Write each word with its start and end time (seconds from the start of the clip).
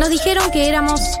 Nos 0.00 0.08
dijeron 0.08 0.50
que 0.50 0.66
éramos 0.66 1.20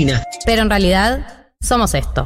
Pero 0.45 0.61
en 0.61 0.69
realidad 0.69 1.19
somos 1.59 1.93
esto. 1.93 2.25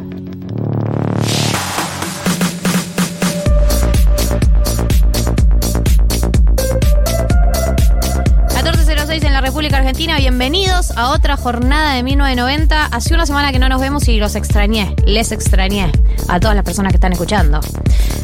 República 9.61 9.77
Argentina, 9.77 10.17
bienvenidos 10.17 10.89
a 10.97 11.11
otra 11.11 11.37
jornada 11.37 11.93
de 11.93 12.01
1990. 12.01 12.85
Hace 12.87 13.13
una 13.13 13.27
semana 13.27 13.51
que 13.51 13.59
no 13.59 13.69
nos 13.69 13.79
vemos 13.79 14.07
y 14.07 14.17
los 14.17 14.33
extrañé, 14.33 14.95
les 15.05 15.31
extrañé 15.31 15.91
a 16.27 16.39
todas 16.39 16.55
las 16.55 16.65
personas 16.65 16.91
que 16.91 16.95
están 16.95 17.13
escuchando. 17.13 17.59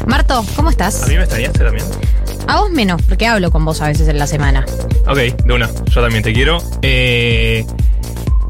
Marto, 0.08 0.44
¿cómo 0.56 0.68
estás? 0.68 1.04
¿A 1.04 1.06
mí 1.06 1.14
me 1.14 1.22
extrañaste 1.22 1.60
también? 1.60 1.86
A 2.48 2.58
vos 2.58 2.72
menos, 2.72 3.00
porque 3.02 3.28
hablo 3.28 3.52
con 3.52 3.64
vos 3.64 3.80
a 3.82 3.86
veces 3.86 4.08
en 4.08 4.18
la 4.18 4.26
semana. 4.26 4.66
Ok, 5.06 5.18
de 5.44 5.52
una, 5.52 5.70
yo 5.92 6.02
también 6.02 6.24
te 6.24 6.32
quiero. 6.32 6.60
Eh, 6.82 7.64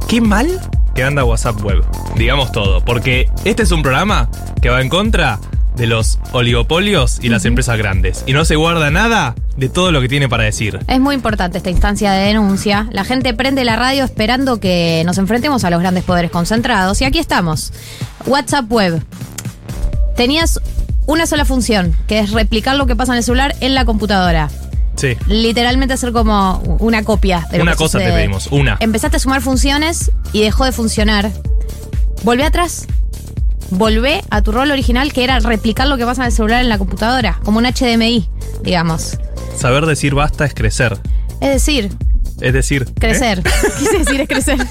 qué 0.08 0.22
mal 0.22 0.58
que 0.94 1.04
anda 1.04 1.24
WhatsApp 1.24 1.62
Web, 1.62 1.84
digamos 2.16 2.52
todo, 2.52 2.82
porque 2.82 3.28
este 3.44 3.64
es 3.64 3.70
un 3.70 3.82
programa 3.82 4.30
que 4.62 4.70
va 4.70 4.80
en 4.80 4.88
contra 4.88 5.38
de 5.78 5.86
los 5.86 6.18
oligopolios 6.32 7.18
y 7.22 7.28
las 7.28 7.44
empresas 7.44 7.78
grandes. 7.78 8.24
Y 8.26 8.32
no 8.32 8.44
se 8.44 8.56
guarda 8.56 8.90
nada 8.90 9.34
de 9.56 9.68
todo 9.68 9.92
lo 9.92 10.00
que 10.00 10.08
tiene 10.08 10.28
para 10.28 10.44
decir. 10.44 10.80
Es 10.88 11.00
muy 11.00 11.14
importante 11.14 11.58
esta 11.58 11.70
instancia 11.70 12.12
de 12.12 12.26
denuncia. 12.26 12.88
La 12.90 13.04
gente 13.04 13.32
prende 13.32 13.64
la 13.64 13.76
radio 13.76 14.04
esperando 14.04 14.60
que 14.60 15.02
nos 15.06 15.18
enfrentemos 15.18 15.64
a 15.64 15.70
los 15.70 15.80
grandes 15.80 16.04
poderes 16.04 16.30
concentrados. 16.30 17.00
Y 17.00 17.04
aquí 17.04 17.18
estamos. 17.18 17.72
WhatsApp 18.26 18.70
Web. 18.70 19.02
Tenías 20.16 20.60
una 21.06 21.26
sola 21.26 21.44
función, 21.44 21.96
que 22.06 22.18
es 22.18 22.32
replicar 22.32 22.76
lo 22.76 22.86
que 22.86 22.96
pasa 22.96 23.12
en 23.12 23.18
el 23.18 23.24
celular 23.24 23.54
en 23.60 23.74
la 23.74 23.84
computadora. 23.84 24.50
Sí. 24.96 25.16
Literalmente 25.28 25.94
hacer 25.94 26.12
como 26.12 26.58
una 26.80 27.04
copia 27.04 27.46
de 27.50 27.58
lo 27.58 27.62
Una 27.62 27.72
que 27.72 27.78
cosa 27.78 27.98
te 27.98 28.12
pedimos, 28.12 28.48
una. 28.48 28.76
Empezaste 28.80 29.16
a 29.16 29.20
sumar 29.20 29.40
funciones 29.40 30.10
y 30.32 30.42
dejó 30.42 30.64
de 30.64 30.72
funcionar. 30.72 31.30
Volvé 32.24 32.44
atrás. 32.44 32.86
Volvé 33.70 34.22
a 34.30 34.42
tu 34.42 34.52
rol 34.52 34.70
original, 34.70 35.12
que 35.12 35.24
era 35.24 35.38
replicar 35.40 35.86
lo 35.88 35.96
que 35.96 36.04
pasa 36.04 36.22
en 36.22 36.26
el 36.26 36.32
celular 36.32 36.62
en 36.62 36.68
la 36.68 36.78
computadora, 36.78 37.38
como 37.44 37.58
un 37.58 37.64
HDMI, 37.64 38.28
digamos. 38.62 39.18
Saber 39.56 39.86
decir 39.86 40.14
basta 40.14 40.44
es 40.44 40.54
crecer. 40.54 40.98
Es 41.40 41.50
decir, 41.50 41.90
Es 42.40 42.52
decir. 42.52 42.86
¿eh? 42.88 42.92
crecer. 42.98 43.42
Quise 43.78 43.98
decir 43.98 44.20
es 44.20 44.28
crecer. 44.28 44.58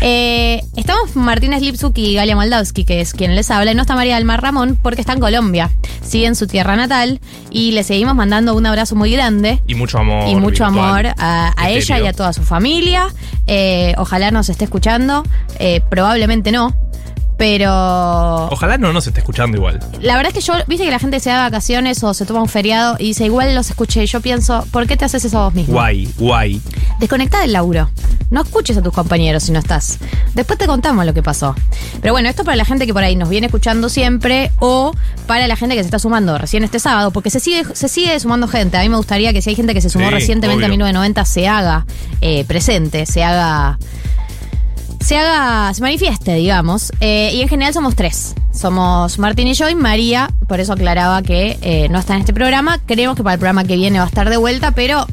Eh, 0.00 0.62
estamos 0.76 1.16
Martínez 1.16 1.62
Lipsuk 1.62 1.96
y 1.96 2.14
Galia 2.14 2.36
Moldavsky, 2.36 2.84
que 2.84 3.00
es 3.00 3.14
quien 3.14 3.34
les 3.34 3.50
habla, 3.50 3.72
y 3.72 3.74
no 3.74 3.80
está 3.82 3.94
María 3.94 4.16
del 4.16 4.26
Mar 4.26 4.42
Ramón 4.42 4.78
porque 4.80 5.00
está 5.00 5.14
en 5.14 5.20
Colombia. 5.20 5.70
Sigue 6.02 6.26
en 6.26 6.34
su 6.34 6.46
tierra 6.46 6.76
natal 6.76 7.20
y 7.50 7.72
le 7.72 7.84
seguimos 7.84 8.14
mandando 8.14 8.54
un 8.54 8.66
abrazo 8.66 8.96
muy 8.96 9.10
grande. 9.10 9.62
Y 9.66 9.74
mucho 9.74 9.98
amor. 9.98 10.28
y 10.28 10.34
mucho 10.34 10.64
virtual, 10.64 11.06
amor 11.06 11.06
a, 11.16 11.54
a 11.56 11.70
ella 11.70 12.00
y 12.00 12.06
a 12.06 12.12
toda 12.12 12.34
su 12.34 12.42
familia. 12.42 13.06
Eh, 13.46 13.94
ojalá 13.96 14.30
nos 14.30 14.50
esté 14.50 14.64
escuchando. 14.64 15.24
Probablemente 15.88 16.52
no. 16.52 16.76
Pero 17.36 18.46
Ojalá 18.50 18.78
no 18.78 18.92
nos 18.92 19.06
esté 19.06 19.20
escuchando 19.20 19.56
igual. 19.56 19.80
la 20.00 20.16
verdad 20.16 20.32
es 20.32 20.34
que 20.34 20.40
yo, 20.40 20.54
viste 20.66 20.84
que 20.84 20.90
la 20.90 20.98
gente 20.98 21.18
se 21.20 21.30
da 21.30 21.38
vacaciones 21.42 22.02
o 22.04 22.14
se 22.14 22.26
toma 22.26 22.40
un 22.40 22.48
feriado 22.48 22.96
y 22.98 23.06
dice, 23.06 23.24
igual 23.24 23.54
los 23.54 23.70
escuché. 23.70 24.04
Y 24.04 24.06
yo 24.06 24.20
pienso, 24.20 24.64
¿por 24.70 24.86
qué 24.86 24.96
te 24.96 25.04
haces 25.04 25.24
eso 25.24 25.38
a 25.38 25.44
vos 25.46 25.54
mismo? 25.54 25.74
Guay, 25.74 26.08
guay. 26.16 26.60
Desconecta 27.00 27.40
del 27.40 27.52
laburo. 27.52 27.90
No 28.30 28.42
escuches 28.42 28.76
a 28.76 28.82
tus 28.82 28.92
compañeros 28.92 29.42
si 29.44 29.52
no 29.52 29.58
estás. 29.58 29.98
Después 30.34 30.58
te 30.58 30.66
contamos 30.66 31.04
lo 31.06 31.12
que 31.14 31.22
pasó. 31.22 31.54
Pero 32.00 32.14
bueno, 32.14 32.28
esto 32.28 32.44
para 32.44 32.56
la 32.56 32.64
gente 32.64 32.86
que 32.86 32.94
por 32.94 33.02
ahí 33.02 33.16
nos 33.16 33.28
viene 33.28 33.46
escuchando 33.46 33.88
siempre 33.88 34.50
o 34.60 34.92
para 35.26 35.46
la 35.46 35.56
gente 35.56 35.74
que 35.74 35.82
se 35.82 35.86
está 35.86 35.98
sumando 35.98 36.38
recién 36.38 36.64
este 36.64 36.78
sábado, 36.78 37.10
porque 37.10 37.30
se 37.30 37.40
sigue, 37.40 37.64
se 37.74 37.88
sigue 37.88 38.18
sumando 38.20 38.48
gente. 38.48 38.76
A 38.76 38.82
mí 38.82 38.88
me 38.88 38.96
gustaría 38.96 39.32
que 39.32 39.42
si 39.42 39.50
hay 39.50 39.56
gente 39.56 39.74
que 39.74 39.80
se 39.80 39.90
sumó 39.90 40.06
Sí, 40.08 40.14
recientemente 40.14 40.64
a 40.64 40.66
obvio. 40.66 40.74
1990 40.78 41.24
se 41.24 41.48
haga 41.48 41.86
eh, 42.20 42.44
presente, 42.44 43.06
se 43.06 43.22
haga 43.22 43.78
se 45.04 45.18
haga, 45.18 45.72
se 45.74 45.82
manifieste, 45.82 46.34
digamos. 46.34 46.90
Eh, 47.00 47.32
y 47.34 47.42
en 47.42 47.48
general 47.48 47.74
somos 47.74 47.94
tres. 47.94 48.34
Somos 48.52 49.18
Martín 49.18 49.48
y 49.48 49.54
yo 49.54 49.68
y 49.68 49.74
María, 49.74 50.30
por 50.48 50.60
eso 50.60 50.72
aclaraba 50.72 51.22
que 51.22 51.58
eh, 51.60 51.88
no 51.90 51.98
está 51.98 52.14
en 52.14 52.20
este 52.20 52.32
programa. 52.32 52.78
Creemos 52.86 53.16
que 53.16 53.22
para 53.22 53.34
el 53.34 53.40
programa 53.40 53.64
que 53.64 53.76
viene 53.76 53.98
va 53.98 54.04
a 54.04 54.08
estar 54.08 54.30
de 54.30 54.36
vuelta, 54.36 54.70
pero 54.70 55.06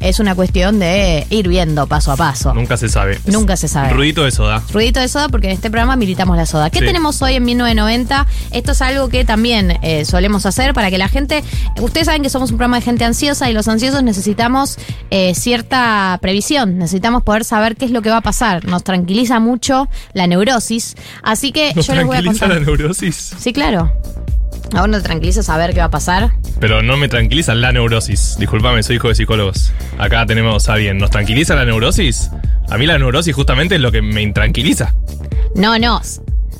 es 0.00 0.18
una 0.20 0.34
cuestión 0.34 0.78
de 0.78 1.26
ir 1.30 1.48
viendo 1.48 1.86
paso 1.86 2.12
a 2.12 2.16
paso. 2.16 2.54
Nunca 2.54 2.76
se 2.76 2.88
sabe. 2.88 3.18
Nunca 3.26 3.56
se 3.56 3.68
sabe. 3.68 3.90
Ruidito 3.90 4.24
de 4.24 4.30
soda. 4.30 4.62
Ruidito 4.72 5.00
de 5.00 5.08
soda, 5.08 5.28
porque 5.28 5.48
en 5.48 5.52
este 5.54 5.70
programa 5.70 5.96
militamos 5.96 6.36
la 6.36 6.46
soda. 6.46 6.70
¿Qué 6.70 6.80
Sí. 6.80 6.84
tenemos 6.86 7.20
hoy 7.22 7.34
en 7.34 7.44
1990? 7.44 8.26
Esto 8.52 8.72
es 8.72 8.82
algo 8.82 9.08
que 9.08 9.24
también 9.24 9.78
eh, 9.82 10.04
solemos 10.04 10.46
hacer 10.46 10.74
para 10.74 10.90
que 10.90 10.98
la 10.98 11.08
gente. 11.08 11.42
Ustedes 11.80 12.06
saben 12.06 12.22
que 12.22 12.30
somos 12.30 12.50
un 12.50 12.56
programa 12.56 12.76
de 12.78 12.82
gente 12.82 13.04
ansiosa 13.04 13.50
y 13.50 13.52
los 13.52 13.68
ansiosos 13.68 14.02
necesitamos 14.02 14.76
eh, 15.10 15.34
cierta 15.34 16.18
previsión. 16.22 16.78
Necesitamos 16.78 17.22
poder 17.22 17.44
saber 17.44 17.76
qué 17.76 17.84
es 17.84 17.90
lo 17.90 18.02
que 18.02 18.10
va 18.10 18.18
a 18.18 18.22
pasar. 18.22 18.64
Nos 18.66 18.84
tranquiliza 18.84 19.40
mucho 19.40 19.88
la 20.12 20.26
neurosis. 20.26 20.94
Así 21.22 21.52
que 21.52 21.72
¿Nos 21.74 21.86
yo 21.86 21.94
les 21.94 22.04
voy 22.06 22.16
a 22.16 22.20
tranquiliza 22.20 22.46
contar. 22.46 22.60
la 22.62 22.66
neurosis? 22.66 23.34
Sí, 23.38 23.52
claro. 23.52 23.92
¿A 24.74 24.80
vos 24.80 24.88
no 24.88 24.98
te 24.98 25.04
tranquiliza 25.04 25.42
saber 25.42 25.72
qué 25.72 25.80
va 25.80 25.86
a 25.86 25.90
pasar? 25.90 26.30
Pero 26.60 26.82
no 26.82 26.96
me 26.96 27.08
tranquiliza 27.08 27.54
la 27.54 27.72
neurosis. 27.72 28.36
Disculpame, 28.38 28.82
soy 28.82 28.96
hijo 28.96 29.08
de 29.08 29.14
psicólogos. 29.14 29.72
Acá 29.98 30.26
tenemos 30.26 30.68
a 30.68 30.74
alguien. 30.74 30.98
¿Nos 30.98 31.10
tranquiliza 31.10 31.54
la 31.54 31.64
neurosis? 31.64 32.30
A 32.68 32.76
mí 32.76 32.86
la 32.86 32.98
neurosis 32.98 33.34
justamente 33.34 33.76
es 33.76 33.80
lo 33.80 33.90
que 33.90 34.02
me 34.02 34.22
intranquiliza. 34.22 34.94
No, 35.54 35.78
no. 35.78 36.00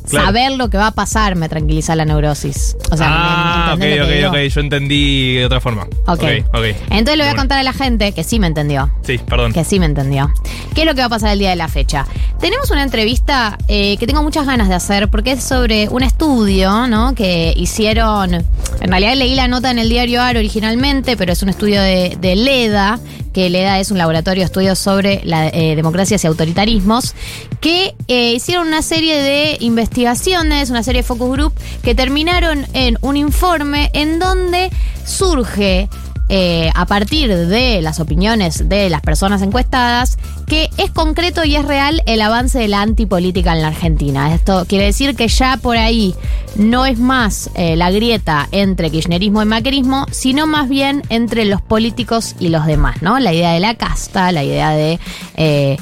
Claro. 0.08 0.26
Saber 0.26 0.52
lo 0.52 0.70
que 0.70 0.76
va 0.78 0.88
a 0.88 0.92
pasar 0.92 1.36
me 1.36 1.48
tranquiliza 1.48 1.94
la 1.96 2.04
neurosis. 2.04 2.76
O 2.90 2.96
sea, 2.96 3.06
ah, 3.10 3.76
¿me- 3.78 3.86
me 3.96 4.00
ok, 4.02 4.06
ok, 4.08 4.14
digo? 4.14 4.28
ok. 4.30 4.36
Yo 4.54 4.60
entendí 4.60 5.34
de 5.34 5.46
otra 5.46 5.60
forma. 5.60 5.84
Ok. 6.06 6.22
ok. 6.52 6.64
Entonces 6.90 7.16
le 7.18 7.24
voy 7.24 7.32
a 7.32 7.36
contar 7.36 7.58
a 7.58 7.62
la 7.62 7.72
gente 7.72 8.12
que 8.12 8.24
sí 8.24 8.38
me 8.38 8.46
entendió. 8.46 8.90
Sí, 9.02 9.18
perdón. 9.18 9.52
Que 9.52 9.64
sí 9.64 9.78
me 9.78 9.86
entendió. 9.86 10.30
¿Qué 10.74 10.82
es 10.82 10.86
lo 10.86 10.94
que 10.94 11.00
va 11.00 11.06
a 11.06 11.10
pasar 11.10 11.32
el 11.32 11.38
día 11.38 11.50
de 11.50 11.56
la 11.56 11.68
fecha? 11.68 12.06
Tenemos 12.40 12.70
una 12.70 12.82
entrevista 12.82 13.58
eh, 13.68 13.96
que 13.98 14.06
tengo 14.06 14.22
muchas 14.22 14.46
ganas 14.46 14.68
de 14.68 14.74
hacer 14.74 15.08
porque 15.08 15.32
es 15.32 15.42
sobre 15.44 15.88
un 15.88 16.02
estudio, 16.02 16.86
¿no? 16.86 17.14
Que 17.14 17.52
hicieron. 17.56 18.34
En 18.34 18.90
realidad 18.90 19.14
leí 19.16 19.34
la 19.34 19.48
nota 19.48 19.70
en 19.70 19.78
el 19.78 19.88
diario 19.88 20.22
AR 20.22 20.36
originalmente, 20.36 21.16
pero 21.16 21.32
es 21.32 21.42
un 21.42 21.48
estudio 21.48 21.80
de, 21.82 22.16
de 22.20 22.36
LEDA, 22.36 22.98
que 23.32 23.50
LEDA 23.50 23.80
es 23.80 23.90
un 23.90 23.98
laboratorio 23.98 24.42
de 24.42 24.46
estudios 24.46 24.78
sobre 24.78 25.22
eh, 25.24 25.76
democracias 25.76 26.24
y 26.24 26.26
autoritarismos, 26.26 27.14
que 27.60 27.94
eh, 28.08 28.32
hicieron 28.32 28.68
una 28.68 28.82
serie 28.82 29.20
de 29.20 29.56
investigaciones, 29.60 30.70
una 30.70 30.82
serie 30.82 31.02
de 31.02 31.06
focus 31.06 31.30
group, 31.30 31.52
que 31.82 31.94
terminaron 31.94 32.66
en 32.72 32.98
un 33.00 33.16
informe 33.16 33.90
en 33.92 34.18
donde 34.18 34.70
surge 35.04 35.88
eh, 36.28 36.70
a 36.74 36.86
partir 36.86 37.34
de 37.34 37.80
las 37.80 38.00
opiniones 38.00 38.68
de 38.68 38.90
las 38.90 39.00
personas 39.00 39.42
encuestadas, 39.42 40.18
que 40.46 40.70
es 40.76 40.90
concreto 40.90 41.44
y 41.44 41.56
es 41.56 41.64
real 41.64 42.02
el 42.06 42.20
avance 42.20 42.58
de 42.58 42.68
la 42.68 42.82
antipolítica 42.82 43.54
en 43.54 43.62
la 43.62 43.68
Argentina. 43.68 44.34
Esto 44.34 44.64
quiere 44.68 44.86
decir 44.86 45.16
que 45.16 45.28
ya 45.28 45.56
por 45.56 45.76
ahí 45.76 46.14
no 46.56 46.86
es 46.86 46.98
más 46.98 47.50
eh, 47.54 47.76
la 47.76 47.90
grieta 47.90 48.48
entre 48.52 48.90
kirchnerismo 48.90 49.42
y 49.42 49.46
macrismo, 49.46 50.06
sino 50.10 50.46
más 50.46 50.68
bien 50.68 51.02
entre 51.08 51.44
los 51.44 51.62
políticos 51.62 52.34
y 52.38 52.48
los 52.48 52.66
demás, 52.66 53.02
¿no? 53.02 53.18
La 53.18 53.32
idea 53.32 53.52
de 53.52 53.60
la 53.60 53.74
casta, 53.74 54.32
la 54.32 54.44
idea 54.44 54.70
de 54.70 54.98
eh, 55.36 55.76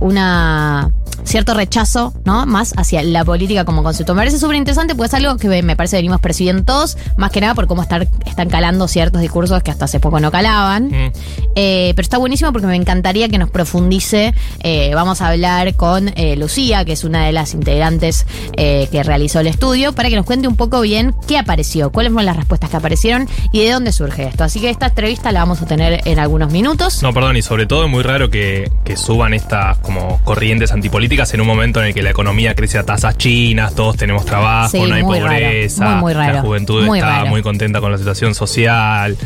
una 0.00 0.90
cierto 1.24 1.54
rechazo, 1.54 2.12
¿no? 2.24 2.46
Más 2.46 2.74
hacia 2.76 3.02
la 3.02 3.24
política 3.24 3.64
como 3.64 3.82
concepto. 3.82 4.14
Me 4.14 4.20
parece 4.20 4.38
súper 4.38 4.56
interesante 4.56 4.94
porque 4.94 5.08
es 5.08 5.14
algo 5.14 5.36
que 5.36 5.62
me 5.62 5.76
parece 5.76 5.96
que 5.96 5.98
venimos 5.98 6.20
percibiendo 6.20 6.64
todos, 6.64 6.96
más 7.16 7.30
que 7.30 7.40
nada 7.40 7.54
por 7.54 7.66
cómo 7.66 7.82
estar, 7.82 8.08
están 8.26 8.48
calando 8.48 8.88
ciertos 8.88 9.20
discursos 9.20 9.62
que 9.62 9.70
hasta 9.70 9.86
hace 9.86 10.00
poco 10.00 10.20
no 10.20 10.30
calaban. 10.30 10.88
Mm. 10.88 11.12
Eh, 11.56 11.92
pero 11.96 12.04
está 12.04 12.18
buenísimo 12.18 12.52
porque 12.52 12.66
me 12.66 12.76
encantaría 12.76 13.28
que 13.28 13.38
nos 13.38 13.50
profundice. 13.50 14.34
Eh, 14.60 14.92
vamos 14.94 15.20
a 15.20 15.28
hablar 15.28 15.74
con 15.74 16.12
eh, 16.14 16.36
Lucía, 16.36 16.84
que 16.84 16.92
es 16.92 17.04
una 17.04 17.26
de 17.26 17.32
las 17.32 17.54
integrantes 17.54 18.26
que 18.56 19.02
realizó 19.02 19.40
el 19.40 19.46
estudio, 19.46 19.92
para 19.92 20.08
que 20.08 20.16
nos 20.16 20.24
cuente 20.24 20.48
un 20.48 20.56
poco 20.56 20.80
bien 20.80 21.14
qué 21.26 21.38
apareció, 21.38 21.90
cuáles 21.90 22.12
fueron 22.12 22.26
las 22.26 22.36
respuestas 22.36 22.70
que 22.70 22.76
aparecieron 22.76 23.28
y 23.52 23.60
de 23.64 23.70
dónde 23.70 23.92
surge 23.92 24.24
esto. 24.24 24.44
Así 24.44 24.60
que 24.60 24.70
esta 24.70 24.86
entrevista 24.86 25.32
la 25.32 25.40
vamos 25.40 25.62
a 25.62 25.66
tener 25.66 26.00
en 26.04 26.18
algunos 26.18 26.50
minutos. 26.50 27.02
No, 27.02 27.12
perdón, 27.12 27.36
y 27.36 27.42
sobre 27.42 27.66
todo 27.66 27.84
es 27.84 27.90
muy 27.90 28.02
raro 28.02 28.30
que, 28.30 28.70
que 28.84 28.96
suban 28.96 29.34
estas 29.34 29.78
como 29.78 30.20
corrientes 30.24 30.72
antipolíticas 30.72 31.07
en 31.08 31.40
un 31.40 31.46
momento 31.46 31.80
en 31.80 31.86
el 31.88 31.94
que 31.94 32.02
la 32.02 32.10
economía 32.10 32.54
crece 32.54 32.78
a 32.78 32.84
tasas 32.84 33.16
chinas, 33.18 33.74
todos 33.74 33.96
tenemos 33.96 34.24
trabajo, 34.24 34.70
Sí, 34.70 34.78
no 34.80 34.94
hay 34.94 35.02
raro, 35.02 35.06
pobreza, 35.06 35.84
muy, 35.86 36.00
muy 36.02 36.12
raro, 36.14 36.34
la 36.34 36.40
juventud 36.42 36.84
muy 36.84 36.98
está 36.98 37.10
raro. 37.18 37.26
muy 37.28 37.42
contenta 37.42 37.80
con 37.80 37.90
la 37.92 37.98
situación 37.98 38.34
social. 38.34 39.16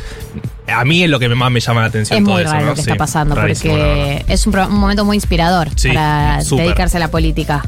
A 0.68 0.84
mí 0.84 1.02
es 1.02 1.10
lo 1.10 1.18
que 1.18 1.28
más 1.28 1.50
me 1.50 1.60
llama 1.60 1.80
la 1.82 1.88
atención 1.88 2.18
Es 2.18 2.24
todo 2.24 2.34
muy 2.34 2.42
eso, 2.44 2.52
raro 2.52 2.64
¿no? 2.64 2.70
lo 2.70 2.76
que 2.76 2.82
Sí, 2.82 2.90
está 2.90 2.96
pasando 2.98 3.34
rarísimo, 3.34 3.74
porque 3.74 4.24
es 4.28 4.46
un, 4.46 4.54
momento 4.70 5.04
muy 5.04 5.16
inspirador 5.16 5.68
Sí, 5.76 5.88
para 5.88 6.38
dedicarse 6.42 6.96
a 6.96 7.00
la 7.00 7.10
política. 7.10 7.62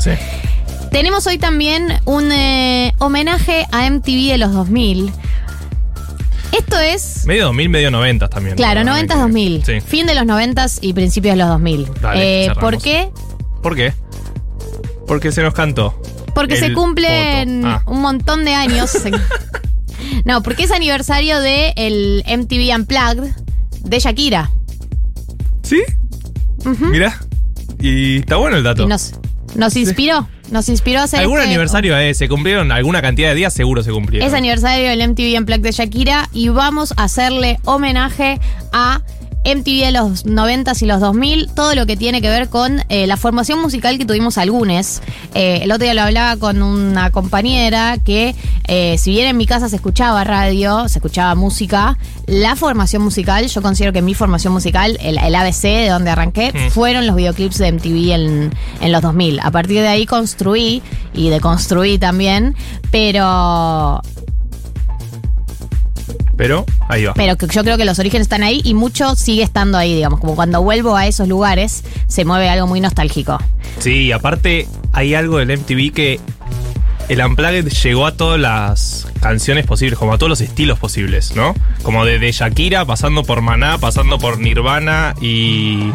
Tenemos 0.90 1.26
hoy 1.26 1.38
también 1.38 1.88
un 2.04 2.30
eh, 2.30 2.92
homenaje 2.98 3.66
a 3.72 3.90
MTV 3.90 4.30
de 4.30 4.38
los 4.38 4.52
2000. 4.52 5.10
Esto 6.56 6.78
es, 6.78 7.26
Medio 7.26 7.46
2000, 7.46 7.68
medio 7.68 7.90
90 7.90 8.28
también. 8.28 8.54
claro, 8.56 8.84
¿no? 8.84 8.94
90-2000. 8.96 9.64
Sí. 9.64 9.80
Fin 9.80 10.06
de 10.06 10.14
los 10.14 10.24
90 10.24 10.66
y 10.82 10.92
principios 10.92 11.32
de 11.34 11.38
los 11.38 11.48
2000. 11.48 11.88
Dale, 12.00 12.44
Eh. 12.46 12.52
¿Por 12.60 12.80
qué? 12.80 13.10
¿Por 13.60 13.74
qué? 13.74 13.92
Porque 15.06 15.32
se 15.32 15.42
nos 15.42 15.54
cantó. 15.54 16.00
Porque 16.34 16.56
se 16.56 16.72
cumplen. 16.72 17.64
Ah. 17.64 17.82
un 17.86 18.00
montón 18.00 18.44
de 18.44 18.54
años. 18.54 18.92
no, 20.24 20.42
porque 20.42 20.64
es 20.64 20.72
aniversario 20.72 21.40
de 21.40 21.72
el 21.76 22.24
MTV 22.26 22.74
Unplugged 22.76 23.30
de 23.82 23.98
Shakira. 23.98 24.50
¿Sí? 25.62 25.82
Mira. 26.80 27.20
Y 27.80 28.18
está 28.18 28.36
bueno 28.36 28.56
el 28.56 28.62
dato. 28.62 28.84
Y 28.84 28.86
nos, 28.86 29.12
nos 29.54 29.76
inspiró. 29.76 30.28
Nos 30.50 30.68
inspiró 30.68 31.00
a 31.00 31.04
hacer 31.04 31.20
¿Algún 31.20 31.38
este- 31.38 31.48
aniversario 31.48 31.96
eh, 31.96 32.14
se 32.14 32.28
cumplieron? 32.28 32.70
¿Alguna 32.70 33.00
cantidad 33.02 33.30
de 33.30 33.34
días? 33.34 33.52
Seguro 33.54 33.82
se 33.82 33.90
cumplieron. 33.90 34.28
Es 34.28 34.34
aniversario 34.34 34.88
del 34.90 35.08
MTV 35.10 35.38
Unplugged 35.38 35.62
de 35.62 35.72
Shakira 35.72 36.28
y 36.32 36.48
vamos 36.48 36.92
a 36.96 37.04
hacerle 37.04 37.58
homenaje 37.64 38.40
a 38.72 39.00
MTV 39.44 39.84
de 39.86 39.92
los 39.92 40.26
90s 40.26 40.82
y 40.82 40.86
los 40.86 41.00
2000, 41.00 41.50
todo 41.54 41.74
lo 41.74 41.86
que 41.86 41.96
tiene 41.96 42.20
que 42.22 42.28
ver 42.28 42.48
con 42.48 42.82
eh, 42.88 43.06
la 43.06 43.16
formación 43.16 43.60
musical 43.60 43.98
que 43.98 44.04
tuvimos 44.04 44.38
algunos. 44.38 45.00
Eh, 45.34 45.60
el 45.62 45.70
otro 45.72 45.84
día 45.84 45.94
lo 45.94 46.02
hablaba 46.02 46.36
con 46.36 46.62
una 46.62 47.10
compañera 47.10 47.98
que, 48.04 48.34
eh, 48.68 48.96
si 48.98 49.10
bien 49.10 49.26
en 49.28 49.36
mi 49.36 49.46
casa 49.46 49.68
se 49.68 49.76
escuchaba 49.76 50.24
radio, 50.24 50.88
se 50.88 50.98
escuchaba 50.98 51.34
música, 51.34 51.98
la 52.26 52.56
formación 52.56 53.02
musical, 53.02 53.46
yo 53.46 53.60
considero 53.62 53.92
que 53.92 54.00
mi 54.02 54.14
formación 54.14 54.52
musical, 54.52 54.96
el, 55.02 55.18
el 55.18 55.34
ABC 55.34 55.62
de 55.62 55.88
donde 55.88 56.10
arranqué, 56.10 56.52
Mm. 56.54 56.70
fueron 56.70 57.06
los 57.06 57.16
videoclips 57.16 57.58
de 57.58 57.72
MTV 57.72 58.12
en, 58.14 58.52
en 58.80 58.92
los 58.92 59.02
2000. 59.02 59.40
A 59.40 59.50
partir 59.50 59.80
de 59.80 59.88
ahí 59.88 60.06
construí 60.06 60.82
y 61.12 61.28
deconstruí 61.30 61.98
también, 61.98 62.54
pero 62.90 64.00
Pero 66.36 66.64
ahí 66.88 67.04
va. 67.04 67.14
pero 67.14 67.36
que 67.36 67.46
yo 67.46 67.62
creo 67.62 67.76
que 67.76 67.84
los 67.84 67.98
orígenes 67.98 68.26
están 68.26 68.42
ahí 68.42 68.60
y 68.64 68.74
mucho 68.74 69.14
sigue 69.16 69.42
estando 69.42 69.78
ahí, 69.78 69.94
digamos, 69.94 70.20
como 70.20 70.34
cuando 70.34 70.62
vuelvo 70.62 70.96
a 70.96 71.06
esos 71.06 71.28
lugares 71.28 71.84
se 72.06 72.24
mueve 72.24 72.48
algo 72.48 72.66
muy 72.66 72.80
nostálgico. 72.80 73.38
Sí, 73.78 74.12
aparte 74.12 74.66
hay 74.92 75.14
algo 75.14 75.38
del 75.38 75.58
MTV 75.58 75.92
que 75.92 76.20
el 77.08 77.20
Unplugged 77.24 77.68
llegó 77.68 78.06
a 78.06 78.12
todas 78.12 78.40
las 78.40 79.06
canciones 79.20 79.66
posibles, 79.66 79.98
como 79.98 80.12
a 80.14 80.18
todos 80.18 80.30
los 80.30 80.40
estilos 80.40 80.78
posibles, 80.78 81.34
¿no? 81.36 81.54
Como 81.82 82.04
desde 82.04 82.30
Shakira, 82.32 82.84
pasando 82.84 83.22
por 83.22 83.40
Maná, 83.40 83.78
pasando 83.78 84.18
por 84.18 84.38
Nirvana 84.38 85.14
y... 85.20 85.90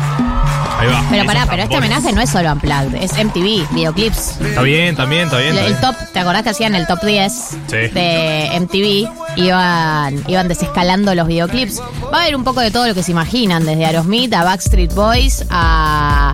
Ahí 0.79 0.88
va. 0.88 1.03
Pero 1.09 1.25
pará, 1.25 1.45
pero 1.50 1.63
este 1.63 1.77
homenaje 1.77 2.13
no 2.13 2.21
es 2.21 2.29
solo 2.29 2.53
Unplugged, 2.53 2.95
es 2.95 3.11
MTV, 3.13 3.67
videoclips. 3.73 4.39
Está 4.39 4.61
bien, 4.61 4.95
también, 4.95 5.23
está 5.25 5.38
bien. 5.38 5.50
El, 5.51 5.57
está 5.57 5.67
el 5.67 5.73
bien. 5.73 5.81
top, 5.81 6.13
¿te 6.13 6.19
acordás 6.19 6.44
que 6.44 6.50
hacían 6.51 6.73
el 6.73 6.88
top 6.88 7.03
10 7.03 7.33
Sí. 7.67 7.75
de 7.75 8.50
MTV? 8.61 9.09
Iban, 9.44 10.23
iban 10.27 10.47
desescalando 10.47 11.13
los 11.15 11.27
videoclips. 11.27 11.81
Va 12.13 12.19
a 12.19 12.21
haber 12.23 12.35
un 12.38 12.45
poco 12.45 12.61
de 12.61 12.71
todo 12.71 12.88
lo 12.88 12.95
que 12.95 13.03
se 13.03 13.11
imaginan, 13.11 13.65
desde 13.65 13.85
Aerosmith 13.85 14.33
a 14.33 14.44
Backstreet 14.45 14.94
Boys 14.94 15.45
a 15.50 16.33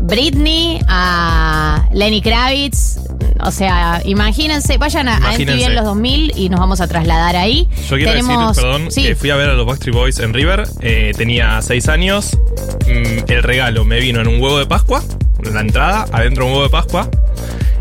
Britney 0.00 0.80
a 0.88 1.88
Lenny 1.92 2.22
Kravitz. 2.22 2.98
O 3.44 3.50
sea, 3.50 4.02
imagínense, 4.04 4.78
vayan 4.78 5.08
a, 5.08 5.16
a 5.16 5.32
MTV 5.32 5.62
en 5.62 5.74
los 5.74 5.84
2000 5.84 6.32
y 6.36 6.48
nos 6.48 6.60
vamos 6.60 6.80
a 6.80 6.88
trasladar 6.88 7.36
ahí. 7.36 7.68
Yo 7.88 7.96
quiero 7.96 8.12
Tenemos, 8.12 8.56
decir, 8.56 8.62
perdón, 8.62 8.90
sí, 8.90 9.02
que 9.02 9.14
fui 9.16 9.30
a 9.30 9.36
ver 9.36 9.50
a 9.50 9.54
los 9.54 9.66
Backstreet 9.66 9.94
Boys 9.94 10.18
en 10.18 10.34
River, 10.34 10.66
eh, 10.80 11.12
tenía 11.16 11.60
6 11.62 11.88
años, 11.88 12.36
mm, 12.86 13.30
el 13.30 13.42
regalo 13.42 13.84
me 13.84 14.00
vino 14.00 14.20
en 14.20 14.28
un 14.28 14.40
huevo 14.40 14.58
de 14.58 14.66
Pascua, 14.66 15.02
en 15.44 15.54
la 15.54 15.60
entrada, 15.60 16.06
adentro 16.12 16.46
un 16.46 16.52
huevo 16.52 16.64
de 16.64 16.70
Pascua, 16.70 17.08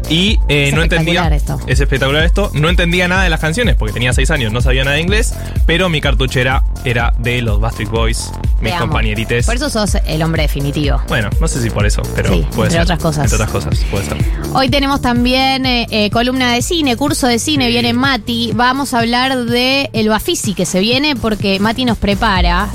y 0.10 0.40
eh, 0.48 0.70
Es 0.70 0.74
no 0.74 0.84
entendía... 0.84 1.28
esto. 1.28 1.60
Es 1.68 1.80
espectacular 1.80 2.24
esto, 2.24 2.52
no 2.54 2.70
entendía 2.70 3.08
nada 3.08 3.24
de 3.24 3.30
las 3.30 3.40
canciones, 3.40 3.76
porque 3.76 3.94
tenía 3.94 4.12
6 4.14 4.32
años, 4.32 4.52
no 4.52 4.62
sabía 4.62 4.84
nada 4.84 4.96
de 4.96 5.02
inglés, 5.04 5.34
pero 5.66 5.88
mi 5.90 6.02
cartuchera 6.02 6.64
era 6.84 7.14
de 7.20 7.42
los 7.42 7.60
Backstreet 7.60 7.90
Boys, 7.90 8.32
mis 8.62 8.74
te 8.74 8.80
compañerites. 8.80 9.46
Por 9.46 9.56
eso 9.56 9.70
sos 9.70 9.96
el 10.06 10.22
hombre 10.24 10.44
definitivo. 10.44 11.02
Bueno, 11.08 11.30
no 11.40 11.48
sé 11.48 11.62
si 11.62 11.70
por 11.70 11.86
eso, 11.86 12.02
pero 12.16 12.34
Sí, 12.34 12.46
puede 12.56 12.70
entre 12.70 12.72
ser. 12.72 12.82
otras 12.82 13.00
cosas. 13.00 13.24
Entre 13.26 13.36
otras 13.36 13.52
cosas, 13.52 13.86
puede 13.92 14.06
ser. 14.06 14.18
Hoy 14.54 14.70
tenemos 14.70 15.02
también 15.02 15.66
eh, 15.66 15.88
eh, 15.92 16.10
columna 16.10 16.54
de 16.54 16.62
cine, 16.62 16.96
curso 16.98 17.28
de 17.28 17.38
cine, 17.40 17.68
viene 17.68 17.94
Mati. 17.94 18.52
Vamos 18.56 18.94
a 18.94 19.00
hablar 19.00 19.46
de 19.46 19.90
el 19.94 20.10
Bafisi 20.10 20.54
que 20.56 20.66
se 20.66 20.80
viene 20.80 21.16
porque 21.16 21.60
Mati 21.60 21.86
nos 21.86 21.98
prepara 21.98 22.70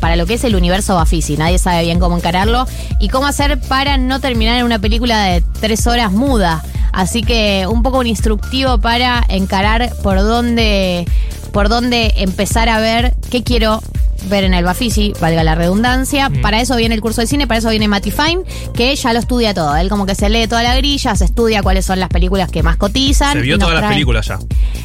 para 0.00 0.16
lo 0.16 0.26
que 0.26 0.34
es 0.34 0.44
el 0.44 0.56
universo 0.56 0.94
Bafisi. 0.94 1.36
Nadie 1.36 1.58
sabe 1.58 1.82
bien 1.82 1.98
cómo 2.00 2.16
encararlo 2.16 2.66
y 2.98 3.08
cómo 3.08 3.26
hacer 3.26 3.60
para 3.60 3.98
no 3.98 4.20
terminar 4.20 4.58
en 4.58 4.64
una 4.64 4.78
película 4.78 5.22
de 5.24 5.42
tres 5.60 5.86
horas 5.86 6.10
muda. 6.12 6.62
Así 6.92 7.22
que 7.22 7.66
un 7.68 7.82
poco 7.82 7.98
un 7.98 8.06
instructivo 8.06 8.78
para 8.78 9.24
encarar 9.28 9.90
por 10.02 10.18
dónde, 10.20 11.06
por 11.52 11.68
dónde 11.68 12.12
empezar 12.16 12.68
a 12.68 12.80
ver 12.80 13.14
qué 13.30 13.42
quiero 13.42 13.80
ver 14.28 14.44
en 14.44 14.52
el 14.52 14.64
Bafisi, 14.64 15.14
valga 15.18 15.42
la 15.44 15.54
redundancia. 15.54 16.28
Mm. 16.28 16.42
Para 16.42 16.60
eso 16.60 16.76
viene 16.76 16.94
el 16.94 17.00
curso 17.00 17.22
de 17.22 17.26
cine, 17.26 17.46
para 17.46 17.58
eso 17.58 17.70
viene 17.70 17.88
Matty 17.88 18.10
Fine, 18.10 18.42
que 18.74 18.94
ya 18.94 19.12
lo 19.14 19.18
estudia 19.18 19.54
todo. 19.54 19.74
Él 19.76 19.88
como 19.88 20.04
que 20.04 20.14
se 20.14 20.28
lee 20.28 20.46
toda 20.46 20.62
la 20.62 20.76
grilla, 20.76 21.16
se 21.16 21.24
estudia 21.24 21.62
cuáles 21.62 21.86
son 21.86 22.00
las 22.00 22.10
películas 22.10 22.50
que 22.50 22.62
más 22.62 22.76
cotizan. 22.76 23.32
Se 23.32 23.40
vio 23.40 23.58
todas 23.58 23.80
las 23.80 23.90
películas 23.90 24.26
ya. 24.26 24.38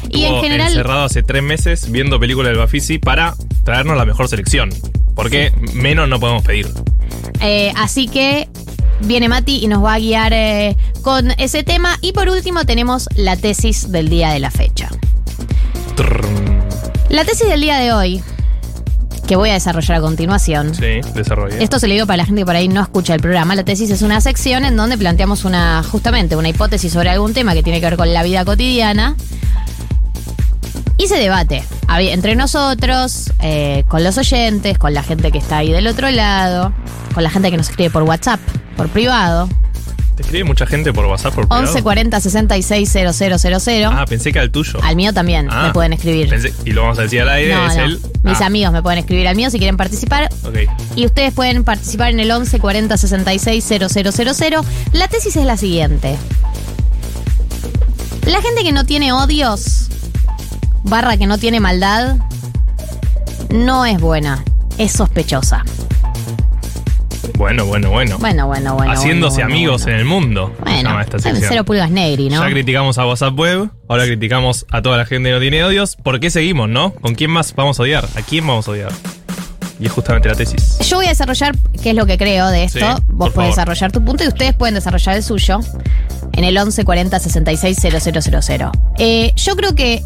Y 0.08 0.24
en 0.24 0.40
general- 0.40 0.68
encerrado 0.68 1.04
hace 1.04 1.22
tres 1.22 1.42
meses 1.42 1.90
viendo 1.90 2.18
películas 2.18 2.48
del 2.50 2.58
Bafisi 2.58 2.98
para 2.98 3.34
traernos 3.64 3.96
la 3.98 4.06
mejor 4.06 4.28
selección. 4.28 4.70
Porque 5.14 5.52
menos 5.74 6.08
no 6.08 6.18
podemos 6.20 6.42
pedir. 6.42 6.68
Eh, 7.40 7.72
así 7.76 8.08
que 8.08 8.48
viene 9.00 9.28
Mati 9.28 9.58
y 9.62 9.68
nos 9.68 9.84
va 9.84 9.94
a 9.94 9.98
guiar 9.98 10.32
eh, 10.32 10.76
con 11.02 11.32
ese 11.38 11.62
tema. 11.62 11.96
Y 12.00 12.12
por 12.12 12.28
último 12.28 12.64
tenemos 12.64 13.08
la 13.16 13.36
tesis 13.36 13.90
del 13.90 14.08
día 14.08 14.30
de 14.30 14.40
la 14.40 14.50
fecha. 14.50 14.88
La 17.08 17.24
tesis 17.24 17.48
del 17.48 17.60
día 17.60 17.78
de 17.78 17.92
hoy, 17.92 18.22
que 19.26 19.36
voy 19.36 19.50
a 19.50 19.54
desarrollar 19.54 19.98
a 19.98 20.00
continuación. 20.00 20.74
Sí, 20.74 21.00
desarrolle. 21.14 21.62
Esto 21.62 21.78
se 21.78 21.88
le 21.88 21.94
digo 21.94 22.06
para 22.06 22.18
la 22.18 22.26
gente 22.26 22.42
que 22.42 22.46
por 22.46 22.56
ahí 22.56 22.68
no 22.68 22.82
escucha 22.82 23.14
el 23.14 23.20
programa. 23.20 23.54
La 23.54 23.64
tesis 23.64 23.90
es 23.90 24.02
una 24.02 24.20
sección 24.20 24.64
en 24.64 24.76
donde 24.76 24.98
planteamos 24.98 25.44
una, 25.44 25.82
justamente, 25.82 26.36
una 26.36 26.48
hipótesis 26.48 26.92
sobre 26.92 27.10
algún 27.10 27.34
tema 27.34 27.54
que 27.54 27.62
tiene 27.62 27.80
que 27.80 27.86
ver 27.86 27.96
con 27.96 28.12
la 28.12 28.22
vida 28.22 28.44
cotidiana. 28.44 29.16
Y 30.98 31.08
se 31.08 31.16
debate 31.16 31.62
entre 31.88 32.36
nosotros, 32.36 33.32
eh, 33.40 33.84
con 33.88 34.02
los 34.02 34.18
oyentes, 34.18 34.78
con 34.78 34.94
la 34.94 35.02
gente 35.02 35.30
que 35.30 35.38
está 35.38 35.58
ahí 35.58 35.70
del 35.70 35.86
otro 35.86 36.10
lado, 36.10 36.72
con 37.14 37.22
la 37.22 37.30
gente 37.30 37.50
que 37.50 37.56
nos 37.56 37.68
escribe 37.68 37.90
por 37.90 38.02
WhatsApp, 38.02 38.40
por 38.76 38.88
privado. 38.88 39.48
¿Te 40.14 40.22
escribe 40.22 40.44
mucha 40.44 40.64
gente 40.66 40.94
por 40.94 41.04
WhatsApp 41.04 41.34
por 41.34 41.46
privado? 41.46 41.68
11 41.68 41.82
40 41.82 42.20
66 42.20 42.90
000. 42.90 43.90
Ah, 43.92 44.06
pensé 44.08 44.32
que 44.32 44.38
el 44.38 44.50
tuyo. 44.50 44.78
Al 44.82 44.96
mío 44.96 45.12
también 45.12 45.48
Ah, 45.50 45.64
me 45.66 45.72
pueden 45.74 45.92
escribir. 45.92 46.30
pensé- 46.30 46.54
y 46.64 46.70
lo 46.72 46.82
vamos 46.82 46.98
a 46.98 47.02
decir 47.02 47.20
al 47.20 47.28
aire, 47.28 47.54
No, 47.54 47.66
es 47.66 47.76
no. 47.76 47.84
él. 47.84 48.00
Mis 48.22 48.40
Ah, 48.40 48.46
amigos 48.46 48.72
me 48.72 48.82
pueden 48.82 48.98
escribir 49.00 49.28
al 49.28 49.36
mío 49.36 49.50
si 49.50 49.58
quieren 49.58 49.76
participar. 49.76 50.30
Ok. 50.44 50.56
Y 50.96 51.04
ustedes 51.04 51.34
pueden 51.34 51.64
participar 51.64 52.10
en 52.12 52.20
el 52.20 52.30
11 52.30 52.58
40 52.58 52.96
66 52.96 53.62
000. 53.64 54.64
La 54.92 55.08
tesis 55.08 55.36
es 55.36 55.44
la 55.44 55.58
siguiente. 55.58 56.16
La 58.26 58.40
gente 58.40 58.62
que 58.64 58.72
no 58.72 58.84
tiene 58.84 59.12
odios, 59.12 59.88
barra 60.82 61.16
que 61.18 61.26
no 61.26 61.36
tiene 61.38 61.60
maldad, 61.60 62.16
no 63.50 63.84
es 63.84 64.00
buena, 64.00 64.42
es 64.78 64.92
sospechosa. 64.92 65.62
Bueno, 67.36 67.66
bueno, 67.66 67.90
bueno. 67.90 68.18
Bueno, 68.18 68.46
bueno, 68.46 68.74
bueno. 68.74 68.92
Haciéndose 68.92 69.42
bueno, 69.42 69.54
amigos 69.54 69.82
bueno. 69.82 69.94
en 69.94 70.00
el 70.00 70.04
mundo. 70.06 70.52
Bueno, 70.60 71.00
esta 71.00 71.18
cero 71.18 71.64
pulgas 71.64 71.90
negri, 71.90 72.28
¿no? 72.28 72.40
Ya 72.40 72.50
criticamos 72.50 72.98
a 72.98 73.06
WhatsApp 73.06 73.38
Web, 73.38 73.70
ahora 73.88 74.04
criticamos 74.04 74.66
a 74.70 74.82
toda 74.82 74.96
la 74.96 75.06
gente 75.06 75.28
que 75.28 75.34
no 75.34 75.40
tiene 75.40 75.64
odios. 75.64 75.96
¿Por 75.96 76.20
qué 76.20 76.30
seguimos, 76.30 76.68
no? 76.68 76.92
¿Con 76.94 77.14
quién 77.14 77.30
más 77.30 77.54
vamos 77.54 77.78
a 77.80 77.82
odiar? 77.82 78.04
¿A 78.16 78.22
quién 78.22 78.46
vamos 78.46 78.68
a 78.68 78.72
odiar? 78.72 78.92
Y 79.78 79.86
es 79.86 79.92
justamente 79.92 80.28
la 80.28 80.34
tesis. 80.34 80.78
Yo 80.88 80.96
voy 80.96 81.06
a 81.06 81.10
desarrollar 81.10 81.54
qué 81.82 81.90
es 81.90 81.96
lo 81.96 82.06
que 82.06 82.16
creo 82.16 82.48
de 82.48 82.64
esto. 82.64 82.78
Sí, 82.96 83.02
Vos 83.08 83.32
favor. 83.32 83.50
desarrollar 83.50 83.92
tu 83.92 84.02
punto 84.02 84.24
y 84.24 84.28
ustedes 84.28 84.54
pueden 84.54 84.74
desarrollar 84.74 85.16
el 85.16 85.22
suyo 85.22 85.60
en 86.32 86.44
el 86.44 86.54
1140 86.54 87.18
66 87.18 87.78
000. 87.80 88.72
Eh, 88.98 89.32
yo 89.36 89.56
creo 89.56 89.74
que. 89.74 90.02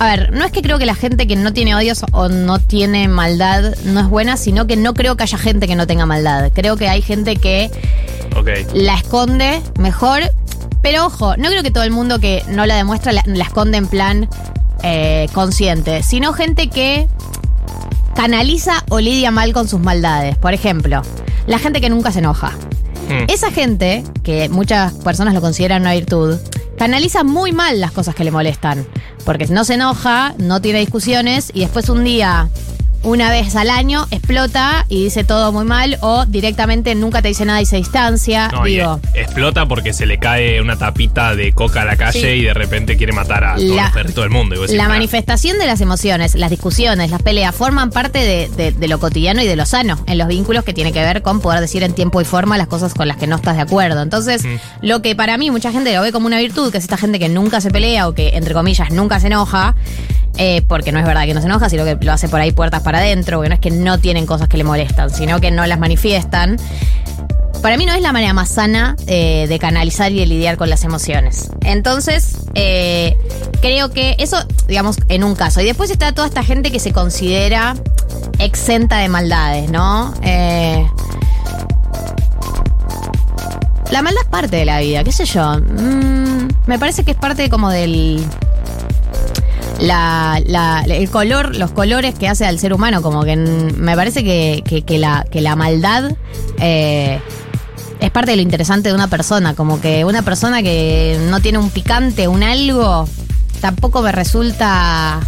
A 0.00 0.06
ver, 0.06 0.32
no 0.32 0.46
es 0.46 0.50
que 0.50 0.62
creo 0.62 0.78
que 0.78 0.86
la 0.86 0.94
gente 0.94 1.26
que 1.26 1.36
no 1.36 1.52
tiene 1.52 1.74
odios 1.74 2.06
o 2.12 2.30
no 2.30 2.58
tiene 2.58 3.06
maldad 3.06 3.74
no 3.84 4.00
es 4.00 4.08
buena, 4.08 4.38
sino 4.38 4.66
que 4.66 4.76
no 4.76 4.94
creo 4.94 5.14
que 5.14 5.24
haya 5.24 5.36
gente 5.36 5.66
que 5.66 5.76
no 5.76 5.86
tenga 5.86 6.06
maldad. 6.06 6.50
Creo 6.54 6.78
que 6.78 6.88
hay 6.88 7.02
gente 7.02 7.36
que 7.36 7.70
la 8.72 8.94
esconde 8.94 9.60
mejor. 9.78 10.22
Pero 10.80 11.04
ojo, 11.04 11.36
no 11.36 11.50
creo 11.50 11.62
que 11.62 11.70
todo 11.70 11.84
el 11.84 11.90
mundo 11.90 12.18
que 12.18 12.42
no 12.48 12.64
la 12.64 12.76
demuestra 12.76 13.12
la, 13.12 13.22
la 13.26 13.44
esconde 13.44 13.76
en 13.76 13.88
plan 13.88 14.28
eh, 14.82 15.28
consciente, 15.34 16.02
sino 16.02 16.32
gente 16.32 16.70
que 16.70 17.06
canaliza 18.14 18.82
o 18.88 19.00
lidia 19.00 19.30
mal 19.30 19.52
con 19.52 19.68
sus 19.68 19.80
maldades. 19.80 20.38
Por 20.38 20.54
ejemplo, 20.54 21.02
la 21.46 21.58
gente 21.58 21.82
que 21.82 21.90
nunca 21.90 22.10
se 22.10 22.20
enoja. 22.20 22.52
Hmm. 23.10 23.26
Esa 23.28 23.50
gente, 23.50 24.02
que 24.22 24.48
muchas 24.48 24.94
personas 24.94 25.34
lo 25.34 25.42
consideran 25.42 25.82
una 25.82 25.92
virtud, 25.92 26.38
canaliza 26.80 27.24
muy 27.24 27.52
mal 27.52 27.78
las 27.78 27.92
cosas 27.92 28.14
que 28.14 28.24
le 28.24 28.30
molestan. 28.30 28.86
Porque 29.26 29.46
no 29.48 29.64
se 29.64 29.74
enoja, 29.74 30.34
no 30.38 30.62
tiene 30.62 30.80
discusiones 30.80 31.50
y 31.52 31.60
después 31.60 31.90
un 31.90 32.04
día, 32.04 32.48
una 33.02 33.30
vez 33.30 33.56
al 33.56 33.70
año, 33.70 34.06
explota 34.10 34.84
y 34.88 35.04
dice 35.04 35.24
todo 35.24 35.52
muy 35.52 35.64
mal 35.64 35.96
o 36.02 36.26
directamente 36.26 36.94
nunca 36.94 37.22
te 37.22 37.28
dice 37.28 37.44
nada 37.44 37.60
y 37.60 37.66
se 37.66 37.76
distancia. 37.76 38.48
No, 38.48 38.64
Digo, 38.64 39.00
explota 39.14 39.66
porque 39.66 39.92
se 39.92 40.06
le 40.06 40.18
cae 40.18 40.60
una 40.60 40.76
tapita 40.76 41.34
de 41.34 41.52
coca 41.52 41.82
a 41.82 41.84
la 41.84 41.96
calle 41.96 42.20
Sí. 42.20 42.26
y 42.40 42.42
de 42.44 42.54
repente 42.54 42.96
quiere 42.96 43.12
matar 43.12 43.44
a 43.44 43.56
La- 43.56 43.82
los 43.84 43.92
perritos 43.92 44.22
del 44.24 44.30
mundo. 44.30 44.60
Decís, 44.60 44.76
La 44.76 44.88
manifestación 44.88 45.58
de 45.58 45.66
las 45.66 45.80
emociones, 45.80 46.34
las 46.34 46.50
discusiones, 46.50 47.10
las 47.10 47.22
peleas 47.22 47.54
forman 47.54 47.90
parte 47.90 48.18
de, 48.18 48.48
de- 48.56 48.72
de 48.72 48.88
lo 48.88 48.98
cotidiano 49.00 49.42
y 49.42 49.46
de 49.46 49.56
lo 49.56 49.64
sano 49.66 49.98
en 50.06 50.18
los 50.18 50.28
vínculos 50.28 50.64
que 50.64 50.74
tiene 50.74 50.92
que 50.92 51.00
ver 51.00 51.22
con 51.22 51.40
poder 51.40 51.60
decir 51.60 51.82
en 51.82 51.94
tiempo 51.94 52.20
y 52.20 52.24
forma 52.24 52.58
las 52.58 52.66
cosas 52.68 52.92
con 52.94 53.08
las 53.08 53.16
que 53.16 53.26
no 53.26 53.36
estás 53.36 53.56
de 53.56 53.62
acuerdo. 53.62 54.02
Entonces, 54.02 54.44
Mm. 54.44 54.56
lo 54.82 55.02
que 55.02 55.16
para 55.16 55.38
mí 55.38 55.50
mucha 55.50 55.72
gente 55.72 55.94
lo 55.94 56.02
ve 56.02 56.12
como 56.12 56.26
una 56.26 56.38
virtud, 56.38 56.70
que 56.70 56.78
es 56.78 56.84
esta 56.84 56.96
gente 56.96 57.18
que 57.18 57.28
nunca 57.28 57.60
se 57.60 57.70
pelea 57.70 58.08
o 58.08 58.14
que, 58.14 58.36
entre 58.36 58.54
comillas, 58.54 58.90
nunca 58.90 59.18
se 59.20 59.28
enoja, 59.28 59.74
eh, 60.36 60.62
porque 60.62 60.92
no 60.92 60.98
es 60.98 61.04
verdad 61.04 61.24
que 61.24 61.34
no 61.34 61.40
se 61.40 61.46
enoja, 61.46 61.68
sino 61.68 61.84
que 61.84 61.96
lo 62.00 62.12
hace 62.12 62.28
por 62.28 62.40
ahí 62.40 62.52
puertas 62.52 62.82
para 62.82 62.98
adentro, 62.98 63.38
porque 63.38 63.48
no 63.48 63.54
es 63.54 63.60
que 63.60 63.70
no 63.70 63.98
tienen 63.98 64.26
cosas 64.26 64.48
que 64.48 64.56
le 64.56 64.64
molestan, 64.64 65.10
sino 65.10 65.40
que 65.40 65.50
no 65.50 65.66
las 65.66 65.78
manifiestan. 65.78 66.56
Para 67.62 67.76
mí 67.76 67.84
no 67.84 67.92
es 67.92 68.00
la 68.00 68.12
manera 68.12 68.32
más 68.32 68.48
sana 68.48 68.96
eh, 69.06 69.46
de 69.46 69.58
canalizar 69.58 70.10
y 70.12 70.20
de 70.20 70.26
lidiar 70.26 70.56
con 70.56 70.70
las 70.70 70.82
emociones. 70.84 71.50
Entonces, 71.62 72.38
eh, 72.54 73.18
creo 73.60 73.90
que 73.90 74.16
eso, 74.18 74.38
digamos, 74.66 74.96
en 75.08 75.24
un 75.24 75.34
caso. 75.34 75.60
Y 75.60 75.66
después 75.66 75.90
está 75.90 76.12
toda 76.12 76.26
esta 76.26 76.42
gente 76.42 76.72
que 76.72 76.80
se 76.80 76.92
considera 76.92 77.74
exenta 78.38 78.98
de 78.98 79.10
maldades, 79.10 79.70
¿no? 79.70 80.14
La 83.90 84.02
maldad 84.02 84.22
es 84.22 84.28
parte 84.28 84.56
de 84.56 84.64
la 84.64 84.78
vida, 84.78 85.02
qué 85.02 85.10
sé 85.10 85.24
yo. 85.24 85.58
Mm, 85.58 86.48
me 86.66 86.78
parece 86.78 87.02
que 87.02 87.10
es 87.10 87.16
parte 87.16 87.50
como 87.50 87.70
del... 87.70 88.24
La, 89.80 90.40
la- 90.46 90.82
el 90.86 91.08
color, 91.10 91.56
los 91.56 91.70
colores 91.70 92.14
que 92.14 92.28
hace 92.28 92.44
al 92.46 92.58
ser 92.58 92.72
humano, 92.74 93.00
como 93.02 93.24
que 93.24 93.36
me 93.36 93.96
parece 93.96 94.22
que, 94.22 94.62
que- 94.64 94.82
que 94.82 94.98
la, 94.98 95.24
que 95.30 95.40
la 95.40 95.56
maldad 95.56 96.12
eh, 96.58 97.18
es 98.00 98.10
parte 98.10 98.30
de 98.32 98.36
lo 98.36 98.42
interesante 98.42 98.88
de 98.90 98.94
una 98.94 99.08
persona, 99.08 99.54
como 99.54 99.80
que 99.80 100.04
una 100.04 100.22
persona 100.22 100.62
que 100.62 101.18
no 101.30 101.40
tiene 101.40 101.58
un 101.58 101.70
picante, 101.70 102.28
un 102.28 102.42
algo, 102.42 103.06
tampoco 103.60 104.02
me 104.02 104.12
resulta 104.12 105.20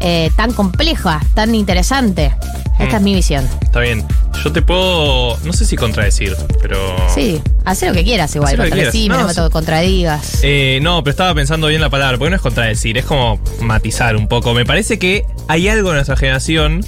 eh, 0.00 0.30
tan 0.36 0.52
compleja, 0.52 1.20
tan 1.34 1.54
interesante. 1.54 2.32
Esta 2.78 2.94
Mm. 2.94 2.96
es 2.96 3.02
mi 3.02 3.14
visión. 3.14 3.48
Está 3.60 3.80
bien. 3.80 4.04
Yo 4.44 4.52
te 4.52 4.62
puedo, 4.62 5.36
no 5.44 5.52
sé 5.52 5.64
si 5.64 5.74
contradecir, 5.76 6.36
pero... 6.62 6.78
Sí, 7.12 7.42
haz 7.64 7.82
lo 7.82 7.92
que 7.92 8.04
quieras 8.04 8.34
igual, 8.36 8.56
contradecime, 8.56 9.16
no, 9.16 9.32
No, 9.32 9.44
me 9.44 9.50
contradigas. 9.50 10.38
Eh, 10.44 10.78
no, 10.80 11.02
pero 11.02 11.10
estaba 11.10 11.34
pensando 11.34 11.66
bien 11.66 11.80
la 11.80 11.90
palabra, 11.90 12.16
porque 12.18 12.30
no 12.30 12.36
es 12.36 12.42
contradecir, 12.42 12.96
es 12.98 13.04
como 13.04 13.40
matizar 13.62 14.14
un 14.14 14.28
poco. 14.28 14.54
Me 14.54 14.64
parece 14.64 15.00
que 15.00 15.24
hay 15.48 15.66
algo 15.68 15.88
en 15.88 15.96
nuestra 15.96 16.16
generación 16.16 16.84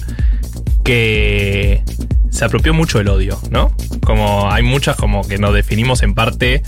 que 0.83 1.83
se 2.29 2.45
apropió 2.45 2.73
mucho 2.73 2.97
del 2.99 3.09
odio, 3.09 3.37
¿no? 3.49 3.75
Como 4.05 4.49
hay 4.51 4.63
muchas 4.63 4.95
como 4.95 5.27
que 5.27 5.37
nos 5.37 5.53
definimos 5.53 6.01
en 6.03 6.13
parte 6.15 6.63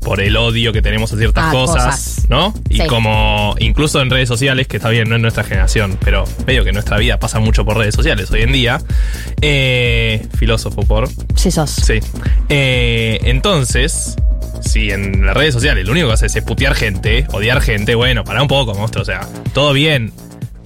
por 0.00 0.20
el 0.20 0.36
odio 0.36 0.72
que 0.72 0.82
tenemos 0.82 1.12
a 1.12 1.16
ciertas 1.16 1.44
Ah, 1.48 1.52
cosas, 1.52 1.84
cosas. 1.84 2.26
¿no? 2.28 2.54
Y 2.68 2.84
como 2.86 3.54
incluso 3.58 4.00
en 4.00 4.10
redes 4.10 4.28
sociales, 4.28 4.66
que 4.66 4.76
está 4.78 4.88
bien, 4.90 5.08
no 5.08 5.16
es 5.16 5.22
nuestra 5.22 5.44
generación, 5.44 5.98
pero 6.04 6.24
medio 6.46 6.64
que 6.64 6.72
nuestra 6.72 6.98
vida 6.98 7.18
pasa 7.18 7.38
mucho 7.40 7.64
por 7.64 7.76
redes 7.76 7.94
sociales 7.94 8.30
hoy 8.30 8.42
en 8.42 8.52
día. 8.52 8.80
Eh, 9.40 10.26
filósofo 10.36 10.82
por... 10.82 11.08
Sí 11.36 11.50
sos. 11.50 11.70
Sí. 11.70 12.00
Eh, 12.48 13.18
entonces, 13.24 14.16
si 14.60 14.90
en 14.90 15.24
las 15.26 15.36
redes 15.36 15.54
sociales 15.54 15.84
lo 15.86 15.92
único 15.92 16.08
que 16.08 16.14
haces 16.14 16.34
es 16.36 16.42
putear 16.42 16.74
gente, 16.74 17.26
odiar 17.32 17.60
gente, 17.60 17.94
bueno, 17.94 18.24
para 18.24 18.42
un 18.42 18.48
poco, 18.48 18.74
monstruo. 18.74 19.02
O 19.02 19.06
sea, 19.06 19.28
todo 19.52 19.72
bien. 19.72 20.12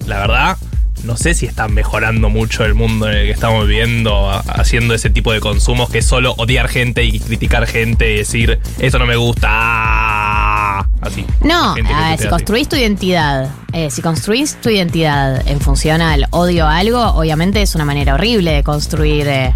La 0.05 0.19
verdad, 0.19 0.57
no 1.03 1.17
sé 1.17 1.33
si 1.33 1.45
está 1.45 1.67
mejorando 1.67 2.29
mucho 2.29 2.65
el 2.65 2.73
mundo 2.73 3.09
en 3.09 3.17
el 3.17 3.25
que 3.25 3.31
estamos 3.31 3.67
viviendo 3.67 4.29
haciendo 4.29 4.93
ese 4.93 5.09
tipo 5.09 5.31
de 5.33 5.39
consumos 5.39 5.89
que 5.89 5.99
es 5.99 6.05
solo 6.05 6.33
odiar 6.37 6.67
gente 6.67 7.03
y 7.03 7.19
criticar 7.19 7.67
gente 7.67 8.13
y 8.13 8.17
decir, 8.17 8.59
eso 8.79 8.99
no 8.99 9.05
me 9.05 9.15
gusta. 9.15 9.47
ah", 9.49 10.87
Así. 11.01 11.25
No, 11.41 11.71
a 11.71 11.75
ver, 11.75 12.17
si 12.17 12.23
así. 12.23 12.27
construís 12.27 12.69
tu 12.69 12.75
identidad, 12.77 13.51
eh, 13.73 13.91
si 13.91 14.01
construís 14.01 14.55
tu 14.61 14.69
identidad 14.69 15.45
en 15.47 15.59
función 15.59 16.01
al 16.01 16.27
odio 16.31 16.65
a 16.65 16.77
algo, 16.77 16.99
obviamente 17.01 17.61
es 17.61 17.75
una 17.75 17.83
manera 17.85 18.13
horrible 18.13 18.51
de 18.51 18.63
construir 18.63 19.27
eh, 19.27 19.53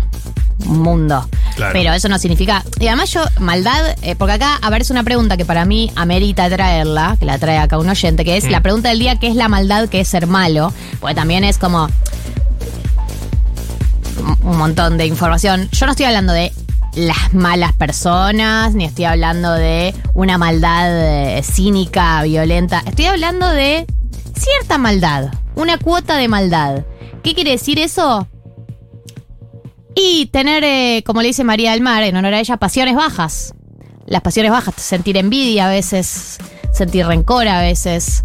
un 0.65 0.79
mundo. 0.81 1.27
Claro. 1.55 1.73
Pero 1.73 1.93
eso 1.93 2.07
no 2.09 2.19
significa. 2.19 2.63
Y 2.79 2.87
además, 2.87 3.11
yo, 3.11 3.21
maldad, 3.39 3.95
eh, 4.01 4.15
porque 4.15 4.33
acá, 4.33 4.55
a 4.61 4.69
ver, 4.69 4.81
es 4.81 4.89
una 4.89 5.03
pregunta 5.03 5.37
que 5.37 5.45
para 5.45 5.65
mí 5.65 5.91
amerita 5.95 6.49
traerla, 6.49 7.15
que 7.19 7.25
la 7.25 7.37
trae 7.37 7.57
acá 7.57 7.77
un 7.77 7.89
oyente, 7.89 8.23
que 8.25 8.37
es 8.37 8.45
Mm. 8.45 8.49
la 8.51 8.61
pregunta 8.61 8.89
del 8.89 8.99
día: 8.99 9.15
¿qué 9.17 9.27
es 9.27 9.35
la 9.35 9.47
maldad? 9.49 9.89
¿Qué 9.89 9.99
es 10.01 10.07
ser 10.07 10.27
malo? 10.27 10.73
Porque 10.99 11.15
también 11.15 11.43
es 11.43 11.57
como 11.57 11.87
un 14.43 14.57
montón 14.57 14.97
de 14.97 15.05
información. 15.05 15.69
Yo 15.71 15.85
no 15.85 15.91
estoy 15.93 16.05
hablando 16.05 16.33
de 16.33 16.51
las 16.95 17.33
malas 17.33 17.73
personas, 17.73 18.73
ni 18.73 18.85
estoy 18.85 19.05
hablando 19.05 19.53
de 19.53 19.93
una 20.13 20.37
maldad 20.37 20.89
eh, 21.37 21.43
cínica, 21.43 22.21
violenta. 22.23 22.81
Estoy 22.85 23.05
hablando 23.05 23.47
de 23.49 23.85
cierta 24.37 24.77
maldad, 24.77 25.31
una 25.55 25.77
cuota 25.77 26.17
de 26.17 26.27
maldad. 26.27 26.83
¿Qué 27.23 27.33
quiere 27.35 27.51
decir 27.51 27.77
eso? 27.79 28.27
Y 29.99 30.27
tener, 30.27 30.63
eh, 30.63 31.03
como 31.07 31.23
le 31.23 31.29
dice 31.29 31.43
María 31.43 31.71
del 31.71 31.81
Mar, 31.81 32.03
en 32.03 32.15
honor 32.15 32.35
a 32.35 32.39
ella, 32.39 32.57
pasiones 32.57 32.93
bajas. 32.93 33.55
Las 34.05 34.21
pasiones 34.21 34.51
bajas, 34.51 34.75
sentir 34.77 35.17
envidia 35.17 35.65
a 35.65 35.69
veces, 35.71 36.37
sentir 36.71 37.07
rencor 37.07 37.47
a 37.47 37.61
veces, 37.61 38.23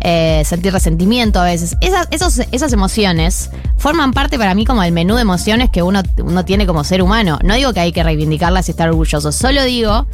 eh, 0.00 0.42
sentir 0.44 0.72
resentimiento 0.72 1.40
a 1.40 1.44
veces. 1.44 1.76
Esas, 1.80 2.08
esas 2.50 2.72
emociones 2.72 3.50
forman 3.78 4.12
parte 4.12 4.36
para 4.36 4.52
mí 4.56 4.64
como 4.64 4.82
del 4.82 4.90
menú 4.90 5.14
de 5.14 5.22
emociones 5.22 5.70
que 5.70 5.84
uno, 5.84 6.02
uno 6.18 6.44
tiene 6.44 6.66
como 6.66 6.82
ser 6.82 7.00
humano. 7.02 7.38
No 7.44 7.54
digo 7.54 7.72
que 7.72 7.78
hay 7.78 7.92
que 7.92 8.02
reivindicarlas 8.02 8.66
y 8.66 8.72
estar 8.72 8.88
orgulloso, 8.88 9.30
solo 9.30 9.62
digo 9.62 10.08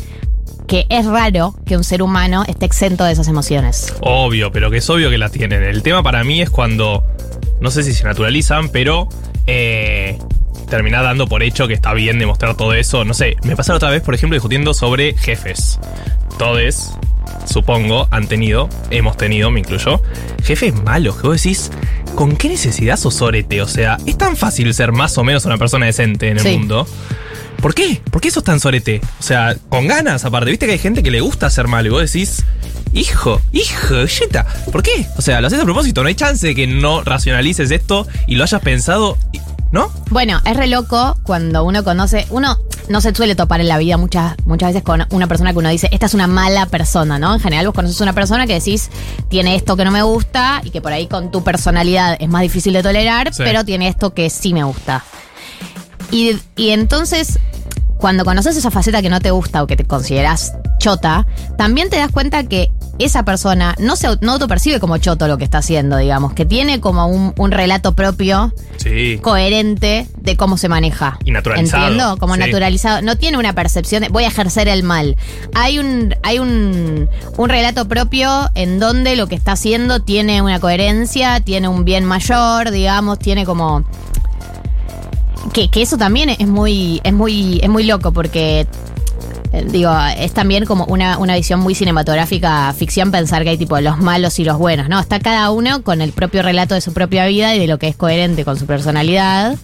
que 0.66 0.84
es 0.90 1.06
raro 1.06 1.54
que 1.64 1.78
un 1.78 1.84
ser 1.84 2.02
humano 2.02 2.44
esté 2.46 2.66
exento 2.66 3.04
de 3.04 3.12
esas 3.12 3.28
emociones. 3.28 3.94
Obvio, 4.02 4.52
pero 4.52 4.70
que 4.70 4.76
es 4.76 4.90
obvio 4.90 5.08
que 5.08 5.16
las 5.16 5.32
tienen. 5.32 5.62
El 5.62 5.82
tema 5.82 6.02
para 6.02 6.22
mí 6.22 6.42
es 6.42 6.50
cuando, 6.50 7.02
no 7.62 7.70
sé 7.70 7.82
si 7.82 7.94
se 7.94 8.04
naturalizan, 8.04 8.68
pero 8.68 9.08
eh, 9.46 10.18
terminás 10.68 11.02
dando 11.02 11.26
por 11.26 11.42
hecho 11.42 11.66
que 11.68 11.74
está 11.74 11.92
bien 11.94 12.18
demostrar 12.18 12.54
todo 12.56 12.74
eso. 12.74 13.04
No 13.04 13.14
sé, 13.14 13.36
me 13.42 13.56
pasa 13.56 13.72
la 13.72 13.76
otra 13.76 13.90
vez, 13.90 14.02
por 14.02 14.14
ejemplo, 14.14 14.34
discutiendo 14.36 14.74
sobre 14.74 15.14
jefes. 15.16 15.78
Todes, 16.38 16.92
supongo, 17.46 18.06
han 18.10 18.26
tenido, 18.28 18.68
hemos 18.90 19.16
tenido, 19.16 19.50
me 19.50 19.60
incluyo, 19.60 20.02
jefes 20.42 20.74
malos, 20.82 21.16
que 21.16 21.26
vos 21.26 21.42
decís, 21.42 21.70
¿con 22.14 22.36
qué 22.36 22.48
necesidad 22.48 22.96
sos 22.96 23.14
sorete? 23.14 23.60
O 23.62 23.66
sea, 23.68 23.96
es 24.06 24.16
tan 24.18 24.36
fácil 24.36 24.72
ser 24.74 24.92
más 24.92 25.16
o 25.18 25.24
menos 25.24 25.44
una 25.46 25.58
persona 25.58 25.86
decente 25.86 26.28
en 26.28 26.36
el 26.38 26.42
Sí. 26.44 26.56
mundo. 26.56 26.86
¿Por 27.60 27.74
qué? 27.74 28.00
¿Por 28.12 28.20
qué 28.20 28.30
sos 28.30 28.44
tan 28.44 28.60
sorete? 28.60 29.00
O 29.18 29.22
sea, 29.22 29.56
con 29.68 29.88
ganas, 29.88 30.24
aparte. 30.24 30.50
Viste 30.50 30.66
que 30.66 30.72
hay 30.72 30.78
gente 30.78 31.02
que 31.02 31.10
le 31.10 31.20
gusta 31.20 31.50
ser 31.50 31.66
malo 31.66 31.88
y 31.88 31.90
vos 31.90 32.02
decís, 32.12 32.44
hijo, 32.92 33.42
hijo, 33.52 34.04
yeta, 34.04 34.46
¿por 34.70 34.84
qué? 34.84 35.06
O 35.16 35.22
sea, 35.22 35.40
lo 35.40 35.48
haces 35.48 35.58
a 35.58 35.64
propósito, 35.64 36.02
no 36.02 36.08
hay 36.08 36.14
chance 36.14 36.46
de 36.46 36.54
que 36.54 36.68
no 36.68 37.02
racionalices 37.02 37.72
esto 37.72 38.06
y 38.28 38.36
lo 38.36 38.44
hayas 38.44 38.60
pensado, 38.62 39.18
¿no? 39.70 39.90
Bueno, 40.10 40.40
es 40.44 40.56
re 40.56 40.66
loco 40.66 41.16
cuando 41.22 41.64
uno 41.64 41.84
conoce. 41.84 42.26
Uno 42.30 42.56
no 42.88 43.00
se 43.00 43.14
suele 43.14 43.34
topar 43.34 43.60
en 43.60 43.68
la 43.68 43.76
vida 43.78 43.96
muchas, 43.98 44.34
muchas 44.46 44.70
veces 44.70 44.82
con 44.82 45.06
una 45.10 45.26
persona 45.26 45.52
que 45.52 45.58
uno 45.58 45.68
dice, 45.68 45.88
esta 45.92 46.06
es 46.06 46.14
una 46.14 46.26
mala 46.26 46.66
persona, 46.66 47.18
¿no? 47.18 47.34
En 47.34 47.40
general, 47.40 47.66
vos 47.66 47.74
conoces 47.74 48.00
una 48.00 48.14
persona 48.14 48.46
que 48.46 48.54
decís, 48.54 48.90
tiene 49.28 49.54
esto 49.56 49.76
que 49.76 49.84
no 49.84 49.90
me 49.90 50.02
gusta 50.02 50.62
y 50.64 50.70
que 50.70 50.80
por 50.80 50.92
ahí 50.92 51.06
con 51.06 51.30
tu 51.30 51.44
personalidad 51.44 52.16
es 52.18 52.28
más 52.28 52.42
difícil 52.42 52.72
de 52.72 52.82
tolerar, 52.82 53.34
Sí. 53.34 53.42
pero 53.44 53.64
tiene 53.64 53.88
esto 53.88 54.14
que 54.14 54.30
sí 54.30 54.54
me 54.54 54.64
gusta. 54.64 55.04
Y, 56.10 56.38
y 56.56 56.70
entonces, 56.70 57.38
cuando 57.98 58.24
conoces 58.24 58.56
esa 58.56 58.70
faceta 58.70 59.02
que 59.02 59.10
no 59.10 59.20
te 59.20 59.30
gusta 59.30 59.62
o 59.62 59.66
que 59.66 59.76
te 59.76 59.84
consideras 59.84 60.52
chota, 60.78 61.26
también 61.56 61.90
te 61.90 61.96
das 61.96 62.10
cuenta 62.10 62.44
que 62.44 62.70
esa 62.98 63.24
persona 63.24 63.74
no 63.78 63.94
se 63.96 64.08
no 64.20 64.32
autopercibe 64.32 64.80
como 64.80 64.98
choto 64.98 65.28
lo 65.28 65.38
que 65.38 65.44
está 65.44 65.58
haciendo, 65.58 65.96
digamos, 65.98 66.32
que 66.32 66.44
tiene 66.44 66.80
como 66.80 67.06
un, 67.06 67.32
un 67.36 67.50
relato 67.52 67.94
propio 67.94 68.52
Sí. 68.76 69.18
coherente 69.22 70.06
de 70.20 70.36
cómo 70.36 70.56
se 70.56 70.68
maneja. 70.68 71.18
Y 71.24 71.30
naturalizado, 71.32 71.84
¿Entiendo? 71.88 72.16
Como 72.18 72.34
sí. 72.34 72.40
naturalizado. 72.40 73.02
No 73.02 73.16
tiene 73.16 73.36
una 73.38 73.52
percepción 73.52 74.02
de 74.02 74.08
voy 74.08 74.24
a 74.24 74.28
ejercer 74.28 74.68
el 74.68 74.82
mal. 74.84 75.16
Hay 75.54 75.78
un, 75.80 76.14
hay 76.22 76.38
un, 76.38 77.08
un 77.36 77.48
relato 77.48 77.88
propio 77.88 78.48
en 78.54 78.78
donde 78.78 79.16
lo 79.16 79.26
que 79.26 79.34
está 79.34 79.52
haciendo 79.52 80.00
tiene 80.00 80.42
una 80.42 80.60
coherencia, 80.60 81.40
tiene 81.40 81.66
un 81.68 81.84
bien 81.84 82.04
mayor, 82.04 82.70
digamos, 82.70 83.18
tiene 83.18 83.44
como. 83.44 83.84
Que, 85.52 85.70
que 85.70 85.82
eso 85.82 85.96
también 85.96 86.30
es 86.30 86.46
muy, 86.46 87.00
es 87.04 87.12
muy, 87.12 87.60
es 87.62 87.68
muy 87.68 87.84
loco 87.84 88.12
porque 88.12 88.66
eh, 89.52 89.64
digo, 89.70 89.90
es 90.16 90.32
también 90.32 90.66
como 90.66 90.84
una, 90.86 91.18
una 91.18 91.34
visión 91.34 91.60
muy 91.60 91.74
cinematográfica, 91.74 92.72
ficción, 92.74 93.10
pensar 93.10 93.44
que 93.44 93.50
hay 93.50 93.58
tipo 93.58 93.80
los 93.80 93.98
malos 93.98 94.38
y 94.38 94.44
los 94.44 94.58
buenos, 94.58 94.88
¿no? 94.88 95.00
Está 95.00 95.20
cada 95.20 95.50
uno 95.50 95.82
con 95.82 96.02
el 96.02 96.12
propio 96.12 96.42
relato 96.42 96.74
de 96.74 96.80
su 96.80 96.92
propia 96.92 97.26
vida 97.26 97.54
y 97.54 97.58
de 97.58 97.66
lo 97.66 97.78
que 97.78 97.88
es 97.88 97.96
coherente 97.96 98.44
con 98.44 98.58
su 98.58 98.66
personalidad. 98.66 99.56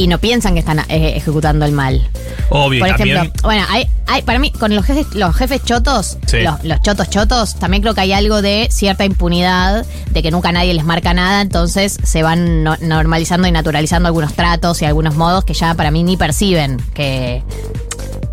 Y 0.00 0.06
no 0.06 0.18
piensan 0.18 0.54
que 0.54 0.60
están 0.60 0.78
eh, 0.88 1.12
ejecutando 1.16 1.66
el 1.66 1.72
mal. 1.72 2.08
Obvio, 2.48 2.80
Por 2.80 2.88
ejemplo, 2.88 3.16
también. 3.16 3.32
bueno, 3.42 3.64
hay, 3.68 3.86
hay, 4.06 4.22
para 4.22 4.38
mí, 4.38 4.50
con 4.50 4.74
los 4.74 4.86
jefes, 4.86 5.06
los 5.14 5.36
jefes 5.36 5.62
chotos, 5.62 6.16
Sí. 6.26 6.38
los, 6.40 6.64
los 6.64 6.80
chotos 6.80 7.10
chotos, 7.10 7.56
también 7.56 7.82
creo 7.82 7.94
que 7.94 8.00
hay 8.00 8.12
algo 8.14 8.40
de 8.40 8.68
cierta 8.70 9.04
impunidad, 9.04 9.84
de 10.10 10.22
que 10.22 10.30
nunca 10.30 10.52
nadie 10.52 10.72
les 10.72 10.84
marca 10.86 11.12
nada, 11.12 11.42
entonces 11.42 11.98
se 12.02 12.22
van 12.22 12.64
no- 12.64 12.78
normalizando 12.80 13.46
y 13.46 13.52
naturalizando 13.52 14.06
algunos 14.06 14.32
tratos 14.32 14.80
y 14.80 14.86
algunos 14.86 15.16
modos 15.16 15.44
que 15.44 15.52
ya 15.52 15.74
para 15.74 15.90
mí 15.90 16.02
ni 16.02 16.16
perciben 16.16 16.78
que, 16.94 17.42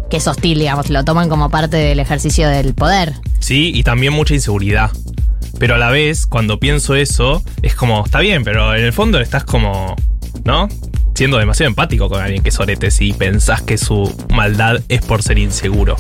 que 0.09 0.17
es 0.17 0.27
hostil, 0.27 0.59
digamos, 0.59 0.89
lo 0.89 1.03
toman 1.03 1.27
como 1.27 1.50
parte 1.50 1.75
del 1.75 2.00
ejercicio 2.00 2.47
del 2.47 2.74
poder. 2.75 3.13
Sí, 3.39 3.71
y 3.75 3.83
también 3.83 4.13
mucha 4.13 4.33
inseguridad. 4.33 4.89
Pero 5.59 5.75
a 5.75 5.77
la 5.77 5.89
vez, 5.89 6.27
cuando 6.27 6.59
pienso 6.59 6.95
eso, 6.95 7.43
es 7.62 7.75
como, 7.75 8.05
está 8.05 8.19
bien, 8.19 8.45
pero 8.45 8.74
en 8.74 8.86
el 8.86 8.93
fondo 8.93 9.19
estás 9.19 9.43
como, 9.43 9.95
¿no? 10.45 10.69
Siendo 11.17 11.39
demasiado 11.39 11.69
empático 11.69 12.09
con 12.09 12.21
alguien 12.21 12.43
que 12.43 12.50
es 12.50 12.59
orete 12.59 12.91
si 12.91 13.12
pensás 13.12 13.63
que 13.63 13.79
su 13.79 14.13
maldad 14.36 14.81
es 14.88 15.01
por 15.01 15.24
ser 15.24 15.39
inseguro. 15.39 15.95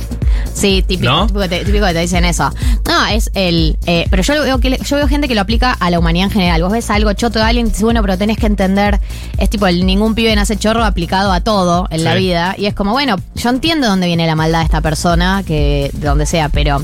Sí, 0.53 0.83
típico, 0.87 1.09
¿No? 1.11 1.21
típico, 1.25 1.39
que 1.41 1.49
te, 1.49 1.65
típico 1.65 1.87
que 1.87 1.93
te 1.93 1.99
dicen 2.01 2.23
eso. 2.23 2.51
No, 2.87 3.07
es 3.07 3.31
el. 3.33 3.79
eh, 3.87 4.05
pero 4.11 4.21
yo 4.21 4.43
veo 4.43 4.59
que 4.59 4.77
yo 4.77 4.95
veo 4.95 5.07
gente 5.07 5.27
que 5.27 5.33
lo 5.33 5.41
aplica 5.41 5.71
a 5.71 5.89
la 5.89 5.97
humanidad 5.97 6.25
en 6.27 6.31
general. 6.33 6.61
Vos 6.61 6.71
ves 6.71 6.91
algo 6.91 7.11
choto 7.13 7.39
de 7.39 7.45
alguien 7.45 7.65
y 7.65 7.69
dices, 7.69 7.81
bueno, 7.83 8.03
pero 8.03 8.15
tenés 8.15 8.37
que 8.37 8.45
entender. 8.45 8.99
Es 9.39 9.49
tipo, 9.49 9.65
el 9.65 9.87
ningún 9.87 10.13
pibe 10.13 10.35
nace 10.35 10.55
chorro 10.55 10.83
aplicado 10.85 11.31
a 11.31 11.41
todo 11.41 11.87
en 11.89 12.03
la 12.03 12.13
vida. 12.13 12.53
Y 12.55 12.67
es 12.67 12.75
como, 12.75 12.91
bueno, 12.91 13.15
yo 13.33 13.49
entiendo 13.49 13.87
dónde 13.87 14.05
viene 14.05 14.27
la 14.27 14.35
maldad 14.35 14.59
de 14.59 14.65
esta 14.65 14.81
persona, 14.81 15.41
que 15.47 15.89
de 15.93 16.07
donde 16.07 16.27
sea, 16.27 16.49
pero. 16.49 16.79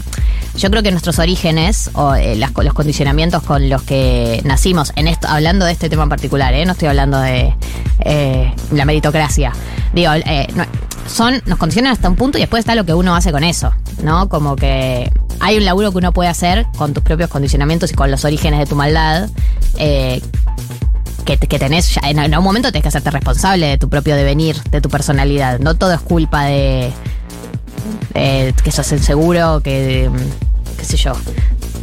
Yo 0.55 0.69
creo 0.69 0.83
que 0.83 0.91
nuestros 0.91 1.17
orígenes 1.17 1.89
o 1.95 2.13
eh, 2.13 2.35
las- 2.35 2.51
los 2.55 2.73
condicionamientos 2.75 3.41
con 3.41 3.69
los 3.71 3.81
que 3.81 4.39
nacimos, 4.45 4.93
en 4.95 5.07
esto, 5.07 5.27
hablando 5.27 5.65
de 5.65 5.71
este 5.71 5.89
tema 5.89 6.03
en 6.03 6.09
particular, 6.09 6.53
¿eh? 6.53 6.63
no 6.63 6.73
estoy 6.73 6.89
hablando 6.89 7.19
de 7.19 7.55
eh, 8.01 8.22
la 8.71 8.85
meritocracia. 8.85 9.51
Digo, 9.93 10.11
eh, 10.13 10.47
son, 11.07 11.41
nos 11.45 11.57
condicionan 11.57 11.93
hasta 11.93 12.09
un 12.09 12.15
punto 12.15 12.37
y 12.37 12.41
después 12.41 12.59
está 12.59 12.75
lo 12.75 12.85
que 12.85 12.93
uno 12.93 13.15
hace 13.15 13.31
con 13.31 13.43
eso, 13.43 13.73
¿no? 14.03 14.29
Como 14.29 14.55
que 14.55 15.11
hay 15.39 15.57
un 15.57 15.65
laburo 15.65 15.91
que 15.91 15.97
uno 15.97 16.11
puede 16.11 16.29
hacer 16.29 16.65
con 16.77 16.93
tus 16.93 17.03
propios 17.03 17.29
condicionamientos 17.29 17.91
y 17.91 17.95
con 17.95 18.09
los 18.09 18.25
orígenes 18.25 18.59
de 18.59 18.65
tu 18.65 18.75
maldad. 18.75 19.29
eh, 19.77 20.21
que, 21.23 21.37
que 21.37 21.59
tenés, 21.59 21.97
en 22.03 22.19
algún 22.19 22.43
momento 22.43 22.69
tenés 22.71 22.83
que 22.83 22.87
hacerte 22.89 23.11
responsable 23.11 23.67
de 23.67 23.77
tu 23.77 23.89
propio 23.89 24.15
devenir, 24.15 24.61
de 24.63 24.81
tu 24.81 24.89
personalidad. 24.89 25.59
No 25.59 25.75
todo 25.75 25.93
es 25.93 26.01
culpa 26.01 26.45
de, 26.45 26.91
que 28.13 28.71
sos 28.71 28.91
inseguro, 28.91 29.61
que, 29.61 30.09
qué 30.77 30.85
sé 30.85 30.97
yo. 30.97 31.13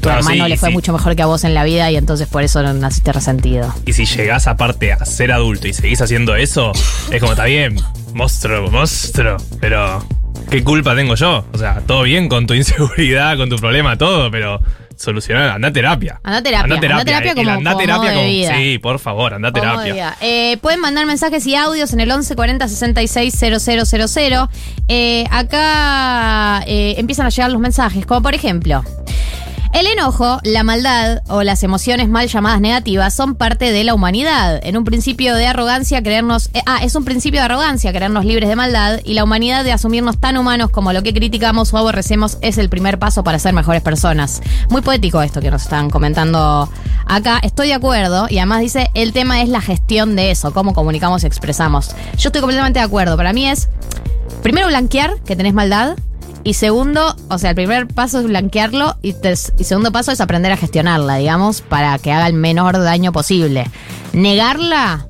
Tu 0.01 0.05
Claro, 0.09 0.21
hermano 0.21 0.45
sí, 0.45 0.51
le 0.51 0.57
fue 0.57 0.69
sí. 0.71 0.73
mucho 0.75 0.93
mejor 0.95 1.15
que 1.15 1.23
a 1.23 1.27
vos 1.27 1.45
en 1.45 1.53
la 1.53 1.63
vida 1.65 1.91
y 1.91 1.97
entonces 1.97 2.27
por 2.27 2.43
eso 2.43 2.63
no 2.63 2.73
naciste 2.73 3.13
resentido. 3.13 3.75
Y 3.85 3.93
si 3.93 4.07
llegás 4.07 4.47
aparte 4.47 4.93
a 4.93 5.05
ser 5.05 5.31
adulto 5.31 5.69
y 5.69 5.75
seguís 5.75 6.01
haciendo 6.01 6.35
eso, 6.37 6.73
es 7.13 7.21
como, 7.21 7.33
está 7.33 7.45
bien, 7.45 7.77
monstruo, 8.15 8.71
monstruo, 8.71 9.37
pero 9.61 10.03
¿qué 10.51 10.65
culpa 10.65 10.95
tengo 10.97 11.17
yo? 11.17 11.45
O 11.53 11.59
sea, 11.59 11.83
todo 11.87 12.03
bien 12.05 12.29
con 12.31 12.47
tu 12.47 12.55
inseguridad, 12.61 13.37
con 13.37 13.51
tu 13.51 13.57
problema, 13.57 13.99
todo, 13.99 14.31
pero 14.31 14.61
solucionar, 14.97 15.51
anda 15.51 15.69
a 15.69 15.73
terapia. 15.73 16.21
Anda 16.23 16.39
a 16.39 16.43
terapia, 16.43 16.75
anda 16.77 16.97
a 16.99 17.05
terapia 17.05 17.35
como- 17.35 17.51
anda 17.51 17.71
como 17.73 17.83
terapia 17.83 18.11
de 18.11 18.17
como- 18.17 18.27
vida. 18.29 18.55
Sí, 18.57 18.79
por 18.79 18.99
favor, 18.99 19.35
anda 19.35 19.49
a 19.49 19.53
terapia. 19.53 20.17
Eh, 20.23 20.57
pueden 20.63 20.81
mandar 20.81 21.05
mensajes 21.07 21.47
y 21.47 21.55
audios 21.57 21.93
en 21.93 22.01
el 22.01 22.11
11 22.11 22.35
40 22.37 22.69
66 22.69 23.35
000. 23.39 24.49
Eh, 24.89 25.25
acá 25.31 26.63
eh, 26.67 26.95
empiezan 26.99 27.27
a 27.27 27.29
llegar 27.31 27.51
los 27.51 27.61
mensajes, 27.61 28.07
como 28.07 28.23
por 28.23 28.35
ejemplo. 28.35 28.83
El 29.73 29.87
enojo, 29.87 30.41
la 30.43 30.65
maldad 30.65 31.23
o 31.29 31.45
las 31.45 31.63
emociones 31.63 32.09
mal 32.09 32.27
llamadas 32.27 32.61
negativas 32.61 33.15
son 33.15 33.37
parte 33.37 33.71
de 33.71 33.85
la 33.85 33.95
humanidad. 33.95 34.59
En 34.65 34.77
un 34.77 34.85
principio 34.85 35.37
de 35.37 35.47
arrogancia, 35.47 36.03
creernos. 36.03 36.51
eh, 36.55 36.63
ah, 36.67 36.81
es 36.83 36.97
un 36.97 37.05
principio 37.05 37.39
de 37.39 37.45
arrogancia, 37.47 37.93
creernos 37.93 38.25
libres 38.25 38.49
de 38.49 38.57
maldad. 38.57 38.99
Y 39.05 39.15
la 39.15 39.23
humanidad 39.23 39.63
de 39.63 39.71
asumirnos 39.71 40.19
tan 40.19 40.37
humanos 40.37 40.71
como 40.71 40.93
lo 40.93 41.05
que 41.05 41.15
criticamos 41.15 41.73
o 41.73 41.79
aborrecemos 41.79 42.37
es 42.43 42.59
el 42.59 42.69
primer 42.69 42.99
paso 42.99 43.23
para 43.23 43.39
ser 43.39 43.55
mejores 43.55 43.81
personas. 43.81 44.43
Muy 44.71 44.83
poético 44.83 45.23
esto 45.23 45.41
que 45.41 45.53
nos 45.53 45.63
están 45.63 45.89
comentando 45.89 46.69
acá. 47.07 47.39
Estoy 47.41 47.69
de 47.69 47.75
acuerdo. 47.75 48.27
Y 48.29 48.39
además 48.39 48.61
dice: 48.63 48.91
el 48.95 49.13
tema 49.13 49.41
es 49.41 49.49
la 49.49 49.61
gestión 49.61 50.17
de 50.17 50.33
eso, 50.33 50.53
cómo 50.53 50.75
comunicamos 50.75 51.23
y 51.23 51.27
expresamos. 51.29 51.91
Yo 52.19 52.31
estoy 52.31 52.41
completamente 52.41 52.81
de 52.81 52.85
acuerdo. 52.85 53.17
Para 53.17 53.33
mí 53.33 53.49
es. 53.49 53.69
Primero, 54.43 54.67
blanquear 54.67 55.21
que 55.25 55.37
tenés 55.37 55.55
maldad. 55.55 55.97
Y 56.43 56.55
segundo, 56.55 57.15
o 57.29 57.39
sea, 57.39 57.51
el 57.51 57.57
primer 57.57 57.87
paso 57.87 58.19
es 58.21 58.27
blanquearlo 58.27 58.97
y, 59.03 59.13
te- 59.13 59.35
y 59.59 59.65
segundo 59.65 59.93
paso 59.93 60.11
es 60.11 60.21
aprender 60.23 60.51
a 60.53 60.57
gestionarla, 60.57 61.17
digamos, 61.17 61.61
para 61.61 61.99
que 61.99 62.13
haga 62.13 62.27
el 62.27 62.33
menor 62.35 62.79
daño 62.83 63.13
posible. 63.13 63.67
Negarla, 64.15 65.07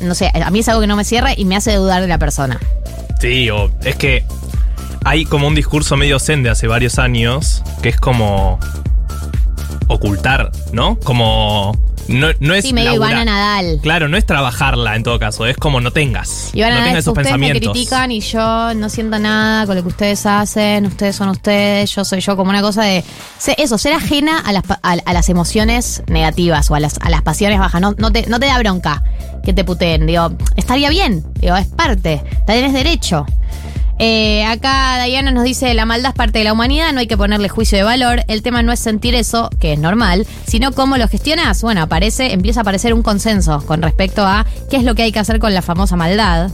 no 0.00 0.14
sé, 0.14 0.30
a 0.34 0.50
mí 0.50 0.60
es 0.60 0.68
algo 0.68 0.80
que 0.80 0.86
no 0.86 0.96
me 0.96 1.04
cierra 1.04 1.32
y 1.36 1.44
me 1.44 1.56
hace 1.56 1.74
dudar 1.74 2.00
de 2.00 2.08
la 2.08 2.18
persona. 2.18 2.58
Sí, 3.20 3.50
o 3.50 3.70
es 3.84 3.96
que 3.96 4.24
hay 5.04 5.24
como 5.26 5.46
un 5.46 5.54
discurso 5.54 5.96
medio 5.96 6.18
zen 6.18 6.42
de 6.42 6.50
hace 6.50 6.66
varios 6.68 6.98
años 6.98 7.62
que 7.82 7.90
es 7.90 7.96
como 8.00 8.58
ocultar, 9.88 10.50
¿no? 10.72 10.98
Como 11.00 11.78
no, 12.08 12.28
no 12.40 12.54
es 12.54 12.64
Sí, 12.64 12.72
medio. 12.72 12.94
Ivana 12.94 13.24
Nadal. 13.24 13.78
Claro, 13.82 14.08
no 14.08 14.16
es 14.16 14.24
trabajarla 14.26 14.96
en 14.96 15.02
todo 15.02 15.18
caso, 15.18 15.46
es 15.46 15.56
como 15.56 15.80
no 15.80 15.90
tengas. 15.92 16.50
Y 16.54 16.60
van 16.62 16.72
no 16.74 16.80
a 16.80 16.84
tengas 16.84 16.98
esos 17.00 17.12
ustedes 17.12 17.26
me 17.32 17.38
pensamientos. 17.38 17.72
critican 17.72 18.10
y 18.12 18.20
yo 18.20 18.74
no 18.74 18.88
siento 18.88 19.18
nada 19.18 19.66
con 19.66 19.76
lo 19.76 19.82
que 19.82 19.88
ustedes 19.88 20.24
hacen, 20.26 20.86
ustedes 20.86 21.16
son 21.16 21.28
ustedes, 21.28 21.90
yo 21.94 22.04
soy 22.04 22.20
yo, 22.20 22.36
como 22.36 22.50
una 22.50 22.62
cosa 22.62 22.82
de... 22.82 23.04
Eso, 23.58 23.78
ser 23.78 23.92
ajena 23.92 24.38
a 24.38 24.52
las, 24.52 24.64
a, 24.70 24.76
a 24.82 25.12
las 25.12 25.28
emociones 25.28 26.02
negativas 26.06 26.70
o 26.70 26.74
a 26.74 26.80
las, 26.80 26.98
a 27.00 27.10
las 27.10 27.22
pasiones 27.22 27.58
bajas, 27.58 27.80
no, 27.80 27.94
no, 27.98 28.10
te, 28.12 28.26
no 28.26 28.38
te 28.40 28.46
da 28.46 28.58
bronca 28.58 29.02
que 29.44 29.52
te 29.52 29.64
puteen, 29.64 30.06
digo, 30.06 30.32
estaría 30.56 30.90
bien, 30.90 31.24
digo, 31.40 31.56
es 31.56 31.66
parte, 31.68 32.22
tenés 32.46 32.72
derecho. 32.72 33.26
Eh, 33.98 34.44
acá 34.44 35.02
Diana 35.04 35.30
nos 35.30 35.44
dice, 35.44 35.72
la 35.74 35.86
maldad 35.86 36.10
es 36.10 36.16
parte 36.16 36.38
de 36.38 36.44
la 36.44 36.52
humanidad, 36.52 36.92
no 36.92 37.00
hay 37.00 37.06
que 37.06 37.16
ponerle 37.16 37.48
juicio 37.48 37.78
de 37.78 37.84
valor, 37.84 38.22
el 38.28 38.42
tema 38.42 38.62
no 38.62 38.72
es 38.72 38.80
sentir 38.80 39.14
eso, 39.14 39.48
que 39.58 39.72
es 39.72 39.78
normal, 39.78 40.26
sino 40.46 40.72
cómo 40.72 40.98
lo 40.98 41.08
gestionas. 41.08 41.62
Bueno, 41.62 41.82
aparece, 41.82 42.32
empieza 42.32 42.60
a 42.60 42.62
aparecer 42.62 42.92
un 42.92 43.02
consenso 43.02 43.64
con 43.66 43.80
respecto 43.82 44.26
a 44.26 44.44
qué 44.70 44.76
es 44.76 44.84
lo 44.84 44.94
que 44.94 45.02
hay 45.02 45.12
que 45.12 45.18
hacer 45.18 45.38
con 45.38 45.54
la 45.54 45.62
famosa 45.62 45.96
maldad. 45.96 46.50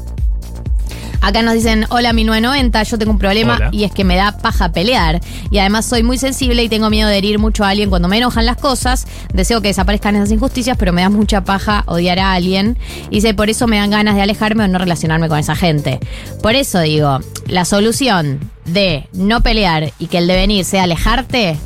Acá 1.23 1.41
nos 1.43 1.55
dicen, 1.55 1.87
hola 1.91 2.13
1990, 2.13 2.83
yo 2.83 2.99
tengo 2.99 3.13
un 3.13 3.19
problema 3.19 3.55
Hola. 3.55 3.69
y 3.71 3.85
es 3.85 3.93
que 3.93 4.03
me 4.03 4.17
da 4.17 4.37
paja 4.39 4.73
pelear. 4.73 5.21
Y 5.53 5.59
además 5.59 5.87
soy 5.87 6.03
muy 6.03 6.19
sensible 6.19 6.65
y 6.65 6.69
tengo 6.69 6.91
miedo 6.91 7.09
de 7.09 7.17
herir 7.17 7.39
mucho 7.39 7.65
a 7.65 7.69
alguien 7.69 7.91
cuando 7.91 8.09
me 8.09 8.19
enojan 8.19 8.45
las 8.45 8.57
cosas. 8.57 9.07
Deseo 9.33 9.63
que 9.63 9.69
desaparezcan 9.69 10.17
esas 10.17 10.33
injusticias, 10.33 10.77
pero 10.77 10.93
me 10.93 11.03
da 11.03 11.11
mucha 11.11 11.45
paja 11.45 11.85
odiar 11.87 12.19
a 12.19 12.33
alguien. 12.33 12.77
Y 13.09 13.17
dice, 13.17 13.35
por 13.35 13.51
eso 13.51 13.69
me 13.69 13.77
dan 13.77 13.91
ganas 13.91 14.17
de 14.17 14.23
alejarme 14.23 14.65
o 14.65 14.69
no 14.69 14.79
relacionarme 14.79 15.29
con 15.29 15.39
esa 15.39 15.55
gente. 15.55 16.01
Por 16.43 16.57
eso 16.57 16.81
digo, 16.81 17.21
la 17.47 17.65
solución 17.65 18.41
de 18.65 19.09
no 19.13 19.43
pelear 19.43 19.93
y 20.01 20.09
que 20.09 20.19
el 20.19 20.27
devenir 20.27 20.65
sea 20.65 20.83
alejarte 20.83 21.57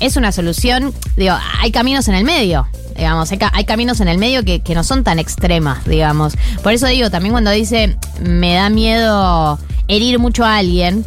es 0.00 0.16
una 0.16 0.32
solución, 0.32 0.92
digo, 1.16 1.36
hay 1.60 1.70
caminos 1.70 2.08
en 2.08 2.16
el 2.16 2.24
medio. 2.24 2.66
Digamos, 2.96 3.30
hay, 3.30 3.38
hay 3.52 3.64
caminos 3.64 4.00
en 4.00 4.08
el 4.08 4.18
medio 4.18 4.44
que, 4.44 4.60
que 4.60 4.74
no 4.74 4.84
son 4.84 5.04
tan 5.04 5.18
extremas, 5.18 5.84
digamos. 5.84 6.34
Por 6.62 6.72
eso 6.72 6.86
digo, 6.86 7.10
también 7.10 7.32
cuando 7.32 7.50
dice 7.50 7.96
me 8.20 8.54
da 8.54 8.70
miedo 8.70 9.58
herir 9.88 10.18
mucho 10.18 10.44
a 10.44 10.56
alguien, 10.56 11.04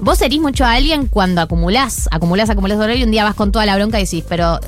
vos 0.00 0.20
herís 0.22 0.40
mucho 0.40 0.64
a 0.64 0.72
alguien 0.72 1.06
cuando 1.06 1.40
acumulás, 1.40 2.08
acumulás, 2.10 2.50
acumulás 2.50 2.78
dolor 2.78 2.96
y 2.96 3.04
un 3.04 3.10
día 3.10 3.24
vas 3.24 3.34
con 3.34 3.52
toda 3.52 3.66
la 3.66 3.76
bronca 3.76 3.98
y 4.00 4.04
decís, 4.04 4.24
pero 4.28 4.58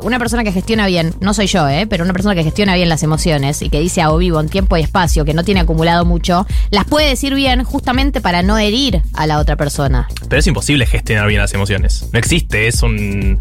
una 0.00 0.18
persona 0.18 0.44
que 0.44 0.52
gestiona 0.52 0.86
bien, 0.86 1.14
no 1.20 1.34
soy 1.34 1.46
yo, 1.46 1.68
¿eh? 1.68 1.86
pero 1.86 2.04
una 2.04 2.12
persona 2.12 2.34
que 2.34 2.42
gestiona 2.44 2.74
bien 2.74 2.88
las 2.88 3.02
emociones 3.02 3.60
y 3.62 3.68
que 3.68 3.80
dice 3.80 4.00
hago 4.00 4.16
vivo 4.18 4.40
en 4.40 4.48
tiempo 4.48 4.76
y 4.76 4.80
espacio, 4.80 5.24
que 5.24 5.34
no 5.34 5.44
tiene 5.44 5.60
acumulado 5.60 6.04
mucho, 6.04 6.46
las 6.70 6.84
puede 6.86 7.08
decir 7.08 7.34
bien 7.34 7.64
justamente 7.64 8.20
para 8.20 8.42
no 8.42 8.58
herir 8.58 9.02
a 9.14 9.26
la 9.26 9.38
otra 9.38 9.56
persona. 9.56 10.08
Pero 10.28 10.40
es 10.40 10.46
imposible 10.46 10.86
gestionar 10.86 11.28
bien 11.28 11.40
las 11.40 11.52
emociones. 11.54 12.08
No 12.12 12.18
existe, 12.18 12.66
es 12.66 12.82
un. 12.82 13.40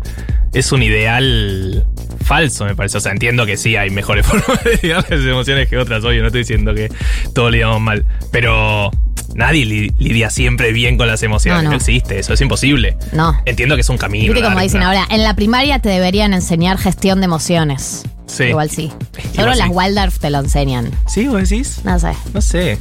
Es 0.54 0.74
un 0.74 0.84
ideal 0.84 1.88
falso, 2.26 2.66
me 2.66 2.76
parece. 2.76 2.98
O 2.98 3.00
sea, 3.00 3.14
entiendo 3.14 3.46
que 3.46 3.56
sí 3.56 3.78
hay 3.78 3.90
mejores 3.90 4.26
formas 4.28 4.62
de 4.66 4.72
lidiar 4.82 5.06
las 5.10 5.22
emociones 5.22 5.70
que 5.70 5.78
otras, 5.78 6.04
obvio. 6.04 6.20
No 6.22 6.28
estoy 6.28 6.42
diciendo 6.42 6.74
que 6.74 6.90
todos 7.34 7.52
lidiamos 7.52 7.80
mal. 7.80 8.06
Pero 8.32 8.92
nadie 9.36 9.66
li- 9.66 9.92
lidia 9.98 10.30
siempre 10.30 10.72
bien 10.72 10.98
con 10.98 11.08
las 11.08 11.24
emociones. 11.24 11.64
No, 11.64 11.70
No, 11.70 11.72
no. 11.72 11.78
existe, 11.78 12.20
eso 12.20 12.34
es 12.34 12.42
imposible. 12.42 12.98
No. 13.14 13.40
Entiendo 13.46 13.76
que 13.76 13.82
es 13.82 13.90
un 13.90 13.98
camino. 13.98 14.34
Viste 14.34 14.48
como 14.48 14.60
dicen 14.60 14.84
ahora, 14.84 15.06
en 15.10 15.24
la 15.24 15.36
primaria 15.36 15.80
te 15.80 15.90
deberían 15.90 16.34
enseñar 16.34 16.78
gestión 16.78 17.20
de 17.22 17.26
emociones. 17.26 18.04
Sí. 18.28 18.44
Igual 18.46 18.70
sí. 18.70 18.92
Sí. 19.34 19.38
las 19.38 19.70
Waldorf 19.70 20.18
te 20.20 20.30
lo 20.30 20.40
enseñan. 20.40 20.90
¿Sí, 21.08 21.28
vos 21.28 21.50
decís? 21.50 21.82
No 21.84 22.00
sé. 22.00 22.14
No 22.34 22.42
sé. 22.42 22.78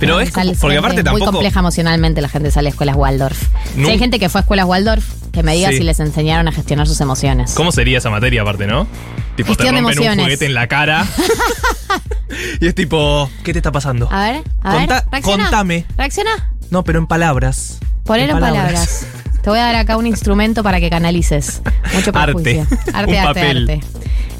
Pero 0.00 0.14
No, 0.14 0.20
es 0.20 0.30
como- 0.32 0.52
porque 0.60 0.78
aparte 0.78 0.96
Muy 0.96 1.04
tampoco. 1.04 1.32
compleja 1.32 1.60
emocionalmente 1.60 2.20
la 2.22 2.28
gente 2.28 2.50
sale 2.50 2.68
a 2.68 2.70
escuelas 2.70 2.96
Waldorf. 2.96 3.38
Si 3.74 3.84
hay 3.88 3.98
gente 3.98 4.18
que 4.18 4.28
fue 4.28 4.40
a 4.40 4.42
escuelas 4.42 4.66
Waldorf, 4.66 5.04
que 5.30 5.42
me 5.42 5.54
diga 5.54 5.70
Sí. 5.70 5.78
si 5.78 5.82
les 5.84 6.00
enseñaron 6.00 6.48
a 6.48 6.52
gestionar 6.52 6.86
sus 6.86 7.00
emociones. 7.00 7.52
¿Cómo 7.54 7.70
sería 7.72 7.98
esa 7.98 8.08
materia 8.10 8.42
aparte, 8.42 8.66
no? 8.66 8.86
Tipo, 9.36 9.48
Gestión 9.48 9.70
te 9.70 9.74
de 9.74 9.80
rompen 9.82 10.10
un 10.10 10.18
juguete 10.24 10.46
en 10.46 10.54
la 10.54 10.68
cara. 10.68 11.06
y 12.60 12.66
es 12.66 12.74
tipo, 12.74 13.28
¿qué 13.42 13.52
te 13.52 13.58
está 13.58 13.72
pasando? 13.72 14.08
A 14.10 14.30
ver, 14.30 14.44
a 14.62 14.72
Conta- 14.72 14.94
ver. 14.94 15.04
Reacciona. 15.10 15.44
contame. 15.44 15.84
Reacciona. 15.96 16.50
No, 16.70 16.84
pero 16.84 16.98
en 16.98 17.06
palabras. 17.06 17.78
Ponelo 18.04 18.34
en 18.34 18.40
palabras. 18.40 19.06
Te 19.44 19.50
voy 19.50 19.58
a 19.58 19.64
dar 19.64 19.76
acá 19.76 19.98
un 19.98 20.06
instrumento 20.06 20.62
para 20.62 20.80
que 20.80 20.88
canalices. 20.88 21.60
Mucho 21.94 22.12
Arte. 22.14 22.32
prejuicio. 22.32 22.66
Arte, 22.94 23.12
Un 23.12 23.18
arte, 23.18 23.22
papel. 23.22 23.70
arte. 23.70 23.80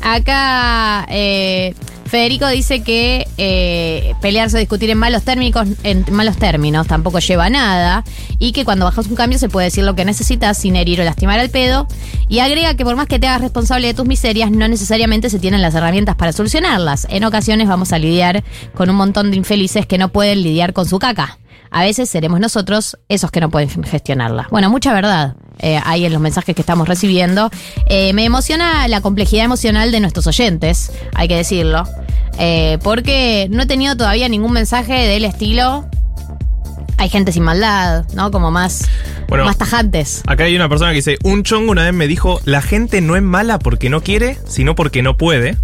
Acá 0.00 1.06
eh, 1.10 1.74
Federico 2.06 2.48
dice 2.48 2.82
que 2.82 3.28
eh, 3.36 4.14
pelearse 4.22 4.56
o 4.56 4.60
discutir 4.60 4.88
en 4.88 4.96
malos 4.96 5.22
términos, 5.22 5.68
en 5.82 6.06
malos 6.10 6.38
términos 6.38 6.86
tampoco 6.86 7.18
lleva 7.18 7.46
a 7.46 7.50
nada 7.50 8.02
y 8.38 8.52
que 8.52 8.64
cuando 8.64 8.86
bajas 8.86 9.06
un 9.06 9.14
cambio 9.14 9.38
se 9.38 9.50
puede 9.50 9.66
decir 9.66 9.84
lo 9.84 9.94
que 9.94 10.06
necesitas 10.06 10.56
sin 10.56 10.74
herir 10.74 11.02
o 11.02 11.04
lastimar 11.04 11.38
al 11.38 11.50
pedo. 11.50 11.86
Y 12.30 12.38
agrega 12.38 12.74
que 12.74 12.84
por 12.84 12.96
más 12.96 13.06
que 13.06 13.18
te 13.18 13.26
hagas 13.26 13.42
responsable 13.42 13.88
de 13.88 13.94
tus 13.94 14.06
miserias, 14.06 14.50
no 14.50 14.68
necesariamente 14.68 15.28
se 15.28 15.38
tienen 15.38 15.60
las 15.60 15.74
herramientas 15.74 16.16
para 16.16 16.32
solucionarlas. 16.32 17.06
En 17.10 17.24
ocasiones 17.24 17.68
vamos 17.68 17.92
a 17.92 17.98
lidiar 17.98 18.42
con 18.74 18.88
un 18.88 18.96
montón 18.96 19.30
de 19.30 19.36
infelices 19.36 19.84
que 19.84 19.98
no 19.98 20.08
pueden 20.08 20.42
lidiar 20.42 20.72
con 20.72 20.86
su 20.86 20.98
caca. 20.98 21.38
A 21.74 21.82
veces 21.82 22.08
seremos 22.08 22.38
nosotros 22.38 22.96
esos 23.08 23.32
que 23.32 23.40
no 23.40 23.50
pueden 23.50 23.68
gestionarla. 23.82 24.46
Bueno, 24.52 24.70
mucha 24.70 24.92
verdad 24.92 25.34
eh, 25.58 25.80
hay 25.84 26.04
en 26.06 26.12
los 26.12 26.22
mensajes 26.22 26.54
que 26.54 26.62
estamos 26.62 26.86
recibiendo. 26.86 27.50
Eh, 27.88 28.12
me 28.12 28.24
emociona 28.24 28.86
la 28.86 29.00
complejidad 29.00 29.44
emocional 29.44 29.90
de 29.90 29.98
nuestros 29.98 30.28
oyentes, 30.28 30.92
hay 31.16 31.26
que 31.26 31.34
decirlo. 31.36 31.82
Eh, 32.38 32.78
porque 32.84 33.48
no 33.50 33.64
he 33.64 33.66
tenido 33.66 33.96
todavía 33.96 34.28
ningún 34.28 34.52
mensaje 34.52 34.92
del 34.92 35.24
estilo. 35.24 35.84
Hay 36.96 37.08
gente 37.08 37.32
sin 37.32 37.42
maldad, 37.42 38.04
¿no? 38.14 38.30
Como 38.30 38.52
más, 38.52 38.88
Bueno. 39.28 39.44
más 39.44 39.58
tajantes. 39.58 40.22
Acá 40.28 40.44
hay 40.44 40.54
una 40.54 40.68
persona 40.68 40.92
que 40.92 40.96
dice, 40.96 41.18
un 41.24 41.42
chongo 41.42 41.72
una 41.72 41.82
vez 41.82 41.92
me 41.92 42.06
dijo, 42.06 42.40
la 42.44 42.62
gente 42.62 43.00
no 43.00 43.16
es 43.16 43.22
mala 43.22 43.58
porque 43.58 43.90
no 43.90 44.00
quiere, 44.00 44.38
sino 44.46 44.76
porque 44.76 45.02
no 45.02 45.16
puede. 45.16 45.56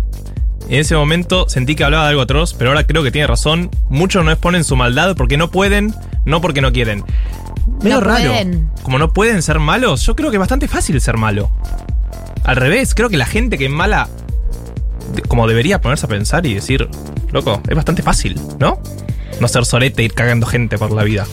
En 0.69 0.79
ese 0.81 0.95
momento 0.95 1.49
sentí 1.49 1.75
que 1.75 1.85
hablaba 1.85 2.05
de 2.05 2.11
algo 2.11 2.23
atroz, 2.23 2.55
pero 2.55 2.71
ahora 2.71 2.85
creo 2.87 3.03
que 3.03 3.11
tiene 3.11 3.27
razón. 3.27 3.71
Muchos 3.89 4.25
no 4.25 4.31
exponen 4.31 4.63
su 4.65 4.77
maldad 4.77 5.17
porque 5.17 5.37
no 5.37 5.51
pueden, 5.51 5.95
no 6.25 6.41
porque 6.41 6.61
no 6.61 6.73
quieren. 6.73 7.05
Medio 7.83 7.97
No 7.97 8.01
raro. 8.01 8.31
pueden. 8.31 8.71
Como 8.83 8.99
no 8.99 9.13
pueden 9.13 9.43
ser 9.43 9.59
malos, 9.59 10.03
yo 10.07 10.15
creo 10.15 10.31
que 10.31 10.37
es 10.37 10.41
bastante 10.41 10.69
fácil 10.69 11.01
ser 11.01 11.17
malo. 11.17 11.51
Al 12.45 12.57
revés, 12.57 12.95
creo 12.95 13.09
que 13.09 13.17
la 13.17 13.27
gente 13.27 13.59
que 13.59 13.67
es 13.67 13.71
mala, 13.71 14.09
como 15.29 15.47
debería 15.49 15.81
ponerse 15.81 16.07
a 16.07 16.09
pensar 16.09 16.47
y 16.47 16.55
decir, 16.55 16.89
loco, 17.33 17.61
es 17.69 17.75
bastante 17.75 18.03
fácil, 18.03 18.41
¿no? 18.59 18.81
No 19.41 19.49
ser 19.49 19.65
sorete 19.65 20.03
e 20.03 20.05
ir 20.07 20.15
cagando 20.15 20.47
gente 20.47 20.79
por 20.79 20.93
la 20.93 21.03
vida. 21.05 21.27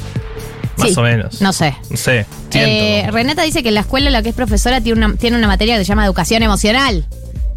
Más 0.77 0.89
Sí, 0.89 0.95
o 0.97 1.01
menos. 1.01 1.41
No 1.41 1.53
sé. 1.53 1.75
No 1.89 1.97
sé. 1.97 2.25
Eh, 2.53 3.07
Renata 3.11 3.41
dice 3.43 3.63
que 3.63 3.69
en 3.69 3.75
la 3.75 3.81
escuela 3.81 4.09
la 4.11 4.21
que 4.21 4.29
es 4.29 4.35
profesora 4.35 4.79
tiene 4.81 5.05
una, 5.05 5.15
tiene 5.17 5.37
una 5.37 5.47
materia 5.47 5.75
que 5.77 5.83
se 5.83 5.89
llama 5.89 6.05
educación 6.05 6.43
emocional. 6.43 7.05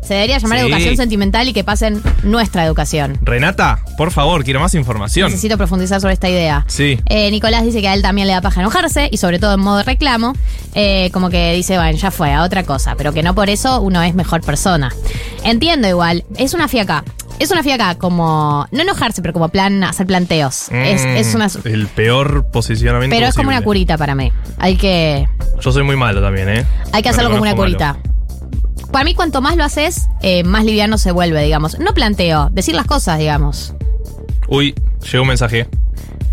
Se 0.02 0.14
debería 0.14 0.38
llamar 0.38 0.58
Sí. 0.58 0.64
educación 0.64 0.96
sentimental 0.96 1.48
y 1.48 1.52
que 1.52 1.62
pasen 1.62 2.02
nuestra 2.22 2.64
educación. 2.64 3.18
Renata, 3.22 3.78
por 3.96 4.10
favor, 4.10 4.42
quiero 4.44 4.58
más 4.60 4.74
información. 4.74 5.28
Necesito 5.30 5.56
profundizar 5.56 6.00
sobre 6.00 6.14
esta 6.14 6.28
idea. 6.28 6.64
Sí. 6.68 6.98
Eh, 7.06 7.30
Nicolás 7.30 7.64
dice 7.64 7.80
que 7.80 7.88
a 7.88 7.94
él 7.94 8.02
también 8.02 8.26
le 8.26 8.32
da 8.32 8.40
paja 8.40 8.60
enojarse 8.60 9.08
y 9.12 9.18
sobre 9.18 9.38
todo 9.38 9.54
en 9.54 9.60
modo 9.60 9.76
de 9.78 9.82
reclamo. 9.84 10.32
Eh, 10.74 11.10
como 11.12 11.30
que 11.30 11.52
dice, 11.52 11.76
bueno, 11.76 11.96
ya 11.98 12.10
fue, 12.10 12.32
a 12.32 12.42
otra 12.42 12.62
cosa, 12.64 12.94
pero 12.96 13.12
que 13.12 13.22
no 13.22 13.34
por 13.34 13.50
eso 13.50 13.80
uno 13.80 14.02
es 14.02 14.14
mejor 14.14 14.40
persona. 14.40 14.90
Entiendo 15.44 15.88
igual, 15.88 16.24
es 16.36 16.54
una 16.54 16.66
fiaca. 16.68 17.04
Es 17.38 17.50
una 17.50 17.62
fiaca 17.62 17.94
como, 17.94 18.66
no 18.70 18.82
enojarse, 18.82 19.22
pero 19.22 19.32
como 19.32 19.48
plan, 19.48 19.82
hacer 19.84 20.06
planteos. 20.06 20.68
es, 20.72 21.04
Mm, 21.04 21.08
es 21.16 21.34
una... 21.34 21.48
El 21.64 21.86
peor 21.86 22.44
posicionamiento. 22.50 23.16
Pero 23.16 23.28
es 23.28 23.34
como 23.34 23.48
una 23.48 23.62
curita 23.62 23.96
para 23.96 24.14
mí. 24.14 24.30
Hay 24.58 24.76
que, 24.76 25.26
Yo 25.60 25.72
soy 25.72 25.82
muy 25.82 25.96
malo 25.96 26.20
también, 26.20 26.48
¿eh? 26.50 26.66
hay 26.92 27.02
que 27.02 27.08
Me 27.08 27.12
hacerlo 27.12 27.30
como 27.30 27.40
una 27.42 27.52
reconozco 27.52 27.94
curita. 27.96 28.09
Para 28.92 29.04
mí, 29.04 29.14
cuanto 29.14 29.40
más 29.40 29.56
lo 29.56 29.64
haces, 29.64 30.08
eh, 30.22 30.42
más 30.42 30.64
liviano 30.64 30.98
se 30.98 31.12
vuelve, 31.12 31.42
digamos. 31.42 31.78
No 31.78 31.94
planteo, 31.94 32.50
decir 32.50 32.74
las 32.74 32.86
cosas, 32.86 33.18
digamos. 33.18 33.74
Uy, 34.48 34.74
llegó 35.10 35.22
un 35.22 35.28
mensaje. 35.28 35.68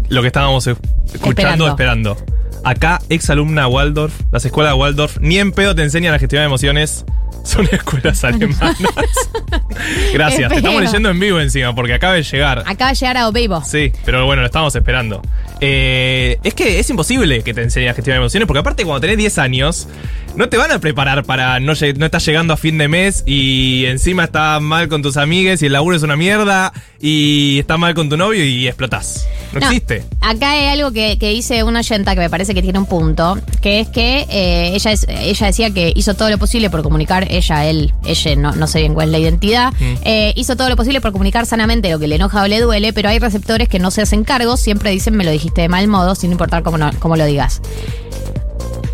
Lo 0.10 0.22
que 0.22 0.28
estábamos 0.28 0.65
escuchando, 0.65 1.67
esperando. 1.67 2.17
Acá, 2.63 3.00
ex 3.10 3.30
alumna 3.30 3.67
Waldorf, 3.67 4.13
las 4.32 4.43
escuelas 4.43 4.74
Waldorf, 4.76 5.17
ni 5.22 5.38
en 5.38 5.52
pedo 5.52 5.76
te 5.76 5.84
enseñan 5.84 6.13
a 6.13 6.20
gestionar 6.20 6.48
emociones. 6.48 7.06
Son 7.47 7.67
escuelas 7.71 8.23
alemanas. 8.23 8.77
Gracias, 10.13 10.49
te 10.49 10.57
estamos 10.57 10.81
leyendo 10.81 11.10
en 11.10 11.19
vivo 11.19 11.39
encima, 11.39 11.73
porque 11.73 11.93
acaba 11.93 12.13
de 12.13 12.23
llegar. 12.23 12.63
Acaba 12.65 12.91
de 12.91 12.95
llegar 12.95 13.17
a 13.17 13.27
Obeibo. 13.27 13.63
Sí, 13.63 13.91
pero 14.05 14.25
bueno, 14.25 14.41
lo 14.41 14.47
estamos 14.47 14.75
esperando. 14.75 15.21
Eh, 15.62 16.38
es 16.43 16.53
que 16.53 16.79
es 16.79 16.89
imposible 16.89 17.41
que 17.43 17.53
te 17.53 17.63
enseñen 17.63 17.89
a 17.89 17.93
gestionar 17.93 18.19
emociones, 18.21 18.47
porque 18.47 18.60
aparte 18.60 18.83
cuando 18.83 19.01
tenés 19.01 19.17
10 19.17 19.38
años, 19.39 19.88
no 20.36 20.49
te 20.49 20.57
van 20.57 20.71
a 20.71 20.79
preparar 20.79 21.23
para 21.23 21.60
no, 21.60 21.73
no 21.95 22.05
estás 22.05 22.25
llegando 22.25 22.53
a 22.53 22.57
fin 22.57 22.77
de 22.77 22.88
mes 22.88 23.23
y 23.25 23.86
encima 23.86 24.25
estás 24.25 24.62
mal 24.62 24.88
con 24.88 25.01
tus 25.01 25.17
amigues 25.17 25.62
y 25.63 25.65
el 25.67 25.73
laburo 25.73 25.95
es 25.97 26.03
una 26.03 26.15
mierda 26.15 26.73
y 26.99 27.60
estás 27.60 27.79
mal 27.79 27.93
con 27.95 28.10
tu 28.10 28.17
novio 28.17 28.43
y 28.45 28.67
explotás. 28.67 29.27
No, 29.53 29.60
No. 29.62 29.65
existe. 29.67 30.03
Acá 30.21 30.51
hay 30.51 30.65
algo 30.67 30.91
que, 30.91 31.17
que 31.17 31.29
dice 31.29 31.63
una 31.63 31.79
oyenta 31.79 32.13
que 32.13 32.19
me 32.21 32.29
parece 32.29 32.53
que 32.53 32.62
tiene 32.62 32.77
un 32.77 32.86
punto, 32.86 33.39
que 33.62 33.79
es 33.79 33.88
que 33.88 34.25
eh, 34.29 34.71
ella, 34.75 34.91
es- 34.91 35.07
ella 35.10 35.47
decía 35.47 35.71
que 35.71 35.91
hizo 35.95 36.13
todo 36.15 36.29
lo 36.29 36.38
posible 36.38 36.69
por 36.69 36.83
comunicar, 36.83 37.25
ella, 37.38 37.65
él, 37.65 37.93
ella, 38.06 38.36
no, 38.36 38.52
no 38.54 38.67
sé 38.67 38.80
bien 38.80 38.93
cuál 38.93 39.08
es 39.08 39.12
la 39.13 39.19
identidad, 39.19 39.73
eh, 40.04 40.34
hizo 40.36 40.56
todo 40.56 40.69
lo 40.69 40.76
posible 40.76 41.02
por 41.02 41.12
comunicar 41.12 41.45
sanamente 41.45 41.89
lo 41.91 42.00
que 42.00 42.08
le 42.08 42.15
enoja 42.15 42.41
o 42.43 42.47
le 42.47 42.60
duele, 42.60 42.93
pero 42.93 43.10
hay 43.10 43.19
receptores 43.19 43.67
que 43.69 43.80
no 43.80 43.91
se 43.91 44.02
hacen 44.02 44.23
cargo, 44.23 44.58
siempre 44.58 44.91
dicen 44.91 45.15
me 45.15 45.23
lo 45.23 45.32
dijiste 45.32 45.62
de 45.62 45.69
mal 45.69 45.88
modo, 45.88 46.15
sin 46.15 46.32
importar 46.32 46.63
cómo, 46.63 46.78
no- 46.78 46.91
cómo 47.00 47.15
lo 47.15 47.26
digas. 47.26 47.62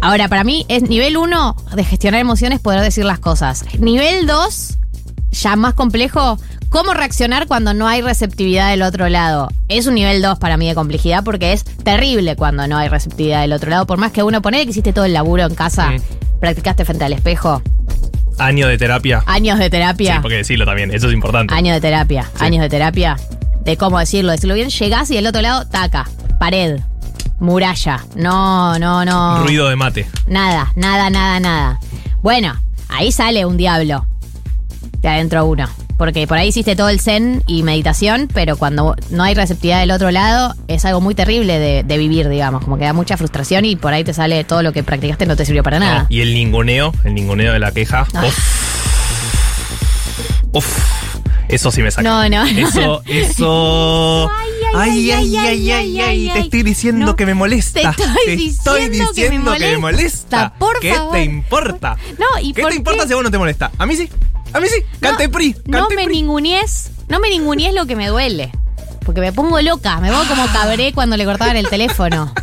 Ahora, 0.02 0.28
para 0.28 0.44
mí 0.44 0.66
es 0.68 0.84
nivel 0.84 1.16
1 1.18 1.56
de 1.76 1.84
gestionar 1.86 2.20
emociones 2.20 2.60
poder 2.60 2.82
decir 2.82 3.06
las 3.06 3.20
cosas. 3.20 3.64
Nivel 3.80 4.28
2, 4.28 4.78
ya 5.32 5.56
más 5.56 5.74
complejo, 5.76 6.38
cómo 6.68 6.94
reaccionar 6.94 7.48
cuando 7.48 7.74
no 7.74 7.88
hay 7.88 8.02
receptividad 8.02 8.70
del 8.72 8.82
otro 8.82 9.08
lado. 9.08 9.50
Es 9.70 9.88
un 9.88 9.96
nivel 9.96 10.22
2 10.22 10.40
para 10.40 10.58
mí 10.58 10.68
de 10.68 10.76
complejidad 10.76 11.24
porque 11.24 11.54
es 11.54 11.64
terrible 11.64 12.36
cuando 12.36 12.68
no 12.68 12.78
hay 12.78 12.90
receptividad 12.90 13.42
del 13.42 13.54
otro 13.54 13.70
lado. 13.70 13.86
Por 13.88 13.98
más 13.98 14.12
que 14.12 14.24
uno 14.24 14.42
pone 14.42 14.62
que 14.66 14.72
hiciste 14.72 14.92
todo 14.92 15.06
el 15.06 15.14
laburo 15.14 15.44
en 15.46 15.56
casa, 15.56 15.94
practicaste 16.42 16.84
frente 16.84 17.06
al 17.06 17.14
espejo, 17.14 17.62
Año 18.38 18.68
de 18.68 18.78
terapia. 18.78 19.24
años 19.26 19.60
de 19.60 19.70
terapia. 19.70 20.16
Sí, 20.16 20.20
porque 20.22 20.38
decirlo 20.38 20.66
también, 20.66 20.92
eso 20.92 21.08
es 21.08 21.14
importante. 21.14 21.54
Años 21.54 21.76
de 21.76 21.82
terapia, 21.82 22.30
años 22.40 22.62
de 22.62 22.70
terapia. 22.70 23.18
De 23.64 23.78
cómo 23.78 24.00
decirlo, 24.00 24.32
decirlo 24.32 24.56
bien. 24.56 24.70
Llegás 24.70 25.10
y 25.12 25.16
del 25.16 25.28
otro 25.28 25.42
lado, 25.42 25.66
taca, 25.68 26.10
pared, 26.40 26.80
muralla. 27.40 28.04
No, 28.16 28.78
no, 28.80 29.06
no. 29.06 29.44
Ruido 29.44 29.70
de 29.70 29.76
mate. 29.76 30.06
Nada, 30.28 30.72
nada, 30.76 31.10
nada, 31.10 31.40
nada. 31.40 31.80
Bueno, 32.22 32.60
ahí 32.90 33.12
sale 33.12 33.46
un 33.46 33.56
diablo 33.58 34.06
de 35.00 35.08
adentro 35.08 35.46
uno. 35.46 35.68
Porque 35.98 36.28
por 36.28 36.38
ahí 36.38 36.48
hiciste 36.50 36.76
todo 36.76 36.90
el 36.90 37.00
zen 37.00 37.44
y 37.48 37.64
meditación, 37.64 38.28
pero 38.34 38.58
cuando 38.58 38.96
no 39.12 39.24
hay 39.24 39.36
receptividad 39.36 39.80
del 39.80 39.92
otro 39.92 40.12
lado, 40.12 40.56
es 40.68 40.86
algo 40.86 41.02
muy 41.02 41.16
terrible 41.16 41.60
de, 41.60 41.84
de 41.84 41.98
vivir, 41.98 42.28
digamos. 42.30 42.64
Como 42.64 42.78
que 42.78 42.86
da 42.86 42.94
mucha 42.94 43.16
frustración 43.16 43.64
y 43.66 43.76
por 43.76 43.94
ahí 43.94 44.04
te 44.04 44.14
sale 44.14 44.44
todo 44.44 44.64
lo 44.64 44.74
que 44.74 44.84
practicaste 44.84 45.26
no 45.26 45.36
te 45.36 45.46
sirvió 45.46 45.64
para 45.64 45.80
nada. 45.80 46.08
Y 46.10 46.22
el 46.22 46.34
ninguneo, 46.34 46.94
el 47.04 47.14
ninguneo 47.14 47.54
de 47.54 47.60
la 47.60 47.72
queja. 47.72 48.08
Ah. 48.14 48.26
Uf. 48.26 48.38
Uf. 50.54 50.78
Eso 51.50 51.72
sí 51.72 51.82
me 51.84 51.92
saca. 51.92 52.02
No, 52.10 52.28
no, 52.30 52.46
no. 52.52 52.68
Eso, 52.68 53.04
eso. 53.08 54.32
Ay, 54.76 55.12
ay, 55.12 55.38
ay, 55.38 55.72
ay, 55.72 56.00
ay, 56.02 56.30
Te 56.34 56.40
estoy 56.40 56.64
diciendo 56.64 57.06
No, 57.06 57.16
que 57.16 57.26
me 57.28 57.34
molesta. 57.36 57.94
te 57.94 58.04
estoy 58.04 58.46
estoy 58.48 58.90
diciendo 58.90 58.90
que 58.90 58.90
me 58.90 58.90
diciendo 58.90 59.52
que 59.54 59.72
me 59.72 59.78
molesta. 59.78 60.54
Por 60.58 60.80
¿Qué 60.80 60.94
favor. 60.96 61.12
te 61.14 61.24
importa? 61.24 61.98
No, 62.18 62.40
¿y 62.42 62.54
¿Qué 62.54 62.62
por 62.64 62.72
te 62.72 62.78
importa 62.78 63.02
qué? 63.04 63.08
si 63.08 63.14
a 63.14 63.16
vos 63.18 63.24
no 63.26 63.32
te 63.32 63.38
molesta? 63.38 63.72
A 63.78 63.86
mí 63.86 63.96
sí. 63.96 64.10
A 64.54 64.60
mí 64.60 64.68
sí. 64.68 64.84
Cante 65.00 65.30
PRI. 65.30 65.56
No 65.66 65.80
Cante 65.80 65.96
me 65.96 66.08
ningunees, 66.08 66.92
no 67.10 67.20
me 67.20 67.30
ningunees 67.30 67.74
lo 67.74 67.86
que 67.86 67.96
me 67.96 68.08
duele. 68.08 68.52
Porque 69.06 69.20
me 69.20 69.34
pongo 69.34 69.60
loca, 69.62 70.00
me 70.00 70.10
pongo 70.10 70.24
como 70.26 70.46
cabré 70.48 70.94
cuando 70.94 71.18
le 71.18 71.26
cortaban 71.26 71.58
el 71.58 71.68
teléfono. 71.68 72.34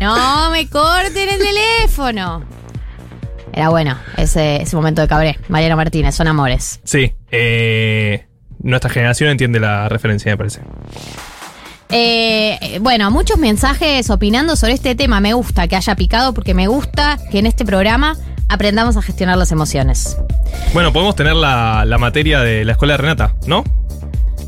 No 0.00 0.50
me 0.50 0.68
corten 0.68 1.28
el 1.28 1.38
teléfono. 1.38 2.44
Era 3.52 3.68
bueno 3.68 3.96
ese, 4.16 4.62
ese 4.62 4.74
momento 4.74 5.00
de 5.00 5.06
Cabré. 5.08 5.38
Mariano 5.48 5.76
Martínez, 5.76 6.14
son 6.16 6.26
amores. 6.26 6.80
Sí. 6.82 7.14
eh, 7.30 8.26
nuestra 8.60 8.90
generación 8.90 9.30
entiende 9.30 9.60
la 9.60 9.88
referencia, 9.88 10.32
me 10.32 10.36
parece. 10.36 10.60
Eh, 11.90 12.78
bueno, 12.80 13.10
muchos 13.10 13.38
mensajes 13.38 14.10
opinando 14.10 14.56
sobre 14.56 14.72
este 14.72 14.94
tema. 14.94 15.20
Me 15.20 15.34
gusta 15.34 15.68
que 15.68 15.76
haya 15.76 15.94
picado 15.94 16.34
porque 16.34 16.54
me 16.54 16.66
gusta 16.66 17.18
que 17.30 17.38
en 17.38 17.46
este 17.46 17.64
programa 17.64 18.16
aprendamos 18.54 18.96
a 18.96 19.02
gestionar 19.02 19.36
las 19.36 19.52
emociones. 19.52 20.16
Bueno, 20.72 20.92
podemos 20.92 21.14
tener 21.14 21.34
la, 21.34 21.84
la 21.84 21.98
materia 21.98 22.40
de 22.40 22.64
la 22.64 22.72
escuela 22.72 22.94
de 22.94 22.98
Renata, 22.98 23.34
¿no? 23.46 23.64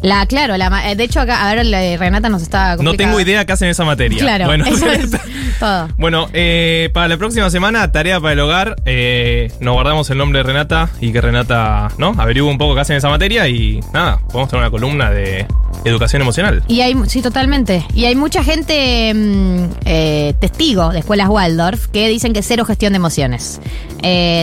La, 0.03 0.27
claro, 0.27 0.57
la, 0.57 0.91
eh, 0.91 0.95
de 0.97 1.05
hecho 1.05 1.21
acá, 1.21 1.49
a 1.49 1.55
ver, 1.55 1.67
la- 1.67 1.97
Renata 1.97 2.29
nos 2.29 2.43
está 2.43 2.77
No 2.77 2.95
tengo 2.95 3.19
idea 3.21 3.45
qué 3.45 3.53
hacen 3.53 3.69
esa 3.69 3.85
materia. 3.85 4.19
Claro, 4.19 4.47
Bueno, 4.47 4.65
eso 4.67 4.87
es 4.91 5.11
todo. 5.59 5.89
Bueno, 5.97 6.29
eh, 6.33 6.91
para 6.93 7.09
la 7.09 7.17
próxima 7.17 7.49
semana, 7.51 7.91
tarea 7.93 8.21
para 8.21 8.33
el 8.35 8.41
hogar. 8.41 8.77
eh, 8.85 9.51
nos 9.61 9.75
guardamos 9.75 10.09
el 10.11 10.19
nombre 10.19 10.39
de 10.41 10.43
Renata 10.45 10.91
y 11.01 11.13
que 11.13 11.21
Renata, 11.21 11.89
¿no? 11.99 12.15
Averigüe 12.19 12.49
un 12.51 12.59
poco 12.59 12.75
qué 12.75 12.83
hacen 12.83 12.97
esa 12.97 13.09
materia 13.09 13.49
y 13.49 13.81
nada, 13.93 14.19
podemos 14.31 14.49
tener 14.51 14.63
una 14.63 14.71
columna 14.71 15.11
de 15.11 15.47
educación 15.85 16.23
emocional. 16.23 16.63
Y 16.69 16.81
hay, 16.81 16.95
sí, 17.07 17.23
totalmente. 17.23 17.85
Y 17.95 18.05
hay 18.05 18.15
mucha 18.17 18.43
gente 18.45 19.13
mm, 19.15 19.65
eh, 19.85 20.35
testigo 20.41 20.91
de 20.91 21.01
escuelas 21.01 21.29
Waldorf 21.29 21.87
que 21.89 22.09
dicen 22.09 22.33
que 22.33 22.43
cero 22.43 22.65
gestión 22.65 22.93
de 22.93 22.97
emociones. 22.99 23.61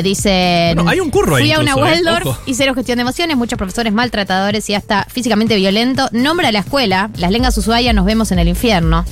Dicen. 0.04 0.76
Bueno, 0.76 0.90
hay 0.90 1.00
un 1.00 1.10
curro 1.10 1.36
ahí 1.36 1.44
Fui 1.44 1.52
a 1.54 1.60
una 1.60 1.72
incluso, 1.72 1.86
Waldorf 1.90 2.38
y 2.48 2.54
cero 2.56 2.74
gestión 2.74 2.98
de 2.98 3.04
emociones, 3.04 3.38
muchos 3.38 3.58
profesores 3.58 3.94
maltratadores 3.94 4.70
y 4.70 4.76
hasta 4.76 5.06
físicamente 5.10 5.43
violento. 5.48 6.08
Nombra 6.12 6.52
la 6.52 6.60
escuela, 6.60 7.10
las 7.18 7.32
lengas 7.32 7.58
Ushuaia, 7.58 7.94
nos 7.94 8.06
vemos 8.06 8.32
en 8.32 8.40
el 8.40 8.48
infierno. 8.48 9.06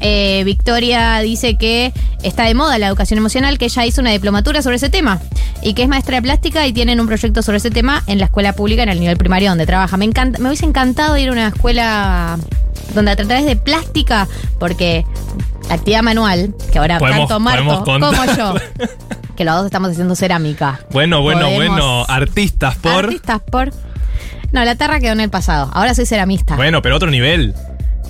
Eh, 0.00 0.42
Victoria 0.44 1.18
dice 1.18 1.56
que 1.58 1.92
está 2.22 2.44
de 2.44 2.54
moda 2.54 2.78
la 2.78 2.86
educación 2.86 3.18
emocional, 3.18 3.58
que 3.58 3.64
ella 3.64 3.84
hizo 3.84 4.00
una 4.00 4.10
diplomatura 4.10 4.62
sobre 4.62 4.76
ese 4.76 4.90
tema 4.90 5.20
y 5.60 5.74
que 5.74 5.82
es 5.82 5.88
maestra 5.88 6.16
de 6.16 6.22
plástica 6.22 6.66
y 6.68 6.72
tienen 6.72 7.00
un 7.00 7.08
proyecto 7.08 7.42
sobre 7.42 7.58
ese 7.58 7.70
tema 7.72 8.04
en 8.06 8.18
la 8.18 8.26
escuela 8.26 8.52
pública 8.52 8.84
en 8.84 8.90
el 8.90 9.00
nivel 9.00 9.16
primario 9.16 9.48
donde 9.50 9.66
trabaja. 9.66 9.96
Me 9.96 10.04
encanta, 10.04 10.38
me 10.38 10.48
hubiese 10.48 10.66
encantado 10.66 11.16
ir 11.16 11.28
a 11.30 11.32
una 11.32 11.48
escuela 11.48 12.38
donde 12.94 13.10
a 13.10 13.16
través 13.16 13.44
de 13.44 13.56
plástica, 13.56 14.28
porque 14.60 15.04
actividad 15.68 16.02
manual, 16.02 16.54
que 16.72 16.78
ahora 16.78 16.98
tanto 17.00 17.40
Marco 17.40 17.82
como 17.84 18.24
yo, 18.36 18.54
que 19.36 19.44
los 19.44 19.56
dos 19.56 19.66
estamos 19.66 19.90
haciendo 19.90 20.14
cerámica. 20.14 20.80
Bueno, 20.92 21.22
bueno, 21.22 21.46
Podemos- 21.46 21.56
bueno. 21.76 22.04
Artistas 22.08 22.76
por. 22.76 23.04
Artistas 23.06 23.40
por. 23.50 23.72
No, 24.52 24.64
la 24.64 24.74
terra 24.76 24.98
quedó 25.00 25.12
en 25.12 25.20
el 25.20 25.30
pasado. 25.30 25.70
Ahora 25.74 25.94
soy 25.94 26.06
ceramista. 26.06 26.56
Bueno, 26.56 26.80
pero 26.82 26.96
otro 26.96 27.10
nivel. 27.10 27.54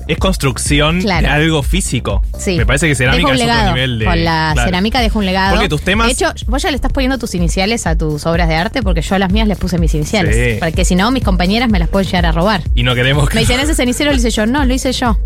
Es 0.07 0.17
construcción 0.17 1.03
Claro. 1.03 1.27
de 1.27 1.33
algo 1.35 1.63
físico. 1.63 2.23
Sí. 2.39 2.57
Me 2.57 2.65
parece 2.65 2.89
que 2.89 2.95
cerámica 2.95 3.27
un 3.27 3.35
es 3.35 3.41
legado. 3.41 3.61
otro 3.61 3.75
nivel 3.75 3.99
de. 3.99 4.05
Con 4.07 4.25
la 4.25 4.51
claro. 4.55 4.69
cerámica 4.69 5.01
dejo 5.01 5.19
un 5.19 5.27
legado. 5.27 5.53
Porque 5.55 5.69
tus 5.69 5.83
temas- 5.83 6.07
De 6.07 6.13
hecho, 6.15 6.33
vos 6.47 6.63
ya 6.63 6.71
le 6.71 6.77
estás 6.77 6.93
poniendo 6.93 7.19
tus 7.19 7.35
iniciales 7.35 7.87
a 7.87 7.99
tus 7.99 8.25
obras 8.25 8.49
de 8.49 8.55
arte 8.55 8.83
porque 8.83 9.03
yo 9.03 9.17
a 9.17 9.19
las 9.19 9.31
mías 9.31 9.47
les 9.49 9.59
puse 9.59 9.77
mis 9.79 9.93
iniciales. 9.95 10.35
Sí. 10.35 10.59
Porque 10.61 10.87
si 10.87 10.95
no, 10.95 11.11
mis 11.11 11.23
compañeras 11.25 11.69
me 11.69 11.79
las 11.79 11.89
pueden 11.91 12.07
llegar 12.07 12.25
a 12.25 12.33
robar. 12.33 12.63
Y 12.75 12.85
no 12.85 12.95
queremos 12.95 13.29
que. 13.29 13.35
Me 13.35 13.41
dicen, 13.43 13.61
ese 13.61 13.75
cenicero 13.75 14.11
lo 14.11 14.17
hice 14.17 14.31
yo. 14.31 14.47
No, 14.47 14.65
lo 14.65 14.73
hice 14.73 14.93
yo. 14.93 15.19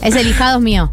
Ese 0.00 0.22
lijado 0.22 0.58
es 0.58 0.62
mío. 0.62 0.92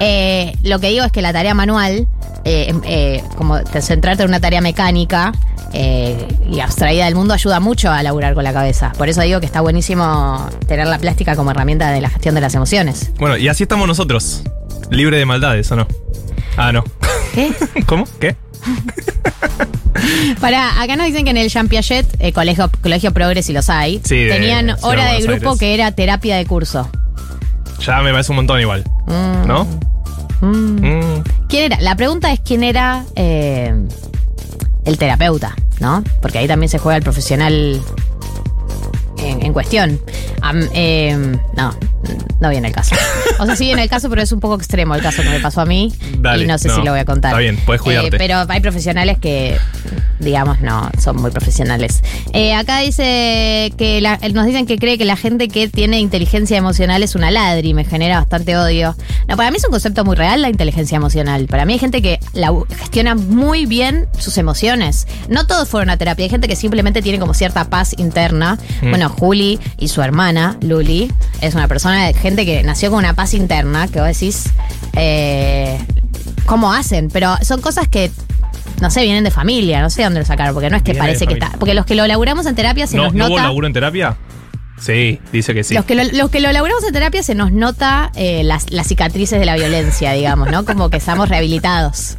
Eh, 0.00 0.54
lo 0.62 0.78
que 0.78 0.88
digo 0.90 1.04
es 1.04 1.12
que 1.12 1.22
la 1.22 1.32
tarea 1.32 1.54
manual, 1.54 2.06
eh, 2.44 2.72
eh, 2.84 3.22
como 3.36 3.60
te 3.62 3.82
centrarte 3.82 4.22
en 4.22 4.28
una 4.28 4.40
tarea 4.40 4.60
mecánica 4.60 5.32
eh, 5.72 6.16
y 6.50 6.60
abstraída 6.60 7.06
del 7.06 7.14
mundo, 7.14 7.34
ayuda 7.34 7.58
mucho 7.60 7.90
a 7.90 8.02
laburar 8.02 8.34
con 8.34 8.44
la 8.44 8.52
cabeza. 8.52 8.92
Por 8.96 9.08
eso 9.08 9.20
digo 9.22 9.40
que 9.40 9.46
está 9.46 9.60
buenísimo 9.60 10.48
tener 10.66 10.86
la 10.86 10.98
plástica 10.98 11.34
como 11.36 11.50
herramienta 11.50 11.90
de 11.90 12.00
la 12.00 12.10
gestión 12.10 12.34
de 12.34 12.40
las 12.40 12.54
emociones. 12.54 13.10
Bueno, 13.18 13.36
y 13.36 13.48
así 13.48 13.64
estamos 13.64 13.86
nosotros. 13.88 14.42
Libre 14.90 15.18
de 15.18 15.26
maldades, 15.26 15.70
¿o 15.72 15.76
no? 15.76 15.86
Ah, 16.56 16.72
no. 16.72 16.84
¿Qué? 17.34 17.52
¿Cómo? 17.86 18.04
¿Qué? 18.20 18.36
Para, 20.40 20.80
acá 20.80 20.96
nos 20.96 21.06
dicen 21.06 21.24
que 21.24 21.30
en 21.30 21.36
el 21.36 21.48
Jean 21.48 21.68
Piaget, 21.68 22.06
eh, 22.20 22.32
colegio, 22.32 22.70
colegio 22.82 23.12
Progres 23.12 23.48
y 23.50 23.52
los 23.52 23.68
hay, 23.68 24.00
Sí, 24.04 24.26
tenían 24.28 24.76
hora 24.82 25.12
de 25.12 25.20
grupo 25.22 25.50
Aires. 25.50 25.58
que 25.58 25.74
era 25.74 25.92
terapia 25.92 26.36
de 26.36 26.46
curso. 26.46 26.88
Ya 27.80 28.00
me 28.02 28.10
parece 28.10 28.32
un 28.32 28.36
montón 28.36 28.60
igual. 28.60 28.84
Mm. 29.06 29.46
¿No? 29.46 29.66
Mm. 30.40 31.22
¿Quién 31.48 31.64
era? 31.64 31.80
La 31.80 31.96
pregunta 31.96 32.32
es 32.32 32.40
quién 32.40 32.62
era 32.62 33.04
eh, 33.16 33.74
el 34.84 34.98
terapeuta, 34.98 35.54
¿no? 35.80 36.02
Porque 36.20 36.38
ahí 36.38 36.46
también 36.48 36.68
se 36.68 36.78
juega 36.78 36.96
el 36.96 37.02
profesional 37.02 37.80
en, 39.18 39.44
en 39.44 39.52
cuestión. 39.52 40.00
Eh, 40.74 41.36
no, 41.56 41.74
no 42.40 42.50
viene 42.50 42.68
el 42.68 42.74
caso. 42.74 42.94
O 43.38 43.46
sea, 43.46 43.56
sí 43.56 43.64
viene 43.66 43.82
el 43.82 43.88
caso, 43.88 44.08
pero 44.10 44.22
es 44.22 44.32
un 44.32 44.40
poco 44.40 44.56
extremo 44.56 44.94
el 44.94 45.02
caso 45.02 45.22
que 45.22 45.28
me 45.30 45.40
pasó 45.40 45.60
a 45.60 45.66
mí. 45.66 45.92
Dale, 46.18 46.44
y 46.44 46.46
no 46.46 46.58
sé 46.58 46.68
no. 46.68 46.76
si 46.76 46.82
lo 46.82 46.90
voy 46.92 47.00
a 47.00 47.04
contar. 47.04 47.30
Está 47.32 47.40
bien, 47.40 47.56
puedes 47.64 47.82
cuidarte. 47.82 48.16
Eh, 48.16 48.18
pero 48.18 48.44
hay 48.48 48.60
profesionales 48.60 49.18
que, 49.18 49.56
digamos, 50.18 50.60
no 50.60 50.90
son 51.00 51.16
muy 51.16 51.30
profesionales. 51.30 52.02
Eh, 52.32 52.54
acá 52.54 52.80
dice 52.80 53.72
que 53.76 54.00
la- 54.00 54.18
nos 54.32 54.46
dicen 54.46 54.66
que 54.66 54.78
cree 54.78 54.98
que 54.98 55.04
la 55.04 55.16
gente 55.16 55.48
que 55.48 55.68
tiene 55.68 56.00
inteligencia 56.00 56.56
emocional 56.56 57.02
es 57.02 57.14
una 57.14 57.30
ladri, 57.30 57.74
me 57.74 57.84
genera 57.84 58.18
bastante 58.18 58.56
odio. 58.56 58.96
No, 59.28 59.36
para 59.36 59.50
mí 59.50 59.56
es 59.58 59.64
un 59.64 59.70
concepto 59.70 60.04
muy 60.04 60.16
real 60.16 60.42
la 60.42 60.48
inteligencia 60.48 60.96
emocional. 60.96 61.46
Para 61.46 61.64
mí 61.64 61.74
hay 61.74 61.78
gente 61.78 62.02
que 62.02 62.18
la 62.32 62.52
gestiona 62.78 63.14
muy 63.14 63.66
bien 63.66 64.06
sus 64.18 64.38
emociones. 64.38 65.06
No 65.28 65.46
todos 65.46 65.68
fueron 65.68 65.90
a 65.90 65.96
terapia, 65.96 66.24
hay 66.24 66.30
gente 66.30 66.48
que 66.48 66.56
simplemente 66.56 67.02
tiene 67.02 67.18
como 67.18 67.34
cierta 67.34 67.68
paz 67.70 67.94
interna. 67.98 68.58
Mm. 68.82 68.90
Bueno, 68.90 69.08
Juli 69.08 69.58
y 69.78 69.88
su 69.88 70.02
hermana, 70.02 70.56
Luli, 70.60 71.12
es 71.40 71.54
una 71.54 71.68
persona 71.68 71.97
de 72.06 72.14
gente 72.14 72.44
que 72.46 72.62
nació 72.62 72.90
con 72.90 72.98
una 73.00 73.14
paz 73.14 73.34
interna, 73.34 73.88
que 73.88 73.98
vos 74.00 74.08
decís, 74.08 74.50
eh, 74.94 75.78
¿cómo 76.46 76.72
hacen? 76.72 77.08
Pero 77.10 77.36
son 77.42 77.60
cosas 77.60 77.88
que, 77.88 78.10
no 78.80 78.90
sé, 78.90 79.02
vienen 79.02 79.24
de 79.24 79.30
familia, 79.30 79.80
no 79.82 79.90
sé 79.90 80.02
dónde 80.04 80.20
lo 80.20 80.26
sacaron, 80.26 80.54
porque 80.54 80.70
no 80.70 80.76
es 80.76 80.82
que 80.82 80.92
Viene 80.92 81.00
parece 81.06 81.20
que 81.26 81.32
familia. 81.34 81.46
está. 81.46 81.58
Porque 81.58 81.74
los 81.74 81.86
que 81.86 81.94
lo 81.94 82.06
laburamos 82.06 82.46
en 82.46 82.54
terapia 82.54 82.86
se 82.86 82.96
¿No, 82.96 83.04
nos 83.04 83.14
¿no 83.14 83.26
hubo 83.26 83.36
nota. 83.36 83.42
laburo 83.44 83.66
en 83.66 83.72
terapia? 83.72 84.16
Sí, 84.80 85.18
dice 85.32 85.54
que 85.54 85.64
sí. 85.64 85.74
Los 85.74 85.84
que, 85.84 85.96
lo, 85.96 86.04
los 86.04 86.30
que 86.30 86.38
lo 86.38 86.52
laburamos 86.52 86.84
en 86.84 86.92
terapia 86.92 87.20
se 87.24 87.34
nos 87.34 87.50
nota 87.50 88.12
eh, 88.14 88.44
las, 88.44 88.70
las 88.70 88.86
cicatrices 88.86 89.40
de 89.40 89.44
la 89.44 89.56
violencia, 89.56 90.12
digamos, 90.12 90.52
¿no? 90.52 90.64
Como 90.64 90.88
que 90.88 90.98
estamos 90.98 91.28
rehabilitados. 91.28 92.16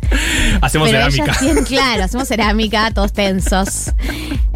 Hacemos 0.61 0.89
Pero 0.89 1.09
cerámica. 1.09 1.39
tienen, 1.39 1.63
claro, 1.63 2.03
hacemos 2.03 2.27
cerámica, 2.27 2.91
todos 2.93 3.13
tensos. 3.13 3.91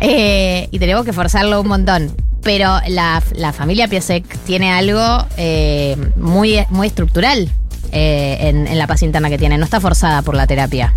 Eh, 0.02 0.68
y 0.70 0.80
tenemos 0.80 1.06
que 1.06 1.14
forzarlo 1.14 1.62
un 1.62 1.68
montón. 1.70 2.14
Pero 2.44 2.80
la, 2.88 3.24
la 3.36 3.54
familia 3.54 3.88
Piasek 3.88 4.26
tiene 4.46 4.72
algo 4.72 5.26
eh, 5.38 5.96
muy, 6.18 6.60
muy 6.70 6.88
estructural 6.88 7.50
eh, 7.92 8.38
en, 8.42 8.68
en 8.68 8.78
la 8.78 8.86
paz 8.88 9.02
interna 9.04 9.30
que 9.30 9.38
tiene. 9.38 9.58
No 9.58 9.64
está 9.66 9.80
forzada 9.80 10.22
por 10.24 10.36
la 10.36 10.46
terapia. 10.46 10.94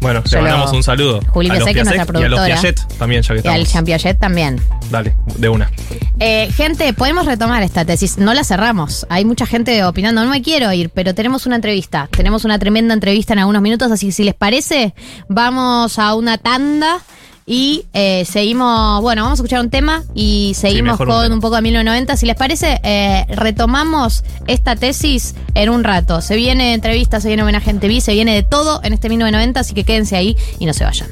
Bueno, 0.00 0.24
Yo 0.24 0.38
le 0.38 0.44
mandamos 0.44 0.70
lo- 0.72 0.76
un 0.78 0.82
saludo. 0.82 1.20
Juli 1.28 1.50
a 1.50 1.54
los 1.56 1.64
Piasek 1.64 1.76
es 1.76 1.84
nuestra 1.84 1.94
y 1.94 1.98
a 2.24 2.28
los 2.28 2.38
productora. 2.38 2.46
Piaget 2.60 2.98
también, 2.98 3.22
ya 3.22 3.28
que 3.28 3.34
Y 3.34 3.38
al 3.38 3.44
estamos. 3.60 3.72
Jean 3.72 3.84
Piaget 3.84 4.18
también. 4.18 4.60
Dale, 4.90 5.14
de 5.36 5.48
una. 5.50 5.70
Eh, 6.18 6.50
gente, 6.56 6.92
podemos 6.94 7.26
retomar 7.26 7.62
esta 7.62 7.84
tesis. 7.84 8.16
No 8.16 8.32
la 8.32 8.42
cerramos. 8.42 9.06
Hay 9.10 9.26
mucha 9.26 9.44
gente 9.44 9.84
opinando. 9.84 10.24
No 10.24 10.30
me 10.30 10.40
quiero 10.40 10.72
ir, 10.72 10.88
pero 10.88 11.14
tenemos 11.14 11.44
una 11.46 11.56
entrevista. 11.56 12.08
Tenemos 12.10 12.46
una 12.46 12.58
tremenda 12.58 12.94
entrevista 12.94 13.34
en 13.34 13.40
algunos 13.40 13.60
minutos. 13.60 13.92
Así 13.92 14.06
que 14.06 14.12
si 14.12 14.24
les 14.24 14.34
parece, 14.34 14.94
vamos 15.28 15.98
a 15.98 16.14
una 16.14 16.38
tanda 16.38 16.98
y 17.46 17.86
eh, 17.92 18.24
seguimos. 18.24 19.00
Bueno, 19.02 19.22
vamos 19.22 19.38
a 19.38 19.42
escuchar 19.42 19.60
un 19.60 19.70
tema 19.70 20.04
y 20.14 20.52
seguimos 20.56 20.98
un 21.00 21.06
con 21.06 21.32
un 21.32 21.40
poco 21.40 21.56
de 21.56 21.62
1990. 21.62 22.16
Si 22.16 22.26
les 22.26 22.36
parece, 22.36 22.80
eh, 22.82 23.26
retomamos 23.28 24.24
esta 24.46 24.76
tesis 24.76 25.34
en 25.54 25.70
un 25.70 25.84
rato. 25.84 26.20
Se 26.20 26.36
viene 26.36 26.74
entrevista, 26.74 27.20
se 27.20 27.28
viene 27.28 27.42
homenaje 27.42 27.70
en 27.70 27.80
TV, 27.80 28.00
se 28.00 28.12
viene 28.12 28.34
de 28.34 28.42
todo 28.42 28.80
en 28.84 28.92
este 28.92 29.08
1990. 29.08 29.60
Así 29.60 29.74
que 29.74 29.84
quédense 29.84 30.16
ahí 30.16 30.36
y 30.58 30.66
no 30.66 30.72
se 30.72 30.84
vayan. 30.84 31.08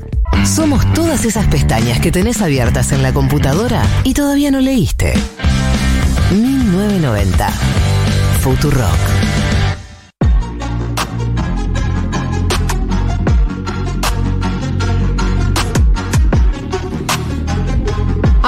Somos 0.47 0.91
todas 0.95 1.25
esas 1.25 1.47
pestañas 1.47 2.01
que 2.01 2.12
tenés 2.12 2.41
abiertas 2.41 2.93
en 2.93 3.03
la 3.03 3.12
computadora 3.12 3.83
y 4.05 4.14
todavía 4.14 4.51
no 4.51 4.61
leíste. 4.61 5.14
1990. 6.31 7.49
Futurock. 8.41 9.38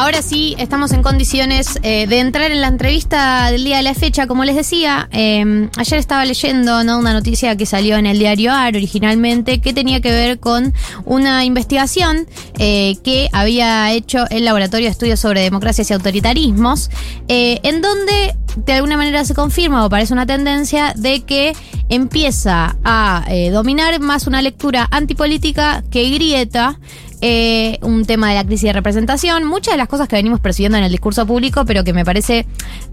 Ahora 0.01 0.23
sí, 0.23 0.55
estamos 0.57 0.93
en 0.93 1.03
condiciones 1.03 1.79
eh, 1.83 2.07
de 2.07 2.21
entrar 2.21 2.51
en 2.51 2.63
la 2.63 2.69
entrevista 2.69 3.51
del 3.51 3.65
día 3.65 3.77
de 3.77 3.83
la 3.83 3.93
fecha. 3.93 4.27
Como 4.27 4.47
les 4.47 4.57
decía, 4.57 5.11
eh, 5.13 5.69
ayer 5.77 5.99
estaba 5.99 6.25
leyendo 6.25 6.81
una 6.81 7.13
noticia 7.13 7.55
que 7.55 7.67
salió 7.67 7.99
en 7.99 8.07
el 8.07 8.19
diario 8.19 8.51
AR 8.51 8.75
originalmente 8.75 9.61
que 9.61 9.75
tenía 9.75 10.01
que 10.01 10.11
ver 10.11 10.41
con 10.41 10.73
una 11.05 11.45
investigación 11.45 12.27
eh, 12.59 12.97
que 13.05 13.29
había 13.35 13.93
hecho 13.93 14.25
el 14.31 14.47
Laboratorio 14.47 14.87
de 14.87 14.93
Estudios 14.93 15.21
sobre 15.21 15.43
Democracias 15.43 15.91
y 15.91 15.93
Autoritarismos, 15.93 16.89
eh, 17.29 17.61
en 17.63 17.83
donde 17.83 18.35
de 18.57 18.73
alguna 18.73 18.97
manera 18.97 19.27
se 19.27 19.35
confirma 19.35 19.85
o 19.85 19.91
parece 19.91 20.15
una 20.15 20.25
tendencia 20.25 20.95
de 20.97 21.21
que 21.25 21.53
empieza 21.91 22.79
a 22.85 23.27
dominar 23.53 24.01
más 24.01 24.27
una 24.27 24.41
lectura 24.43 24.89
antipolítica 24.91 25.85
que 25.91 26.09
grieta 26.09 26.81
eh, 27.21 27.79
un 27.83 28.05
tema 28.07 28.29
de 28.31 28.35
la 28.37 28.45
crisis 28.45 28.65
de 28.69 28.73
representación, 28.73 29.45
muchas 29.47 29.75
de 29.75 29.79
las 29.79 29.89
cosas 29.89 30.09
que 30.09 30.17
venimos 30.17 30.41
percibiendo 30.41 30.79
en 30.79 30.85
el 30.85 30.91
discurso 30.91 31.27
público, 31.27 31.65
pero 31.65 31.85
que 31.85 31.93
me 31.93 32.05
parece 32.05 32.47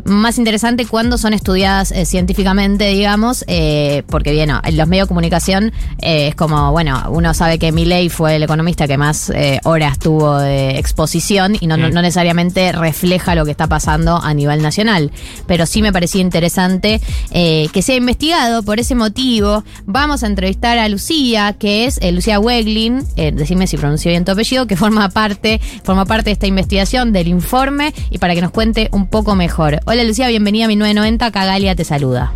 más 0.05 0.37
interesante 0.37 0.85
cuando 0.85 1.17
son 1.17 1.33
estudiadas 1.33 1.91
eh, 1.91 2.05
científicamente, 2.05 2.87
digamos, 2.89 3.43
eh, 3.47 4.03
porque 4.07 4.31
bien, 4.31 4.49
no, 4.49 4.61
en 4.63 4.77
los 4.77 4.87
medios 4.87 5.05
de 5.05 5.09
comunicación 5.09 5.71
es 6.01 6.35
como, 6.35 6.71
bueno, 6.71 7.03
uno 7.09 7.33
sabe 7.33 7.59
que 7.59 7.71
Milley 7.71 8.09
fue 8.09 8.35
el 8.35 8.43
economista 8.43 8.87
que 8.87 8.97
más 8.97 9.31
horas 9.63 9.99
tuvo 9.99 10.37
de 10.39 10.77
exposición 10.77 11.55
y 11.59 11.67
no, 11.67 11.77
no- 11.77 11.89
no 11.89 12.01
necesariamente 12.01 12.71
refleja 12.71 13.35
lo 13.35 13.45
que 13.45 13.51
está 13.51 13.67
pasando 13.67 14.17
a 14.21 14.33
nivel 14.33 14.61
nacional, 14.61 15.11
pero 15.47 15.65
sí 15.65 15.81
me 15.81 15.91
parecía 15.93 16.21
interesante 16.21 17.01
eh, 17.31 17.67
que 17.73 17.81
sea 17.81 17.95
investigado 17.95 18.63
por 18.63 18.79
ese 18.79 18.95
motivo. 18.95 19.63
Vamos 19.85 20.23
a 20.23 20.27
entrevistar 20.27 20.77
a 20.77 20.87
Lucía, 20.89 21.53
que 21.57 21.85
es 21.85 21.97
eh, 22.01 22.11
Lucía 22.11 22.39
Weglin, 22.39 23.03
eh, 23.15 23.31
decime 23.31 23.67
si 23.67 23.77
pronuncio 23.77 24.09
bien 24.11 24.16
tu 24.25 24.31
apellido, 24.31 24.67
que 24.67 24.75
forma 24.75 25.09
parte, 25.09 25.59
forma 25.83 26.05
parte 26.05 26.25
de 26.25 26.31
esta 26.31 26.47
investigación, 26.47 27.13
del 27.13 27.27
informe, 27.27 27.93
y 28.09 28.17
para 28.17 28.35
que 28.35 28.41
nos 28.41 28.51
cuente 28.51 28.89
un 28.91 29.07
poco 29.07 29.35
mejor. 29.35 29.79
Hola 29.85 30.03
Lucía, 30.03 30.27
bienvenida 30.29 30.65
a 30.65 30.67
mi 30.67 30.75
990, 30.75 31.25
acá 31.25 31.45
Galia 31.45 31.75
te 31.75 31.83
saluda. 31.83 32.33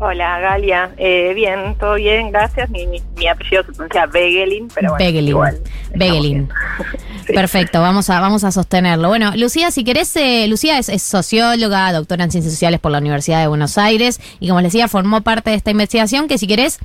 Hola, 0.00 0.38
Galia. 0.38 0.90
Eh, 0.98 1.32
bien, 1.34 1.76
todo 1.78 1.94
bien, 1.94 2.30
gracias. 2.30 2.68
Mi, 2.68 2.86
mi, 2.86 3.00
mi 3.16 3.26
apellido 3.26 3.64
se 3.64 3.72
pronuncia 3.72 4.04
Begelin, 4.06 4.68
pero 4.74 4.90
bueno, 4.90 5.04
Begelin. 5.04 5.28
igual. 5.28 5.60
Begelin. 5.94 6.48
Perfecto, 7.26 7.80
vamos 7.80 8.10
a, 8.10 8.20
vamos 8.20 8.44
a 8.44 8.52
sostenerlo. 8.52 9.08
Bueno, 9.08 9.32
Lucía, 9.36 9.70
si 9.70 9.82
querés, 9.82 10.14
eh, 10.16 10.46
Lucía 10.46 10.78
es, 10.78 10.90
es 10.90 11.02
socióloga, 11.02 11.90
doctora 11.92 12.24
en 12.24 12.30
ciencias 12.30 12.52
sociales 12.52 12.80
por 12.80 12.92
la 12.92 12.98
Universidad 12.98 13.40
de 13.40 13.46
Buenos 13.46 13.78
Aires 13.78 14.20
y 14.40 14.48
como 14.48 14.60
les 14.60 14.72
decía, 14.72 14.88
formó 14.88 15.22
parte 15.22 15.50
de 15.50 15.56
esta 15.56 15.70
investigación 15.70 16.28
que 16.28 16.36
si 16.36 16.46
querés, 16.46 16.80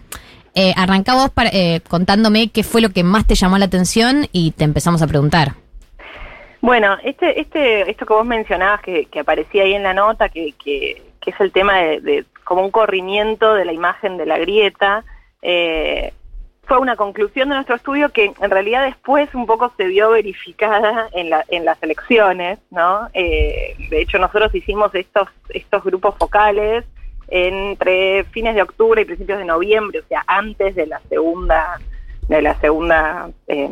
eh, 0.56 0.74
arrancá 0.76 1.16
vos 1.16 1.30
para, 1.30 1.50
eh, 1.52 1.82
contándome 1.88 2.50
qué 2.50 2.64
fue 2.64 2.82
lo 2.82 2.90
que 2.90 3.04
más 3.04 3.26
te 3.26 3.36
llamó 3.36 3.58
la 3.58 3.66
atención 3.66 4.28
y 4.32 4.52
te 4.52 4.64
empezamos 4.64 5.02
a 5.02 5.08
preguntar. 5.08 5.54
Bueno, 6.62 6.98
este, 7.04 7.40
este, 7.40 7.90
esto 7.90 8.06
que 8.06 8.14
vos 8.14 8.26
mencionabas 8.26 8.82
que, 8.82 9.06
que 9.06 9.20
aparecía 9.22 9.64
ahí 9.64 9.74
en 9.74 9.84
la 9.84 9.94
nota, 9.94 10.30
que, 10.30 10.54
que, 10.64 11.02
que 11.22 11.32
es 11.32 11.40
el 11.40 11.52
tema 11.52 11.78
de, 11.78 12.02
de 12.02 12.26
como 12.44 12.64
un 12.64 12.72
corrimiento 12.72 13.54
de 13.54 13.66
la 13.66 13.74
imagen 13.74 14.18
de 14.18 14.26
la 14.26 14.38
grieta, 14.38 15.04
eh, 15.42 16.14
fue 16.70 16.78
una 16.78 16.96
conclusión 16.96 17.50
de 17.50 17.56
nuestro 17.56 17.76
estudio 17.76 18.10
que 18.10 18.32
en 18.40 18.52
realidad 18.52 18.86
después 18.86 19.34
un 19.34 19.48
poco 19.48 19.74
se 19.76 19.86
vio 19.86 20.12
verificada 20.12 21.10
en, 21.14 21.32
la, 21.32 21.44
en 21.48 21.66
las 21.66 21.82
elecciones, 21.82 22.60
¿no? 22.70 23.08
Eh, 23.14 23.76
de 23.90 24.02
hecho, 24.02 24.20
nosotros 24.20 24.54
hicimos 24.54 24.94
estos, 24.94 25.28
estos 25.50 25.84
grupos 25.84 26.16
focales 26.20 26.86
entre 27.32 28.24
fines 28.26 28.56
de 28.56 28.62
octubre 28.62 29.02
y 29.02 29.06
principios 29.06 29.40
de 29.40 29.46
noviembre, 29.46 30.00
o 30.00 30.08
sea, 30.08 30.24
antes 30.28 30.76
de 30.76 30.88
la 30.88 31.00
segunda 31.10 31.80
de 32.28 32.42
la 32.44 32.60
segunda 32.60 33.30
eh, 33.48 33.68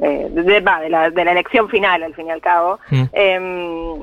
eh, 0.00 0.28
de, 0.30 0.60
va, 0.60 0.80
de 0.80 0.88
la, 0.88 1.08
de 1.10 1.24
la 1.24 1.30
elección 1.30 1.68
final 1.68 2.02
al 2.02 2.14
fin 2.14 2.26
y 2.26 2.30
al 2.30 2.40
cabo 2.40 2.80
Mm. 2.90 3.04
Eh, 3.12 3.98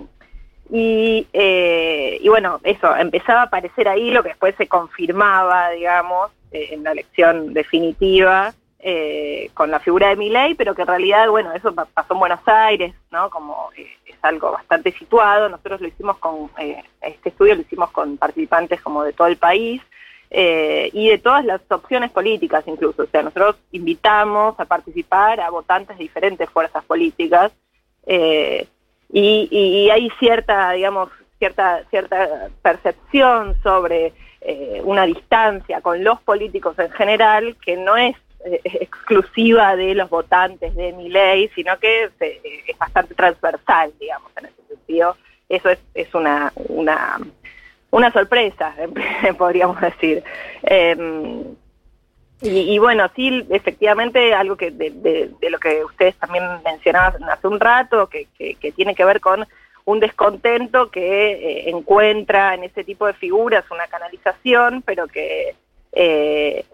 y, 0.72 1.28
eh, 1.34 2.18
y 2.22 2.30
bueno 2.30 2.60
eso 2.64 2.96
empezaba 2.96 3.42
a 3.42 3.44
aparecer 3.44 3.88
ahí 3.88 4.10
lo 4.10 4.24
que 4.24 4.30
después 4.30 4.56
se 4.58 4.68
confirmaba 4.68 5.70
digamos 5.72 6.32
eh, 6.52 6.70
en 6.72 6.84
la 6.84 6.94
elección 6.94 7.54
definitiva 7.54 8.54
eh, 8.86 9.50
con 9.54 9.72
la 9.72 9.80
figura 9.80 10.10
de 10.10 10.18
Milei 10.18 10.56
pero 10.56 10.76
que 10.76 10.82
en 10.82 10.90
realidad 10.90 11.30
bueno 11.30 11.54
eso 11.54 11.74
pa- 11.74 11.86
pasó 11.86 12.14
en 12.14 12.20
Buenos 12.20 12.46
Aires 12.46 12.94
no 13.12 13.30
como 13.30 13.70
eh, 13.78 13.88
es 14.06 14.18
algo 14.22 14.52
bastante 14.52 14.92
situado 14.92 15.48
nosotros 15.48 15.80
lo 15.82 15.88
hicimos 15.88 16.18
con 16.18 16.52
eh, 16.60 16.84
este 17.02 17.30
estudio 17.30 17.56
lo 17.56 17.62
hicimos 17.62 17.92
con 17.92 18.18
participantes 18.18 18.82
como 18.82 19.04
de 19.04 19.14
todo 19.14 19.28
el 19.28 19.38
país 19.38 19.82
eh, 20.36 20.90
y 20.94 21.10
de 21.10 21.20
todas 21.20 21.46
las 21.46 21.62
opciones 21.70 22.10
políticas 22.10 22.64
incluso. 22.66 23.04
O 23.04 23.06
sea, 23.06 23.22
nosotros 23.22 23.56
invitamos 23.72 24.60
a 24.60 24.66
participar 24.66 25.40
a 25.40 25.52
votantes 25.52 25.96
de 25.96 26.04
diferentes 26.04 26.50
fuerzas 26.50 26.84
políticas 26.86 27.52
eh, 28.08 28.66
y, 29.12 29.48
y 29.52 29.92
hay 29.92 30.10
cierta, 30.18 30.72
digamos, 30.72 31.10
cierta, 31.38 31.84
cierta 31.92 32.50
percepción 32.64 33.56
sobre 33.62 34.12
eh, 34.42 34.82
una 34.84 35.06
distancia 35.06 35.82
con 35.82 36.04
los 36.04 36.20
políticos 36.22 36.80
en 36.80 36.90
general 36.94 37.56
que 37.64 37.78
no 37.78 37.96
es 37.96 38.16
eh, 38.46 38.62
exclusiva 38.82 39.76
de 39.76 39.96
los 39.96 40.10
votantes 40.10 40.76
de 40.76 40.94
mi 40.94 41.10
ley, 41.10 41.50
sino 41.56 41.78
que 41.80 42.10
se- 42.20 42.42
es 42.68 42.78
bastante 42.78 43.14
transversal, 43.16 43.94
digamos, 44.00 44.32
en 44.38 44.46
ese 44.46 44.62
sentido. 44.68 45.16
Eso 45.50 45.70
es, 45.70 45.80
es 45.94 46.14
una, 46.16 46.52
una 46.70 47.20
una 47.92 48.12
sorpresa, 48.12 48.74
podríamos 49.38 49.80
decir. 49.80 50.24
Eh, 50.64 51.44
y, 52.42 52.78
bueno, 52.78 53.10
sí, 53.16 53.46
efectivamente, 53.52 54.34
algo 54.34 54.58
que 54.58 54.72
de, 54.72 54.90
de- 54.90 55.32
de 55.40 55.50
lo 55.50 55.60
que 55.60 55.84
ustedes 55.86 56.16
también 56.16 56.44
mencionaban 56.66 57.24
hace 57.30 57.48
un 57.48 57.60
rato, 57.60 58.08
que, 58.10 58.28
que- 58.38 58.56
que 58.56 58.72
tiene 58.74 58.96
que 58.96 59.06
ver 59.06 59.22
con 59.22 59.46
un 59.86 60.00
descontento 60.02 60.90
que 60.92 61.32
eh, 61.34 61.70
encuentra 61.70 62.54
en 62.56 62.64
ese 62.66 62.84
tipo 62.84 63.06
de 63.08 63.14
figuras 63.14 63.64
una 63.72 63.88
canalización, 63.88 64.82
pero 64.82 65.08
que 65.08 65.50
eh, 65.50 65.56
eh, 65.94 66.66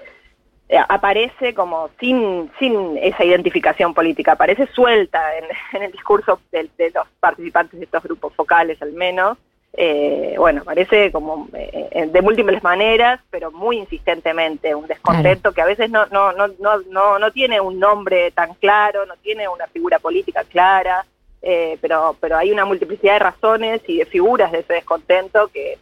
aparece 0.87 1.53
como 1.53 1.89
sin, 1.99 2.51
sin 2.59 2.97
esa 3.01 3.23
identificación 3.23 3.93
política, 3.93 4.33
aparece 4.33 4.67
suelta 4.67 5.21
en, 5.73 5.83
el 5.83 5.91
discurso 5.91 6.39
de, 6.51 6.69
de 6.77 6.91
los 6.91 7.07
participantes 7.19 7.79
de 7.79 7.85
estos 7.85 8.03
grupos 8.03 8.33
focales 8.35 8.81
al 8.81 8.93
menos. 8.93 9.37
Eh, 9.73 10.33
bueno, 10.37 10.63
parece 10.63 11.11
como 11.11 11.47
eh, 11.53 12.09
de 12.11 12.21
múltiples 12.21 12.63
maneras, 12.63 13.21
pero 13.29 13.51
muy 13.51 13.77
insistentemente, 13.77 14.73
un 14.73 14.87
descontento 14.87 15.51
que 15.53 15.61
a 15.61 15.65
veces 15.65 15.89
no, 15.89 16.05
no, 16.07 16.33
no, 16.33 16.47
no, 16.59 16.81
no, 16.89 17.19
no 17.19 17.31
tiene 17.31 17.61
un 17.61 17.79
nombre 17.79 18.31
tan 18.31 18.55
claro, 18.55 19.05
no 19.05 19.15
tiene 19.17 19.47
una 19.47 19.67
figura 19.67 19.99
política 19.99 20.43
clara, 20.43 21.05
eh, 21.41 21.77
pero, 21.81 22.15
pero 22.19 22.37
hay 22.37 22.51
una 22.51 22.65
multiplicidad 22.65 23.13
de 23.13 23.19
razones 23.19 23.81
y 23.87 23.99
de 23.99 24.05
figuras 24.05 24.51
de 24.51 24.59
ese 24.59 24.73
descontento 24.73 25.47
que, 25.49 25.77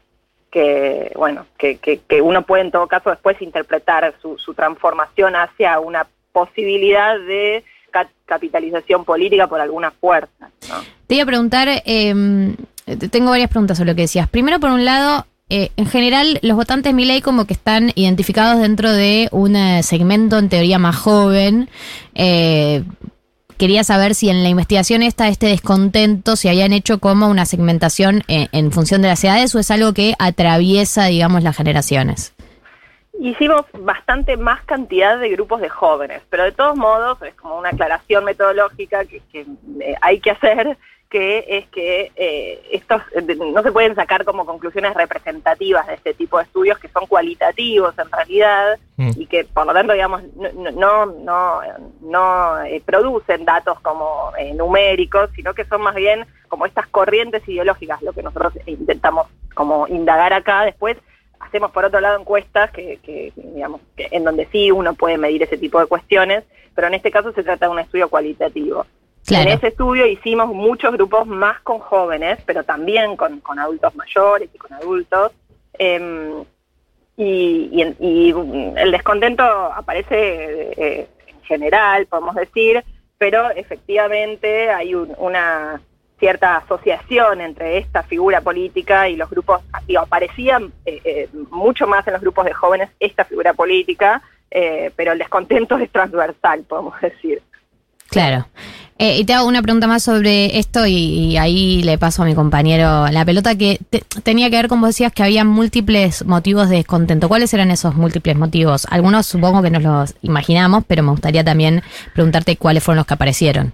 que 0.52 1.12
bueno, 1.16 1.46
que, 1.58 1.78
que, 1.78 2.00
que 2.08 2.22
uno 2.22 2.42
puede 2.44 2.64
en 2.64 2.72
todo 2.72 2.88
caso 2.88 3.10
después 3.10 3.42
interpretar 3.42 4.14
su, 4.22 4.38
su 4.38 4.54
transformación 4.54 5.36
hacia 5.36 5.80
una 5.80 6.08
posibilidad 6.32 7.18
de 7.20 7.64
ca- 7.92 8.10
capitalización 8.26 9.04
política 9.06 9.48
por 9.48 9.60
alguna 9.60 9.92
fuerza. 9.92 10.50
Te 11.08 11.16
iba 11.16 11.24
a 11.24 11.28
preguntar, 11.28 11.68
eh, 11.86 12.56
te- 12.86 13.10
tengo 13.10 13.32
varias 13.32 13.50
preguntas 13.50 13.78
sobre 13.78 13.92
lo 13.92 13.96
que 13.96 14.04
decías. 14.04 14.30
Primero, 14.30 14.60
por 14.60 14.70
un 14.72 14.86
lado, 14.86 15.26
eh, 15.50 15.70
en 15.78 15.86
general, 15.86 16.40
los 16.42 16.58
votantes 16.58 16.94
Milei 16.94 17.22
como 17.22 17.46
que 17.46 17.54
están 17.54 17.92
identificados 17.96 18.62
dentro 18.62 18.92
de 18.92 19.30
un 19.32 19.56
eh, 19.56 19.82
segmento 19.84 20.38
en 20.38 20.50
teoría 20.50 20.78
más 20.80 20.96
joven. 20.98 21.70
Eh, 22.16 22.84
quería 23.58 23.84
saber 23.84 24.15
si 24.15 24.30
en 24.30 24.43
la 24.43 24.50
investigación 24.50 25.04
esta, 25.04 25.28
este 25.28 25.48
descontento, 25.48 26.36
se 26.36 26.50
habían 26.50 26.74
hecho 26.74 27.00
como 27.00 27.28
una 27.28 27.46
segmentación 27.46 28.24
eh, 28.28 28.48
en 28.52 28.72
función 28.72 29.02
de 29.02 29.10
las 29.10 29.24
edades 29.24 29.54
o 29.56 29.60
es 29.60 29.72
algo 29.72 29.93
que 29.93 30.13
atraviesa, 30.20 31.06
digamos, 31.06 31.43
las 31.43 31.58
generaciones. 31.58 32.34
Hicimos 33.20 33.65
bastante 33.74 34.38
más 34.38 34.63
cantidad 34.65 35.20
de 35.20 35.30
grupos 35.30 35.60
de 35.62 35.70
jóvenes, 35.70 36.22
pero 36.30 36.43
de 36.43 36.52
todos 36.52 36.76
modos 36.76 37.20
es 37.24 37.34
como 37.34 37.58
una 37.58 37.70
aclaración 37.70 38.24
metodológica 38.24 39.06
que, 39.06 39.22
que, 39.32 39.41
eh, 39.82 39.96
hay 40.02 40.20
que 40.20 40.32
hacer, 40.32 40.78
que 41.10 41.46
es 41.48 41.67
que 41.67 42.12
eh, 42.15 42.67
estos 42.72 43.02
eh, 43.13 43.36
no 43.36 43.63
se 43.63 43.72
pueden 43.72 43.96
sacar 43.96 44.26
como 44.26 44.46
conclusiones 44.46 44.93
representativas 44.93 45.88
de 45.88 45.93
este 45.96 46.13
tipo 46.13 46.38
de 46.38 46.43
estudios 46.43 46.78
que 46.80 46.89
son 46.89 47.06
cualitativos 47.08 47.98
en 47.98 48.12
realidad 48.12 48.78
Mm. 48.98 49.12
y 49.15 49.28
que 49.28 49.43
por 49.43 49.67
lo 49.67 49.74
tanto 49.74 49.93
digamos 49.93 50.24
no 50.36 50.72
no 50.72 51.06
no, 51.06 51.62
no, 52.02 52.63
eh, 52.63 52.82
producen 52.84 53.46
datos 53.46 53.80
como 53.82 54.32
eh, 54.39 54.56
numéricos, 54.56 55.30
sino 55.36 55.54
que 55.54 55.65
son 55.65 55.82
más 55.82 55.93
bien 55.93 56.26
como 56.48 56.65
estas 56.65 56.88
corrientes 56.88 57.48
ideológicas, 57.48 58.02
lo 58.02 58.12
que 58.13 58.24
nosotros 58.24 58.54
intentamos 58.65 59.28
como 59.54 59.88
indagar 59.88 60.34
acá 60.34 60.63
después 60.63 60.98
hacemos 61.39 61.72
por 61.72 61.86
otro 61.86 62.00
lado 62.00 62.20
encuestas 62.20 62.72
que, 62.72 62.98
que, 63.04 63.32
digamos 63.36 63.82
que 63.96 64.08
en 64.10 64.24
donde 64.24 64.48
sí 64.48 64.72
uno 64.72 64.96
puede 64.96 65.20
medir 65.20 65.43
ese 65.43 65.60
tipo 65.60 65.80
de 65.80 65.86
cuestiones, 65.86 66.43
pero 66.74 66.88
en 66.88 66.96
este 66.96 67.12
caso 67.12 67.32
se 67.34 67.43
trata 67.43 67.67
de 67.67 67.72
un 67.72 67.80
estudio 67.80 68.10
cualitativo. 68.10 68.88
En 69.30 69.48
ese 69.50 69.68
estudio 69.68 70.06
hicimos 70.08 70.48
muchos 70.48 70.94
grupos 70.94 71.28
más 71.28 71.60
con 71.62 71.80
jóvenes, 71.80 72.40
pero 72.46 72.63
también 72.63 73.18
con, 73.18 73.42
adultos 73.60 73.94
mayores 73.96 74.50
y 74.54 74.58
con 74.58 74.74
adultos. 74.74 75.32
em, 75.80 76.44
y, 77.18 77.70
y 77.72 77.96
y, 78.00 78.34
el 78.78 78.92
descontento 78.92 79.44
aparece 79.44 80.72
eh, 80.78 81.08
en 81.28 81.42
general, 81.44 82.06
podemos 82.08 82.36
decir, 82.36 82.84
pero 83.18 83.50
efectivamente 83.52 84.70
hay 84.70 84.94
un- 84.96 85.13
una 85.18 85.82
cierta 86.20 86.58
asociación 86.58 87.42
entre 87.42 87.78
esta 87.80 88.04
figura 88.04 88.42
política 88.42 89.08
y 89.10 89.16
los 89.16 89.30
grupos, 89.30 89.62
digo, 89.88 90.02
aparecían 90.02 90.72
eh, 90.86 91.02
eh, 91.04 91.30
mucho 91.52 91.86
más 91.88 92.06
en 92.08 92.13
los 92.13 92.22
grupos 92.22 92.46
de 92.46 92.54
jóvenes 92.54 92.90
esta 93.00 93.24
figura 93.26 93.54
política, 93.54 94.22
eh, 94.50 94.92
pero 94.96 95.12
el 95.12 95.20
descontento 95.20 95.78
es 95.78 95.92
transversal, 95.92 96.63
podemos 96.63 97.00
decir. 97.02 97.42
Claro. 98.10 98.48
Eh, 99.00 99.20
y 99.20 99.26
te 99.26 99.34
hago 99.34 99.48
una 99.48 99.62
pregunta 99.62 99.86
más 99.86 100.02
sobre 100.02 100.58
esto 100.58 100.88
y, 100.88 101.38
ahí 101.38 101.84
le 101.84 102.00
paso 102.00 102.24
a 102.24 102.26
mi 102.26 102.34
compañero 102.34 103.08
la 103.12 103.24
pelota 103.26 103.56
que 103.56 103.78
te- 103.91 104.04
tenía 104.24 104.50
que 104.50 104.56
ver 104.56 104.67
con 104.67 104.82
vos 104.82 104.89
decías 104.89 105.13
que 105.13 105.22
había 105.22 105.43
múltiples 105.43 106.26
motivos 106.26 106.67
de 106.70 106.78
descontento. 106.78 107.28
¿Cuáles 107.28 107.54
eran 107.54 107.70
esos 107.70 107.93
múltiples 107.93 108.36
motivos? 108.36 108.88
Algunos 108.89 109.28
supongo 109.28 109.62
que 109.62 109.70
nos 109.70 109.84
los 109.84 110.15
imaginamos, 110.24 110.84
pero 110.88 111.04
me 111.04 111.12
gustaría 111.12 111.43
también 111.43 111.84
preguntarte 112.15 112.58
cuáles 112.58 112.84
fueron 112.84 112.98
los 112.98 113.06
que 113.06 113.13
aparecieron. 113.13 113.74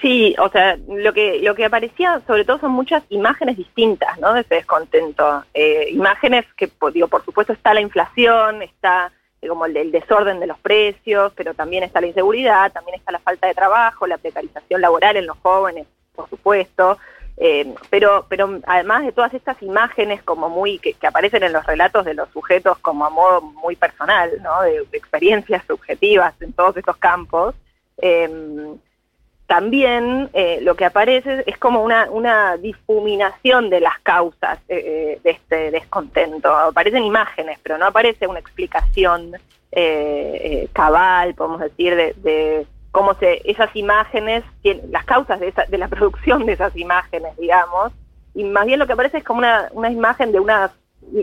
Sí, 0.00 0.36
o 0.38 0.48
sea, 0.50 0.76
lo 0.88 1.12
que 1.14 1.40
lo 1.42 1.54
que 1.54 1.64
aparecía 1.64 2.20
sobre 2.26 2.44
todo 2.44 2.58
son 2.60 2.72
muchas 2.72 3.02
imágenes 3.08 3.56
distintas, 3.56 4.18
¿no? 4.20 4.34
De 4.34 4.42
ese 4.42 4.56
descontento. 4.56 5.42
Eh, 5.54 5.88
imágenes 5.90 6.44
que, 6.56 6.68
po- 6.68 6.90
digo, 6.90 7.08
por 7.08 7.24
supuesto 7.24 7.52
está 7.54 7.72
la 7.74 7.80
inflación, 7.80 8.62
está 8.62 9.10
como 9.48 9.66
el, 9.66 9.90
desorden 9.90 10.40
de 10.40 10.46
los 10.46 10.58
precios, 10.58 11.32
pero 11.34 11.54
también 11.54 11.82
está 11.82 12.00
la 12.00 12.08
inseguridad, 12.08 12.72
también 12.72 12.98
está 12.98 13.12
la 13.12 13.18
falta 13.18 13.46
de 13.46 13.54
trabajo, 13.54 14.06
la 14.06 14.18
precarización 14.18 14.80
laboral 14.80 15.16
en 15.16 15.26
los 15.26 15.38
jóvenes, 15.38 15.86
por 16.14 16.28
supuesto. 16.28 16.98
Eh, 17.36 17.74
pero, 17.90 18.26
pero 18.28 18.60
además 18.66 19.04
de 19.04 19.10
todas 19.12 19.34
estas 19.34 19.60
imágenes 19.60 20.22
como 20.22 20.48
muy 20.48 20.78
que, 20.78 20.94
aparecen 21.04 21.42
en 21.42 21.52
los 21.52 21.66
relatos 21.66 22.04
de 22.04 22.14
los 22.14 22.28
sujetos 22.30 22.78
como 22.78 23.04
a 23.04 23.10
modo 23.10 23.40
muy 23.40 23.74
personal, 23.74 24.30
¿no? 24.40 24.62
De, 24.62 24.84
de 24.90 24.98
experiencias 24.98 25.64
subjetivas 25.66 26.34
en 26.40 26.52
todos 26.52 26.76
estos 26.76 26.96
campos. 26.96 27.54
eh, 27.98 28.76
también 29.46 30.30
eh, 30.32 30.58
lo 30.62 30.74
que 30.74 30.84
aparece 30.86 31.44
es 31.46 31.58
como 31.58 31.82
una, 31.82 32.10
una 32.10 32.56
difuminación 32.56 33.68
de 33.70 33.80
las 33.80 33.98
causas 34.02 34.58
eh, 34.68 34.82
eh, 35.16 35.20
de 35.22 35.30
este 35.30 35.70
descontento. 35.70 36.54
Aparecen 36.54 37.04
imágenes, 37.04 37.58
pero 37.62 37.76
no 37.78 37.86
aparece 37.86 38.26
una 38.26 38.38
explicación 38.38 39.34
eh, 39.72 40.40
eh, 40.62 40.68
cabal, 40.72 41.34
podemos 41.34 41.60
decir, 41.60 41.94
de, 41.94 42.14
de 42.18 42.66
cómo 42.90 43.14
se 43.14 43.40
esas 43.44 43.74
imágenes, 43.76 44.44
las 44.90 45.04
causas 45.04 45.40
de, 45.40 45.48
esa- 45.48 45.66
de 45.66 45.78
la 45.78 45.88
producción 45.96 46.46
de 46.46 46.52
esas 46.52 46.74
imágenes, 46.76 47.36
digamos. 47.36 47.92
Y 48.34 48.44
más 48.44 48.66
bien 48.66 48.78
lo 48.78 48.86
que 48.86 48.94
aparece 48.94 49.18
es 49.18 49.24
como 49.24 49.40
una, 49.40 49.68
una 49.72 49.90
imagen 49.90 50.32
de 50.32 50.40
una 50.40 50.72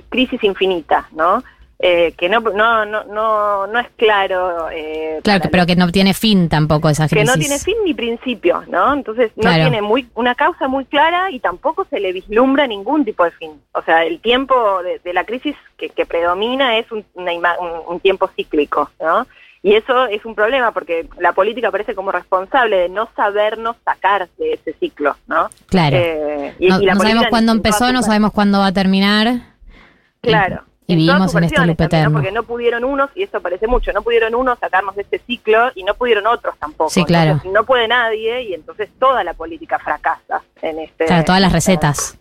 crisis 0.09 0.43
infinita, 0.43 1.07
¿no? 1.11 1.43
Eh, 1.83 2.13
que 2.15 2.29
no, 2.29 2.41
no, 2.41 2.85
no, 2.85 3.03
no, 3.05 3.65
no 3.65 3.79
es 3.79 3.87
claro. 3.97 4.69
eh, 4.71 5.19
Claro, 5.23 5.41
que, 5.41 5.49
pero 5.49 5.65
que 5.65 5.75
no 5.75 5.91
tiene 5.91 6.13
fin 6.13 6.47
tampoco 6.47 6.89
esa 6.89 7.07
que 7.07 7.15
crisis. 7.15 7.27
no 7.27 7.39
tiene 7.39 7.57
fin 7.57 7.75
ni 7.83 7.95
principio, 7.95 8.63
¿no? 8.67 8.93
Entonces 8.93 9.31
no 9.35 9.41
Claro. 9.41 9.63
tiene 9.63 9.81
muy 9.81 10.07
una 10.13 10.35
causa 10.35 10.67
muy 10.67 10.85
clara 10.85 11.31
y 11.31 11.39
tampoco 11.39 11.85
se 11.89 11.99
le 11.99 12.13
vislumbra 12.13 12.67
ningún 12.67 13.03
tipo 13.03 13.23
de 13.23 13.31
fin. 13.31 13.59
O 13.73 13.81
sea, 13.81 14.05
el 14.05 14.19
tiempo 14.19 14.83
de, 14.83 14.99
de 14.99 15.11
la 15.13 15.23
crisis 15.23 15.55
que, 15.75 15.89
que 15.89 16.05
predomina 16.05 16.77
es 16.77 16.91
un, 16.91 17.03
una 17.15 17.33
ima- 17.33 17.57
un- 17.59 17.93
un 17.95 17.99
tiempo 17.99 18.27
cíclico, 18.35 18.91
¿no? 18.99 19.25
Y 19.63 19.73
eso 19.75 20.05
es 20.05 20.23
un 20.23 20.35
problema 20.35 20.71
porque 20.71 21.07
la 21.19 21.33
política 21.33 21.71
parece 21.71 21.95
como 21.95 22.11
responsable 22.11 22.77
de 22.77 22.89
no 22.89 23.09
sabernos 23.15 23.75
sacar 23.85 24.27
de 24.37 24.53
ese 24.53 24.73
ciclo, 24.79 25.15
¿no? 25.27 25.49
Claro. 25.67 25.97
Eh, 25.97 26.53
y- 26.59 26.67
no 26.69 26.79
y 26.79 26.85
la 26.85 26.93
no 26.93 26.99
sabemos 27.01 27.25
cuándo 27.31 27.51
empezó, 27.53 27.91
no 27.91 28.03
sabemos 28.03 28.31
cuándo 28.33 28.59
va 28.59 28.67
a 28.67 28.71
terminar. 28.71 29.33
Claro. 30.21 30.63
Y 30.87 30.93
En 30.93 30.99
vivimos 30.99 31.35
en 31.35 31.43
este 31.43 31.65
loop 31.65 31.77
también, 31.77 31.77
¿no? 31.77 31.85
eterno. 31.85 32.13
Porque 32.13 32.31
no 32.31 32.43
pudieron 32.43 32.83
unos, 32.83 33.09
y 33.15 33.23
eso 33.23 33.41
parece 33.41 33.67
mucho, 33.67 33.93
no 33.93 34.01
pudieron 34.01 34.35
unos 34.35 34.59
sacarnos 34.59 34.95
de 34.95 35.03
este 35.03 35.19
ciclo 35.19 35.71
y 35.75 35.83
no 35.83 35.93
pudieron 35.93 36.27
otros 36.27 36.55
tampoco. 36.59 36.89
Sí, 36.89 37.03
claro. 37.05 37.31
Entonces, 37.31 37.51
no 37.51 37.65
puede 37.65 37.87
nadie 37.87 38.43
y 38.43 38.53
entonces 38.53 38.89
toda 38.99 39.23
la 39.23 39.33
política 39.33 39.79
fracasa 39.79 40.41
en 40.61 40.79
este. 40.79 41.05
Claro, 41.05 41.23
todas 41.23 41.41
las 41.41 41.51
recetas. 41.51 42.17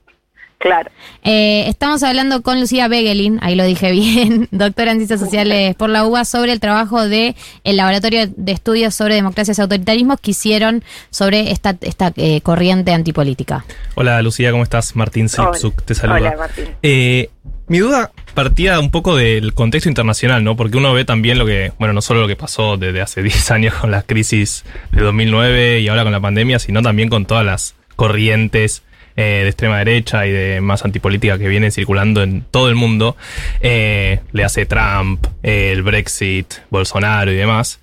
Claro. 0.61 0.90
Eh, 1.24 1.64
estamos 1.68 2.02
hablando 2.02 2.42
con 2.42 2.61
Lucía 2.61 2.86
Begelin, 2.86 3.38
ahí 3.40 3.54
lo 3.54 3.64
dije 3.64 3.90
bien, 3.92 4.46
doctora 4.50 4.90
en 4.92 4.98
Ciencias 4.98 5.18
Sociales 5.18 5.74
por 5.74 5.88
la 5.88 6.04
UBA, 6.04 6.26
sobre 6.26 6.52
el 6.52 6.61
trabajo 6.61 7.08
de 7.08 7.34
el 7.64 7.78
Laboratorio 7.78 8.26
de 8.28 8.52
Estudios 8.52 8.94
sobre 8.94 9.14
Democracias 9.14 9.58
y 9.58 9.62
Autoritarismos 9.62 10.20
que 10.20 10.32
hicieron 10.32 10.84
sobre 11.08 11.50
esta, 11.50 11.78
esta 11.80 12.12
eh, 12.16 12.42
corriente 12.42 12.92
antipolítica. 12.92 13.64
Hola 13.94 14.20
Lucía, 14.20 14.50
¿cómo 14.50 14.62
estás? 14.62 14.94
Martín 14.96 15.30
Slipsuk 15.30 15.82
te 15.82 15.94
saluda. 15.94 16.18
Hola, 16.18 16.36
Martín. 16.36 16.68
Eh, 16.82 17.30
mi 17.71 17.79
duda 17.79 18.11
partía 18.35 18.81
un 18.81 18.91
poco 18.91 19.14
del 19.14 19.55
contexto 19.55 19.89
internacional, 19.89 20.43
¿no? 20.43 20.57
Porque 20.57 20.77
uno 20.77 20.93
ve 20.93 21.05
también 21.05 21.39
lo 21.39 21.47
que, 21.47 21.71
bueno, 21.79 21.95
no 21.95 22.03
solo 22.03 22.23
lo 22.23 22.27
que 22.27 22.35
pasó 22.35 22.77
desde 22.77 23.01
hace 23.01 23.23
10 23.23 23.51
años 23.53 23.75
con 23.75 23.93
la 23.93 24.03
crisis 24.03 24.64
de 24.91 25.03
2009 25.03 25.79
y 25.79 25.87
ahora 25.87 26.03
con 26.03 26.11
la 26.11 26.18
pandemia, 26.18 26.59
sino 26.59 26.83
también 26.83 27.09
con 27.09 27.27
todas 27.27 27.47
las 27.47 27.77
corrientes 27.95 28.83
eh, 29.14 29.43
de 29.45 29.47
extrema 29.47 29.79
derecha 29.79 30.27
y 30.27 30.33
de 30.33 30.61
más 30.61 30.85
antipolítica 30.85 31.39
que 31.39 31.47
vienen 31.47 31.71
circulando 31.71 32.25
en 32.25 32.43
todo 32.43 32.68
el 32.68 32.75
mundo. 32.75 33.16
Eh, 33.61 34.18
le 34.33 34.43
hace 34.43 34.66
Trump, 34.66 35.25
eh, 35.45 35.71
el 35.71 35.85
Brexit, 35.85 36.53
Bolsonaro 36.71 37.31
y 37.31 37.37
demás. 37.37 37.79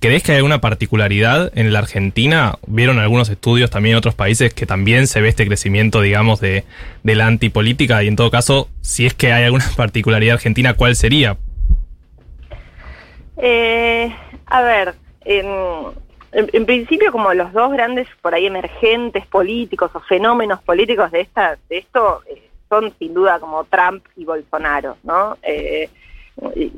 ¿Crees 0.00 0.22
que 0.22 0.32
hay 0.32 0.36
alguna 0.38 0.62
particularidad 0.62 1.52
en 1.54 1.72
la 1.74 1.80
Argentina? 1.80 2.54
¿Vieron 2.66 2.98
algunos 2.98 3.28
estudios 3.28 3.68
también 3.68 3.92
en 3.92 3.98
otros 3.98 4.14
países 4.14 4.54
que 4.54 4.64
también 4.64 5.06
se 5.06 5.20
ve 5.20 5.28
este 5.28 5.46
crecimiento, 5.46 6.00
digamos, 6.00 6.40
de, 6.40 6.64
de 7.02 7.14
la 7.14 7.26
antipolítica? 7.26 8.02
Y 8.02 8.08
en 8.08 8.16
todo 8.16 8.30
caso, 8.30 8.68
si 8.80 9.04
es 9.04 9.12
que 9.12 9.32
hay 9.32 9.44
alguna 9.44 9.66
particularidad 9.76 10.34
argentina, 10.36 10.72
¿cuál 10.72 10.96
sería? 10.96 11.36
Eh, 13.36 14.10
a 14.46 14.62
ver, 14.62 14.94
en, 15.24 15.46
en- 16.32 16.66
principio 16.66 17.12
como 17.12 17.32
los 17.34 17.52
dos 17.52 17.70
grandes 17.72 18.08
por 18.22 18.34
ahí 18.34 18.46
emergentes 18.46 19.26
políticos 19.26 19.90
o 19.94 20.00
fenómenos 20.00 20.62
políticos 20.62 21.10
de 21.10 21.20
esta 21.22 21.58
de 21.68 21.78
esto 21.78 22.22
eh, 22.28 22.48
son 22.68 22.92
sin 22.98 23.14
duda 23.14 23.38
como 23.38 23.64
Trump 23.64 24.04
y 24.16 24.24
Bolsonaro, 24.24 24.96
¿no? 25.02 25.36
Eh, 25.42 25.88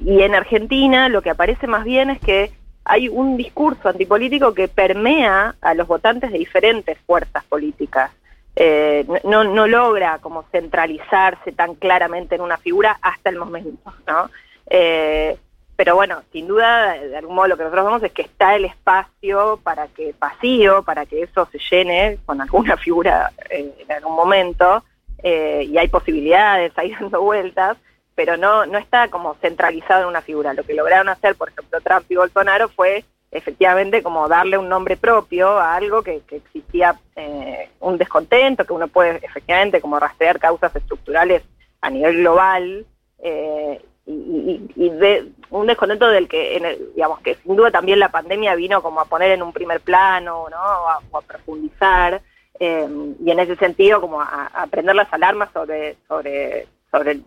y 0.05 0.23
en 0.23 0.35
Argentina 0.35 1.09
lo 1.09 1.23
que 1.23 1.31
aparece 1.31 1.67
más 1.67 1.85
bien 1.85 2.11
es 2.11 2.21
que 2.21 2.51
hay 2.85 3.09
un 3.09 3.37
discurso 3.37 3.89
antipolítico 3.89 4.55
que 4.55 4.69
permea 4.69 5.55
a 5.61 5.75
los 5.75 5.87
votantes 5.87 6.33
de 6.33 6.39
diferentes 6.39 6.99
fuerzas 7.07 7.45
políticas. 7.45 8.11
Eh, 8.55 9.07
no, 9.25 9.45
no 9.45 9.67
logra 9.67 10.19
como 10.19 10.43
centralizarse 10.53 11.53
tan 11.53 11.75
claramente 11.75 12.35
en 12.35 12.43
una 12.43 12.59
figura 12.59 12.99
hasta 13.01 13.31
el 13.31 13.37
momento, 13.37 13.95
¿no? 14.07 14.31
Eh, 14.69 15.37
pero 15.77 15.97
bueno, 15.97 16.23
sin 16.33 16.47
duda, 16.47 16.93
de 16.93 17.17
algún 17.17 17.35
modo 17.35 17.49
lo 17.49 17.57
que 17.57 17.65
nosotros 17.65 17.87
vemos 17.87 18.03
es 18.03 18.13
que 18.13 18.23
está 18.23 18.55
el 18.55 18.67
espacio 18.67 19.59
para 19.63 19.89
que 19.89 20.15
vacío, 20.19 20.83
para 20.83 21.07
que 21.07 21.23
eso 21.23 21.49
se 21.51 21.59
llene 21.59 22.19
con 22.25 22.41
alguna 22.41 22.77
figura 22.77 23.33
eh, 23.51 23.73
en 23.79 23.93
algún 23.93 24.15
momento, 24.15 24.85
eh, 25.23 25.67
y 25.69 25.79
hay 25.79 25.89
posibilidades, 25.89 26.73
hay 26.77 26.93
dando 26.93 27.23
vueltas, 27.23 27.79
pero 28.15 28.37
no, 28.37 28.67
no 28.67 28.79
está 28.79 29.09
como 29.09 29.35
centralizado 29.37 30.03
en 30.03 30.09
una 30.09 30.23
figura. 30.23 30.55
Lo 30.55 30.65
que 30.65 30.75
lograron 30.75 31.09
hacer, 31.09 31.35
por 31.35 31.49
ejemplo, 31.51 31.81
Trump 31.81 32.05
y 32.09 32.17
Bolsonaro 32.17 32.69
fue 32.69 33.05
efectivamente 33.31 34.03
como 34.03 34.29
darle 34.29 34.59
un 34.59 34.69
nombre 34.69 34.97
propio 34.97 35.49
a 35.59 35.75
algo 35.75 36.03
que, 36.03 36.23
existía 36.31 36.99
eh, 37.17 37.71
un 37.81 37.97
descontento, 37.97 38.65
que 38.67 38.75
uno 38.75 38.89
puede 38.89 39.21
efectivamente 39.23 39.81
como 39.81 39.99
rastrear 39.99 40.39
causas 40.39 40.75
estructurales 40.77 41.43
a 41.81 41.91
nivel 41.91 42.19
global, 42.19 42.87
eh, 43.19 43.81
y, 44.05 44.91
de 44.91 45.29
un 45.51 45.67
descontento 45.67 46.09
del 46.09 46.29
que, 46.29 46.57
en 46.57 46.65
el- 46.65 46.93
digamos, 46.95 47.21
que 47.21 47.37
sin 47.37 47.57
duda 47.57 47.71
también 47.71 47.99
la 48.01 48.11
pandemia 48.11 48.55
vino 48.55 48.83
como 48.83 49.01
a 49.01 49.05
poner 49.05 49.31
en 49.31 49.43
un 49.43 49.53
primer 49.53 49.81
plano, 49.81 50.49
¿no? 50.51 50.59
O 50.59 50.89
a, 50.89 51.01
o 51.11 51.19
a 51.19 51.23
profundizar, 51.23 52.21
eh, 52.59 52.89
y 53.25 53.31
en 53.31 53.41
ese 53.41 53.57
sentido 53.57 54.01
como 54.01 54.21
a, 54.21 54.51
a 54.53 54.67
prender 54.67 54.95
las 54.95 55.13
alarmas 55.13 55.51
sobre, 55.53 55.97
sobre, 56.09 56.67
sobre 56.93 57.13
el, 57.13 57.25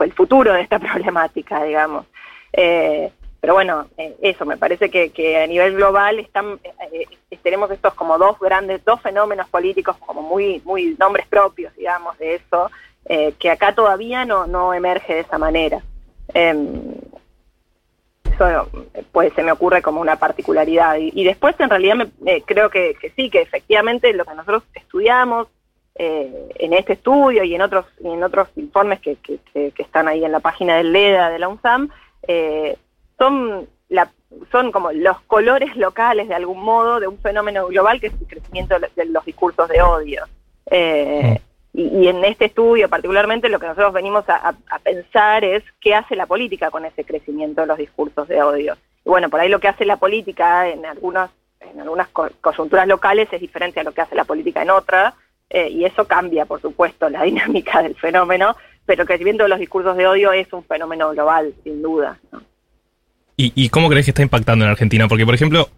el 0.00 0.12
futuro 0.12 0.52
de 0.52 0.62
esta 0.62 0.78
problemática, 0.92 1.62
digamos. 1.64 2.06
Eh, 2.52 3.10
pero 3.40 3.54
bueno, 3.54 3.86
eh, 3.96 4.16
eso, 4.20 4.44
me 4.44 4.58
parece 4.58 4.90
que, 4.90 5.38
a 5.42 5.46
nivel 5.46 5.74
global 5.74 6.18
están, 6.18 6.60
eh, 6.92 7.06
tenemos 7.42 7.70
estos 7.70 7.94
como 7.94 8.18
dos 8.18 8.38
grandes, 8.38 8.84
dos 8.84 9.00
fenómenos 9.00 9.48
políticos 9.48 9.96
como 10.04 10.20
muy, 10.20 10.60
muy 10.64 10.94
nombres 10.98 11.26
propios, 11.26 11.74
digamos, 11.74 12.18
de 12.18 12.34
eso, 12.34 12.70
que 13.38 13.50
acá 13.50 13.74
todavía 13.74 14.24
no, 14.24 14.46
no 14.46 14.72
emerge 14.72 15.14
de 15.14 15.20
esa 15.20 15.38
manera. 15.38 15.82
Em, 16.32 16.94
eso 18.24 18.68
pues 19.10 19.32
se 19.32 19.42
me 19.42 19.50
ocurre 19.50 19.82
como 19.82 20.00
una 20.00 20.16
particularidad. 20.16 20.96
Y, 20.96 21.10
y 21.14 21.24
después 21.24 21.58
en 21.58 21.70
realidad 21.70 21.96
me, 22.20 22.42
creo 22.42 22.70
que, 22.70 22.94
que 23.00 23.10
sí, 23.10 23.30
que 23.30 23.40
efectivamente 23.40 24.12
lo 24.12 24.24
que 24.24 24.34
nosotros 24.34 24.62
estudiamos 24.74 25.48
eh, 26.02 26.48
en 26.58 26.72
este 26.72 26.94
estudio 26.94 27.44
y 27.44 27.54
en 27.54 27.60
otros, 27.60 27.84
y 28.02 28.08
en 28.08 28.22
otros 28.22 28.48
informes 28.56 29.00
que, 29.00 29.16
que- 29.16 29.38
que- 29.52 29.70
que 29.72 29.82
están 29.82 30.08
ahí 30.08 30.24
en 30.24 30.32
la 30.32 30.40
página 30.40 30.76
del 30.76 30.92
LEDA 30.92 31.28
de 31.28 31.38
la 31.38 31.48
UNSAM, 31.48 31.90
eh, 32.26 32.76
son, 33.18 33.68
la, 33.90 34.10
son 34.50 34.72
como 34.72 34.92
los 34.92 35.20
colores 35.22 35.76
locales 35.76 36.28
de 36.28 36.34
algún 36.34 36.62
modo 36.62 37.00
de 37.00 37.06
un 37.06 37.18
fenómeno 37.18 37.66
global 37.66 38.00
que 38.00 38.06
es 38.06 38.14
el 38.18 38.26
crecimiento 38.26 38.78
de, 38.78 39.04
los 39.06 39.24
discursos 39.26 39.68
de 39.68 39.82
odio. 39.82 40.24
Eh, 40.70 41.38
y, 41.74 41.82
y 41.98 42.08
en 42.08 42.24
este 42.24 42.46
estudio 42.46 42.88
particularmente 42.88 43.48
lo 43.48 43.58
que 43.60 43.66
nosotros 43.66 43.92
venimos 43.92 44.26
a, 44.28 44.36
a- 44.48 44.54
a 44.70 44.78
pensar 44.78 45.44
es 45.44 45.62
qué 45.82 45.94
hace 45.94 46.16
la 46.16 46.26
política 46.26 46.70
con 46.70 46.84
ese 46.86 47.04
crecimiento 47.04 47.60
de 47.60 47.66
los 47.66 47.78
discursos 47.78 48.26
de 48.26 48.42
odio. 48.42 48.76
Y 49.04 49.08
bueno, 49.08 49.28
por 49.28 49.40
ahí 49.40 49.48
lo 49.50 49.60
que 49.60 49.68
hace 49.68 49.84
la 49.84 49.96
política 49.98 50.68
en 50.68 50.86
algunas, 50.86 51.30
en 51.60 51.78
algunas 51.80 52.08
co- 52.08 52.30
coyunturas 52.40 52.86
locales 52.88 53.28
es 53.32 53.40
diferente 53.40 53.80
a 53.80 53.84
lo 53.84 53.92
que 53.92 54.00
hace 54.00 54.14
la 54.14 54.24
política 54.24 54.62
en 54.62 54.70
otras, 54.70 55.12
eh, 55.50 55.68
y 55.68 55.84
eso 55.84 56.06
cambia, 56.06 56.46
por 56.46 56.60
supuesto, 56.60 57.08
la 57.10 57.22
dinámica 57.24 57.82
del 57.82 57.94
fenómeno, 57.96 58.56
pero 58.86 59.02
el 59.02 59.08
crecimiento 59.08 59.42
de 59.44 59.48
los 59.50 59.58
discursos 59.58 59.96
de 59.96 60.06
odio 60.06 60.32
es 60.32 60.52
un 60.52 60.64
fenómeno 60.64 61.10
global, 61.10 61.52
sin 61.64 61.82
duda. 61.82 62.18
¿no? 62.32 62.42
¿Y, 63.36 63.52
y 63.54 63.68
cómo 63.68 63.88
crees 63.88 64.06
que 64.06 64.10
está 64.10 64.22
impactando 64.22 64.64
en 64.64 64.70
Argentina? 64.70 65.06
Porque, 65.08 65.24
por 65.26 65.34
ejemplo, 65.34 65.68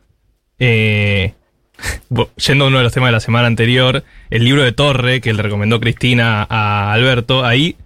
eh, 0.59 1.35
yendo 2.37 2.65
a 2.65 2.69
uno 2.69 2.79
de 2.79 2.85
los 2.85 2.93
temas 2.93 3.09
de 3.09 3.13
la 3.13 3.21
semana 3.21 3.47
anterior, 3.47 4.03
el 4.31 4.45
libro 4.45 4.63
de 4.63 4.73
Torre, 4.73 5.21
que 5.21 5.33
le 5.33 5.43
recomendó 5.43 5.81
Cristina 5.81 6.47
a 6.49 6.93
Alberto, 6.93 7.45
ahí 7.45 7.77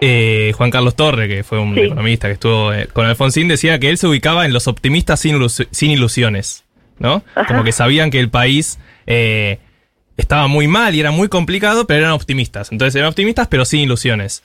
eh, 0.00 0.52
Juan 0.56 0.70
Carlos 0.70 0.96
Torre, 0.96 1.28
que 1.28 1.44
fue 1.44 1.58
un 1.60 1.74
Sí. 1.74 1.80
economista 1.82 2.26
que 2.28 2.34
estuvo 2.34 2.72
eh, 2.72 2.88
con 2.92 3.06
Alfonsín, 3.06 3.48
decía 3.48 3.78
que 3.78 3.88
él 3.88 3.98
se 3.98 4.06
ubicaba 4.08 4.44
en 4.46 4.52
los 4.52 4.66
optimistas 4.66 5.20
sin, 5.20 5.36
ilus- 5.36 5.68
sin 5.70 5.90
ilusiones, 5.92 6.64
¿no? 6.98 7.22
Como 7.46 7.62
que 7.64 7.70
sabían 7.72 8.10
que 8.10 8.18
el 8.18 8.28
país 8.30 8.78
eh, 9.06 9.58
estaba 10.16 10.46
muy 10.46 10.68
mal 10.68 10.94
y 10.94 11.00
era 11.00 11.10
muy 11.10 11.28
complicado, 11.28 11.86
pero 11.86 12.00
eran 12.00 12.12
optimistas. 12.12 12.70
Entonces 12.70 12.94
eran 12.94 13.08
optimistas, 13.08 13.48
pero 13.48 13.64
sin 13.64 13.80
ilusiones. 13.80 14.42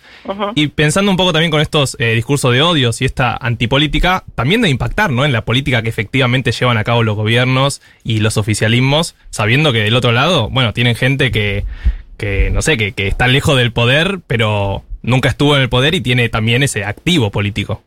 Y 0.56 0.68
pensando 0.68 1.12
un 1.12 1.18
poco 1.18 1.34
también 1.34 1.52
con 1.52 1.62
estos 1.62 1.98
eh, 2.00 2.14
discursos 2.14 2.54
de 2.54 2.62
odios 2.62 3.02
y 3.02 3.06
esta 3.06 3.36
antipolítica, 3.36 4.24
también 4.36 4.62
de 4.62 4.70
impactar, 4.70 5.12
¿no? 5.12 5.26
En 5.26 5.32
la 5.32 5.46
política 5.46 5.82
que 5.82 5.90
efectivamente 5.90 6.52
llevan 6.52 6.78
a 6.78 6.84
cabo 6.84 7.04
los 7.04 7.16
gobiernos 7.16 7.82
y 8.04 8.20
los 8.20 8.38
oficialismos, 8.38 9.16
sabiendo 9.30 9.74
que 9.74 9.80
del 9.80 9.96
otro 9.96 10.12
lado, 10.12 10.50
bueno, 10.50 10.74
tienen 10.74 10.96
gente 10.96 11.32
que, 11.32 11.66
que 12.18 12.50
no 12.52 12.62
sé, 12.62 12.78
que, 12.78 12.94
que 12.94 13.08
está 13.08 13.28
lejos 13.28 13.58
del 13.58 13.72
poder, 13.72 14.20
pero 14.26 14.84
nunca 15.02 15.30
estuvo 15.30 15.56
en 15.56 15.62
el 15.62 15.70
poder 15.70 15.96
y 15.96 16.02
tiene 16.02 16.30
también 16.30 16.64
ese 16.64 16.84
activo 16.84 17.32
político. 17.32 17.84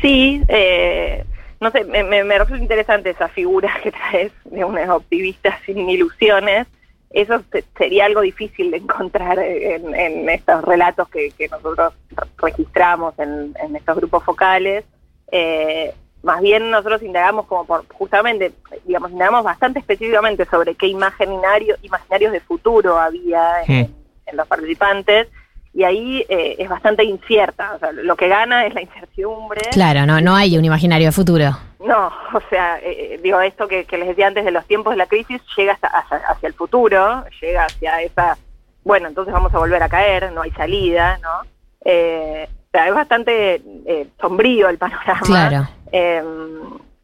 Sí, 0.00 0.40
eh, 0.48 1.24
no 1.60 1.70
sé, 1.70 1.84
me, 1.84 2.02
me, 2.04 2.24
me 2.24 2.38
resulta 2.38 2.62
interesante 2.62 3.10
esa 3.10 3.28
figura 3.28 3.70
que 3.82 3.92
traes 3.92 4.32
de 4.44 4.64
una 4.64 4.94
optimista 4.94 5.58
sin 5.66 5.88
ilusiones. 5.88 6.66
Eso 7.10 7.42
se- 7.52 7.64
sería 7.76 8.06
algo 8.06 8.20
difícil 8.20 8.70
de 8.70 8.78
encontrar 8.78 9.38
en, 9.38 9.94
en 9.94 10.28
estos 10.28 10.62
relatos 10.64 11.08
que, 11.08 11.30
que 11.32 11.48
nosotros 11.48 11.92
registramos 12.38 13.18
en, 13.18 13.54
en 13.62 13.76
estos 13.76 13.96
grupos 13.96 14.22
focales. 14.24 14.84
Eh, 15.32 15.92
más 16.22 16.40
bien 16.40 16.70
nosotros 16.70 17.02
indagamos 17.02 17.46
como 17.46 17.64
por, 17.64 17.84
justamente, 17.94 18.52
digamos, 18.84 19.10
indagamos 19.10 19.42
bastante 19.42 19.78
específicamente 19.80 20.44
sobre 20.46 20.74
qué 20.74 20.86
imaginario, 20.86 21.76
imaginarios 21.82 22.32
de 22.32 22.40
futuro 22.40 22.98
había 22.98 23.62
en, 23.66 23.94
en 24.26 24.36
los 24.36 24.46
participantes 24.46 25.28
y 25.72 25.84
ahí 25.84 26.24
eh, 26.28 26.56
es 26.58 26.68
bastante 26.68 27.04
incierta. 27.04 27.74
O 27.74 27.78
sea, 27.78 27.92
lo 27.92 28.16
que 28.16 28.28
gana 28.28 28.66
es 28.66 28.74
la 28.74 28.82
incertidumbre. 28.82 29.60
Claro, 29.72 30.06
no, 30.06 30.20
no 30.20 30.34
hay 30.34 30.56
un 30.58 30.64
imaginario 30.64 31.06
de 31.08 31.12
futuro. 31.12 31.50
No, 31.84 32.06
o 32.34 32.40
sea, 32.50 32.78
eh, 32.80 33.14
eh, 33.14 33.20
digo, 33.22 33.40
esto 33.40 33.68
que, 33.68 33.84
que 33.84 33.96
les 33.98 34.08
decía 34.08 34.26
antes 34.26 34.44
de 34.44 34.50
los 34.50 34.66
tiempos 34.66 34.92
de 34.92 34.98
la 34.98 35.06
crisis 35.06 35.40
llega 35.56 35.72
hasta, 35.74 35.86
hacia, 35.88 36.16
hacia 36.28 36.46
el 36.48 36.54
futuro, 36.54 37.24
llega 37.40 37.64
hacia 37.66 38.02
esa, 38.02 38.36
bueno, 38.84 39.08
entonces 39.08 39.32
vamos 39.32 39.54
a 39.54 39.58
volver 39.58 39.82
a 39.82 39.88
caer, 39.88 40.32
no 40.32 40.42
hay 40.42 40.50
salida, 40.52 41.18
¿no? 41.22 41.48
Eh, 41.84 42.48
o 42.50 42.70
sea, 42.72 42.86
es 42.88 42.94
bastante 42.94 43.62
eh, 43.86 44.06
sombrío 44.20 44.68
el 44.68 44.78
panorama. 44.78 45.20
Claro. 45.22 45.68
Eh, 45.92 46.22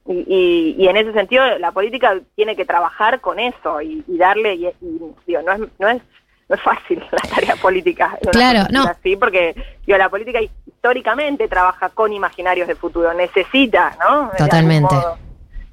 y, 0.09 0.13
y- 0.29 0.77
y 0.79 0.89
en 0.89 0.97
ese 0.97 1.13
sentido, 1.13 1.59
la 1.59 1.73
política 1.73 2.17
tiene 2.37 2.55
que 2.55 2.65
trabajar 2.65 3.21
con 3.21 3.39
eso 3.41 3.81
y, 3.83 4.05
y 4.07 4.17
darle, 4.19 4.55
y, 4.55 4.67
y, 4.67 5.01
digo, 5.27 5.43
no 5.43 5.53
es, 5.53 5.61
no 5.81 5.89
es 5.89 6.01
no 6.49 6.57
es 6.57 6.63
fácil 6.63 7.05
la 7.11 7.35
tarea 7.35 7.57
política. 7.57 8.19
Claro, 8.33 8.67
no. 8.71 8.85
así, 8.85 9.17
porque 9.17 9.55
digo, 9.85 9.99
la 9.99 10.09
política 10.09 10.41
históricamente 10.41 11.49
trabaja 11.49 11.89
con 11.91 12.13
imaginarios 12.13 12.69
de 12.69 12.75
futuro, 12.75 13.13
necesita, 13.15 13.97
¿no? 14.01 14.31
Totalmente. 14.37 14.95
modo, 14.95 15.19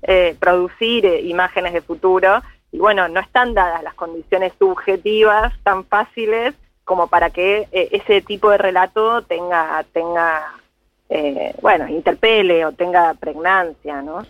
eh, 0.02 0.36
producir 0.40 1.06
eh, 1.06 1.22
imágenes 1.22 1.74
de 1.74 1.82
futuro. 1.82 2.42
Y 2.72 2.80
bueno, 2.80 3.08
no 3.08 3.20
están 3.20 3.54
dadas 3.54 3.84
las 3.84 3.94
condiciones 3.94 4.54
subjetivas 4.58 5.54
tan 5.64 5.86
fáciles 5.86 6.56
como 6.84 7.08
para 7.08 7.30
que 7.30 7.68
eh, 7.72 7.90
ese 7.92 8.22
tipo 8.22 8.50
de 8.50 8.58
relato 8.58 9.22
tenga, 9.22 9.86
tenga 9.94 10.42
eh, 11.10 11.54
bueno, 11.62 11.88
interpele 11.88 12.66
o 12.66 12.72
tenga 12.72 13.14
pregnancia, 13.14 14.02
¿no? 14.02 14.26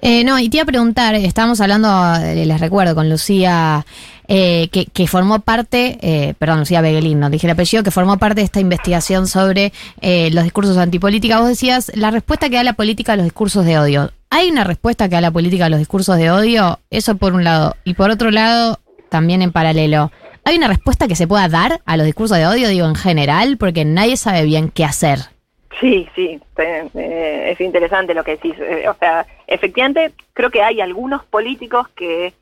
Eh, 0.00 0.24
no, 0.24 0.38
y 0.38 0.48
te 0.48 0.56
iba 0.58 0.62
a 0.64 0.66
preguntar, 0.66 1.14
estábamos 1.14 1.60
hablando, 1.60 1.88
eh, 2.16 2.44
les 2.44 2.60
recuerdo, 2.60 2.94
con 2.94 3.08
Lucía, 3.08 3.84
eh, 4.26 4.68
que, 4.68 5.06
formó 5.06 5.40
parte, 5.40 5.98
eh, 6.00 6.34
perdón, 6.38 6.60
Lucía 6.60 6.80
Beguelín, 6.80 7.20
no 7.20 7.28
dije 7.28 7.46
el 7.46 7.52
apellido, 7.52 7.82
que 7.82 7.90
formó 7.90 8.18
parte 8.18 8.40
de 8.40 8.44
esta 8.44 8.60
investigación 8.60 9.26
sobre 9.26 9.72
eh, 10.00 10.30
los 10.32 10.44
discursos 10.44 10.78
antipolítica. 10.78 11.38
Vos 11.40 11.48
decías, 11.48 11.92
la 11.94 12.10
respuesta 12.10 12.48
que 12.48 12.56
da 12.56 12.64
la 12.64 12.72
política 12.72 13.12
a 13.12 13.16
los 13.16 13.24
discursos 13.24 13.66
de 13.66 13.78
odio. 13.78 14.10
¿Hay 14.30 14.50
una 14.50 14.64
respuesta 14.64 15.08
que 15.08 15.14
da 15.14 15.20
la 15.20 15.30
política 15.30 15.66
a 15.66 15.68
los 15.68 15.78
discursos 15.78 16.16
de 16.16 16.30
odio? 16.30 16.80
Eso 16.90 17.16
por 17.16 17.34
un 17.34 17.44
lado. 17.44 17.76
Y 17.84 17.94
por 17.94 18.10
otro 18.10 18.30
lado, 18.30 18.80
también 19.10 19.42
en 19.42 19.52
paralelo, 19.52 20.10
¿hay 20.44 20.56
una 20.56 20.68
respuesta 20.68 21.06
que 21.06 21.16
se 21.16 21.28
pueda 21.28 21.48
dar 21.48 21.82
a 21.84 21.96
los 21.96 22.06
discursos 22.06 22.38
de 22.38 22.46
odio, 22.46 22.68
digo, 22.68 22.86
en 22.86 22.96
general? 22.96 23.58
Porque 23.58 23.84
nadie 23.84 24.16
sabe 24.16 24.44
bien 24.44 24.70
qué 24.70 24.84
hacer. 24.84 25.33
Sí, 25.80 26.08
sí, 26.14 26.40
eh, 26.56 27.50
es 27.50 27.60
interesante 27.60 28.14
lo 28.14 28.24
que 28.24 28.32
decís. 28.32 28.54
Eh, 28.58 28.88
o 28.88 28.94
sea, 28.94 29.26
efectivamente, 29.46 30.12
creo 30.32 30.50
que 30.50 30.62
hay 30.62 30.80
algunos 30.80 31.24
políticos 31.24 31.88
que 31.96 32.34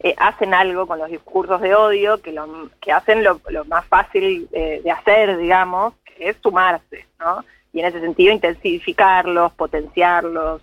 eh, 0.00 0.14
hacen 0.18 0.54
algo 0.54 0.86
con 0.86 0.98
los 0.98 1.10
discursos 1.10 1.60
de 1.60 1.74
odio, 1.74 2.20
que, 2.20 2.32
lo, 2.32 2.70
que 2.80 2.92
hacen 2.92 3.22
lo, 3.22 3.40
más 3.66 3.84
fácil 3.86 4.48
de 4.50 4.90
hacer, 4.90 5.36
digamos, 5.36 5.94
que 6.04 6.30
es 6.30 6.36
sumarse, 6.42 7.06
¿no? 7.18 7.44
Y 7.72 7.80
en 7.80 7.86
ese 7.86 8.00
sentido, 8.00 8.32
intensificarlos, 8.32 9.52
potenciarlos. 9.52 10.62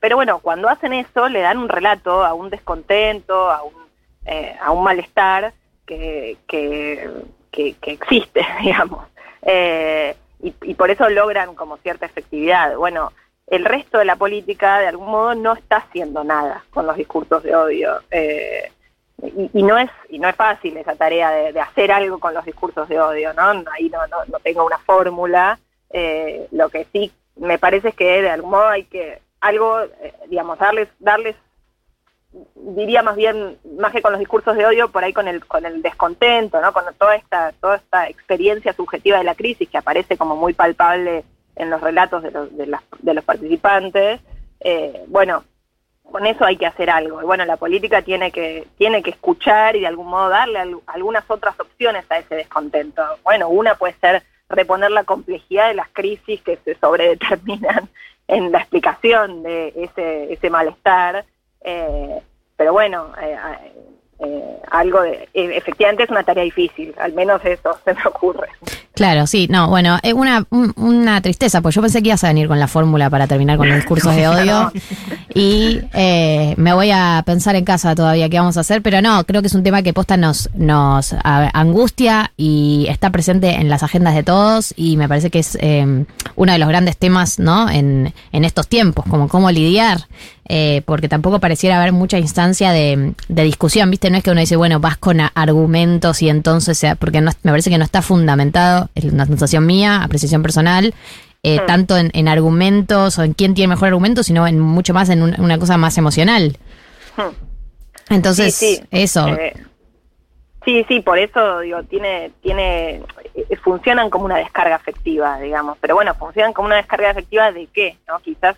Pero 0.00 0.16
bueno, 0.16 0.40
cuando 0.40 0.68
hacen 0.68 0.92
eso, 0.92 1.28
le 1.28 1.40
dan 1.40 1.58
un 1.58 1.68
relato 1.68 2.24
a 2.24 2.34
un 2.34 2.50
descontento, 2.50 3.50
a 3.50 3.62
un, 3.62 3.74
a 4.60 4.70
un 4.70 4.82
malestar 4.82 5.52
que, 5.86 6.36
que, 6.48 7.08
que, 7.50 7.74
que 7.74 7.92
existe, 7.92 8.44
digamos. 8.62 9.06
Eh, 9.42 10.16
y, 10.42 10.54
y 10.62 10.74
por 10.74 10.90
eso 10.90 11.08
logran 11.08 11.54
como 11.54 11.76
cierta 11.78 12.06
efectividad. 12.06 12.76
Bueno, 12.76 13.12
el 13.46 13.64
resto 13.64 13.98
de 13.98 14.04
la 14.04 14.16
política 14.16 14.78
de 14.80 14.88
algún 14.88 15.08
modo 15.10 15.34
no 15.34 15.54
está 15.54 15.76
haciendo 15.76 16.24
nada 16.24 16.64
con 16.70 16.86
los 16.86 16.96
discursos 16.96 17.42
de 17.42 17.54
odio. 17.54 18.00
Eh, 18.10 18.70
y, 19.22 19.50
y 19.54 19.62
no 19.62 19.78
es 19.78 19.90
y 20.08 20.18
no 20.18 20.28
es 20.28 20.36
fácil 20.36 20.76
esa 20.76 20.94
tarea 20.94 21.30
de, 21.30 21.52
de 21.52 21.60
hacer 21.60 21.90
algo 21.90 22.18
con 22.18 22.34
los 22.34 22.44
discursos 22.44 22.88
de 22.88 23.00
odio, 23.00 23.32
¿no? 23.32 23.42
Ahí 23.72 23.88
no, 23.88 24.06
no, 24.08 24.24
no 24.26 24.38
tengo 24.40 24.64
una 24.66 24.78
fórmula. 24.78 25.58
Eh, 25.90 26.48
lo 26.50 26.68
que 26.68 26.86
sí 26.92 27.12
me 27.36 27.58
parece 27.58 27.88
es 27.88 27.94
que 27.94 28.22
de 28.22 28.30
algún 28.30 28.50
modo 28.50 28.68
hay 28.68 28.84
que 28.84 29.20
algo, 29.40 29.80
eh, 29.80 30.12
digamos, 30.28 30.58
darles 30.58 30.88
darles 30.98 31.36
diría 32.54 33.02
más 33.02 33.16
bien 33.16 33.58
más 33.78 33.92
que 33.92 34.02
con 34.02 34.12
los 34.12 34.18
discursos 34.18 34.56
de 34.56 34.66
odio 34.66 34.88
por 34.90 35.02
ahí 35.04 35.12
con 35.12 35.26
el 35.28 35.44
con 35.46 35.64
el 35.64 35.80
descontento 35.82 36.60
no 36.60 36.72
con 36.72 36.84
toda 36.98 37.16
esta 37.16 37.52
toda 37.60 37.76
esta 37.76 38.08
experiencia 38.08 38.72
subjetiva 38.72 39.18
de 39.18 39.24
la 39.24 39.34
crisis 39.34 39.68
que 39.68 39.78
aparece 39.78 40.16
como 40.18 40.36
muy 40.36 40.52
palpable 40.52 41.24
en 41.56 41.70
los 41.70 41.80
relatos 41.80 42.22
de 42.22 42.30
los 42.30 42.54
de, 42.56 42.66
las- 42.66 42.82
de 42.98 43.14
los 43.14 43.24
participantes 43.24 44.20
eh, 44.60 45.04
bueno 45.08 45.44
con 46.10 46.24
eso 46.24 46.44
hay 46.44 46.56
que 46.56 46.66
hacer 46.66 46.88
algo. 46.88 47.20
Y 47.20 47.24
bueno 47.24 47.44
la 47.44 47.56
política 47.56 48.00
tiene 48.02 48.30
que 48.30 48.64
tiene 48.78 49.02
que 49.02 49.10
escuchar 49.10 49.74
y 49.74 49.80
de 49.80 49.88
algún 49.88 50.06
modo 50.08 50.28
darle 50.28 50.60
al- 50.60 50.78
algunas 50.86 51.24
otras 51.28 51.58
opciones 51.58 52.04
a 52.10 52.18
ese 52.18 52.36
descontento. 52.36 53.02
Bueno 53.24 53.48
una 53.48 53.74
puede 53.74 53.94
ser 53.94 54.22
reponer 54.48 54.92
la 54.92 55.02
complejidad 55.02 55.66
de 55.68 55.74
las 55.74 55.88
crisis 55.88 56.40
que 56.42 56.58
se 56.64 56.76
sobredeterminan 56.78 57.88
en 58.28 58.52
la 58.52 58.58
explicación 58.58 59.42
de 59.42 59.72
ese 59.76 60.32
ese 60.32 60.48
malestar 60.50 61.24
eh, 61.64 62.20
pero 62.56 62.72
bueno, 62.72 63.06
eh, 63.22 63.36
eh, 64.18 64.56
algo 64.70 65.02
de, 65.02 65.28
eh, 65.34 65.50
efectivamente 65.56 66.04
es 66.04 66.10
una 66.10 66.22
tarea 66.24 66.44
difícil, 66.44 66.94
al 66.98 67.12
menos 67.12 67.44
eso 67.44 67.78
se 67.84 67.92
me 67.94 68.00
ocurre. 68.06 68.48
Claro, 68.94 69.26
sí, 69.26 69.46
no, 69.50 69.68
bueno, 69.68 69.98
es 70.02 70.14
una, 70.14 70.46
un- 70.48 70.72
una 70.76 71.20
tristeza, 71.20 71.60
pues 71.60 71.74
yo 71.74 71.82
pensé 71.82 72.00
que 72.00 72.08
ibas 72.08 72.24
a 72.24 72.28
venir 72.28 72.48
con 72.48 72.58
la 72.58 72.66
fórmula 72.66 73.10
para 73.10 73.26
terminar 73.26 73.58
con 73.58 73.68
los 73.68 73.76
discursos 73.76 74.16
de 74.16 74.26
odio 74.28 74.72
y 75.34 75.82
eh, 75.92 76.54
me 76.56 76.72
voy 76.72 76.90
a 76.92 77.22
pensar 77.26 77.56
en 77.56 77.66
casa 77.66 77.94
todavía 77.94 78.30
qué 78.30 78.38
vamos 78.38 78.56
a 78.56 78.60
hacer, 78.60 78.80
pero 78.80 79.02
no, 79.02 79.22
creo 79.24 79.42
que 79.42 79.48
es 79.48 79.54
un 79.54 79.62
tema 79.62 79.82
que 79.82 79.92
posta 79.92 80.16
nos, 80.16 80.48
nos 80.54 81.14
angustia 81.22 82.32
y 82.38 82.86
está 82.88 83.10
presente 83.10 83.50
en 83.56 83.68
las 83.68 83.82
agendas 83.82 84.14
de 84.14 84.22
todos 84.22 84.72
y 84.76 84.96
me 84.96 85.08
parece 85.08 85.30
que 85.30 85.40
es 85.40 85.58
eh, 85.60 86.06
uno 86.36 86.52
de 86.52 86.58
los 86.58 86.68
grandes 86.68 86.96
temas, 86.96 87.38
¿no? 87.38 87.68
En, 87.68 88.14
en 88.32 88.44
estos 88.46 88.66
tiempos, 88.66 89.04
como 89.10 89.28
cómo 89.28 89.50
lidiar, 89.50 90.06
eh, 90.48 90.82
porque 90.84 91.08
tampoco 91.08 91.40
pareciera 91.40 91.78
haber 91.80 91.92
mucha 91.92 92.18
instancia 92.18 92.70
de, 92.72 93.12
de 93.28 93.42
discusión, 93.42 93.90
¿viste? 93.90 94.10
No 94.10 94.16
es 94.18 94.22
que 94.24 94.30
uno 94.30 94.40
dice, 94.40 94.56
bueno, 94.56 94.80
vas 94.80 94.96
con 94.96 95.18
argumentos 95.34 96.22
y 96.22 96.28
entonces, 96.28 96.78
sea, 96.78 96.94
porque 96.94 97.20
no, 97.20 97.30
me 97.42 97.50
parece 97.52 97.70
que 97.70 97.78
no 97.78 97.84
está 97.84 98.02
fundamentado, 98.02 98.88
es 98.94 99.04
una 99.04 99.26
sensación 99.26 99.66
mía, 99.66 100.02
apreciación 100.02 100.42
personal, 100.42 100.94
eh, 101.42 101.60
Mm. 101.62 101.66
tanto 101.66 101.96
en, 101.96 102.10
en 102.14 102.28
argumentos 102.28 103.18
o 103.18 103.22
en 103.22 103.32
quién 103.34 103.54
tiene 103.54 103.68
mejor 103.68 103.88
argumento, 103.88 104.22
sino 104.22 104.46
en 104.46 104.58
mucho 104.58 104.92
más 104.94 105.08
en 105.10 105.22
un- 105.22 105.40
una 105.40 105.58
cosa 105.58 105.76
más 105.76 105.96
emocional. 105.98 106.56
Entonces, 108.10 108.54
Sí, 108.54 108.76
sí. 108.76 108.82
eso. 108.90 109.28
Eh, 109.28 109.52
sí, 110.64 110.84
sí, 110.88 111.00
por 111.00 111.18
eso 111.18 111.60
digo, 111.60 111.82
tiene, 111.84 112.30
tiene, 112.42 113.02
eh, 113.34 113.56
funcionan 113.62 114.10
como 114.10 114.24
una 114.26 114.36
descarga 114.38 114.76
afectiva, 114.76 115.38
digamos, 115.40 115.76
pero 115.80 115.94
bueno, 115.94 116.14
funcionan 116.14 116.52
como 116.52 116.66
una 116.66 116.76
descarga 116.76 117.10
afectiva 117.10 117.50
de 117.52 117.68
qué, 117.72 117.96
¿no? 118.08 118.18
Quizás 118.20 118.56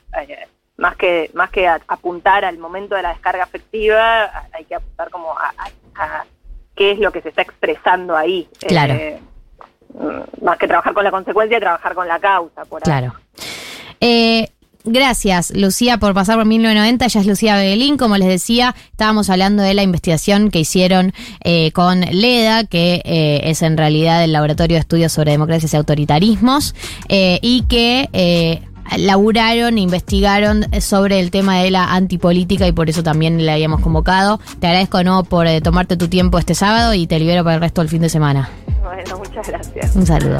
más 0.79 0.97
que 0.97 1.31
más 1.35 1.51
que 1.51 1.67
a- 1.69 1.81
apuntar 1.89 2.45
al 2.45 2.57
momento 2.59 2.95
de 2.95 3.03
la 3.03 3.11
descarga 3.11 3.43
afectiva, 3.45 4.31
hay 4.53 4.65
que 4.65 4.75
apuntar 4.77 5.11
como 5.11 5.33
a, 5.39 5.53
a- 5.59 6.03
a 6.05 6.25
qué 6.75 6.93
es 6.93 6.99
lo 6.99 7.13
que 7.13 7.21
se 7.21 7.29
está 7.29 7.43
expresando 7.43 8.17
ahí. 8.17 8.49
Claro. 8.67 8.95
Eh, 8.95 9.21
mm, 9.95 10.45
más 10.45 10.57
que 10.59 10.67
trabajar 10.69 10.95
con 10.95 11.05
la 11.05 11.11
consecuencia, 11.11 11.59
trabajar 11.61 11.95
con 11.95 12.07
la 12.09 12.19
causa, 12.21 12.65
por 12.65 12.81
ahí. 12.81 12.85
Claro. 12.85 13.15
Eh, 14.01 14.49
gracias, 14.85 15.51
Lucía, 15.57 15.99
por 15.99 16.15
pasar 16.15 16.37
por 16.37 16.45
1990. 16.47 17.05
Ella 17.07 17.21
es 17.21 17.27
Lucía 17.27 17.57
Beguelín. 17.57 17.97
Como 17.97 18.17
les 18.17 18.29
decía, 18.29 18.75
estábamos 18.93 19.29
hablando 19.29 19.63
de 19.65 19.75
la 19.75 19.83
investigación 19.83 20.51
que 20.53 20.61
hicieron 20.61 21.13
eh, 21.43 21.73
con 21.73 22.01
LEDA, 22.03 22.65
que 22.65 23.03
eh, 23.05 23.41
es 23.45 23.63
en 23.63 23.77
realidad 23.77 24.23
el 24.23 24.33
Laboratorio 24.33 24.77
de 24.77 24.81
Estudios 24.81 25.13
sobre 25.13 25.33
Democracias 25.33 25.75
y 25.75 25.77
Autoritarismos, 25.77 26.75
eh, 27.09 27.41
y 27.43 27.63
que 27.63 28.09
eh, 28.13 28.63
laburaron, 28.97 29.79
investigaron 29.79 30.67
sobre 30.81 31.21
el 31.21 31.31
tema 31.31 31.59
de 31.59 31.71
la 31.71 31.95
antipolítica 31.95 32.67
y 32.67 32.73
por 32.73 32.89
eso 32.89 33.03
también 33.03 33.45
la 33.45 33.55
habíamos 33.55 33.81
convocado. 33.81 34.41
Te 34.61 34.67
agradezco 34.67 35.03
no 35.03 35.25
por 35.25 35.47
eh, 35.47 35.61
tomarte 35.61 35.97
tu 35.97 36.09
tiempo 36.09 36.39
este 36.39 36.55
sábado 36.55 36.95
y 36.95 37.07
te 37.07 37.19
libero 37.19 37.45
para 37.45 37.57
el 37.57 37.61
resto 37.61 37.81
del 37.81 37.91
fin 37.91 38.03
de 38.03 38.09
semana. 38.09 38.49
Bueno, 38.83 39.19
muchas 39.19 39.49
gracias. 39.49 39.97
Un 39.97 40.07
saludo. 40.07 40.39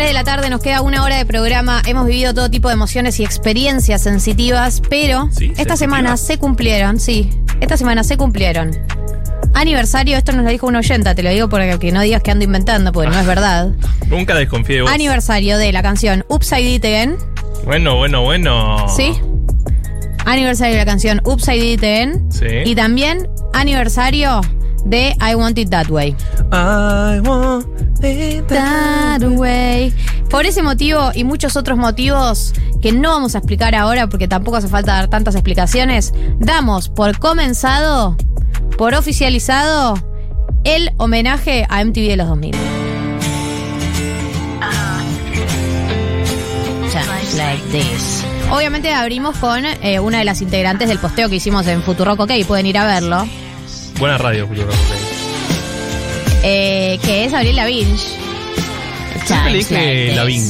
Tres 0.00 0.08
de 0.08 0.14
la 0.14 0.24
tarde, 0.24 0.48
nos 0.48 0.62
queda 0.62 0.80
una 0.80 1.04
hora 1.04 1.18
de 1.18 1.26
programa. 1.26 1.82
Hemos 1.86 2.06
vivido 2.06 2.32
todo 2.32 2.50
tipo 2.50 2.68
de 2.68 2.74
emociones 2.74 3.20
y 3.20 3.22
experiencias 3.22 4.00
sensitivas, 4.00 4.80
pero 4.88 5.28
Sí, 5.30 5.52
esta 5.58 5.76
semana 5.76 6.16
se 6.16 6.38
cumplieron, 6.38 6.98
sí, 6.98 7.28
esta 7.60 7.76
semana 7.76 8.02
se 8.02 8.16
cumplieron. 8.16 8.70
Aniversario, 9.52 10.16
esto 10.16 10.32
nos 10.32 10.42
lo 10.44 10.50
dijo 10.50 10.66
un 10.66 10.76
oyenta, 10.76 11.14
te 11.14 11.22
lo 11.22 11.28
digo 11.28 11.50
para 11.50 11.78
que 11.78 11.92
no 11.92 12.00
digas 12.00 12.22
que 12.22 12.30
ando 12.30 12.46
inventando, 12.46 12.92
porque 12.92 13.10
no 13.10 13.20
es 13.20 13.26
verdad. 13.26 13.72
Nunca 14.08 14.34
desconfíe 14.34 14.76
de 14.76 14.82
vos. 14.82 14.90
Aniversario 14.90 15.58
de 15.58 15.70
la 15.70 15.82
canción 15.82 16.24
Upside 16.28 16.76
It 16.76 16.84
Again, 16.86 17.18
Bueno, 17.66 17.96
bueno, 17.96 18.22
bueno. 18.22 18.88
¿sí? 18.88 19.12
Aniversario 20.24 20.76
de 20.76 20.78
la 20.78 20.86
canción 20.86 21.20
Upside 21.26 21.72
It 21.74 21.84
Again. 21.84 22.32
Sí. 22.32 22.46
Y 22.64 22.74
también 22.74 23.28
aniversario 23.52 24.40
de 24.84 25.16
I 25.20 25.34
Want 25.34 25.58
It 25.58 25.70
That 25.70 25.88
Way. 25.88 26.16
I 26.52 27.20
want 27.20 27.66
it 28.02 28.46
That 28.48 29.22
way. 29.22 29.92
Por 30.28 30.46
ese 30.46 30.62
motivo 30.62 31.10
y 31.14 31.24
muchos 31.24 31.56
otros 31.56 31.78
motivos 31.78 32.52
que 32.80 32.92
no 32.92 33.10
vamos 33.10 33.34
a 33.34 33.38
explicar 33.38 33.74
ahora 33.74 34.08
porque 34.08 34.28
tampoco 34.28 34.56
hace 34.56 34.68
falta 34.68 34.94
dar 34.94 35.08
tantas 35.08 35.34
explicaciones, 35.34 36.14
damos 36.38 36.88
por 36.88 37.18
comenzado, 37.18 38.16
por 38.78 38.94
oficializado, 38.94 39.94
el 40.64 40.92
homenaje 40.96 41.66
a 41.68 41.84
MTV 41.84 42.08
de 42.08 42.16
los 42.16 42.28
2000. 42.28 42.54
Just 46.92 47.36
like 47.36 47.62
this. 47.70 48.24
Obviamente 48.50 48.92
abrimos 48.92 49.36
con 49.36 49.64
eh, 49.64 50.00
una 50.00 50.18
de 50.18 50.24
las 50.24 50.42
integrantes 50.42 50.88
del 50.88 50.98
posteo 50.98 51.28
que 51.28 51.36
hicimos 51.36 51.66
en 51.68 51.82
Futurock 51.82 52.20
OK, 52.20 52.32
pueden 52.48 52.66
ir 52.66 52.78
a 52.78 52.86
verlo, 52.86 53.26
Buena 54.00 54.16
radio, 54.16 54.48
Futuro. 54.48 54.68
eh, 56.42 56.98
que 57.04 57.24
es 57.26 57.34
Abril 57.34 57.54
Lavigne. 57.54 57.98
Siempre 59.26 59.52
le 59.52 59.58
dije. 59.58 60.12
Lavín. 60.14 60.42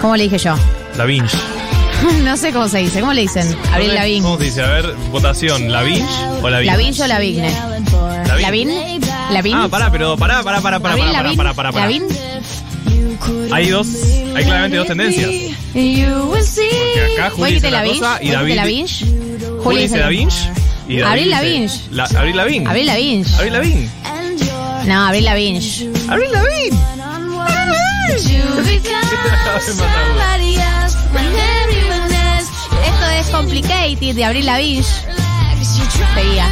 ¿Cómo 0.00 0.16
le 0.16 0.22
dije 0.24 0.38
yo? 0.38 0.54
Lavín. 0.96 1.24
no 2.24 2.36
sé 2.36 2.52
cómo 2.52 2.68
se 2.68 2.78
dice. 2.78 3.00
¿Cómo 3.00 3.12
le 3.12 3.22
dicen? 3.22 3.54
Abril 3.72 3.94
Lavigne. 3.94 4.22
¿Cómo 4.22 4.38
se 4.38 4.44
dice? 4.44 4.62
A 4.62 4.68
ver, 4.68 4.94
votación. 5.10 5.72
¿Lavín 5.72 6.06
o 6.40 6.48
Lavín? 6.48 6.66
Lavigne 6.68 7.02
o 7.02 7.06
Lavigne. 7.08 7.50
Lavigne. 8.40 9.00
Lavigne. 9.32 9.60
Ah, 9.64 9.68
pará, 9.68 9.90
pero 9.90 10.16
pará, 10.16 10.42
pará, 10.44 10.60
pará, 10.60 10.78
pará, 10.80 10.96
pará, 10.96 11.12
Lavigne. 11.12 11.36
pará, 11.36 11.52
pará, 11.54 11.72
pará. 11.72 11.86
Lavigne. 11.86 12.08
Hay 13.50 13.68
dos, 13.70 13.88
hay 14.36 14.44
claramente 14.44 14.76
dos 14.76 14.86
tendencias. 14.86 15.30
Porque 15.72 17.12
acá 17.16 17.30
Juli 17.30 17.54
dice 17.54 17.70
Lavigne. 17.70 17.98
cosa 17.98 18.18
y 18.22 18.30
David... 18.30 18.54
Lavigne. 18.54 18.88
Juli 19.62 19.82
dice 19.82 19.98
Lavín 19.98 20.28
y 20.88 21.00
Abril 21.00 21.30
Lavigne. 21.30 21.70
La, 21.90 22.04
Abril 22.04 22.36
Lavín. 22.36 22.66
Abril 22.66 22.86
Lavigne. 22.86 23.24
Abril 23.36 23.52
Lavín. 23.52 23.90
No, 24.86 25.06
Abril 25.06 25.24
Lavigne. 25.24 25.60
Abril 26.08 26.32
Lavín. 26.32 26.78
Esto 32.84 33.10
es 33.18 33.30
Complicated 33.30 34.14
de 34.14 34.24
Abril 34.24 34.46
Lavigne. 34.46 34.84
Seguía. 36.14 36.48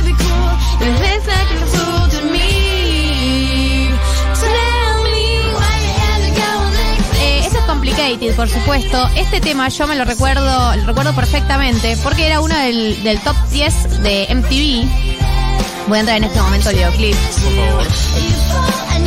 Complicated, 7.87 8.37
por 8.37 8.49
supuesto. 8.49 9.11
Este 9.16 9.41
tema 9.41 9.68
yo 9.68 9.89
me 9.89 9.97
lo 9.97 10.05
recuerdo, 10.05 10.76
lo 10.76 10.87
recuerdo 10.87 11.12
perfectamente 11.16 11.97
porque 12.05 12.28
era 12.28 12.41
uno 12.41 12.57
del, 12.57 13.03
del 13.03 13.18
top 13.18 13.35
10 13.51 14.03
de 14.05 14.28
MTV. 14.33 15.89
Voy 15.89 15.97
a 15.97 16.01
entrar 16.01 16.16
en 16.18 16.22
este 16.24 16.41
momento 16.41 16.68
al 16.68 16.76
videoclip. 16.76 17.16
Por 17.16 17.57
favor. 17.57 17.87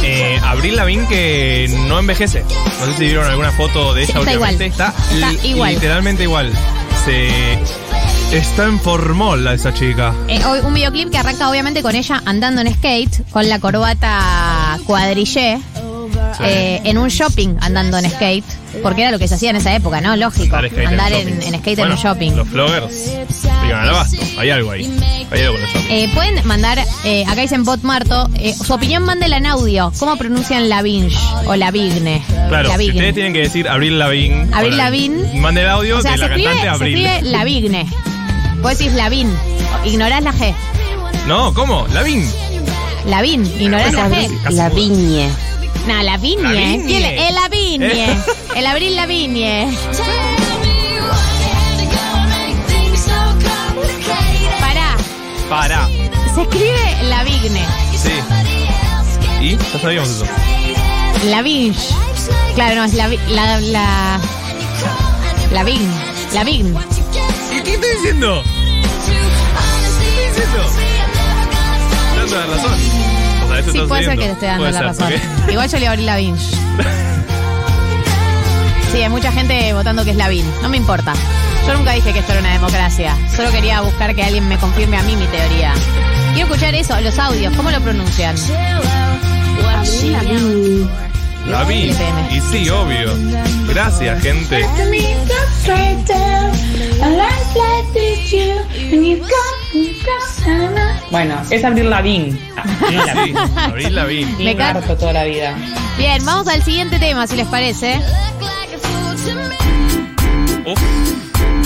Eh, 0.04 0.38
Abril 0.44 0.76
Lavín 0.76 1.08
que 1.08 1.74
no 1.88 2.00
envejece. 2.00 2.44
No 2.82 2.86
sé 2.88 2.94
si 2.98 3.06
vieron 3.06 3.26
alguna 3.26 3.54
foto 3.54 3.94
de 3.94 4.02
ella 4.04 4.10
Está 4.10 4.20
últimamente. 4.20 4.66
igual. 4.66 4.90
Está, 4.90 5.14
Está 5.14 5.32
li- 5.32 5.50
igual. 5.52 5.74
literalmente 5.76 6.24
igual. 6.24 6.52
Se 7.06 8.38
está 8.38 8.66
en 8.66 8.78
formol 8.82 9.48
esa 9.48 9.74
chica. 9.74 10.14
Eh, 10.28 10.42
un 10.66 10.74
videoclip 10.74 11.12
que 11.12 11.18
arranca 11.18 11.50
obviamente 11.50 11.82
con 11.82 11.96
ella 11.96 12.22
andando 12.26 12.60
en 12.60 12.74
skate, 12.74 13.24
con 13.32 13.48
la 13.48 13.58
corbata 13.60 14.78
cuadrillé, 14.86 15.60
eh, 16.44 16.82
en 16.84 16.98
un 16.98 17.08
shopping 17.08 17.56
andando 17.62 17.98
en 17.98 18.10
skate, 18.10 18.44
porque 18.86 19.02
era 19.02 19.10
lo 19.10 19.18
que 19.18 19.28
se 19.28 19.34
hacía 19.34 19.50
en 19.50 19.56
esa 19.56 19.76
época, 19.76 20.00
¿no? 20.00 20.16
Lógico, 20.16 20.56
Andar 20.56 20.70
skate 20.70 20.84
en 20.84 20.88
andar 20.90 21.12
en, 21.12 21.28
en 21.42 21.60
skate 21.60 21.78
Bueno, 21.80 21.94
en 21.94 21.98
un 21.98 22.04
shopping. 22.04 22.32
Los 22.34 22.48
floggers. 22.48 23.18
Digan 23.64 23.80
al 23.82 23.90
abasto. 23.90 24.18
Hay 24.38 24.52
algo 24.52 24.70
ahí. 24.70 24.84
Hay 25.32 25.42
algo 25.42 25.56
con 25.56 25.64
el 25.64 25.68
shopping. 25.70 25.90
Eh, 25.90 26.12
pueden 26.14 26.48
mandar, 26.48 26.78
eh, 27.04 27.26
acá 27.28 27.42
dicen 27.42 27.64
Bot 27.64 27.82
Marto, 27.82 28.30
eh, 28.36 28.54
su 28.54 28.72
opinión 28.72 29.02
mándela 29.02 29.38
en 29.38 29.48
audio. 29.48 29.92
¿Cómo 29.98 30.18
pronuncian 30.18 30.70
Lavinge 30.70 31.18
o 31.48 31.56
Lavigne? 31.56 32.24
Claro, 32.48 32.66
si 32.68 32.72
Lavigne. 32.74 32.94
ustedes 32.94 33.14
tienen 33.16 33.34
que 33.34 33.40
decir 33.40 33.68
Abril 33.68 33.98
Lavín. 33.98 34.54
Abril 34.54 34.78
Lavín. 34.78 35.42
Mande 35.42 35.62
el 35.62 35.70
audio 35.70 35.98
O 35.98 36.02
sea, 36.04 36.12
de 36.12 36.18
se 36.20 36.22
la 36.22 36.36
escribe, 36.36 36.50
cantante 36.52 36.78
se 36.78 36.84
Abril. 36.84 37.06
escribe 37.08 37.32
Lavigne. 37.32 37.86
Vos 38.62 38.78
decís 38.78 38.94
Lavin, 38.94 39.36
ignorás 39.84 40.22
la 40.22 40.32
G. 40.32 40.54
No, 41.26 41.56
¿cómo? 41.56 41.88
Lavín. 41.92 42.24
Lavin, 43.08 43.48
ignorás 43.60 43.94
la 43.94 44.10
G. 44.10 44.52
La 44.52 44.70
viñe. 44.70 45.28
No, 45.88 46.02
Lavigne. 46.04 46.42
Lavigne. 46.44 46.86
¿Quién 46.88 47.02
le- 47.04 47.28
El 47.28 47.36
Lavigne. 47.36 47.86
Eh. 48.06 48.18
El 48.56 48.66
Abril 48.66 48.96
Lavigne. 48.96 49.68
Pará. 54.60 54.98
Para. 55.50 55.88
Se 56.34 56.42
escribe 56.42 57.04
Lavigne. 57.04 57.66
Sí. 57.98 58.12
¿Y? 59.42 59.58
Ya 59.58 59.80
sabíamos 59.82 60.10
eso. 60.10 60.26
Lavigne. 61.26 61.76
Claro, 62.56 62.76
no, 62.76 62.84
es 62.86 62.94
la, 62.94 63.08
la, 63.30 63.60
la, 63.60 64.20
Lavigne. 65.52 65.94
Lavigne. 66.34 66.78
¿Qué, 67.52 67.64
qué 67.64 67.74
estoy 67.74 67.90
diciendo? 67.96 68.44
¿Qué 69.06 69.86
estoy 69.86 70.28
diciendo? 70.30 70.70
Dando 72.18 72.36
la 72.56 72.62
razón. 73.58 73.70
Eso 73.76 73.84
Sí, 73.84 73.88
puede 73.88 74.06
ser 74.06 74.18
que 74.18 74.26
te 74.26 74.32
esté 74.32 74.46
dando 74.46 74.62
Puede 74.64 74.72
la 74.74 74.80
ser, 74.80 74.88
razón. 74.88 75.14
Igual 75.50 75.70
yo 75.70 75.80
le 75.80 75.88
abrí 75.88 76.04
Lavigne. 76.04 76.38
Sí, 78.92 79.02
hay 79.02 79.10
mucha 79.10 79.30
gente 79.30 79.74
votando 79.74 80.06
que 80.06 80.12
es 80.12 80.16
Lavigne. 80.16 80.50
No 80.62 80.70
me 80.70 80.78
importa. 80.78 81.14
Yo 81.68 81.74
nunca 81.74 81.92
dije 81.92 82.14
que 82.14 82.20
esto 82.20 82.32
era 82.32 82.40
una 82.40 82.54
democracia. 82.54 83.14
Solo 83.36 83.52
quería 83.52 83.82
buscar 83.82 84.16
que 84.16 84.24
alguien 84.24 84.48
me 84.48 84.58
confirme 84.58 84.96
a 84.96 85.04
mí 85.04 85.18
mi 85.18 85.26
teoría. 85.26 85.74
Quiero 86.34 86.48
escuchar 86.48 86.74
eso, 86.76 86.98
los 87.02 87.20
audios. 87.20 87.54
¿Cómo 87.58 87.72
lo 87.72 87.82
pronuncian? 87.82 88.36
Lavín. 91.48 91.90
LPM. 91.90 92.36
Y 92.38 92.40
sí, 92.40 92.70
obvio. 92.70 93.12
Gracias, 93.68 94.22
gente. 94.22 94.66
Bueno, 101.12 101.42
es 101.50 101.64
Abril 101.64 101.90
Lavín. 101.90 102.40
Sí, 102.90 102.96
Abril 103.58 103.96
Lavín. 103.96 104.38
Me 104.38 104.56
ca- 104.56 104.70
harto 104.70 104.96
toda 104.98 105.14
la 105.14 105.24
vida. 105.24 105.56
Bien, 105.98 106.24
vamos 106.26 106.48
al 106.48 106.64
siguiente 106.64 107.00
tema, 107.00 107.26
si 107.28 107.36
les 107.36 107.48
parece. 107.48 108.00
Uf, 110.66 110.80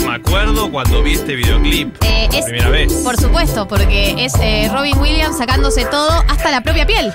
me 0.06 0.14
acuerdo 0.16 0.72
cuando 0.72 1.02
vi 1.04 1.14
este 1.14 1.36
videoclip. 1.36 1.96
Eh, 2.04 2.26
por 2.28 2.36
es, 2.36 2.46
primera 2.46 2.70
vez. 2.70 2.94
Por 2.94 3.16
supuesto, 3.20 3.68
porque 3.68 4.26
es 4.26 4.34
eh, 4.42 4.70
Robin 4.72 4.98
Williams 4.98 5.38
sacándose 5.38 5.86
todo, 5.86 6.24
hasta 6.28 6.52
la 6.52 6.62
propia 6.62 6.86
piel. 6.86 7.14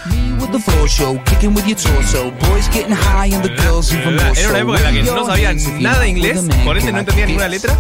Era 4.36 4.48
una 4.50 4.58
época 4.58 4.78
en 4.78 4.84
la 4.84 4.92
que 4.92 5.02
no 5.02 5.26
sabía 5.26 5.52
nada 5.80 6.00
de 6.00 6.08
inglés, 6.08 6.40
por 6.64 6.78
ende 6.78 6.92
no 6.92 6.98
entendía 7.00 7.26
ninguna 7.26 7.48
letra. 7.48 7.76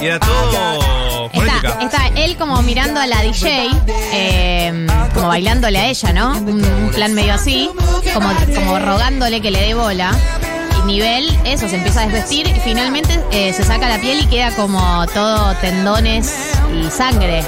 Y 0.00 0.06
era 0.06 0.18
todo. 0.20 1.30
Está, 1.32 1.78
está 1.82 2.06
él 2.16 2.36
como 2.36 2.60
mirando 2.62 3.00
a 3.00 3.06
la 3.06 3.22
DJ, 3.22 3.68
eh, 4.12 4.86
como 5.14 5.28
bailándole 5.28 5.78
a 5.78 5.86
ella, 5.88 6.12
¿no? 6.12 6.32
Un, 6.32 6.64
un 6.64 6.90
plan 6.94 7.12
medio 7.14 7.34
así, 7.34 7.70
como, 8.12 8.28
como 8.54 8.78
rogándole 8.78 9.40
que 9.40 9.50
le 9.50 9.60
dé 9.60 9.74
bola. 9.74 10.12
Y 10.82 10.86
nivel, 10.86 11.36
eso, 11.44 11.68
se 11.68 11.76
empieza 11.76 12.02
a 12.02 12.06
desvestir 12.06 12.46
y 12.46 12.60
finalmente 12.60 13.18
eh, 13.32 13.52
se 13.54 13.64
saca 13.64 13.88
la 13.88 13.98
piel 13.98 14.20
y 14.20 14.26
queda 14.26 14.54
como 14.54 15.06
todo 15.08 15.54
tendones 15.56 16.32
y 16.72 16.90
sangre. 16.90 17.42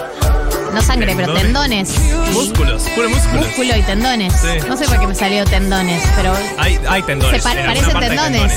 No 0.72 0.82
sangre, 0.82 1.14
pero 1.16 1.32
tendones. 1.34 1.94
Músculos, 2.32 2.82
puro 2.94 3.08
músculos. 3.08 3.46
músculo 3.46 3.76
y 3.76 3.82
tendones. 3.82 4.32
Sí. 4.34 4.48
No 4.68 4.76
sé 4.76 4.86
por 4.86 4.98
qué 5.00 5.06
me 5.06 5.14
salió 5.14 5.44
tendones, 5.44 6.02
pero 6.16 6.34
Hay, 6.58 6.78
hay 6.88 7.02
tendones. 7.02 7.42
se 7.42 7.48
pa- 7.48 7.54
parecen 7.66 7.98
tendones. 7.98 8.52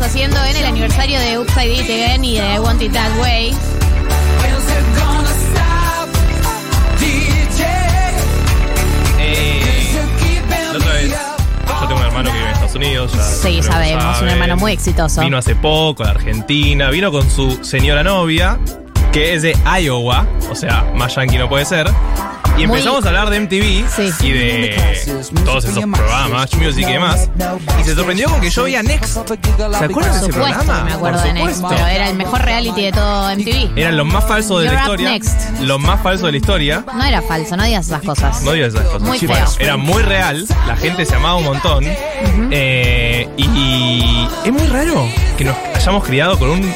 Estamos 0.00 0.06
haciendo 0.14 0.42
en 0.46 0.56
el 0.56 0.64
aniversario 0.64 1.20
de 1.20 1.38
Upside 1.38 1.74
It 1.74 1.82
Again 1.84 2.24
y 2.24 2.38
de 2.38 2.54
I 2.54 2.58
Want 2.58 2.80
It 2.80 2.92
That 2.92 3.18
Way. 3.20 3.54
Eh, 9.18 9.60
la 10.72 10.78
otra 10.78 10.92
vez, 10.94 11.10
yo 11.10 11.88
tengo 11.88 12.00
un 12.00 12.06
hermano 12.06 12.30
que 12.30 12.36
vive 12.36 12.46
en 12.48 12.52
Estados 12.52 12.74
Unidos. 12.74 13.12
Ya 13.12 13.22
Sí, 13.22 13.62
sabemos, 13.62 14.04
un 14.04 14.14
saben. 14.14 14.28
hermano 14.30 14.56
muy 14.56 14.72
exitoso. 14.72 15.20
Vino 15.20 15.38
hace 15.38 15.54
poco 15.56 16.04
de 16.04 16.10
Argentina, 16.10 16.90
vino 16.90 17.10
con 17.10 17.28
su 17.30 17.62
señora 17.64 18.02
novia, 18.02 18.58
que 19.12 19.34
es 19.34 19.42
de 19.42 19.56
Iowa, 19.82 20.26
o 20.50 20.54
sea, 20.54 20.84
más 20.94 21.14
yankee 21.16 21.38
no 21.38 21.48
puede 21.48 21.64
ser. 21.64 21.88
Y 22.60 22.66
Muy- 22.66 22.78
empezamos 22.78 23.04
a 23.04 23.08
hablar 23.08 23.30
de 23.30 23.36
MTV 23.40 23.84
y 24.22 24.30
de 24.32 25.02
todos 25.44 25.64
esos 25.64 25.82
programas, 25.84 26.52
Music 26.56 26.86
y 26.88 26.92
demás. 26.92 27.30
Y 27.80 27.84
se 27.84 27.94
sorprendió 27.94 28.28
con 28.28 28.40
que 28.40 28.50
yo 28.50 28.64
veía 28.64 28.82
Next. 28.82 29.14
¿Se 29.14 29.84
acuerdan 29.84 30.12
de 30.12 30.18
ese 30.18 30.28
programa? 30.32 30.84
me 30.84 30.92
acuerdo 30.92 31.18
Por 31.20 31.26
de 31.28 31.32
Next, 31.32 31.62
pero 31.68 31.86
era 31.86 32.08
el 32.10 32.16
mejor 32.16 32.42
reality 32.42 32.82
de 32.82 32.92
todo 32.92 33.30
MTV. 33.30 33.70
Eran 33.80 33.96
los 33.96 34.06
más 34.06 34.26
falsos 34.28 34.60
de 34.60 34.66
la 34.66 34.72
You're 34.72 34.82
historia. 34.82 35.10
next. 35.10 35.60
Los 35.62 35.80
más 35.80 36.02
falsos 36.02 36.26
de 36.26 36.32
la 36.32 36.36
historia. 36.36 36.84
No 36.94 37.04
era 37.04 37.22
falso, 37.22 37.56
no 37.56 37.64
digas 37.64 37.86
esas 37.86 38.02
cosas. 38.02 38.42
No 38.42 38.52
digas 38.52 38.74
esas 38.74 38.84
cosas. 38.86 39.02
Muy 39.02 39.18
Bueno, 39.20 39.46
feo. 39.46 39.56
era 39.66 39.76
muy 39.78 40.02
real, 40.02 40.46
la 40.66 40.76
gente 40.76 41.06
se 41.06 41.14
amaba 41.14 41.36
un 41.36 41.44
montón. 41.44 41.84
eh, 42.50 43.28
y 43.36 44.28
es 44.44 44.52
muy 44.52 44.66
raro 44.66 45.06
que 45.38 45.44
nos 45.44 45.56
hayamos 45.74 46.04
criado 46.04 46.38
con 46.38 46.50
un. 46.50 46.74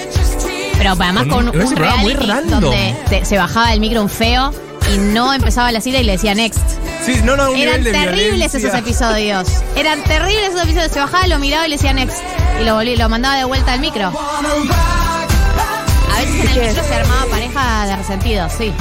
Pero 0.78 0.90
además 0.92 1.24
Con 1.24 1.28
con 1.30 1.48
un- 1.48 1.62
un, 1.62 2.00
muy 2.00 2.14
random. 2.14 2.60
donde 2.60 2.94
te- 3.08 3.24
se 3.24 3.38
bajaba 3.38 3.70
del 3.70 3.80
micro 3.80 4.02
un 4.02 4.08
feo 4.08 4.52
y 4.92 4.98
no 4.98 5.32
empezaba 5.32 5.72
la 5.72 5.80
cita 5.80 5.98
y 5.98 6.04
le 6.04 6.12
decía 6.12 6.34
next. 6.34 6.60
Sí, 7.04 7.20
no, 7.22 7.36
no, 7.36 7.50
un 7.50 7.56
Eran 7.58 7.80
nivel 7.80 7.84
de 7.84 7.92
terribles 7.92 8.52
violencia. 8.52 8.58
esos 8.58 8.74
episodios. 8.74 9.48
Eran 9.76 10.02
terribles 10.04 10.50
esos 10.50 10.62
episodios. 10.62 10.92
Se 10.92 11.00
bajaba, 11.00 11.26
lo 11.26 11.38
miraba 11.38 11.66
y 11.66 11.70
le 11.70 11.76
decía 11.76 11.92
next. 11.92 12.16
Y 12.60 12.64
lo, 12.64 12.80
volví- 12.80 12.96
lo 12.96 13.08
mandaba 13.08 13.36
de 13.36 13.44
vuelta 13.44 13.72
al 13.72 13.80
micro. 13.80 14.08
A 14.08 16.18
veces 16.20 16.34
en 16.34 16.48
el 16.62 16.68
micro 16.68 16.84
se 16.84 16.94
armaba 16.94 17.26
pareja 17.30 17.86
de 17.86 17.96
resentidos, 17.96 18.52
sí. 18.56 18.72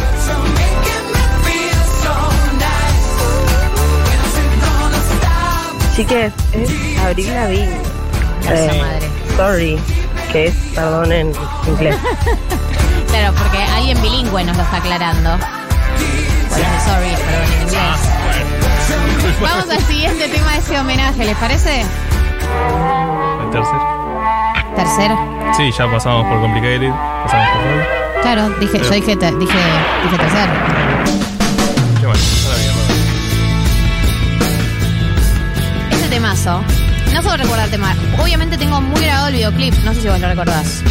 Chiques, 5.95 6.34
es 6.54 6.99
Abril 7.04 7.34
Lavigne. 7.34 7.78
Gracias, 8.43 8.76
Eh, 8.76 8.82
madre. 8.82 9.08
Sorry, 9.38 9.80
que 10.32 10.47
es 10.47 10.56
perdón 10.76 11.12
en 11.12 11.34
inglés. 11.68 11.95
Claro, 13.10 13.32
porque 13.38 13.60
alguien 13.62 14.01
bilingüe 14.01 14.43
nos 14.43 14.58
lo 14.58 14.64
está 14.64 14.78
aclarando. 14.78 15.38
Por 16.49 16.59
eso, 16.59 16.67
sorry, 16.85 17.09
perdón, 17.15 17.43
en 17.53 17.61
inglés. 17.63 17.79
Ah, 17.79 17.97
Vamos 19.41 19.69
al 19.69 19.81
siguiente 19.85 20.27
tema 20.29 20.51
de 20.53 20.57
ese 20.59 20.79
homenaje, 20.79 21.25
¿les 21.25 21.37
parece? 21.37 21.81
El 21.81 23.49
tercer. 23.51 23.79
Tercero. 24.75 25.17
Sí, 25.57 25.71
ya 25.77 25.89
pasamos 25.91 26.25
por 26.27 26.39
Complicated. 26.41 26.89
Pasamos 27.23 27.47
por 27.49 27.61
Roy. 27.63 27.83
Claro, 28.21 28.49
dije, 28.59 28.79
yo 28.79 28.89
dije, 28.91 29.15
te- 29.15 29.31
dije, 29.37 29.57
dije 30.03 30.17
tercero. 30.17 30.51
Qué 31.99 32.07
mal. 32.07 32.17
a 32.17 32.49
la 32.49 32.57
mierda. 32.57 32.83
Ese 35.91 36.07
temazo. 36.09 36.61
No 37.13 37.21
puedo 37.21 37.37
recordar 37.37 37.65
el 37.65 37.71
tema. 37.71 37.95
Obviamente 38.21 38.57
tengo 38.57 38.81
muy 38.81 39.01
grabado 39.01 39.27
el 39.27 39.33
videoclip. 39.35 39.73
No 39.83 39.93
sé 39.93 40.01
si 40.01 40.07
vos 40.07 40.19
lo 40.19 40.27
recordás. 40.27 40.81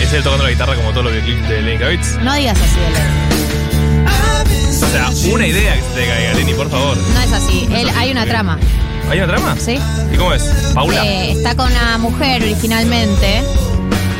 Es 0.00 0.12
él 0.12 0.22
tocando 0.22 0.44
la 0.44 0.50
guitarra 0.50 0.74
como 0.76 0.90
todos 0.90 1.04
los 1.04 1.12
videoclips 1.12 1.48
de 1.48 1.62
Lenny 1.62 1.78
Kravitz. 1.78 2.16
No 2.22 2.34
digas 2.34 2.56
así, 2.60 2.78
Belén. 2.80 3.31
O 4.92 5.14
sea, 5.14 5.32
una 5.32 5.46
idea 5.46 5.74
que 5.74 5.80
se 5.80 5.88
te 5.88 6.06
caiga, 6.06 6.34
Lenny, 6.34 6.52
por 6.54 6.68
favor. 6.70 6.96
No 6.96 7.20
es 7.20 7.32
así. 7.32 7.66
Él, 7.72 7.88
hay 7.96 8.10
una 8.10 8.26
trama. 8.26 8.58
¿Hay 9.10 9.18
una 9.18 9.26
trama? 9.28 9.56
¿Sí? 9.58 9.78
¿Y 10.12 10.16
cómo 10.16 10.34
es? 10.34 10.42
¿Paula? 10.74 11.04
Eh, 11.04 11.32
está 11.32 11.54
con 11.54 11.70
una 11.70 11.96
mujer 11.98 12.42
originalmente. 12.42 13.42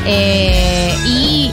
eh, 0.07 0.95
y 1.07 1.51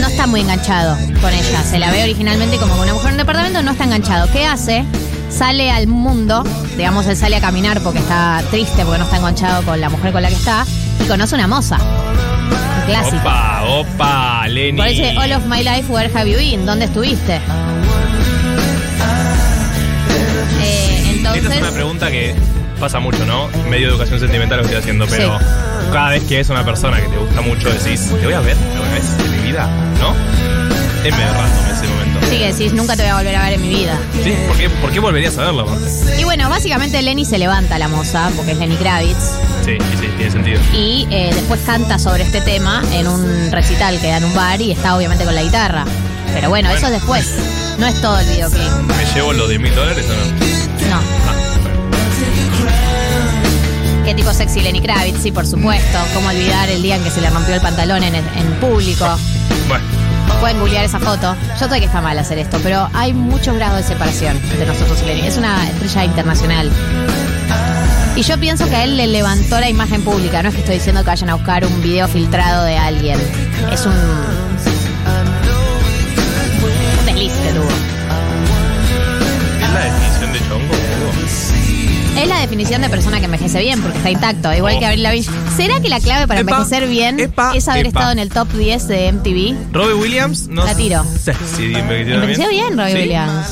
no 0.00 0.06
está 0.06 0.26
muy 0.26 0.40
enganchado 0.42 0.96
con 1.20 1.32
ella. 1.32 1.62
Se 1.62 1.78
la 1.78 1.90
ve 1.90 2.02
originalmente 2.04 2.56
como 2.58 2.74
con 2.74 2.82
una 2.84 2.92
mujer 2.94 3.08
en 3.08 3.14
un 3.14 3.18
departamento, 3.18 3.62
no 3.62 3.72
está 3.72 3.84
enganchado. 3.84 4.30
¿Qué 4.32 4.44
hace? 4.44 4.84
Sale 5.30 5.70
al 5.70 5.86
mundo, 5.86 6.44
digamos, 6.76 7.06
él 7.06 7.16
sale 7.16 7.36
a 7.36 7.40
caminar 7.40 7.80
porque 7.80 7.98
está 7.98 8.42
triste, 8.50 8.84
porque 8.84 8.98
no 8.98 9.04
está 9.04 9.16
enganchado 9.16 9.62
con 9.62 9.80
la 9.80 9.88
mujer 9.88 10.12
con 10.12 10.22
la 10.22 10.28
que 10.28 10.34
está, 10.34 10.64
y 11.02 11.08
conoce 11.08 11.34
una 11.34 11.46
moza. 11.48 11.78
Un 11.78 12.86
clásico. 12.86 13.16
Opa, 13.18 13.62
opa, 13.64 14.48
Lenny. 14.48 14.76
Por 14.78 14.86
eso 14.86 15.20
All 15.20 15.32
of 15.32 15.46
my 15.46 15.62
life, 15.62 15.90
where 15.92 16.10
have 16.14 16.30
you 16.30 16.36
been? 16.36 16.64
¿Dónde 16.64 16.84
estuviste? 16.84 17.40
Eh, 21.36 21.38
Esta 21.38 21.38
es 21.38 21.44
una 21.46 21.54
entonces, 21.56 21.74
pregunta 21.74 22.10
que 22.10 22.34
pasa 22.80 22.98
mucho, 22.98 23.24
¿no? 23.26 23.48
Medio 23.70 23.86
de 23.88 23.92
educación 23.94 24.20
sentimental 24.20 24.58
lo 24.58 24.64
estoy 24.64 24.78
haciendo, 24.80 25.06
pero 25.06 25.38
cada 25.92 26.10
vez 26.10 26.22
que 26.24 26.40
es 26.40 26.48
una 26.50 26.64
persona 26.64 27.00
que 27.00 27.08
te 27.08 27.16
gusta 27.16 27.40
mucho 27.40 27.70
decís, 27.70 28.08
te 28.10 28.24
voy 28.24 28.34
a 28.34 28.40
ver 28.40 28.56
alguna 28.74 28.92
vez 28.92 29.04
en 29.24 29.30
mi 29.32 29.38
vida, 29.48 29.66
¿no? 30.00 30.14
Es 31.04 31.12
medio 31.16 31.32
random 31.32 31.66
ese 31.72 31.86
momento. 31.88 32.18
sí 32.28 32.38
que 32.38 32.52
decís, 32.52 32.72
nunca 32.72 32.96
te 32.96 33.02
voy 33.02 33.10
a 33.12 33.16
volver 33.16 33.36
a 33.36 33.44
ver 33.44 33.52
en 33.54 33.62
mi 33.62 33.68
vida. 33.68 33.96
¿Sí? 34.24 34.34
¿Por 34.48 34.56
qué, 34.56 34.68
por 34.68 34.90
qué 34.90 34.98
volverías 35.00 35.38
a 35.38 35.44
verlo? 35.44 35.66
Y 36.18 36.24
bueno, 36.24 36.48
básicamente 36.50 37.00
Lenny 37.00 37.24
se 37.24 37.38
levanta 37.38 37.78
la 37.78 37.86
moza, 37.88 38.30
porque 38.36 38.52
es 38.52 38.58
Lenny 38.58 38.76
Kravitz, 38.76 39.16
Sí, 39.64 39.78
sí, 40.00 40.06
tiene 40.16 40.30
sentido. 40.32 40.60
y 40.74 41.06
eh, 41.10 41.30
después 41.32 41.60
canta 41.64 41.98
sobre 41.98 42.24
este 42.24 42.40
tema 42.40 42.82
en 42.92 43.06
un 43.08 43.52
recital 43.52 43.98
que 44.00 44.08
da 44.08 44.16
en 44.18 44.24
un 44.24 44.34
bar 44.34 44.60
y 44.60 44.72
está 44.72 44.96
obviamente 44.96 45.24
con 45.24 45.34
la 45.34 45.42
guitarra. 45.42 45.84
Pero 46.34 46.48
bueno, 46.50 46.70
eso 46.70 46.86
es 46.86 46.92
después, 46.92 47.24
no 47.78 47.86
es 47.86 48.00
todo 48.02 48.18
el 48.18 48.26
videoclip. 48.26 48.70
¿Me 48.96 49.04
llevo 49.14 49.32
los 49.32 49.48
10 49.48 49.60
mil 49.60 49.74
dólares 49.74 50.04
o 50.06 50.12
no? 50.12 50.75
No. 51.00 51.26
Qué 54.04 54.14
tipo 54.14 54.32
sexy 54.32 54.60
Lenny 54.60 54.80
Kravitz, 54.80 55.20
sí, 55.20 55.32
por 55.32 55.46
supuesto. 55.46 55.98
Cómo 56.14 56.28
olvidar 56.28 56.68
el 56.68 56.80
día 56.82 56.96
en 56.96 57.02
que 57.02 57.10
se 57.10 57.20
le 57.20 57.28
rompió 57.30 57.54
el 57.54 57.60
pantalón 57.60 58.04
en, 58.04 58.14
en 58.14 58.52
público. 58.60 59.04
Bueno, 59.68 59.84
Pueden 60.40 60.60
googlear 60.60 60.84
esa 60.84 61.00
foto. 61.00 61.34
Yo 61.58 61.68
sé 61.68 61.78
que 61.80 61.86
está 61.86 62.00
mal 62.00 62.18
hacer 62.18 62.38
esto, 62.38 62.58
pero 62.62 62.88
hay 62.92 63.12
muchos 63.12 63.56
grados 63.56 63.78
de 63.78 63.82
separación 63.84 64.36
entre 64.36 64.66
nosotros 64.66 65.00
y 65.02 65.06
Lenny. 65.06 65.26
Es 65.26 65.36
una 65.38 65.68
estrella 65.68 66.04
internacional. 66.04 66.70
Y 68.14 68.22
yo 68.22 68.38
pienso 68.38 68.68
que 68.68 68.76
a 68.76 68.84
él 68.84 68.96
le 68.96 69.06
levantó 69.06 69.58
la 69.60 69.68
imagen 69.68 70.02
pública. 70.02 70.42
No 70.42 70.50
es 70.50 70.54
que 70.54 70.60
estoy 70.60 70.76
diciendo 70.76 71.02
que 71.02 71.08
vayan 71.08 71.30
a 71.30 71.34
buscar 71.34 71.66
un 71.66 71.82
video 71.82 72.06
filtrado 72.06 72.64
de 72.64 72.76
alguien. 72.76 73.18
Es 73.72 73.86
un. 73.86 73.92
Un 73.92 74.35
Es 82.16 82.28
la 82.28 82.40
definición 82.40 82.80
de 82.82 82.88
persona 82.88 83.18
que 83.18 83.26
envejece 83.26 83.60
bien, 83.60 83.80
porque 83.82 83.98
está 83.98 84.10
intacto, 84.10 84.52
igual 84.54 84.74
Oh. 84.76 84.78
que 84.80 84.86
Avril 84.86 85.02
Lavigne. 85.02 85.32
¿Será 85.56 85.80
que 85.80 85.88
la 85.88 86.00
clave 86.00 86.26
para 86.26 86.40
Epa, 86.40 86.52
envejecer 86.52 86.88
bien 86.88 87.20
epa, 87.20 87.52
es 87.54 87.68
haber 87.68 87.86
epa. 87.86 87.98
estado 88.00 88.12
en 88.12 88.18
el 88.18 88.28
top 88.30 88.48
10 88.52 88.88
de 88.88 89.08
MTV? 89.12 89.54
Robbie 89.72 89.94
Williams, 89.94 90.48
no 90.48 90.64
La 90.64 90.74
tiro. 90.74 91.04
sé 91.22 91.34
si 91.56 91.74
envejeció 91.74 92.14
Envejeció 92.14 92.48
bien, 92.48 92.76
Robbie 92.78 92.92
¿Sí? 92.92 92.98
Williams. 92.98 93.46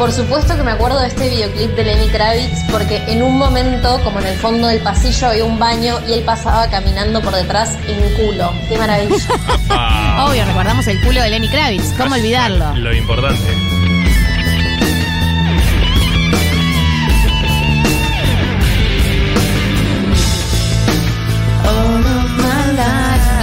Por 0.00 0.12
supuesto 0.12 0.56
que 0.56 0.62
me 0.62 0.70
acuerdo 0.70 0.98
de 0.98 1.08
este 1.08 1.28
videoclip 1.28 1.72
de 1.72 1.84
Lenny 1.84 2.08
Kravitz 2.08 2.64
porque 2.70 3.04
en 3.06 3.22
un 3.22 3.36
momento, 3.36 4.00
como 4.02 4.18
en 4.20 4.28
el 4.28 4.38
fondo 4.38 4.66
del 4.66 4.80
pasillo, 4.80 5.26
había 5.26 5.44
un 5.44 5.58
baño 5.58 5.98
y 6.08 6.14
él 6.14 6.22
pasaba 6.24 6.70
caminando 6.70 7.20
por 7.20 7.34
detrás 7.34 7.76
en 7.86 7.98
culo. 8.14 8.50
¡Qué 8.70 8.78
maravilla! 8.78 10.24
Obvio, 10.26 10.46
recordamos 10.46 10.86
el 10.86 11.02
culo 11.02 11.20
de 11.20 11.28
Lenny 11.28 11.50
Kravitz. 11.50 11.92
¿Cómo 11.98 12.14
olvidarlo? 12.14 12.74
Lo 12.76 12.94
importante. 12.94 13.44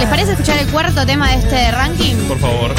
¿Les 0.00 0.08
parece 0.08 0.32
escuchar 0.32 0.58
el 0.58 0.66
cuarto 0.66 1.06
tema 1.06 1.30
de 1.30 1.36
este 1.36 1.70
ranking? 1.70 2.16
Por 2.26 2.40
favor. 2.40 2.74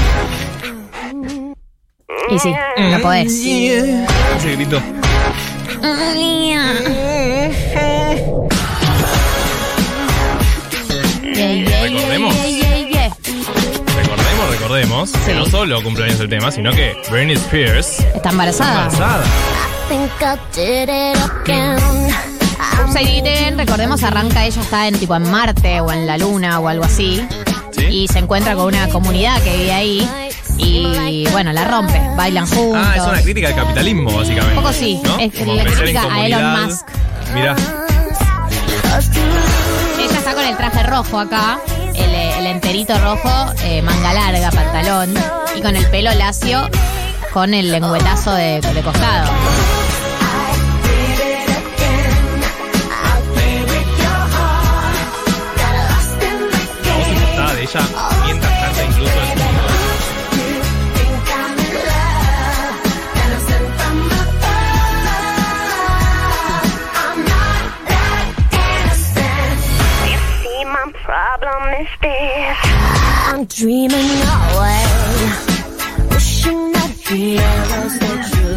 Y 2.32 2.40
sí, 2.40 2.54
no 2.78 3.00
podés. 3.02 3.32
Ese 3.34 4.56
grito. 4.56 4.82
Recordemos. 11.40 12.36
Recordemos, 13.96 14.50
recordemos 14.52 15.12
que 15.26 15.34
no 15.34 15.46
solo 15.46 15.82
cumpleaños 15.84 16.20
el 16.20 16.30
tema, 16.30 16.52
sino 16.52 16.72
que 16.72 16.94
Britney 17.10 17.36
Spears 17.36 18.00
Está 18.16 18.30
embarazada. 18.30 18.90
embarazada. 18.90 19.24
Upside 22.84 23.22
Down, 23.24 23.58
recordemos, 23.58 24.04
arranca 24.04 24.46
ella 24.46 24.62
está 24.62 24.88
en 24.88 25.00
tipo 25.00 25.16
en 25.16 25.30
Marte 25.30 25.80
o 25.82 25.92
en 25.92 26.06
la 26.06 26.18
Luna 26.18 26.60
o 26.60 26.68
algo 26.68 26.84
así. 26.84 27.26
y 27.90 28.08
se 28.08 28.20
encuentra 28.20 28.56
con 28.56 28.66
una 28.68 28.90
comunidad 28.90 29.42
que 29.42 29.56
vive 29.58 29.72
ahí 29.72 30.10
y 30.60 31.28
bueno, 31.32 31.51
la 31.53 31.66
rompe, 31.66 31.99
bailan 32.16 32.45
juntos. 32.47 32.82
Ah, 32.86 32.93
es 32.97 33.03
una 33.03 33.22
crítica 33.22 33.47
al 33.47 33.55
capitalismo, 33.55 34.12
básicamente. 34.16 34.57
Un 34.57 34.64
poco 34.64 34.74
sí, 34.74 34.99
¿no? 35.03 35.18
es 35.20 35.34
Como 35.34 35.53
la 35.55 35.64
crecer 35.64 35.88
en 35.89 35.95
crítica 35.95 36.14
a 36.14 36.26
Elon 36.26 36.39
comunidad. 36.41 36.66
Musk. 36.66 36.88
Mirá. 37.34 37.55
Ella 39.99 40.18
está 40.18 40.34
con 40.34 40.43
el 40.45 40.57
traje 40.57 40.84
rojo 40.84 41.20
acá, 41.20 41.60
el, 41.95 42.14
el 42.16 42.45
enterito 42.47 42.97
rojo, 42.99 43.53
eh, 43.64 43.82
manga 43.82 44.14
larga, 44.14 44.51
pantalón, 44.51 45.14
y 45.55 45.62
con 45.62 45.76
el 45.76 45.86
pelo 45.88 46.14
lacio, 46.14 46.70
con 47.34 47.53
el 47.53 47.72
lengüetazo 47.72 48.34
de, 48.34 48.62
de 48.62 48.82
costado. 48.82 49.30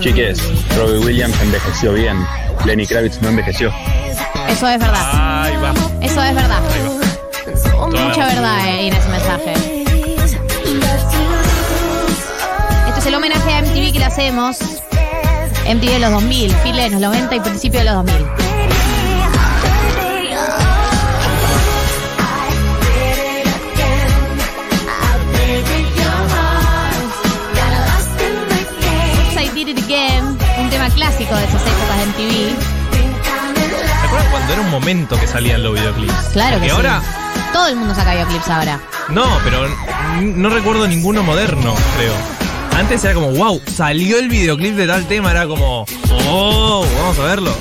Chiques, 0.01 0.39
Robbie 0.77 0.99
Williams 0.99 1.35
envejeció 1.43 1.95
bien. 1.95 2.25
Lenny 2.65 2.87
Kravitz 2.87 3.21
no 3.21 3.31
envejeció. 3.31 3.73
Eso 4.49 4.69
es 4.69 4.79
verdad. 4.79 5.43
Ahí 5.43 5.57
va. 5.57 5.75
Eso 6.01 6.23
es 6.23 6.35
verdad. 6.37 6.61
Mucha 7.89 8.27
verdad 8.27 8.69
eh, 8.69 8.87
en 8.87 8.95
ese 8.95 9.09
mensaje. 9.09 9.53
Este 12.87 13.01
es 13.01 13.07
el 13.07 13.15
homenaje 13.17 13.55
a 13.55 13.63
MTV 13.63 13.93
que 13.93 13.99
le 13.99 14.05
hacemos. 14.05 14.59
MTV 15.67 15.91
de 15.91 15.99
los 15.99 16.13
2000, 16.13 16.55
fines 16.57 16.85
de 16.85 16.91
los 16.91 17.01
90 17.01 17.35
y 17.35 17.41
principio 17.41 17.81
de 17.81 17.87
los 17.87 17.95
2000. 18.07 18.43
Momento 34.95 35.19
que 35.21 35.27
salían 35.27 35.63
los 35.63 35.75
videoclips? 35.75 36.13
Claro 36.33 36.61
que 36.61 36.69
Porque 36.69 36.71
sí. 36.71 36.77
ahora, 36.77 37.03
Todo 37.53 37.67
el 37.69 37.77
mundo 37.77 37.95
saca 37.95 38.13
videoclips 38.13 38.49
ahora. 38.49 38.81
no, 39.11 39.25
pero 39.45 39.67
no 40.21 40.49
recuerdo 40.51 40.87
ninguno 40.87 41.23
moderno, 41.23 41.75
creo. 41.97 42.15
Antes 42.79 43.05
era 43.05 43.15
como, 43.15 43.31
wow, 43.33 43.61
salió 43.67 44.19
el 44.19 44.29
videoclip 44.29 44.75
de 44.75 44.87
tal 44.87 45.07
tema, 45.07 45.31
era 45.31 45.47
como, 45.47 45.85
oh, 46.29 46.87
vamos 46.99 47.19
a 47.19 47.23
verlo. 47.23 47.55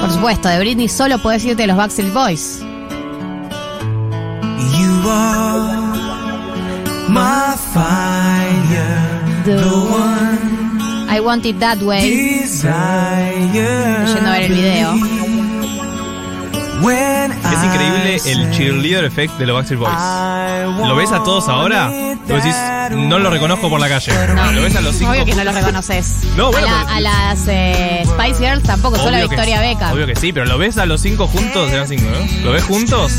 Por 0.00 0.10
supuesto, 0.12 0.48
de 0.48 0.58
Britney 0.58 0.88
solo 0.88 1.18
puedes 1.18 1.44
irte 1.44 1.62
de 1.62 1.66
los 1.68 1.76
Backstreet 1.76 2.12
Boys. 2.12 2.60
You 4.72 5.10
are 5.10 5.76
my 7.08 7.56
fire, 7.74 9.44
the 9.44 9.56
one 9.66 10.49
I 11.12 11.20
Want 11.20 11.44
It 11.44 11.58
That 11.58 11.78
Way. 11.82 12.46
Yendo 12.52 12.70
a 14.28 14.32
ver 14.32 14.42
el 14.44 14.52
video. 14.52 14.94
Es 17.52 17.64
increíble 17.64 18.20
el 18.26 18.50
cheerleader 18.52 19.04
effect 19.04 19.36
de 19.38 19.44
los 19.46 19.54
Backstreet 19.54 19.80
Boys. 19.80 20.88
¿Lo 20.88 20.96
ves 20.96 21.10
a 21.12 21.22
todos 21.22 21.48
ahora? 21.48 21.90
Tú 22.26 22.34
decís, 22.34 22.54
no 22.92 23.18
lo 23.18 23.28
reconozco 23.30 23.68
por 23.68 23.80
la 23.80 23.88
calle. 23.88 24.12
¿Lo 24.54 24.62
ves 24.62 24.76
a 24.76 24.80
los 24.80 24.94
cinco? 24.96 25.10
Obvio 25.10 25.24
que 25.26 25.34
no 25.34 25.44
lo 25.44 25.52
reconoces. 25.52 26.16
No, 26.36 26.50
bueno, 26.52 26.68
a, 26.68 26.70
la- 26.70 26.84
pero- 26.86 26.94
a 26.96 27.00
las 27.00 27.48
eh, 27.48 28.02
Spice 28.06 28.38
Girls 28.44 28.62
tampoco, 28.62 28.96
solo 28.96 29.08
a 29.08 29.18
Obvio 29.18 29.28
que 29.28 29.34
Victoria 29.36 29.60
sí, 29.60 29.66
Beckham. 29.68 29.92
Obvio 29.92 30.06
que 30.06 30.16
sí, 30.16 30.32
pero 30.32 30.46
lo 30.46 30.56
ves 30.58 30.78
a 30.78 30.86
los 30.86 31.00
cinco 31.02 31.26
juntos, 31.26 31.70
eran 31.72 31.86
cinco, 31.88 32.04
¿no? 32.04 32.44
Lo 32.44 32.52
ves 32.52 32.64
juntos 32.64 33.12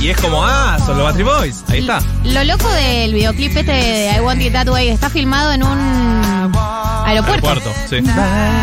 y 0.00 0.10
es 0.10 0.16
como, 0.18 0.44
ah, 0.44 0.78
son 0.84 0.98
los 0.98 1.24
Boys. 1.24 1.64
Ahí 1.68 1.80
está. 1.80 2.00
Lo 2.24 2.44
loco 2.44 2.68
del 2.70 3.12
videoclip 3.12 3.56
este 3.56 3.72
de 3.72 4.12
I 4.16 4.20
Want 4.20 4.40
It 4.40 4.52
That 4.52 4.68
Way 4.68 4.88
está 4.88 5.10
filmado 5.10 5.52
en 5.52 5.62
un 5.62 6.22
aeropuerto. 7.04 7.48
Aeropuerto, 7.48 7.72
sí. 7.88 7.96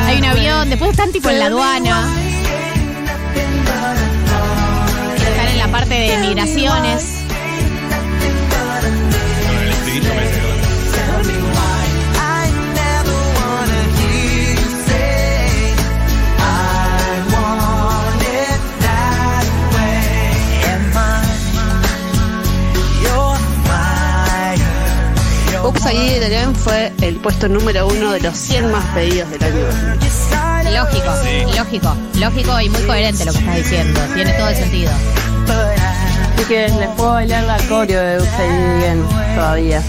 Hay 0.06 0.18
un 0.18 0.26
avión, 0.26 0.70
después 0.70 0.92
están 0.92 1.12
tipo 1.12 1.30
en 1.30 1.40
la 1.40 1.48
aduana. 1.48 2.08
Están 5.18 5.48
en 5.48 5.58
la 5.58 5.68
parte 5.68 5.94
de 5.94 6.18
migraciones. 6.20 7.24
I 25.84 25.93
Did 25.93 26.17
It 26.17 26.23
Again 26.23 26.55
fue 26.55 26.91
el 27.01 27.15
puesto 27.17 27.47
número 27.47 27.88
uno 27.88 28.11
de 28.11 28.19
los 28.21 28.36
100 28.38 28.71
más 28.71 28.84
pedidos 28.93 29.30
del 29.30 29.43
año 29.43 29.65
2000. 29.65 30.73
Lógico, 30.73 31.13
lógico, 31.57 31.95
lógico 32.15 32.61
y 32.61 32.69
muy 32.69 32.82
coherente 32.84 33.26
lo 33.26 33.32
que 33.32 33.39
estás 33.39 33.55
diciendo. 33.55 33.99
Tiene 34.13 34.34
todo 34.34 34.49
el 34.49 34.55
sentido. 34.55 34.91
Así 36.36 36.45
que 36.47 36.67
les 36.69 36.89
puedo 36.97 37.11
bailar 37.13 37.43
la 37.43 37.57
coreo 37.67 38.01
de 38.01 38.17
It 38.23 38.34
Again 38.34 39.05
todavía. 39.36 39.82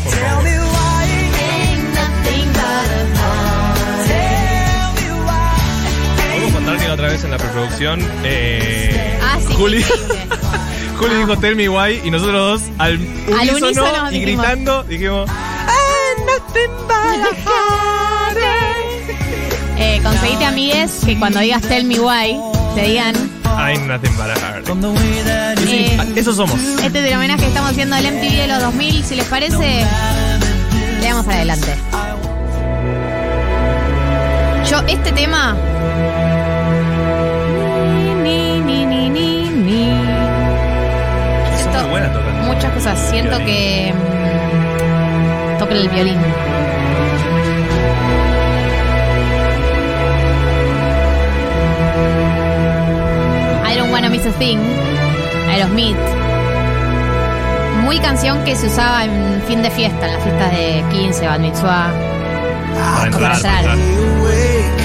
Podemos 6.31 6.53
contar 6.53 6.77
que 6.79 6.89
la 6.89 6.95
otra 6.95 7.09
vez 7.09 7.25
en 7.25 7.31
la 7.31 7.39
preproducción, 7.39 8.01
eh, 8.25 9.19
Ah, 9.23 9.39
sí, 9.47 9.55
Juli, 9.55 9.83
sí, 9.83 9.93
sí. 9.93 10.19
Juli 10.99 11.15
dijo 11.17 11.37
Tell 11.39 11.57
Me 11.57 11.69
Why 11.69 12.01
y 12.05 12.11
nosotros 12.11 12.63
dos 12.63 12.71
al 12.79 12.97
unísono, 12.97 13.67
unísono 13.67 14.11
y 14.11 14.21
dijimos. 14.21 14.45
gritando 14.45 14.83
dijimos, 14.85 15.31
Eh, 19.79 20.01
conseguite 20.03 20.45
amigues 20.45 21.01
que 21.05 21.19
cuando 21.19 21.41
digas 21.41 21.63
Tell 21.63 21.85
Me 21.85 21.99
Why 22.01 22.39
te 22.75 22.83
digan. 22.83 23.15
I'm 23.45 23.87
nothing 23.87 24.15
but 24.17 24.27
a 24.27 24.39
heart. 24.39 24.69
Eh, 25.67 25.99
Eso 26.17 26.35
somos. 26.35 26.59
Este 26.83 27.01
es 27.01 27.07
el 27.07 27.15
homenaje 27.17 27.41
que 27.41 27.49
estamos 27.49 27.71
haciendo 27.71 27.97
al 27.97 28.05
MTV 28.05 28.37
de 28.37 28.47
los 28.49 28.61
2000. 28.61 29.05
Si 29.05 29.15
les 29.17 29.25
parece, 29.27 29.85
le 31.01 31.07
damos 31.07 31.27
adelante. 31.27 31.75
Yo, 34.71 34.81
este 34.89 35.13
tema. 35.13 35.57
Ni, 38.23 38.61
ni, 38.61 38.85
ni, 38.85 39.09
ni, 39.09 39.49
ni. 39.49 39.93
Siento 41.57 41.81
muy 41.83 41.91
buena 41.91 42.09
muchas 42.47 42.73
cosas. 42.73 42.99
Siento 43.11 43.39
que. 43.39 43.95
Toca 45.59 45.75
el 45.75 45.89
violín. 45.89 46.19
I 53.65 53.77
don't 53.77 53.91
wanna 53.91 54.11
miss 54.11 54.27
a 54.27 54.33
thing. 54.33 54.59
Aerosmith. 55.51 55.97
Muy 57.85 57.99
canción 58.01 58.43
que 58.45 58.57
se 58.57 58.67
usaba 58.67 59.05
en 59.05 59.43
fin 59.47 59.63
de 59.63 59.71
fiesta, 59.71 60.07
en 60.07 60.13
las 60.15 60.23
fiestas 60.23 60.51
de 60.53 60.85
15, 60.91 61.27
Bat 61.27 61.41
Mitzvah. 61.41 61.93
Para 62.75 63.07
entrar, 63.07 63.41
Para 63.41 63.53
para 63.53 63.75
entrar. 63.75 64.77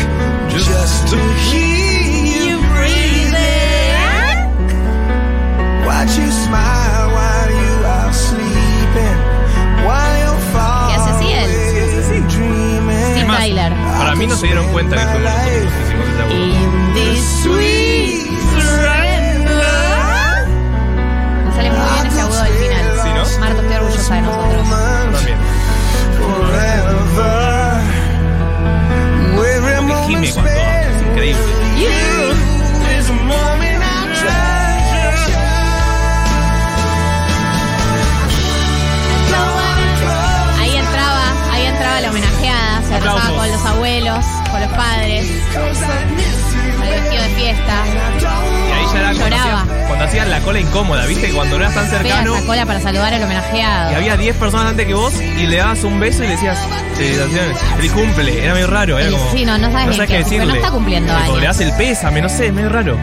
10 54.32 54.40
personas 54.40 54.68
antes 54.68 54.88
que 54.88 54.94
vos 54.94 55.14
y 55.22 55.46
le 55.46 55.58
dabas 55.58 55.84
un 55.84 56.00
beso 56.00 56.24
y 56.24 56.28
le 56.28 56.34
decías 56.34 56.58
felicitaciones, 56.96 57.58
feliz 57.76 57.92
cumple. 57.92 58.44
Era 58.44 58.54
medio 58.54 58.68
raro, 58.68 58.98
era 58.98 59.12
como. 59.12 59.32
sí, 59.34 59.44
no, 59.44 59.58
no 59.58 59.70
sabes 59.72 59.98
ni 59.98 60.08
qué, 60.08 60.18
decirle. 60.20 60.38
pero 60.40 60.46
no 60.46 60.56
está 60.56 60.72
cumpliendo 60.72 61.14
años. 61.14 61.38
Le 61.38 61.46
das 61.48 61.60
el 61.60 61.74
pésame, 61.74 62.22
no 62.22 62.30
sé, 62.30 62.48
es 62.48 62.54
medio 62.54 62.70
raro. 62.70 62.98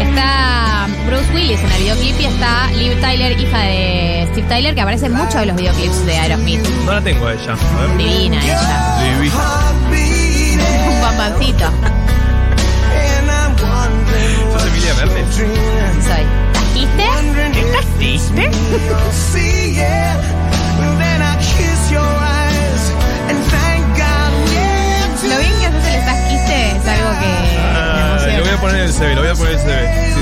Está 0.00 0.88
Bruce 1.06 1.32
Willis 1.32 1.60
en 1.60 1.70
el 1.70 1.82
videoclip 1.82 2.20
y 2.20 2.24
está 2.24 2.72
Liv 2.72 3.00
Tyler, 3.00 3.40
hija 3.40 3.58
de 3.60 4.28
Steve 4.32 4.48
Tyler, 4.48 4.74
que 4.74 4.80
aparece 4.80 5.06
en 5.06 5.12
muchos 5.12 5.34
de 5.34 5.46
los 5.46 5.56
videoclips 5.56 6.06
de 6.06 6.18
Aerosmith. 6.18 6.68
No 6.84 6.92
la 6.92 7.00
tengo 7.00 7.26
a 7.28 7.34
ella. 7.34 7.52
A 7.52 7.86
ver. 7.86 7.96
Divina 7.96 8.44
ella. 8.44 8.98
Divina. 9.00 10.64
Un 10.90 11.00
papancito. 11.00 11.70
¿Sos 14.52 14.66
Emilia 14.66 14.94
Mernes? 14.94 15.34
Soy. 15.36 16.53
¿Casquiste? 18.04 18.50
¿Qué 18.50 18.88
casiste? 18.90 19.88
Lo 25.26 25.38
bien 25.38 25.52
que 25.58 25.66
haces 25.66 25.94
el 25.94 26.04
casquiste 26.04 26.70
es 26.76 26.86
algo 26.86 27.10
que 27.18 27.58
Ah, 27.60 28.26
lo 28.36 28.44
voy 28.44 28.52
a 28.52 28.60
poner 28.60 28.76
en 28.76 28.82
el 28.82 28.92
CV, 28.92 29.14
lo 29.14 29.20
voy 29.22 29.30
a 29.30 29.34
poner 29.34 29.52
en 29.54 29.58
el 29.58 29.64
CV. 29.64 30.13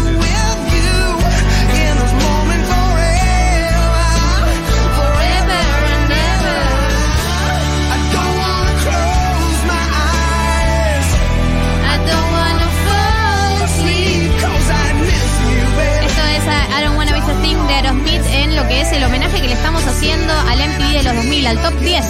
Es 18.83 18.93
el 18.93 19.05
homenaje 19.05 19.41
que 19.41 19.47
le 19.47 19.55
estamos 19.55 19.87
haciendo 19.87 20.33
al 20.33 20.59
MTV 20.59 20.99
de 20.99 21.03
los 21.05 21.15
2000, 21.15 21.47
al 21.47 21.59
top 21.59 21.73
10 21.79 22.05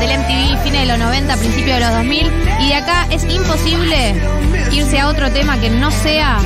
del 0.00 0.18
MTV, 0.18 0.62
fines 0.64 0.80
de 0.80 0.86
los 0.86 0.98
90, 0.98 1.36
principios 1.36 1.78
de 1.78 1.80
los 1.80 1.90
2000. 1.92 2.32
Y 2.62 2.68
de 2.68 2.74
acá 2.74 3.06
es 3.12 3.22
imposible 3.32 4.20
irse 4.72 4.98
a 4.98 5.06
otro 5.06 5.30
tema 5.30 5.56
que 5.60 5.70
no 5.70 5.88
sea 5.92 6.38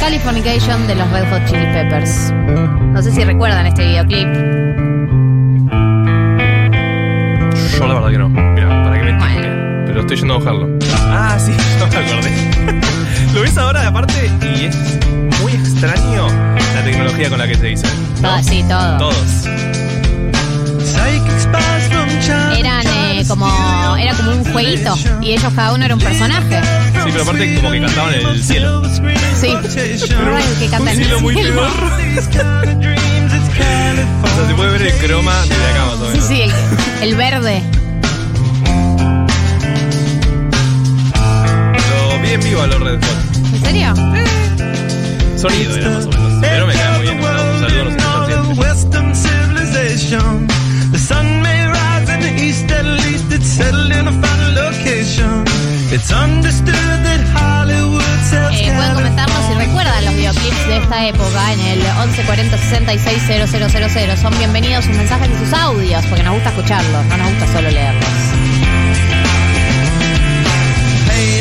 Californication 0.00 0.84
de 0.88 0.96
los 0.96 1.08
Red 1.12 1.30
Hot 1.30 1.44
Chili 1.46 1.64
Peppers. 1.66 2.32
No 2.92 3.00
sé 3.02 3.12
si 3.12 3.22
recuerdan 3.22 3.66
este 3.66 3.86
videoclip. 3.86 4.34
Yo 7.78 7.86
la 7.86 7.94
verdad 7.94 8.10
que 8.10 8.18
no. 8.18 8.28
Mira, 8.28 8.68
para 8.82 8.98
que 8.98 9.04
me 9.04 9.10
entiendan. 9.10 9.84
Pero 9.86 10.00
estoy 10.00 10.16
yendo 10.16 10.34
a 10.34 10.38
bajarlo. 10.38 10.78
Ah, 10.92 11.38
sí, 11.38 11.52
no 11.78 11.86
me 11.86 11.96
acordé. 11.96 13.32
Lo 13.32 13.42
ves 13.42 13.56
ahora 13.56 13.86
aparte 13.86 14.28
y 14.42 14.64
es 14.64 14.76
muy 15.40 15.52
extraño 15.52 16.45
la 16.76 16.84
tecnología 16.84 17.30
con 17.30 17.38
la 17.38 17.48
que 17.48 17.54
se 17.54 17.66
dice. 17.66 17.86
Todo, 18.20 18.42
sí, 18.42 18.62
todo. 18.68 18.98
Todos. 18.98 19.46
Eran 22.58 22.86
eh, 22.86 23.24
como. 23.26 23.96
Era 23.96 24.12
como 24.14 24.32
un 24.32 24.44
jueguito. 24.52 24.94
Y 25.22 25.32
ellos 25.32 25.52
cada 25.54 25.72
uno 25.72 25.86
era 25.86 25.94
un 25.94 26.00
personaje. 26.00 26.60
Sí, 26.60 27.10
pero 27.12 27.22
aparte 27.22 27.54
como 27.56 27.70
que 27.70 27.80
cantaban 27.80 28.14
en 28.14 28.26
el 28.26 28.44
cielo. 28.44 28.82
Sí. 29.40 29.54
Pero 30.08 30.36
que 30.58 30.68
canta 30.68 30.82
Un 30.82 30.88
en 30.88 30.98
el 30.98 31.04
cielo 31.04 31.20
muy. 31.20 31.34
O 31.34 31.38
sea, 34.28 34.46
se 34.46 34.54
puede 34.54 34.70
ver 34.72 34.82
el 34.82 34.92
croma 34.94 35.34
desde 35.42 35.66
acá 35.70 35.84
más 35.86 35.94
o 35.94 36.12
Sí, 36.12 36.20
sí, 36.20 36.42
el, 36.42 36.52
el 37.02 37.16
verde. 37.16 37.62
Lo 41.88 42.20
vi 42.20 42.30
en 42.32 42.40
vivo 42.40 42.60
a 42.60 42.66
los 42.66 42.80
Red 42.80 43.00
Hot. 43.00 43.54
¿En 43.54 43.60
serio? 43.64 43.94
Sonido 45.36 45.76
era 45.76 45.90
más 45.90 46.04
o 46.04 46.08
menos. 46.08 46.15
Pero 46.40 46.66
me 46.66 46.72
cae 46.74 46.90
muy 46.92 47.02
bien. 47.02 47.18
Un 47.18 47.24
saludo, 47.24 47.84
nos 47.84 47.94
escuchan 47.94 48.26
siempre. 48.26 48.54
Western 48.54 49.14
civilization. 49.14 50.46
The 50.92 50.98
sun 50.98 51.42
may 51.42 51.66
rise 51.66 52.08
in 52.14 52.20
the 52.20 52.42
east, 52.42 52.70
at 52.70 52.84
least 52.84 53.32
it's 53.32 53.46
settled 53.46 53.92
in 53.92 54.06
a 54.08 54.12
final 54.12 54.52
location. 54.54 55.44
It's 55.90 56.10
understood 56.12 56.98
that 57.04 57.20
Hollywood 57.34 58.02
sells 58.30 58.54
Eh, 58.54 58.72
pueden 58.74 58.94
comentarnos 58.94 59.46
si 59.46 59.54
recuerdan 59.54 60.04
los 60.04 60.14
videoclips 60.14 60.66
de 60.66 60.76
esta 60.78 61.06
época 61.06 61.52
en 61.52 61.60
el 61.60 61.78
1140 61.78 62.58
66 62.58 63.22
000. 63.26 64.16
Son 64.16 64.36
bienvenidos 64.38 64.84
sus 64.84 64.96
mensajes 64.96 65.28
y 65.30 65.44
sus 65.44 65.52
audios, 65.52 66.04
porque 66.06 66.22
nos 66.22 66.34
gusta 66.34 66.50
escucharlos, 66.50 67.04
no 67.06 67.16
nos 67.16 67.30
gusta 67.30 67.46
solo 67.52 67.70
leerlos. 67.70 68.04
Hey, 71.08 71.40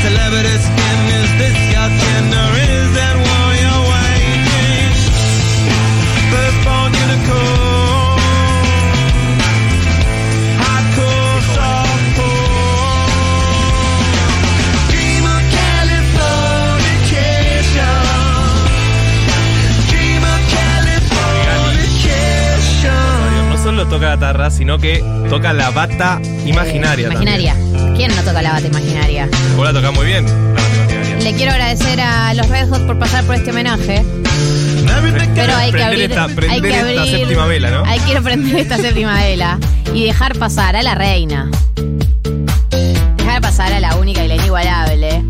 a 0.00 0.08
Sergeant 0.08 0.08
Barrow, 0.08 0.08
while 0.08 0.08
to 0.08 0.08
break 0.08 0.08
the 0.08 0.08
spell 0.08 0.08
of 0.08 0.08
aging. 0.08 0.08
Celebrity 0.08 0.56
skin, 0.58 0.98
is 1.20 1.30
this 1.38 1.56
your 1.72 1.88
chin 2.00 2.26
or 2.32 2.52
is 2.56 2.88
that 2.96 3.16
war 3.16 3.48
you're 3.60 3.84
waging? 3.90 4.92
Firstborn 6.30 6.92
unicorn, 6.94 8.20
hardcore, 10.60 11.40
softcore. 11.54 13.08
Dream 14.90 15.24
of 15.24 15.42
Californication. 15.58 18.02
Dream 19.90 20.22
of 20.24 20.40
Californication. 20.56 23.48
No 23.50 23.56
solo 23.58 23.82
toca 23.86 24.06
la 24.08 24.16
tarra, 24.18 24.50
sino 24.50 24.78
que 24.78 25.02
toca 25.28 25.52
la 25.52 25.70
bata 25.70 26.20
imaginaria. 26.46 27.08
Imaginaria. 27.08 27.54
¿Quién 28.00 28.16
no 28.16 28.22
toca 28.22 28.40
la 28.40 28.52
bata 28.52 28.66
imaginaria? 28.66 29.28
Vos 29.56 29.66
la 29.66 29.74
tocás 29.74 29.92
muy 29.94 30.06
bien, 30.06 30.24
la 30.24 30.32
bata 30.32 30.74
imaginaria. 30.84 31.16
Le 31.18 31.34
quiero 31.34 31.52
agradecer 31.52 32.00
a 32.00 32.32
los 32.32 32.48
Red 32.48 32.70
Hot 32.70 32.86
por 32.86 32.98
pasar 32.98 33.24
por 33.24 33.34
este 33.34 33.50
homenaje. 33.50 34.02
Pero 35.34 35.54
hay 35.54 35.70
que 35.70 35.82
abrir, 35.84 36.10
esta- 36.10 36.24
hay 36.24 36.62
que 36.62 36.68
esta 36.70 36.80
abrir- 36.80 37.10
séptima 37.18 37.44
vela, 37.44 37.70
¿no? 37.70 37.84
Hay 37.84 38.00
que 38.00 38.18
prender 38.22 38.56
esta 38.56 38.78
séptima 38.78 39.16
vela 39.22 39.58
y 39.92 40.06
dejar 40.06 40.34
pasar 40.38 40.76
a 40.76 40.82
la 40.82 40.94
reina. 40.94 41.50
Dejar 43.18 43.42
pasar 43.42 43.70
a 43.74 43.80
la 43.80 43.94
única 43.96 44.24
y 44.24 44.28
la 44.28 44.36
inigualable. 44.36 45.22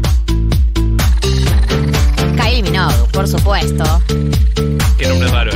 Kylie 2.41 2.63
Minogue, 2.63 2.95
por 3.11 3.27
supuesto. 3.27 4.01
Qué 4.97 5.09
nombre 5.09 5.29
raro, 5.29 5.50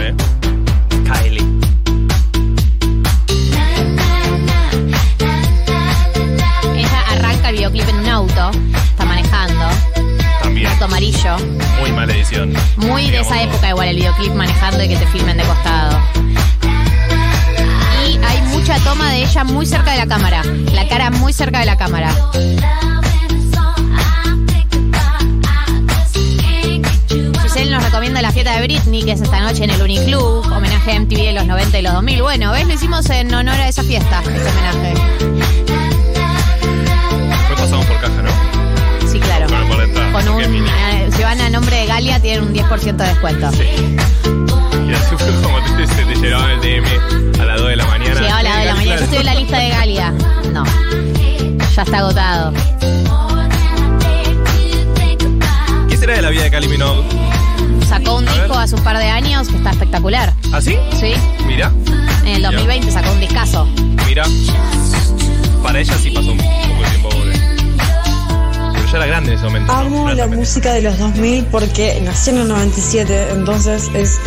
amarillo. 11.28 11.56
Muy 11.80 11.92
mala 11.92 12.12
edición. 12.12 12.52
Muy 12.76 13.10
de 13.10 13.20
esa 13.20 13.42
época 13.42 13.68
igual 13.68 13.88
el 13.88 13.96
videoclip 13.96 14.32
manejando 14.34 14.82
y 14.82 14.88
que 14.88 14.96
te 14.96 15.06
filmen 15.08 15.36
de 15.36 15.44
costado. 15.44 16.00
Y 18.06 18.18
hay 18.24 18.42
mucha 18.48 18.78
toma 18.80 19.10
de 19.10 19.24
ella 19.24 19.44
muy 19.44 19.66
cerca 19.66 19.92
de 19.92 19.98
la 19.98 20.06
cámara. 20.06 20.42
La 20.72 20.88
cara 20.88 21.10
muy 21.10 21.32
cerca 21.32 21.60
de 21.60 21.66
la 21.66 21.76
cámara. 21.76 22.14
Giselle 27.42 27.70
nos 27.70 27.84
recomienda 27.84 28.20
la 28.20 28.32
fiesta 28.32 28.56
de 28.56 28.62
Britney, 28.62 29.04
que 29.04 29.12
es 29.12 29.20
esta 29.20 29.40
noche 29.40 29.64
en 29.64 29.70
el 29.70 29.80
Uniclub, 29.80 30.44
homenaje 30.52 30.92
a 30.92 31.00
MTV 31.00 31.16
de 31.16 31.32
los 31.32 31.46
90 31.46 31.78
y 31.78 31.82
los 31.82 31.92
2000. 31.92 32.22
Bueno, 32.22 32.52
¿ves? 32.52 32.66
Lo 32.66 32.74
hicimos 32.74 33.08
en 33.10 33.32
honor 33.34 33.54
a 33.54 33.68
esa 33.68 33.82
fiesta, 33.82 34.20
este 34.20 34.50
homenaje. 34.50 34.94
Después 37.28 37.60
pasamos 37.60 37.86
por 37.86 38.00
caja, 38.00 38.22
¿no? 38.22 38.54
Sí, 39.14 39.20
claro. 39.20 39.46
Con 40.12 40.28
un, 40.28 40.42
si 41.16 41.22
van 41.22 41.40
a 41.40 41.50
nombre 41.50 41.76
de 41.76 41.86
Galia, 41.86 42.20
tienen 42.20 42.44
un 42.48 42.54
10% 42.54 42.96
de 42.96 43.04
descuento. 43.06 43.50
Y 43.54 44.92
así 44.94 45.16
fue 45.16 45.42
como 45.42 45.58
te, 45.76 45.86
se 45.86 46.04
te 46.04 46.14
llegaban 46.16 46.50
el 46.50 46.60
DM 46.60 47.40
a 47.40 47.44
las 47.44 47.58
2 47.58 47.68
de 47.68 47.76
la 47.76 47.84
mañana. 47.86 48.20
Llegaba 48.20 48.38
a 48.38 48.42
las 48.42 48.52
2 48.54 48.60
de 48.60 48.66
la 48.66 48.74
mañana. 48.74 48.96
Yo 48.98 49.04
estoy 49.04 49.18
en 49.18 49.26
la 49.26 49.34
lista 49.34 49.58
de 49.58 49.68
Galia. 49.68 50.10
No. 50.52 50.64
Ya 51.74 51.82
está 51.82 51.98
agotado. 51.98 52.52
¿Qué 55.88 55.96
será 55.96 56.14
de 56.14 56.22
la 56.22 56.30
vida 56.30 56.42
de 56.44 56.50
Kylie 56.50 56.68
Minogue? 56.68 57.02
Sacó 57.88 58.16
un 58.16 58.28
A 58.28 58.32
disco 58.32 58.48
ver. 58.54 58.58
hace 58.58 58.74
un 58.74 58.82
par 58.84 58.98
de 58.98 59.04
años 59.08 59.48
que 59.48 59.56
está 59.56 59.70
espectacular. 59.70 60.32
¿Ah, 60.52 60.60
sí? 60.60 60.76
Sí. 61.00 61.14
Mira, 61.46 61.72
En 62.24 62.28
el 62.36 62.42
2020 62.42 62.90
sacó 62.90 63.10
un 63.12 63.20
discazo. 63.20 63.66
mira. 64.06 64.24
Para 65.62 65.80
ella 65.80 65.94
sí 65.98 66.10
pasó 66.10 66.32
un 66.32 66.38
poco 66.38 66.82
de 66.82 66.88
tiempo 66.90 67.08
pobre. 67.08 67.53
Era 68.94 69.06
grande 69.06 69.32
en 69.32 69.38
ese 69.38 69.44
momento. 69.46 69.72
Amo 69.72 70.08
No 70.08 70.14
la 70.14 70.26
música 70.28 70.72
de 70.72 70.82
los 70.82 70.96
2000 70.98 71.46
porque 71.46 72.00
nací 72.02 72.30
en 72.30 72.38
el 72.38 72.48
97, 72.48 73.30
entonces 73.32 73.90
es 73.92 74.20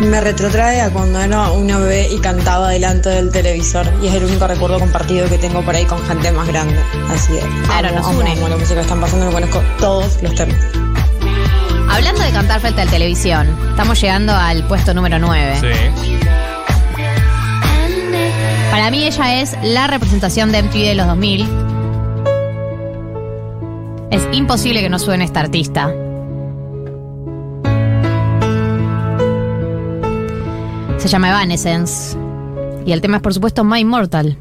me 0.00 0.20
retrotrae 0.20 0.80
a 0.80 0.90
cuando 0.90 1.20
era 1.20 1.50
una 1.50 1.76
bebé 1.78 2.08
y 2.10 2.18
cantaba 2.18 2.70
delante 2.70 3.10
del 3.10 3.30
televisor 3.30 3.86
y 4.02 4.06
es 4.06 4.14
el 4.14 4.24
único 4.24 4.46
recuerdo 4.46 4.78
compartido 4.78 5.28
que 5.28 5.36
tengo 5.36 5.62
por 5.62 5.74
ahí 5.74 5.84
con 5.84 6.02
gente 6.06 6.32
más 6.32 6.48
grande. 6.48 6.80
Así 7.10 7.36
es. 7.36 7.44
Claro, 7.66 7.88
amo, 7.88 7.98
nos 7.98 8.06
amo, 8.08 8.20
une. 8.20 8.32
amo 8.32 8.48
la 8.48 8.56
música 8.56 8.76
que 8.76 8.80
están 8.80 9.00
pasando, 9.00 9.26
me 9.26 9.32
conozco 9.32 9.62
todos 9.78 10.22
los 10.22 10.34
temas. 10.34 10.56
Hablando 11.90 12.22
de 12.22 12.30
cantar 12.30 12.60
frente 12.60 12.80
al 12.80 12.88
televisión, 12.88 13.54
estamos 13.68 14.00
llegando 14.00 14.32
al 14.32 14.66
puesto 14.66 14.94
número 14.94 15.18
9. 15.18 15.58
Sí. 15.60 16.16
Para 18.70 18.70
Para 18.70 18.90
mí 18.90 19.04
ella 19.04 19.42
es 19.42 19.56
la 19.62 19.88
representación 19.88 20.52
de 20.52 20.62
MTV 20.62 20.86
de 20.86 20.94
los 20.94 21.06
2000. 21.06 21.69
Es 24.10 24.26
imposible 24.32 24.80
que 24.80 24.88
no 24.88 24.98
suene 24.98 25.24
esta 25.24 25.40
artista. 25.40 25.92
Se 30.98 31.08
llama 31.08 31.30
Evanescence. 31.30 32.16
Y 32.84 32.92
el 32.92 33.00
tema 33.00 33.18
es, 33.18 33.22
por 33.22 33.34
supuesto, 33.34 33.64
My 33.64 33.80
Immortal. 33.80 34.36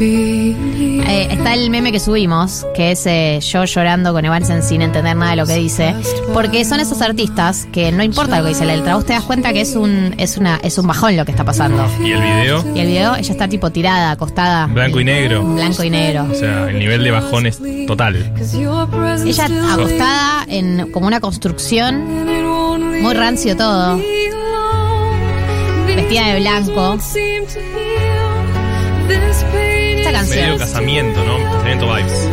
Eh, 0.00 1.28
está 1.30 1.54
el 1.54 1.70
meme 1.70 1.92
que 1.92 2.00
subimos, 2.00 2.66
que 2.74 2.92
es 2.92 3.06
eh, 3.06 3.38
yo 3.40 3.64
llorando 3.64 4.12
con 4.12 4.24
Evanescence 4.24 4.68
sin 4.68 4.82
entender 4.82 5.16
nada 5.16 5.30
de 5.32 5.36
lo 5.36 5.46
que 5.46 5.54
dice. 5.54 5.94
Porque 6.32 6.64
son 6.64 6.80
esos 6.80 7.00
artistas 7.00 7.66
que 7.72 7.92
no 7.92 8.02
importa 8.02 8.38
lo 8.38 8.44
que 8.44 8.50
dice 8.50 8.64
la 8.64 8.76
letra, 8.76 8.96
vos 8.96 9.06
te 9.06 9.12
das 9.12 9.22
cuenta 9.22 9.52
que 9.52 9.60
es 9.60 9.76
un, 9.76 10.14
es 10.18 10.36
una, 10.36 10.58
es 10.62 10.78
un 10.78 10.86
bajón 10.86 11.16
lo 11.16 11.24
que 11.24 11.30
está 11.30 11.44
pasando. 11.44 11.86
¿Y 12.00 12.12
el 12.12 12.20
video? 12.20 12.64
Y 12.74 12.80
el 12.80 12.86
video, 12.86 13.16
ella 13.16 13.32
está 13.32 13.48
tipo 13.48 13.70
tirada, 13.70 14.10
acostada. 14.10 14.66
Blanco 14.66 15.00
y 15.00 15.04
negro. 15.04 15.44
Blanco 15.44 15.84
y 15.84 15.90
negro. 15.90 16.26
O 16.30 16.34
sea, 16.34 16.68
el 16.68 16.78
nivel 16.78 17.04
de 17.04 17.10
bajón 17.10 17.46
es 17.46 17.60
total. 17.86 18.32
Ella 19.24 19.48
acostada 19.72 20.44
en 20.48 20.90
como 20.90 21.06
una 21.06 21.20
construcción, 21.20 22.04
muy 23.02 23.14
rancio 23.14 23.56
todo. 23.56 24.00
Vestida 25.86 26.26
de 26.32 26.40
blanco. 26.40 26.98
Canción. 30.14 30.44
Medio 30.46 30.58
casamiento, 30.58 31.24
¿no? 31.24 31.42
Casamiento 31.42 31.86
vibes. 31.92 32.30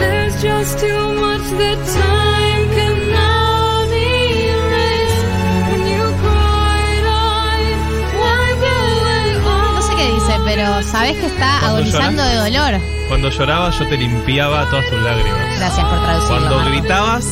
No 9.73 9.81
sé 9.81 9.95
qué 9.95 10.05
dice, 10.13 10.33
pero 10.45 10.83
sabés 10.83 11.17
que 11.17 11.25
está 11.25 11.57
Cuando 11.59 11.77
agonizando 11.77 12.23
de 12.23 12.35
dolor. 12.35 12.79
Cuando 13.07 13.29
llorabas 13.31 13.79
yo 13.79 13.87
te 13.87 13.97
limpiaba 13.97 14.69
todas 14.69 14.87
tus 14.87 15.01
lágrimas. 15.01 15.57
Gracias 15.57 15.83
por 15.83 16.03
traducirlo. 16.03 16.37
Cuando 16.37 16.55
Marco. 16.57 16.69
gritabas, 16.69 17.25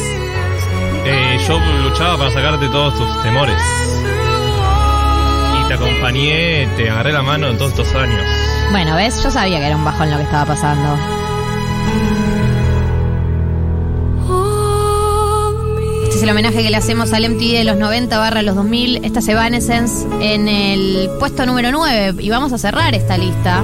eh, 1.05 1.39
yo 1.47 1.59
luchaba 1.83 2.17
para 2.17 2.31
sacarte 2.31 2.67
todos 2.69 2.95
tus 2.97 3.21
temores. 3.21 3.61
Y 5.61 5.67
te 5.67 5.73
acompañé, 5.75 6.67
te 6.75 6.89
agarré 6.89 7.13
la 7.13 7.21
mano 7.21 7.49
en 7.49 7.57
todos 7.59 7.71
estos 7.73 7.93
años. 7.93 8.48
Bueno, 8.71 8.95
¿ves? 8.95 9.23
Yo 9.23 9.31
sabía 9.31 9.59
que 9.59 9.65
era 9.65 9.75
un 9.75 9.83
bajón 9.83 10.11
lo 10.11 10.17
que 10.17 10.23
estaba 10.23 10.45
pasando. 10.45 10.95
Este 16.03 16.17
es 16.17 16.23
el 16.23 16.29
homenaje 16.29 16.61
que 16.61 16.69
le 16.69 16.77
hacemos 16.77 17.11
al 17.13 17.27
MTV 17.27 17.57
de 17.57 17.63
los 17.63 17.77
90 17.77 18.17
barra 18.17 18.43
los 18.43 18.55
2000. 18.55 19.03
Esta 19.05 19.19
es 19.19 19.27
Evanescence 19.27 20.07
en 20.21 20.47
el 20.47 21.09
puesto 21.19 21.45
número 21.45 21.71
9. 21.71 22.21
Y 22.21 22.29
vamos 22.29 22.53
a 22.53 22.57
cerrar 22.59 22.93
esta 22.93 23.17
lista. 23.17 23.63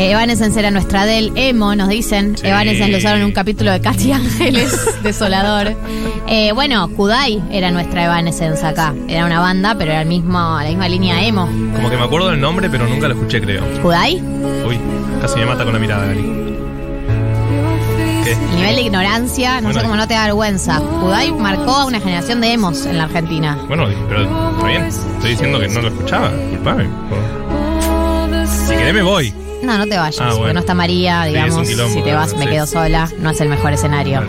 Eh, 0.00 0.12
Evanescence 0.12 0.58
era 0.58 0.70
nuestra 0.70 1.04
del 1.04 1.30
emo, 1.36 1.76
nos 1.76 1.90
dicen. 1.90 2.34
Evanescence 2.42 2.90
lo 2.90 2.96
usaron 2.96 3.20
en 3.20 3.26
un 3.26 3.32
capítulo 3.32 3.70
de 3.70 3.82
Katy 3.82 4.12
Ángeles, 4.12 4.74
desolador. 5.02 5.76
Eh, 6.26 6.52
bueno, 6.52 6.88
Kudai 6.88 7.42
era 7.52 7.70
nuestra 7.70 8.06
Evanescence 8.06 8.64
acá. 8.64 8.94
Era 9.08 9.26
una 9.26 9.40
banda, 9.40 9.74
pero 9.76 9.90
era 9.90 10.00
el 10.00 10.08
mismo, 10.08 10.38
la 10.38 10.66
misma 10.66 10.88
línea 10.88 11.22
emo. 11.22 11.44
Como 11.74 11.90
que 11.90 11.98
me 11.98 12.04
acuerdo 12.04 12.30
del 12.30 12.40
nombre, 12.40 12.70
pero 12.70 12.86
nunca 12.86 13.08
lo 13.08 13.14
escuché, 13.14 13.42
creo. 13.42 13.62
¿Kudai? 13.82 14.14
Uy, 14.66 14.78
casi 15.20 15.38
me 15.38 15.44
mata 15.44 15.64
con 15.64 15.74
la 15.74 15.78
mirada. 15.78 16.06
¿Qué? 18.24 18.32
El 18.32 18.56
nivel 18.56 18.76
de 18.76 18.82
ignorancia, 18.82 19.56
no 19.56 19.64
Bueno, 19.64 19.80
sé 19.80 19.84
cómo 19.84 19.96
no 19.96 20.08
te 20.08 20.14
da 20.14 20.24
vergüenza. 20.24 20.80
Kudai 20.80 21.30
marcó 21.32 21.72
a 21.72 21.84
una 21.84 22.00
generación 22.00 22.40
de 22.40 22.54
emos 22.54 22.86
en 22.86 22.96
la 22.96 23.04
Argentina. 23.04 23.58
Bueno, 23.68 23.86
pero 24.08 24.22
está 24.22 24.66
bien. 24.66 24.82
Estoy 24.86 25.30
diciendo 25.32 25.60
que 25.60 25.68
no 25.68 25.82
lo 25.82 25.88
escuchaba. 25.88 26.32
Disculpame. 26.32 26.88
Si 28.46 28.74
querés 28.74 28.94
me 28.94 29.02
voy. 29.02 29.39
No, 29.62 29.76
no 29.78 29.86
te 29.86 29.96
vayas, 29.98 30.18
Ah, 30.20 30.24
bueno. 30.24 30.38
porque 30.38 30.54
no 30.54 30.60
está 30.60 30.74
María, 30.74 31.24
digamos. 31.24 31.68
quilombo, 31.68 31.94
si 31.94 32.02
te 32.02 32.14
vas, 32.14 32.34
me 32.34 32.44
sí. 32.44 32.50
quedo 32.50 32.66
sola. 32.66 33.10
No 33.18 33.30
es 33.30 33.40
el 33.40 33.48
mejor 33.48 33.72
escenario. 33.72 34.22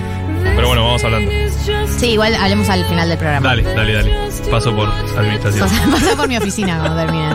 Pero 0.43 0.67
bueno, 0.67 0.83
vamos 0.83 1.03
hablando. 1.03 1.31
Sí, 1.97 2.07
igual 2.11 2.35
hablemos 2.35 2.67
al 2.69 2.83
final 2.85 3.07
del 3.07 3.17
programa. 3.17 3.47
Dale, 3.49 3.63
dale, 3.63 3.93
dale. 3.93 4.15
Paso 4.49 4.75
por 4.75 4.89
administración. 5.17 5.69
Pasa 5.91 6.15
por 6.17 6.27
mi 6.27 6.37
oficina 6.37 6.79
cuando 6.79 6.97
termine. 6.97 7.29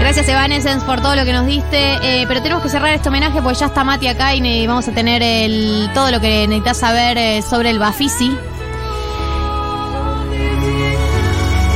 Gracias 0.00 0.28
Evanescence 0.28 0.86
por 0.86 1.00
todo 1.00 1.16
lo 1.16 1.24
que 1.24 1.32
nos 1.32 1.44
diste, 1.46 1.94
eh, 2.02 2.24
pero 2.28 2.40
tenemos 2.40 2.62
que 2.62 2.68
cerrar 2.70 2.94
este 2.94 3.08
homenaje 3.08 3.42
porque 3.42 3.58
ya 3.58 3.66
está 3.66 3.84
Mati 3.84 4.06
acá 4.06 4.34
y 4.34 4.66
vamos 4.66 4.86
a 4.88 4.92
tener 4.92 5.22
el, 5.22 5.90
todo 5.92 6.10
lo 6.10 6.20
que 6.20 6.46
necesitas 6.46 6.78
saber 6.78 7.18
eh, 7.18 7.42
sobre 7.42 7.70
el 7.70 7.78
Bafisi. 7.78 8.34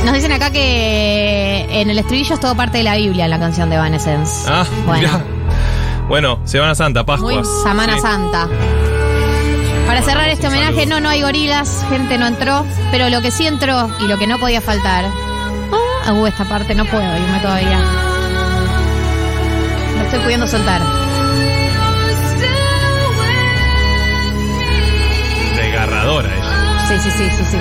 Nos 0.05 0.13
dicen 0.13 0.31
acá 0.33 0.51
que 0.51 1.65
en 1.81 1.89
el 1.89 1.97
estribillo 1.97 2.33
es 2.33 2.39
todo 2.39 2.55
parte 2.55 2.79
de 2.79 2.83
la 2.83 2.95
Biblia 2.95 3.23
en 3.25 3.31
la 3.31 3.39
canción 3.39 3.69
de 3.69 3.77
Evanescence. 3.77 4.45
Ah, 4.49 4.65
Bueno. 4.85 5.07
mirá. 5.07 5.23
Bueno, 6.07 6.39
Semana 6.43 6.75
Santa, 6.75 7.05
Pascua. 7.05 7.31
Muy 7.33 7.43
Semana 7.63 7.93
Sí. 7.95 8.01
Santa. 8.01 8.47
Para 9.87 10.01
cerrar 10.01 10.27
este 10.29 10.47
homenaje, 10.47 10.85
no, 10.85 10.99
no 10.99 11.09
hay 11.09 11.21
gorilas, 11.21 11.85
gente 11.89 12.17
no 12.17 12.27
entró, 12.27 12.65
pero 12.91 13.09
lo 13.09 13.21
que 13.21 13.31
sí 13.31 13.47
entró 13.47 13.89
y 14.01 14.07
lo 14.07 14.17
que 14.17 14.27
no 14.27 14.37
podía 14.39 14.59
faltar. 14.61 15.05
Ah, 16.05 16.11
uh, 16.13 16.27
esta 16.27 16.43
parte 16.45 16.75
no 16.75 16.83
puedo 16.85 17.03
irme 17.03 17.39
todavía. 17.41 17.79
Me 19.97 20.03
estoy 20.03 20.19
pudiendo 20.19 20.47
soltar. 20.47 20.81
Desgarradora 25.55 26.27
ella. 26.27 26.87
Sí, 26.87 26.95
sí, 26.99 27.11
sí, 27.11 27.29
sí, 27.37 27.43
sí. 27.51 27.57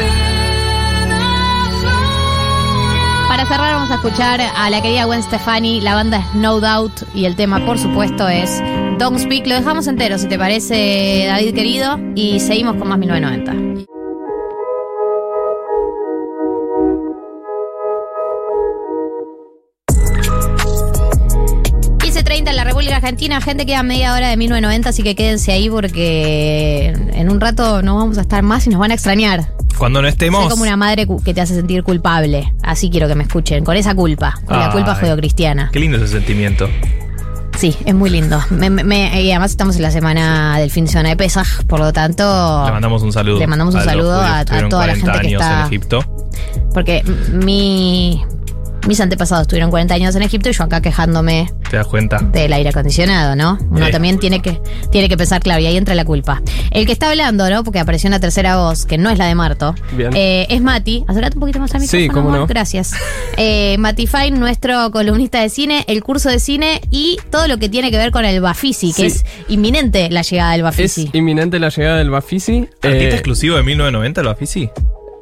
Para 3.32 3.46
cerrar 3.46 3.72
vamos 3.72 3.90
a 3.90 3.94
escuchar 3.94 4.42
a 4.42 4.68
la 4.68 4.82
querida 4.82 5.06
Gwen 5.06 5.22
Stefani, 5.22 5.80
la 5.80 5.94
banda 5.94 6.18
es 6.18 6.34
No 6.34 6.60
Doubt 6.60 6.92
y 7.14 7.24
el 7.24 7.34
tema 7.34 7.64
por 7.64 7.78
supuesto 7.78 8.28
es 8.28 8.62
Don't 8.98 9.18
Speak. 9.18 9.46
Lo 9.46 9.54
dejamos 9.54 9.86
entero 9.86 10.18
si 10.18 10.28
te 10.28 10.38
parece 10.38 11.24
David 11.26 11.54
querido 11.54 11.98
y 12.14 12.40
seguimos 12.40 12.76
con 12.76 12.88
más 12.88 12.98
1990. 12.98 13.72
treinta 22.24 22.50
en 22.50 22.56
la 22.56 22.64
República 22.64 22.96
Argentina. 22.96 23.40
Gente, 23.40 23.66
queda 23.66 23.82
media 23.82 24.14
hora 24.14 24.28
de 24.28 24.36
1990, 24.36 24.90
así 24.90 25.02
que 25.02 25.14
quédense 25.14 25.52
ahí 25.52 25.68
porque 25.68 26.88
en 27.14 27.30
un 27.30 27.40
rato 27.40 27.82
no 27.82 27.96
vamos 27.96 28.16
a 28.18 28.20
estar 28.20 28.42
más 28.42 28.66
y 28.66 28.70
nos 28.70 28.78
van 28.78 28.90
a 28.90 28.94
extrañar. 28.94 29.48
Cuando 29.78 30.00
no 30.02 30.08
estemos. 30.08 30.42
Soy 30.42 30.50
como 30.50 30.62
una 30.62 30.76
madre 30.76 31.06
que 31.24 31.34
te 31.34 31.40
hace 31.40 31.54
sentir 31.54 31.82
culpable. 31.82 32.52
Así 32.62 32.90
quiero 32.90 33.08
que 33.08 33.14
me 33.14 33.24
escuchen, 33.24 33.64
con 33.64 33.76
esa 33.76 33.94
culpa, 33.94 34.38
con 34.46 34.58
la 34.58 34.70
culpa 34.70 34.94
judeocristiana. 34.94 35.70
Qué 35.72 35.80
lindo 35.80 35.96
ese 35.98 36.08
sentimiento. 36.08 36.68
Sí, 37.58 37.76
es 37.84 37.94
muy 37.94 38.08
lindo. 38.10 38.40
Me- 38.50 38.70
me- 38.70 38.82
me- 38.82 39.22
y 39.22 39.30
además 39.30 39.50
estamos 39.50 39.76
en 39.76 39.82
la 39.82 39.90
semana 39.90 40.58
del 40.58 40.70
fin 40.70 40.86
de 40.86 40.90
semana 40.90 41.10
de 41.10 41.16
Pesaj, 41.16 41.64
por 41.66 41.80
lo 41.80 41.92
tanto. 41.92 42.22
Le 42.64 42.72
mandamos 42.72 43.02
un 43.02 43.12
saludo. 43.12 43.38
Le 43.38 43.46
mandamos 43.46 43.74
un 43.74 43.80
a 43.80 43.84
saludo 43.84 44.20
a- 44.20 44.44
toda 44.44 44.62
la 44.62 44.68
40 44.68 45.12
gente 45.12 45.28
que 45.28 45.34
está- 45.34 45.60
en 45.60 45.66
Egipto. 45.66 46.00
Porque 46.72 47.02
mi, 47.32 48.24
mis 48.86 49.00
antepasados 49.00 49.46
tuvieron 49.46 49.70
40 49.70 49.94
años 49.94 50.14
en 50.16 50.22
Egipto 50.22 50.48
y 50.48 50.52
yo 50.52 50.64
acá 50.64 50.80
quejándome 50.80 51.50
¿Te 51.70 51.76
das 51.76 51.86
cuenta? 51.86 52.18
del 52.18 52.52
aire 52.52 52.70
acondicionado, 52.70 53.36
¿no? 53.36 53.58
Uno 53.70 53.86
Eh. 53.86 53.90
también 53.90 54.18
tiene 54.18 54.40
que, 54.42 54.60
tiene 54.90 55.08
que 55.08 55.16
pensar, 55.16 55.40
claro, 55.42 55.60
y 55.60 55.66
ahí 55.66 55.76
entra 55.76 55.94
la 55.94 56.04
culpa. 56.04 56.42
El 56.70 56.84
que 56.86 56.92
está 56.92 57.10
hablando, 57.10 57.48
¿no? 57.48 57.64
Porque 57.64 57.78
apareció 57.78 58.08
una 58.08 58.20
tercera 58.20 58.56
voz, 58.56 58.84
que 58.86 58.98
no 58.98 59.08
es 59.10 59.18
la 59.18 59.26
de 59.26 59.34
Marto, 59.34 59.74
Bien. 59.96 60.10
eh, 60.14 60.46
es 60.50 60.60
Mati. 60.60 61.04
Acércate 61.08 61.36
un 61.36 61.40
poquito 61.40 61.58
más 61.60 61.74
al 61.74 61.80
Sí, 61.82 61.96
micrófono, 61.98 62.12
cómo 62.24 62.28
amor. 62.36 62.40
no. 62.40 62.46
Gracias. 62.46 62.92
Eh, 63.38 63.76
Mati 63.78 64.06
Fine, 64.06 64.32
nuestro 64.32 64.90
columnista 64.90 65.40
de 65.40 65.48
cine, 65.48 65.84
el 65.88 66.02
curso 66.02 66.28
de 66.28 66.38
cine 66.38 66.82
y 66.90 67.16
todo 67.30 67.48
lo 67.48 67.56
que 67.58 67.70
tiene 67.70 67.90
que 67.90 67.96
ver 67.96 68.10
con 68.10 68.26
el 68.26 68.42
Bafisi, 68.42 68.92
que 68.92 69.08
Sí. 69.08 69.16
es 69.18 69.24
inminente 69.48 70.10
la 70.10 70.20
llegada 70.20 70.50
del 70.52 70.60
Es 70.60 70.64
Bafisi. 70.64 71.10
inminente 71.14 71.58
la 71.58 71.70
llegada 71.70 71.96
del 71.96 72.10
Bafisi. 72.10 72.68
¿Artista 72.82 72.88
Eh, 72.90 73.08
exclusivo 73.14 73.56
de 73.56 73.62
1990, 73.62 74.20
el 74.20 74.26
Bafisi? 74.26 74.68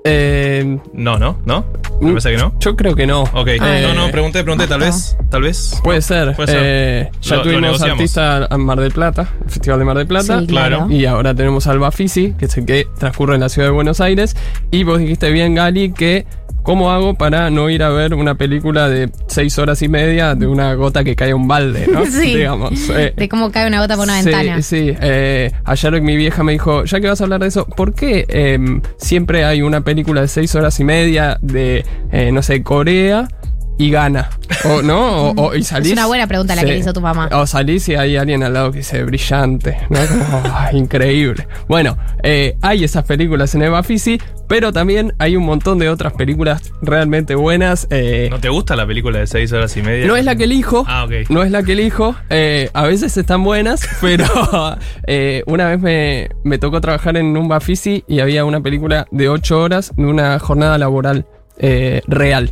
Eh, 0.04 0.78
No, 0.94 1.18
no, 1.18 1.38
¿no? 1.44 1.64
Me 2.00 2.06
Mm, 2.08 2.10
parece 2.12 2.30
que 2.30 2.36
no. 2.38 2.54
yo 2.60 2.76
creo 2.76 2.94
que 2.96 3.06
no. 3.06 3.22
Ok, 3.34 3.48
Eh, 3.48 3.58
no, 3.82 3.94
no, 4.06 4.10
pregunté, 4.10 4.42
pregunté, 4.42 4.66
tal 4.66 4.80
vez, 4.80 5.16
tal 5.28 5.42
vez. 5.42 5.78
Puede 5.84 6.00
ser. 6.00 6.34
Puede 6.34 6.52
ser. 6.52 6.60
Eh, 6.64 7.10
ya 7.20 7.30
Lo- 7.30 7.36
lo 7.36 7.42
tuvimos 7.42 7.62
negociamos. 7.62 7.98
artista 7.98 8.48
en 8.50 8.60
Mar 8.62 8.80
del 8.80 8.92
Plata, 8.92 9.28
el 9.44 9.50
Festival 9.50 9.78
de 9.78 9.84
Mar 9.84 9.96
del 9.98 10.06
Plata. 10.06 10.40
Sí, 10.40 10.46
claro. 10.46 10.86
Y 10.90 11.04
ahora 11.04 11.34
tenemos 11.34 11.66
al 11.66 11.78
Bafisi, 11.78 12.32
que 12.38 12.46
es 12.46 12.56
el 12.56 12.64
que 12.64 12.86
transcurre 12.98 13.34
en 13.34 13.40
la 13.42 13.48
ciudad 13.50 13.68
de 13.68 13.72
Buenos 13.72 14.00
Aires. 14.00 14.34
Y 14.70 14.84
vos 14.84 14.98
dijiste 14.98 15.30
bien, 15.30 15.54
Gali, 15.54 15.92
que 15.92 16.24
¿cómo 16.62 16.90
hago 16.90 17.14
para 17.14 17.50
no 17.50 17.70
ir 17.70 17.82
a 17.82 17.88
ver 17.90 18.14
una 18.14 18.34
película 18.34 18.88
de 18.88 19.10
seis 19.26 19.58
horas 19.58 19.82
y 19.82 19.88
media 19.88 20.34
de 20.34 20.46
una 20.46 20.74
gota 20.74 21.04
que 21.04 21.16
cae 21.16 21.32
a 21.32 21.36
un 21.36 21.48
balde, 21.48 21.86
¿no? 21.92 22.04
Sí. 22.10 22.34
Digamos. 22.34 22.72
eh, 22.90 23.14
De 23.16 23.28
cómo 23.28 23.50
cae 23.50 23.66
una 23.66 23.80
gota 23.80 23.96
por 23.96 24.04
una 24.04 24.20
sí, 24.22 24.28
ventana. 24.30 24.62
Sí, 24.62 24.94
eh, 25.00 25.50
ayer 25.64 26.02
mi 26.02 26.16
vieja 26.16 26.42
me 26.42 26.52
dijo, 26.52 26.84
ya 26.84 27.00
que 27.00 27.08
vas 27.08 27.20
a 27.20 27.24
hablar 27.24 27.40
de 27.40 27.48
eso, 27.48 27.64
¿por 27.66 27.94
qué 27.94 28.26
em, 28.28 28.80
siempre 28.98 29.44
hay 29.44 29.62
una 29.62 29.80
película 29.82 30.20
de 30.22 30.28
seis 30.28 30.54
horas 30.54 30.78
y 30.80 30.84
media 30.84 31.38
de, 31.40 31.84
eh, 32.12 32.30
no 32.32 32.42
sé, 32.42 32.62
Corea 32.62 33.28
y 33.82 33.90
gana. 33.90 34.28
O, 34.64 34.82
¿No? 34.82 35.30
O, 35.30 35.42
o- 35.48 35.54
y 35.54 35.62
salís. 35.62 35.88
Es 35.88 35.92
una 35.94 36.06
buena 36.06 36.26
pregunta 36.26 36.54
la 36.54 36.62
que 36.62 36.74
Sí. 36.74 36.80
hizo 36.80 36.92
tu 36.92 37.00
mamá. 37.00 37.28
O 37.32 37.46
salís 37.46 37.88
y 37.88 37.94
hay 37.94 38.16
alguien 38.16 38.42
al 38.42 38.52
lado 38.52 38.70
que 38.72 38.78
dice 38.78 39.02
brillante, 39.04 39.78
¿no? 39.88 39.98
Como, 40.06 40.42
"Ah, 40.44 40.70
increíble. 40.72 41.46
Bueno, 41.68 41.96
eh, 42.22 42.56
hay 42.60 42.84
esas 42.84 43.04
películas 43.04 43.54
en 43.54 43.62
Eva 43.62 43.82
Fisi, 43.82 44.20
pero 44.48 44.72
también 44.72 45.14
hay 45.18 45.36
un 45.36 45.44
montón 45.44 45.78
de 45.78 45.88
otras 45.88 46.12
películas 46.12 46.72
realmente 46.82 47.34
buenas. 47.36 47.86
eh, 47.90 48.28
¿No 48.30 48.38
te 48.40 48.48
gusta 48.50 48.76
la 48.76 48.86
película 48.86 49.18
de 49.20 49.26
6 49.26 49.50
horas 49.52 49.74
y 49.76 49.82
media? 49.82 50.06
no 50.06 50.16
es 50.16 50.24
la 50.24 50.34
que 50.36 50.44
elijo. 50.44 50.84
Ah, 50.86 51.04
ok. 51.04 51.30
No 51.30 51.42
es 51.42 51.50
la 51.50 51.62
que 51.62 51.72
elijo. 51.72 52.16
eh, 52.28 52.68
a 52.74 52.82
veces 52.86 53.16
están 53.16 53.42
buenas, 53.44 53.80
pero 54.02 54.26
eh, 55.06 55.42
una 55.46 55.68
vez 55.68 55.80
me, 55.80 56.28
me 56.44 56.58
tocó 56.58 56.80
trabajar 56.80 57.16
en 57.16 57.36
un 57.36 57.48
Bafisi 57.48 58.04
y 58.06 58.20
había 58.20 58.44
una 58.44 58.60
película 58.60 59.06
de 59.10 59.28
8 59.30 59.58
horas 59.60 59.92
de 59.96 60.04
una 60.04 60.38
jornada 60.38 60.76
laboral 60.76 61.24
eh, 61.58 62.02
real. 62.06 62.50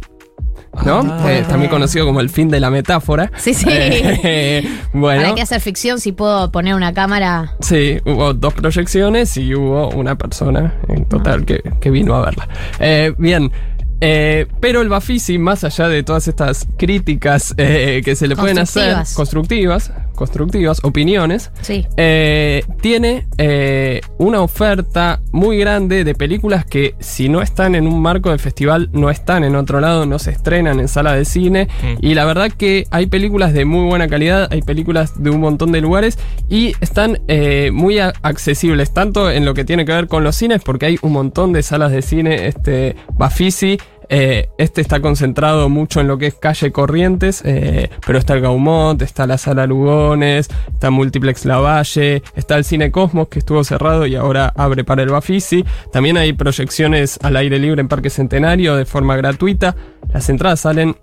¿No? 0.84 1.00
Ah. 1.00 1.32
Eh, 1.32 1.44
también 1.48 1.70
conocido 1.70 2.06
como 2.06 2.20
el 2.20 2.30
fin 2.30 2.48
de 2.48 2.60
la 2.60 2.70
metáfora. 2.70 3.30
Sí, 3.36 3.54
sí. 3.54 3.66
Eh, 3.68 4.68
bueno. 4.92 5.22
¿Para 5.22 5.34
qué 5.34 5.42
hacer 5.42 5.60
ficción 5.60 6.00
si 6.00 6.12
puedo 6.12 6.50
poner 6.52 6.74
una 6.74 6.92
cámara? 6.92 7.54
Sí, 7.60 7.98
hubo 8.04 8.34
dos 8.34 8.54
proyecciones 8.54 9.36
y 9.36 9.54
hubo 9.54 9.88
una 9.90 10.16
persona 10.16 10.74
en 10.88 11.04
total 11.06 11.44
que, 11.44 11.62
que 11.80 11.90
vino 11.90 12.14
a 12.14 12.24
verla. 12.24 12.48
Eh, 12.78 13.14
bien. 13.18 13.50
Eh, 14.00 14.46
pero 14.60 14.80
el 14.82 14.88
Bafisi, 14.88 15.38
más 15.38 15.64
allá 15.64 15.88
de 15.88 16.02
todas 16.02 16.28
estas 16.28 16.66
críticas 16.76 17.54
eh, 17.56 18.02
que 18.04 18.14
se 18.16 18.26
le 18.28 18.36
pueden 18.36 18.58
hacer, 18.58 18.96
Constructivas. 19.14 19.92
constructivas, 20.14 20.80
opiniones, 20.82 21.50
Sí. 21.62 21.86
eh, 21.96 22.62
tiene 22.80 23.26
eh, 23.38 24.00
una 24.18 24.40
oferta 24.42 25.20
muy 25.32 25.58
grande 25.58 26.02
de 26.04 26.14
películas 26.14 26.64
que 26.64 26.94
si 26.98 27.28
no 27.28 27.40
están 27.40 27.74
en 27.76 27.86
un 27.86 28.00
marco 28.02 28.30
de 28.30 28.38
festival, 28.38 28.88
no 28.92 29.10
están 29.10 29.44
en 29.44 29.54
otro 29.54 29.80
lado, 29.80 30.06
no 30.06 30.18
se 30.18 30.30
estrenan 30.32 30.80
en 30.80 30.88
sala 30.88 31.12
de 31.14 31.24
cine. 31.24 31.68
Mm. 31.82 32.04
Y 32.04 32.14
la 32.14 32.24
verdad 32.24 32.50
que 32.50 32.86
hay 32.90 33.06
películas 33.06 33.52
de 33.52 33.64
muy 33.64 33.86
buena 33.86 34.08
calidad, 34.08 34.48
hay 34.52 34.62
películas 34.62 35.22
de 35.22 35.30
un 35.30 35.40
montón 35.40 35.70
de 35.72 35.80
lugares 35.80 36.18
y 36.48 36.72
están 36.80 37.20
eh, 37.28 37.70
muy 37.72 37.98
accesibles, 38.00 38.92
tanto 38.92 39.30
en 39.30 39.44
lo 39.44 39.54
que 39.54 39.64
tiene 39.64 39.84
que 39.84 39.92
ver 39.92 40.08
con 40.08 40.24
los 40.24 40.34
cines, 40.36 40.62
porque 40.64 40.86
hay 40.86 40.98
un 41.02 41.12
montón 41.12 41.52
de 41.52 41.62
salas 41.62 41.92
de 41.92 42.02
cine, 42.02 42.46
este 42.48 42.96
Bafisi. 43.14 43.78
Eh, 44.08 44.48
este 44.58 44.80
está 44.80 45.00
concentrado 45.00 45.68
mucho 45.68 46.00
en 46.00 46.08
lo 46.08 46.18
que 46.18 46.28
es 46.28 46.34
calle 46.34 46.72
Corrientes, 46.72 47.42
eh, 47.44 47.90
pero 48.06 48.18
está 48.18 48.34
el 48.34 48.40
Gaumont, 48.40 49.00
está 49.02 49.26
la 49.26 49.38
Sala 49.38 49.66
Lugones, 49.66 50.48
está 50.72 50.90
Multiplex 50.90 51.44
Lavalle, 51.44 52.22
está 52.34 52.56
el 52.56 52.64
Cine 52.64 52.90
Cosmos 52.90 53.28
que 53.28 53.38
estuvo 53.38 53.62
cerrado 53.64 54.06
y 54.06 54.14
ahora 54.14 54.52
abre 54.56 54.84
para 54.84 55.02
el 55.02 55.10
Bafisi. 55.10 55.64
También 55.92 56.16
hay 56.16 56.32
proyecciones 56.32 57.18
al 57.22 57.36
aire 57.36 57.58
libre 57.58 57.80
en 57.80 57.88
Parque 57.88 58.10
Centenario 58.10 58.76
de 58.76 58.84
forma 58.84 59.16
gratuita. 59.16 59.76
Las 60.12 60.28
entradas 60.30 60.60
salen 60.60 60.96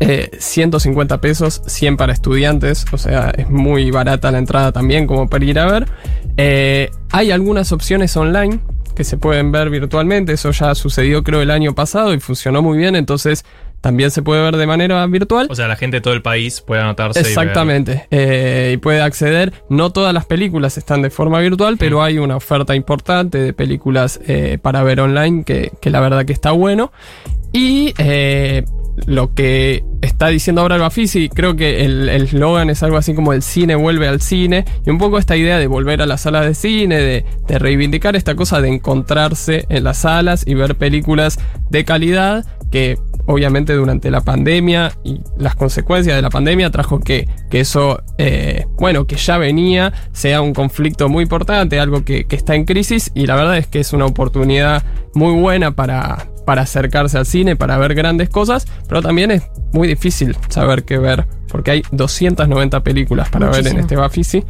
eh, 0.00 0.30
150 0.38 1.20
pesos, 1.20 1.60
100 1.66 1.96
para 1.96 2.12
estudiantes, 2.12 2.86
o 2.92 2.98
sea, 2.98 3.30
es 3.36 3.50
muy 3.50 3.90
barata 3.90 4.30
la 4.30 4.38
entrada 4.38 4.70
también 4.70 5.08
como 5.08 5.28
para 5.28 5.44
ir 5.44 5.58
a 5.58 5.66
ver. 5.66 5.88
Eh, 6.36 6.90
hay 7.10 7.32
algunas 7.32 7.72
opciones 7.72 8.16
online 8.16 8.60
que 8.98 9.04
se 9.04 9.16
pueden 9.16 9.52
ver 9.52 9.70
virtualmente, 9.70 10.32
eso 10.32 10.50
ya 10.50 10.74
sucedió 10.74 11.22
creo 11.22 11.40
el 11.40 11.52
año 11.52 11.72
pasado 11.72 12.12
y 12.12 12.18
funcionó 12.18 12.62
muy 12.62 12.78
bien, 12.78 12.96
entonces 12.96 13.44
también 13.80 14.10
se 14.10 14.22
puede 14.22 14.42
ver 14.42 14.56
de 14.56 14.66
manera 14.66 15.06
virtual. 15.06 15.46
O 15.48 15.54
sea, 15.54 15.68
la 15.68 15.76
gente 15.76 15.98
de 15.98 16.00
todo 16.00 16.14
el 16.14 16.20
país 16.20 16.60
puede 16.60 16.82
anotarse. 16.82 17.20
y. 17.20 17.22
Exactamente. 17.22 18.08
Eh, 18.10 18.72
y 18.74 18.76
puede 18.78 19.00
acceder. 19.00 19.52
No 19.68 19.92
todas 19.92 20.12
las 20.12 20.26
películas 20.26 20.76
están 20.78 21.00
de 21.00 21.10
forma 21.10 21.38
virtual, 21.38 21.76
pero 21.78 22.02
hay 22.02 22.18
una 22.18 22.34
oferta 22.34 22.74
importante 22.74 23.38
de 23.38 23.52
películas 23.52 24.18
eh, 24.26 24.58
para 24.60 24.82
ver 24.82 24.98
online 24.98 25.44
que, 25.44 25.70
que 25.80 25.90
la 25.90 26.00
verdad 26.00 26.24
que 26.24 26.32
está 26.32 26.50
bueno. 26.50 26.90
Y 27.52 27.94
eh, 27.98 28.64
lo 29.06 29.34
que 29.34 29.84
está 30.00 30.28
diciendo 30.28 30.62
ahora 30.62 30.76
el 30.76 30.80
Bafisi, 30.80 31.28
creo 31.28 31.56
que 31.56 31.84
el 31.84 32.08
eslogan 32.08 32.70
es 32.70 32.82
algo 32.82 32.96
así 32.96 33.14
como 33.14 33.32
el 33.32 33.42
cine 33.42 33.74
vuelve 33.74 34.08
al 34.08 34.20
cine. 34.20 34.64
Y 34.86 34.90
un 34.90 34.98
poco 34.98 35.18
esta 35.18 35.36
idea 35.36 35.58
de 35.58 35.66
volver 35.66 36.02
a 36.02 36.06
las 36.06 36.22
salas 36.22 36.46
de 36.46 36.54
cine, 36.54 36.96
de, 36.96 37.24
de 37.46 37.58
reivindicar 37.58 38.16
esta 38.16 38.34
cosa 38.34 38.60
de 38.60 38.68
encontrarse 38.68 39.66
en 39.68 39.84
las 39.84 39.98
salas 39.98 40.44
y 40.46 40.54
ver 40.54 40.76
películas 40.76 41.38
de 41.70 41.84
calidad 41.84 42.44
que 42.70 42.98
obviamente 43.28 43.74
durante 43.74 44.10
la 44.10 44.22
pandemia 44.22 44.92
y 45.04 45.20
las 45.36 45.54
consecuencias 45.54 46.16
de 46.16 46.22
la 46.22 46.30
pandemia 46.30 46.70
trajo 46.70 46.98
que, 46.98 47.28
que 47.50 47.60
eso, 47.60 48.02
eh, 48.16 48.66
bueno, 48.78 49.06
que 49.06 49.16
ya 49.16 49.36
venía, 49.36 49.92
sea 50.12 50.40
un 50.40 50.54
conflicto 50.54 51.10
muy 51.10 51.24
importante, 51.24 51.78
algo 51.78 52.04
que, 52.04 52.24
que 52.24 52.36
está 52.36 52.54
en 52.54 52.64
crisis 52.64 53.12
y 53.14 53.26
la 53.26 53.36
verdad 53.36 53.58
es 53.58 53.66
que 53.66 53.80
es 53.80 53.92
una 53.92 54.06
oportunidad 54.06 54.82
muy 55.12 55.38
buena 55.38 55.72
para, 55.72 56.26
para 56.46 56.62
acercarse 56.62 57.18
al 57.18 57.26
cine, 57.26 57.54
para 57.54 57.76
ver 57.76 57.94
grandes 57.94 58.30
cosas, 58.30 58.66
pero 58.88 59.02
también 59.02 59.30
es 59.30 59.42
muy 59.74 59.86
difícil 59.86 60.34
saber 60.48 60.84
qué 60.84 60.96
ver, 60.96 61.26
porque 61.48 61.70
hay 61.72 61.82
290 61.92 62.82
películas 62.82 63.28
para 63.28 63.50
ver 63.50 63.66
en 63.66 63.78
este 63.78 63.94
Bafisi. 63.94 64.42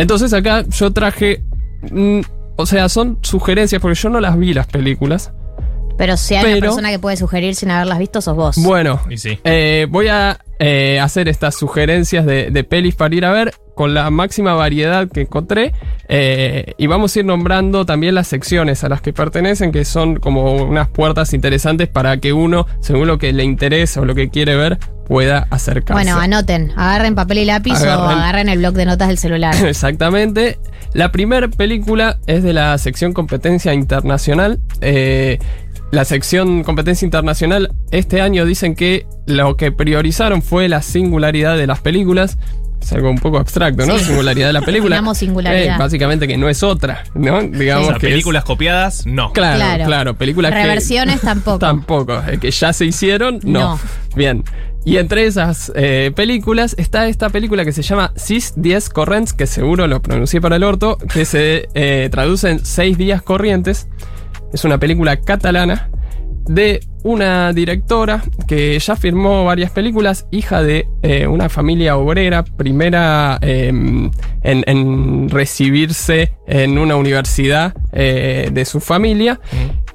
Entonces 0.00 0.32
acá 0.32 0.64
yo 0.68 0.92
traje, 0.92 1.44
mm, 1.88 2.20
o 2.56 2.66
sea, 2.66 2.88
son 2.88 3.20
sugerencias, 3.22 3.80
porque 3.80 3.94
yo 3.94 4.08
no 4.08 4.18
las 4.18 4.36
vi 4.36 4.54
las 4.54 4.66
películas. 4.66 5.32
Pero 6.02 6.16
si 6.16 6.34
hay 6.34 6.54
una 6.54 6.60
persona 6.60 6.90
que 6.90 6.98
puede 6.98 7.16
sugerir 7.16 7.54
sin 7.54 7.70
haberlas 7.70 8.00
visto, 8.00 8.20
sos 8.20 8.34
vos. 8.34 8.56
Bueno, 8.56 9.00
Y 9.08 9.18
sí. 9.18 9.38
eh, 9.44 9.86
voy 9.88 10.08
a 10.08 10.36
eh, 10.58 10.98
hacer 11.00 11.28
estas 11.28 11.54
sugerencias 11.54 12.26
de, 12.26 12.50
de 12.50 12.64
pelis 12.64 12.96
para 12.96 13.14
ir 13.14 13.24
a 13.24 13.30
ver 13.30 13.54
con 13.76 13.94
la 13.94 14.10
máxima 14.10 14.52
variedad 14.54 15.08
que 15.08 15.20
encontré. 15.22 15.72
eh, 16.08 16.74
y 16.76 16.88
vamos 16.88 17.14
a 17.14 17.20
ir 17.20 17.24
nombrando 17.24 17.86
también 17.86 18.14
las 18.16 18.26
secciones 18.26 18.82
a 18.82 18.88
las 18.88 19.00
que 19.00 19.12
pertenecen, 19.12 19.70
que 19.70 19.84
son 19.84 20.16
como 20.16 20.54
unas 20.54 20.88
puertas 20.88 21.32
interesantes 21.34 21.88
para 21.88 22.16
que 22.18 22.32
uno, 22.32 22.66
según 22.80 23.06
lo 23.06 23.18
que 23.18 23.32
le 23.32 23.44
interesa 23.44 24.00
o 24.00 24.04
lo 24.04 24.14
que 24.16 24.28
quiere 24.28 24.56
ver, 24.56 24.78
pueda 25.06 25.46
acercarse. 25.50 25.92
Bueno, 26.04 26.18
anoten, 26.20 26.72
agarren 26.76 27.14
papel 27.14 27.38
y 27.38 27.44
lápiz 27.44 27.72
o 27.80 27.84
Agarren. 27.90 28.18
agarren 28.18 28.48
el 28.48 28.58
blog 28.58 28.74
de 28.74 28.86
notas 28.86 29.08
del 29.08 29.18
celular. 29.18 29.54
Exactamente. 29.64 30.58
La 30.94 31.10
primera 31.10 31.48
película 31.48 32.18
es 32.26 32.42
de 32.42 32.52
la 32.52 32.76
sección 32.76 33.12
competencia 33.14 33.72
internacional. 33.72 34.58
Eh, 34.82 35.38
la 35.92 36.04
sección 36.04 36.64
competencia 36.64 37.04
internacional 37.04 37.72
este 37.92 38.20
año 38.20 38.44
dicen 38.46 38.74
que 38.74 39.06
lo 39.26 39.56
que 39.56 39.70
priorizaron 39.72 40.42
fue 40.42 40.68
la 40.68 40.82
singularidad 40.82 41.56
de 41.56 41.66
las 41.68 41.80
películas. 41.80 42.38
Es 42.80 42.92
algo 42.92 43.10
un 43.10 43.18
poco 43.18 43.38
abstracto, 43.38 43.86
¿no? 43.86 43.96
Sí. 43.96 44.06
Singularidad 44.06 44.48
de 44.48 44.52
la 44.54 44.62
película. 44.62 44.96
Definamos 44.96 45.18
singularidad. 45.18 45.76
Eh, 45.76 45.78
básicamente 45.78 46.26
que 46.26 46.36
no 46.36 46.48
es 46.48 46.64
otra, 46.64 47.04
¿no? 47.14 47.40
Digamos 47.42 47.84
O 47.84 47.90
sea, 47.90 47.98
que 48.00 48.06
es- 48.08 48.12
películas 48.14 48.42
copiadas, 48.42 49.06
no. 49.06 49.32
Claro, 49.32 49.56
Claro. 49.58 49.84
claro, 49.84 50.14
películas 50.16 50.50
que- 50.52 50.62
Reversiones 50.62 51.20
tampoco. 51.22 51.58
Tampoco. 51.60 52.22
Eh, 52.26 52.38
Que 52.40 52.50
ya 52.50 52.72
se 52.72 52.84
hicieron, 52.86 53.38
no. 53.44 53.60
No. 53.60 53.80
Bien. 54.16 54.42
Y 54.84 54.96
entre 54.96 55.26
esas 55.26 55.70
eh, 55.76 56.10
películas 56.16 56.74
está 56.76 57.06
esta 57.06 57.28
película 57.28 57.64
que 57.64 57.70
se 57.70 57.82
llama 57.82 58.12
Sis 58.16 58.54
10 58.56 58.88
Corrents, 58.88 59.32
que 59.32 59.46
seguro 59.46 59.86
lo 59.86 60.02
pronuncié 60.02 60.40
para 60.40 60.56
el 60.56 60.64
orto, 60.64 60.98
que 61.12 61.24
se 61.24 61.68
eh, 61.74 62.08
traduce 62.10 62.50
en 62.50 62.64
6 62.64 62.98
días 62.98 63.22
corrientes. 63.22 63.86
Es 64.52 64.64
una 64.64 64.78
película 64.78 65.16
catalana 65.16 65.90
de 66.46 66.80
una 67.04 67.52
directora 67.52 68.22
que 68.46 68.78
ya 68.78 68.96
firmó 68.96 69.44
varias 69.44 69.70
películas, 69.70 70.26
hija 70.30 70.62
de 70.62 70.86
eh, 71.02 71.26
una 71.26 71.48
familia 71.48 71.96
obrera, 71.96 72.44
primera 72.44 73.38
eh, 73.42 73.68
en, 73.68 74.10
en 74.42 75.28
recibirse 75.28 76.34
en 76.46 76.78
una 76.78 76.96
universidad 76.96 77.74
eh, 77.92 78.50
de 78.52 78.64
su 78.64 78.80
familia, 78.80 79.40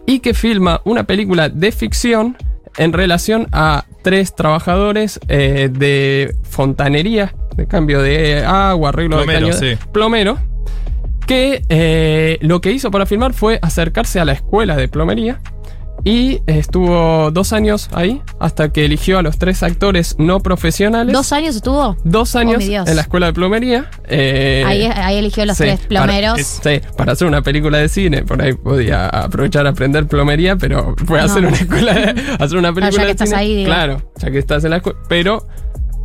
y 0.05 0.19
que 0.19 0.33
filma 0.33 0.81
una 0.85 1.03
película 1.03 1.49
de 1.49 1.71
ficción 1.71 2.37
en 2.77 2.93
relación 2.93 3.47
a 3.51 3.85
tres 4.03 4.35
trabajadores 4.35 5.19
eh, 5.27 5.69
de 5.71 6.35
fontanería, 6.43 7.33
de 7.55 7.67
cambio 7.67 8.01
de 8.01 8.43
agua, 8.45 8.89
arreglo 8.89 9.17
Plomero, 9.17 9.47
de 9.47 9.51
caño, 9.53 9.75
sí. 9.77 9.85
plomero, 9.91 10.37
que 11.27 11.61
eh, 11.69 12.37
lo 12.41 12.61
que 12.61 12.71
hizo 12.71 12.89
para 12.89 13.05
filmar 13.05 13.33
fue 13.33 13.59
acercarse 13.61 14.19
a 14.19 14.25
la 14.25 14.31
escuela 14.33 14.75
de 14.75 14.87
plomería 14.87 15.39
y 16.03 16.39
estuvo 16.45 17.31
dos 17.31 17.51
años 17.53 17.89
ahí 17.91 18.21
hasta 18.39 18.69
que 18.71 18.85
eligió 18.85 19.17
a 19.17 19.23
los 19.23 19.37
tres 19.39 19.61
actores 19.63 20.15
no 20.19 20.39
profesionales. 20.39 21.11
¿Dos 21.11 21.33
años 21.33 21.55
estuvo? 21.55 21.97
Dos 22.03 22.35
Oh, 22.35 22.39
años 22.39 22.63
en 22.63 22.95
la 22.95 23.01
escuela 23.01 23.25
de 23.25 23.33
plomería. 23.33 23.89
eh, 24.07 24.63
ahí, 24.65 24.83
ahí 24.85 25.17
eligió 25.17 25.45
los 25.45 25.57
sí, 25.57 25.63
tres 25.63 25.79
para- 25.79 26.05
plomeros. 26.05 26.41
sí, 26.41 26.81
para 26.95 27.11
hacer 27.13 27.27
una 27.27 27.41
película 27.41 27.79
de 27.79 27.89
cine, 27.89 28.23
por 28.23 28.41
ahí 28.41 28.53
podía 28.53 29.07
aprovechar 29.07 29.65
a 29.67 29.71
aprender 29.71 30.07
plomería, 30.07 30.55
pero 30.55 30.95
fue 31.05 31.19
a 31.19 31.25
No. 31.25 31.31
hacer 31.31 31.45
una 31.45 31.57
escuela 31.57 31.93
de, 31.93 32.21
hacer 32.39 32.57
una 32.57 32.73
película 32.73 33.01
ya 33.01 33.05
que 33.05 33.11
estás 33.11 33.29
cine. 33.29 33.41
ahí, 33.41 33.55
digo. 33.55 33.67
Claro, 33.67 34.01
ya 34.17 34.31
que 34.31 34.37
estás 34.37 34.63
en 34.63 34.69
la 34.69 34.77
escuela, 34.77 34.99
pero 35.09 35.47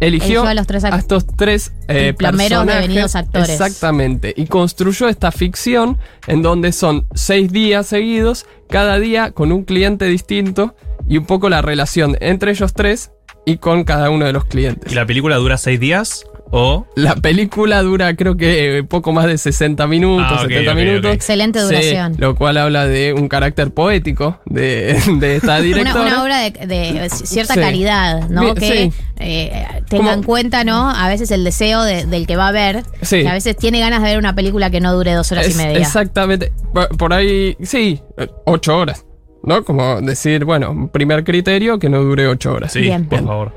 eligió 0.06 0.40
Eligió 0.42 0.42
a 0.48 0.54
los 0.54 0.66
tres 0.66 0.84
act- 0.84 0.98
estos 0.98 1.26
tres 1.26 1.72
eh, 1.88 2.12
Plomeros 2.16 2.66
devenidos 2.66 3.14
actores. 3.16 3.48
Exactamente, 3.50 4.34
y 4.36 4.46
construyó 4.46 5.08
esta 5.08 5.32
ficción 5.32 5.98
en 6.26 6.42
donde 6.42 6.72
son 6.72 7.06
seis 7.14 7.50
días 7.52 7.86
seguidos, 7.86 8.46
cada 8.68 8.98
día 8.98 9.30
con 9.30 9.52
un 9.52 9.64
cliente 9.64 10.06
distinto 10.06 10.74
y 11.08 11.18
un 11.18 11.26
poco 11.26 11.48
la 11.48 11.62
relación 11.62 12.16
entre 12.20 12.50
ellos 12.52 12.74
tres 12.74 13.10
y 13.44 13.56
con 13.58 13.84
cada 13.84 14.10
uno 14.10 14.24
de 14.26 14.32
los 14.32 14.44
clientes. 14.44 14.90
¿Y 14.92 14.94
la 14.94 15.06
película 15.06 15.36
dura 15.36 15.56
seis 15.58 15.80
días? 15.80 16.24
O. 16.54 16.86
La 16.96 17.14
película 17.16 17.80
dura 17.82 18.14
creo 18.14 18.36
que 18.36 18.78
eh, 18.78 18.84
poco 18.84 19.10
más 19.12 19.24
de 19.26 19.38
60 19.38 19.86
minutos, 19.86 20.26
Ah, 20.28 20.42
ok, 20.42 20.48
70 20.50 20.70
ok, 20.72 20.76
minutos. 20.76 21.12
Excelente 21.14 21.58
Sí, 21.60 21.64
duración. 21.64 22.14
lo 22.18 22.34
cual 22.36 22.58
habla 22.58 22.86
de 22.86 23.14
un 23.14 23.26
carácter 23.28 23.72
poético 23.72 24.38
de, 24.44 25.00
de 25.18 25.36
esta 25.36 25.60
directora. 25.60 26.02
una 26.02 26.22
obra 26.22 26.38
de, 26.40 26.50
de 26.50 27.08
cierta 27.10 27.54
Sí. 27.54 27.60
calidad, 27.60 28.28
¿no? 28.28 28.42
Bien, 28.42 28.54
que 28.54 28.90
sí. 28.92 28.92
eh, 29.18 29.66
tenga 29.88 30.04
Como- 30.04 30.12
en 30.12 30.22
cuenta, 30.22 30.62
¿no? 30.64 30.90
A 30.90 31.08
veces 31.08 31.30
el 31.30 31.42
deseo 31.42 31.82
de- 31.84 32.04
del 32.04 32.26
que 32.26 32.36
va 32.36 32.48
a 32.48 32.52
ver. 32.52 32.82
Sí. 33.00 33.22
Que 33.22 33.28
a 33.28 33.32
veces 33.32 33.56
tiene 33.56 33.80
ganas 33.80 34.02
de 34.02 34.08
ver 34.10 34.18
una 34.18 34.34
película 34.34 34.68
que 34.70 34.80
no 34.82 34.92
dure 34.92 35.14
dos 35.14 35.32
horas 35.32 35.46
Es- 35.46 35.54
y 35.54 35.58
media. 35.58 35.78
Exactamente. 35.78 36.52
Por- 36.74 36.88
Por 36.98 37.14
ahí, 37.14 37.56
sí, 37.62 38.00
ocho 38.44 38.76
horas. 38.76 39.06
¿No? 39.44 39.64
Como 39.64 40.00
decir, 40.02 40.44
bueno, 40.44 40.88
primer 40.92 41.24
criterio 41.24 41.78
que 41.80 41.88
no 41.88 42.00
dure 42.02 42.28
ocho 42.28 42.52
horas. 42.52 42.72
Sí, 42.74 42.80
Bien. 42.82 43.06
por 43.06 43.24
favor. 43.26 43.52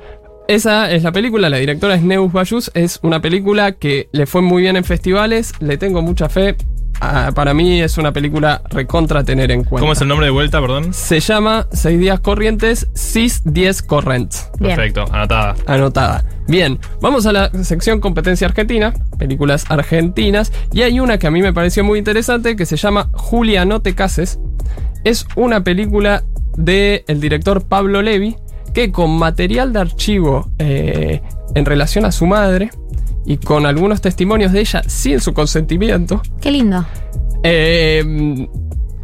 Esa 0.47 0.91
es 0.91 1.01
la 1.01 1.11
película, 1.11 1.49
la 1.49 1.57
directora 1.57 1.95
es 1.95 2.03
Neus 2.03 2.31
Bayus, 2.31 2.69
es 2.75 2.99
una 3.01 3.19
película 3.19 3.71
que 3.71 4.09
le 4.11 4.27
fue 4.27 4.43
muy 4.43 4.61
bien 4.61 4.75
en 4.75 4.83
festivales, 4.83 5.53
le 5.59 5.77
tengo 5.77 6.03
mucha 6.03 6.29
fe. 6.29 6.55
Ah, 7.01 7.31
para 7.33 7.53
mí 7.55 7.81
es 7.81 7.97
una 7.97 8.13
película 8.13 8.61
recontra 8.69 9.23
tener 9.23 9.49
en 9.51 9.63
cuenta. 9.63 9.81
¿Cómo 9.81 9.93
es 9.93 10.01
el 10.01 10.07
nombre 10.07 10.27
de 10.27 10.31
vuelta, 10.31 10.61
perdón? 10.61 10.93
Se 10.93 11.19
llama 11.19 11.67
Seis 11.71 11.99
días 11.99 12.19
corrientes, 12.19 12.87
Cis 12.95 13.41
10 13.43 13.81
Corrents. 13.81 14.51
Bien. 14.59 14.75
Perfecto, 14.75 15.05
anotada. 15.11 15.55
Anotada. 15.65 16.23
Bien, 16.47 16.79
vamos 17.01 17.25
a 17.25 17.31
la 17.31 17.49
sección 17.63 17.99
competencia 17.99 18.47
argentina, 18.47 18.93
películas 19.17 19.65
argentinas, 19.67 20.53
y 20.71 20.83
hay 20.83 20.99
una 20.99 21.17
que 21.17 21.25
a 21.25 21.31
mí 21.31 21.41
me 21.41 21.53
pareció 21.53 21.83
muy 21.83 21.97
interesante 21.97 22.55
que 22.55 22.67
se 22.67 22.77
llama 22.77 23.09
Julia, 23.13 23.65
no 23.65 23.81
te 23.81 23.95
cases. 23.95 24.39
Es 25.03 25.25
una 25.35 25.63
película 25.63 26.23
del 26.55 27.03
el 27.07 27.19
director 27.19 27.67
Pablo 27.67 28.03
Levi 28.03 28.37
que 28.75 28.91
con 28.91 29.17
material 29.17 29.73
de 29.73 29.79
archivo 29.79 30.49
eh, 30.59 31.21
en 31.55 31.65
relación 31.65 32.05
a 32.05 32.11
su 32.11 32.27
madre 32.27 32.69
y 33.25 33.37
con 33.37 33.65
algunos 33.65 34.01
testimonios 34.01 34.51
de 34.51 34.59
ella 34.59 34.83
sin 34.85 35.19
su 35.19 35.33
consentimiento, 35.33 36.21
Qué 36.41 36.51
lindo. 36.51 36.85
eh, 37.43 38.47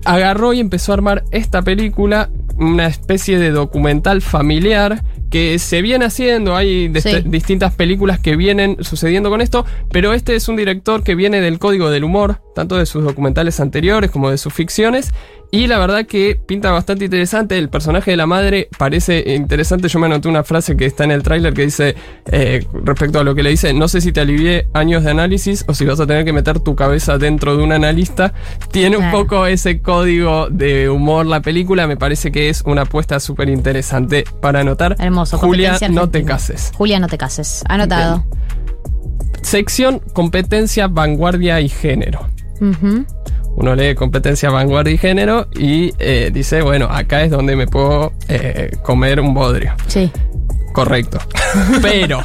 agarró 0.06 0.54
y 0.54 0.60
empezó 0.60 0.92
a 0.92 0.96
armar 0.96 1.24
esta 1.32 1.62
película, 1.62 2.30
una 2.58 2.88
especie 2.88 3.40
de 3.40 3.52
documental 3.52 4.22
familiar 4.22 5.04
que 5.30 5.58
se 5.60 5.82
viene 5.82 6.06
haciendo, 6.06 6.56
hay 6.56 6.92
Sí. 7.00 7.22
distintas 7.26 7.74
películas 7.74 8.20
que 8.20 8.36
vienen 8.36 8.78
sucediendo 8.82 9.30
con 9.30 9.40
esto, 9.42 9.66
pero 9.90 10.14
este 10.14 10.36
es 10.36 10.50
un 10.50 10.58
director 10.58 11.04
que 11.04 11.16
viene 11.16 11.40
del 11.40 11.58
código 11.58 11.90
del 11.90 12.04
humor, 12.04 12.42
tanto 12.54 12.78
de 12.78 12.86
sus 12.86 13.04
documentales 13.04 13.60
anteriores 13.60 14.12
como 14.12 14.30
de 14.30 14.38
sus 14.38 14.54
ficciones, 14.54 15.12
y 15.54 15.68
la 15.68 15.78
verdad 15.80 16.06
que 16.06 16.40
pinta 16.46 16.72
bastante 16.72 17.06
interesante, 17.06 17.58
el 17.58 17.68
personaje 17.68 18.12
de 18.12 18.18
la 18.18 18.26
madre 18.26 18.70
parece 18.78 19.36
interesante, 19.36 19.90
yo 19.90 20.00
me 20.00 20.06
anoté 20.06 20.30
una 20.30 20.46
frase 20.46 20.78
que 20.78 20.86
está 20.86 21.04
en 21.04 21.12
el 21.12 21.24
tráiler 21.24 21.54
que 21.54 21.64
dice, 21.64 21.96
eh, 22.32 22.66
respecto 22.86 23.20
a 23.20 23.26
lo 23.26 23.36
que 23.36 23.44
le 23.44 23.50
dice, 23.50 23.74
no 23.74 23.90
sé 23.90 24.00
si 24.00 24.14
te 24.14 24.22
alivié 24.22 24.70
años 24.74 25.04
de 25.04 25.12
análisis 25.12 25.66
o 25.68 25.74
si 25.74 25.86
vas 25.86 26.00
a 26.00 26.08
tener 26.08 26.24
que 26.24 26.32
meter 26.32 26.62
tu 26.62 26.74
cabeza 26.76 27.18
dentro 27.18 27.58
de 27.58 27.64
un 27.64 27.74
analista, 27.74 28.34
tiene 28.72 28.96
un 28.96 29.12
poco 29.12 29.46
ese 29.46 29.82
código 29.82 30.48
de 30.50 30.90
humor 30.90 31.26
la 31.26 31.42
película, 31.42 31.86
me 31.86 31.98
parece 31.98 32.32
que 32.32 32.48
es 32.48 32.62
una 32.66 32.84
apuesta 32.84 33.20
súper 33.20 33.50
interesante 33.50 34.24
para 34.40 34.62
anotar. 34.62 34.96
Hermoso. 35.00 35.38
Julia, 35.38 35.78
no 35.90 36.10
te 36.10 36.24
cases. 36.24 36.72
Julia, 36.76 36.98
no 37.02 37.08
te 37.08 37.18
cases. 37.18 37.64
Anotado. 37.68 38.24
Sección 39.42 40.00
competencia, 40.14 40.88
vanguardia 40.88 41.60
y 41.60 41.68
género. 41.68 42.30
Uno 43.56 43.76
lee 43.76 43.96
competencia, 43.96 44.50
vanguardia 44.50 44.94
y 44.94 44.98
género 44.98 45.48
y 45.54 45.94
eh, 46.00 46.30
dice, 46.34 46.62
bueno, 46.62 46.86
acá 46.90 47.24
es 47.24 47.32
donde 47.32 47.56
me 47.56 47.68
puedo 47.68 48.14
eh, 48.28 48.72
comer 48.84 49.20
un 49.20 49.34
bodrio. 49.34 49.74
Sí. 49.88 50.12
Correcto. 50.74 51.20
Pero, 51.82 52.24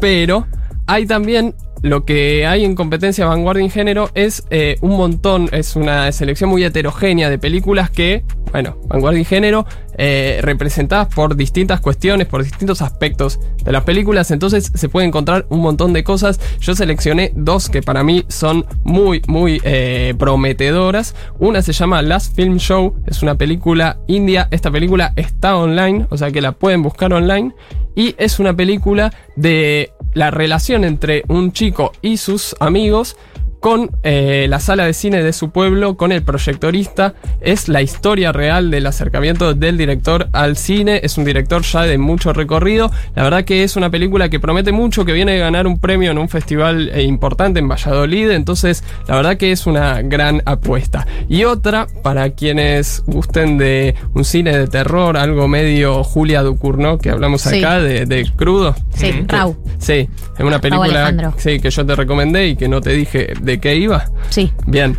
pero, 0.00 0.46
hay 0.86 1.06
también 1.06 1.54
lo 1.82 2.04
que 2.04 2.46
hay 2.46 2.64
en 2.64 2.74
competencia 2.74 3.26
vanguardia 3.26 3.64
y 3.64 3.70
género 3.70 4.10
es 4.14 4.44
eh, 4.50 4.76
un 4.80 4.96
montón, 4.96 5.48
es 5.52 5.76
una 5.76 6.10
selección 6.12 6.48
muy 6.48 6.64
heterogénea 6.64 7.28
de 7.28 7.38
películas 7.38 7.90
que, 7.90 8.24
bueno, 8.50 8.78
vanguardia 8.88 9.20
y 9.20 9.24
género, 9.24 9.66
eh, 9.98 10.38
representadas 10.42 11.08
por 11.08 11.36
distintas 11.36 11.80
cuestiones, 11.80 12.26
por 12.26 12.42
distintos 12.42 12.82
aspectos 12.82 13.38
de 13.62 13.72
las 13.72 13.84
películas, 13.84 14.30
entonces 14.30 14.72
se 14.74 14.88
puede 14.88 15.06
encontrar 15.06 15.46
un 15.50 15.60
montón 15.60 15.92
de 15.92 16.04
cosas. 16.04 16.40
Yo 16.60 16.74
seleccioné 16.74 17.32
dos 17.34 17.68
que 17.68 17.82
para 17.82 18.02
mí 18.02 18.24
son 18.28 18.64
muy, 18.84 19.22
muy 19.26 19.60
eh, 19.64 20.14
prometedoras. 20.18 21.14
Una 21.38 21.62
se 21.62 21.72
llama 21.72 22.02
Last 22.02 22.34
Film 22.34 22.56
Show, 22.56 22.94
es 23.06 23.22
una 23.22 23.36
película 23.36 23.98
india, 24.06 24.48
esta 24.50 24.70
película 24.70 25.12
está 25.16 25.56
online, 25.56 26.06
o 26.10 26.16
sea 26.16 26.30
que 26.30 26.40
la 26.40 26.52
pueden 26.52 26.82
buscar 26.82 27.12
online, 27.12 27.54
y 27.94 28.14
es 28.18 28.38
una 28.38 28.54
película 28.54 29.12
de 29.36 29.92
la 30.14 30.30
relación 30.30 30.84
entre 30.84 31.24
un 31.28 31.52
chico 31.52 31.92
y 32.02 32.16
sus 32.16 32.56
amigos 32.60 33.16
con 33.62 33.92
eh, 34.02 34.46
la 34.48 34.58
sala 34.58 34.84
de 34.86 34.92
cine 34.92 35.22
de 35.22 35.32
su 35.32 35.50
pueblo, 35.50 35.96
con 35.96 36.10
el 36.10 36.22
proyectorista. 36.24 37.14
Es 37.40 37.68
la 37.68 37.80
historia 37.80 38.32
real 38.32 38.72
del 38.72 38.86
acercamiento 38.88 39.54
del 39.54 39.78
director 39.78 40.26
al 40.32 40.56
cine. 40.56 40.98
Es 41.04 41.16
un 41.16 41.24
director 41.24 41.62
ya 41.62 41.82
de 41.82 41.96
mucho 41.96 42.32
recorrido. 42.32 42.90
La 43.14 43.22
verdad 43.22 43.44
que 43.44 43.62
es 43.62 43.76
una 43.76 43.88
película 43.88 44.28
que 44.28 44.40
promete 44.40 44.72
mucho, 44.72 45.04
que 45.04 45.12
viene 45.12 45.34
de 45.34 45.38
ganar 45.38 45.68
un 45.68 45.78
premio 45.78 46.10
en 46.10 46.18
un 46.18 46.28
festival 46.28 46.90
eh, 46.92 47.02
importante 47.04 47.60
en 47.60 47.68
Valladolid. 47.68 48.32
Entonces, 48.32 48.82
la 49.06 49.14
verdad 49.14 49.36
que 49.36 49.52
es 49.52 49.64
una 49.68 50.02
gran 50.02 50.42
apuesta. 50.44 51.06
Y 51.28 51.44
otra, 51.44 51.86
para 52.02 52.30
quienes 52.30 53.04
gusten 53.06 53.58
de 53.58 53.94
un 54.12 54.24
cine 54.24 54.58
de 54.58 54.66
terror, 54.66 55.16
algo 55.16 55.46
medio 55.46 56.02
Julia 56.02 56.42
Ducournau, 56.42 56.98
que 56.98 57.10
hablamos 57.10 57.42
Sí. 57.42 57.58
acá, 57.62 57.78
de, 57.78 58.06
de 58.06 58.28
crudo. 58.34 58.74
Sí, 58.96 59.12
Que- 59.12 59.24
Rau. 59.28 59.56
Sí, 59.78 60.08
es 60.36 60.44
una 60.44 60.60
película 60.60 61.32
sí, 61.36 61.60
que 61.60 61.70
yo 61.70 61.86
te 61.86 61.94
recomendé 61.94 62.48
y 62.48 62.56
que 62.56 62.66
no 62.68 62.80
te 62.80 62.90
dije 62.90 63.34
de 63.40 63.51
qué 63.60 63.76
iba. 63.76 64.06
Sí. 64.30 64.52
Bien. 64.66 64.98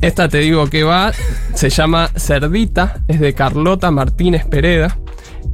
Esta 0.00 0.28
te 0.28 0.38
digo 0.38 0.68
que 0.70 0.82
va, 0.82 1.12
se 1.52 1.68
llama 1.68 2.10
Cerdita, 2.16 3.02
es 3.06 3.20
de 3.20 3.34
Carlota 3.34 3.90
Martínez 3.90 4.46
Pereda. 4.46 4.98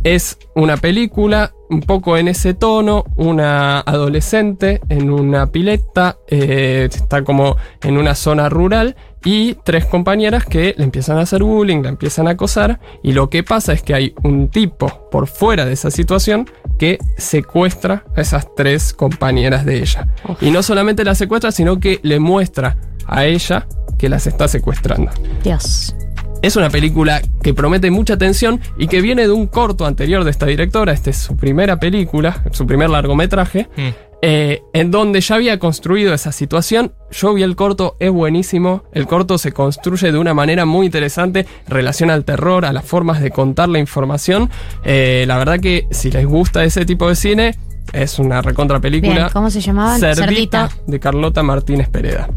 Es 0.04 0.38
una 0.54 0.76
película 0.76 1.52
un 1.68 1.80
poco 1.80 2.16
en 2.16 2.28
ese 2.28 2.54
tono, 2.54 3.04
una 3.16 3.80
adolescente 3.80 4.80
en 4.88 5.10
una 5.10 5.50
pileta, 5.50 6.18
eh, 6.28 6.88
está 6.92 7.24
como 7.24 7.56
en 7.82 7.98
una 7.98 8.14
zona 8.14 8.48
rural 8.48 8.94
y 9.24 9.54
tres 9.64 9.86
compañeras 9.86 10.44
que 10.44 10.74
le 10.76 10.84
empiezan 10.84 11.18
a 11.18 11.22
hacer 11.22 11.42
bullying, 11.42 11.82
la 11.82 11.88
empiezan 11.88 12.28
a 12.28 12.32
acosar 12.32 12.78
y 13.02 13.12
lo 13.12 13.28
que 13.28 13.42
pasa 13.42 13.72
es 13.72 13.82
que 13.82 13.94
hay 13.94 14.14
un 14.22 14.48
tipo 14.48 15.08
por 15.10 15.26
fuera 15.26 15.64
de 15.64 15.72
esa 15.72 15.90
situación 15.90 16.48
que 16.78 16.98
secuestra 17.16 18.04
a 18.16 18.20
esas 18.20 18.54
tres 18.54 18.92
compañeras 18.92 19.64
de 19.64 19.78
ella. 19.78 20.06
Y 20.40 20.50
no 20.50 20.62
solamente 20.62 21.04
las 21.04 21.18
secuestra, 21.18 21.50
sino 21.52 21.80
que 21.80 22.00
le 22.02 22.20
muestra 22.20 22.76
a 23.06 23.24
ella 23.24 23.66
que 23.98 24.08
las 24.08 24.26
está 24.26 24.46
secuestrando. 24.48 25.10
Dios. 25.42 25.94
Es 26.42 26.54
una 26.54 26.68
película 26.68 27.22
que 27.42 27.54
promete 27.54 27.90
mucha 27.90 28.18
tensión 28.18 28.60
y 28.78 28.88
que 28.88 29.00
viene 29.00 29.22
de 29.22 29.32
un 29.32 29.46
corto 29.46 29.86
anterior 29.86 30.22
de 30.22 30.30
esta 30.30 30.46
directora. 30.46 30.92
Esta 30.92 31.10
es 31.10 31.16
su 31.16 31.34
primera 31.36 31.80
película, 31.80 32.44
su 32.52 32.66
primer 32.66 32.90
largometraje, 32.90 33.68
Mm. 33.76 34.05
Eh, 34.22 34.62
en 34.72 34.90
donde 34.90 35.20
ya 35.20 35.34
había 35.34 35.58
construido 35.58 36.14
esa 36.14 36.32
situación. 36.32 36.94
Yo 37.10 37.34
vi 37.34 37.42
el 37.42 37.54
corto, 37.54 37.96
es 38.00 38.10
buenísimo. 38.10 38.84
El 38.92 39.06
corto 39.06 39.38
se 39.38 39.52
construye 39.52 40.10
de 40.10 40.18
una 40.18 40.34
manera 40.34 40.64
muy 40.64 40.86
interesante 40.86 41.40
en 41.40 41.70
relación 41.70 42.10
al 42.10 42.24
terror, 42.24 42.64
a 42.64 42.72
las 42.72 42.84
formas 42.84 43.20
de 43.20 43.30
contar 43.30 43.68
la 43.68 43.78
información. 43.78 44.50
Eh, 44.84 45.24
la 45.26 45.36
verdad 45.38 45.60
que 45.60 45.86
si 45.90 46.10
les 46.10 46.26
gusta 46.26 46.64
ese 46.64 46.84
tipo 46.86 47.08
de 47.08 47.14
cine, 47.14 47.54
es 47.92 48.18
una 48.18 48.42
recontra 48.42 48.80
película. 48.80 49.14
Bien, 49.14 49.28
¿cómo 49.32 49.50
se? 49.50 49.60
Cerdita, 49.60 50.14
Cerdita. 50.14 50.70
de 50.86 51.00
Carlota 51.00 51.42
Martínez 51.42 51.88
Pereda. 51.88 52.28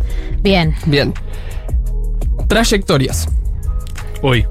Bien. 0.42 0.76
Bien. 0.86 1.14
Trayectorias. 2.48 3.30
Uy. 4.22 4.46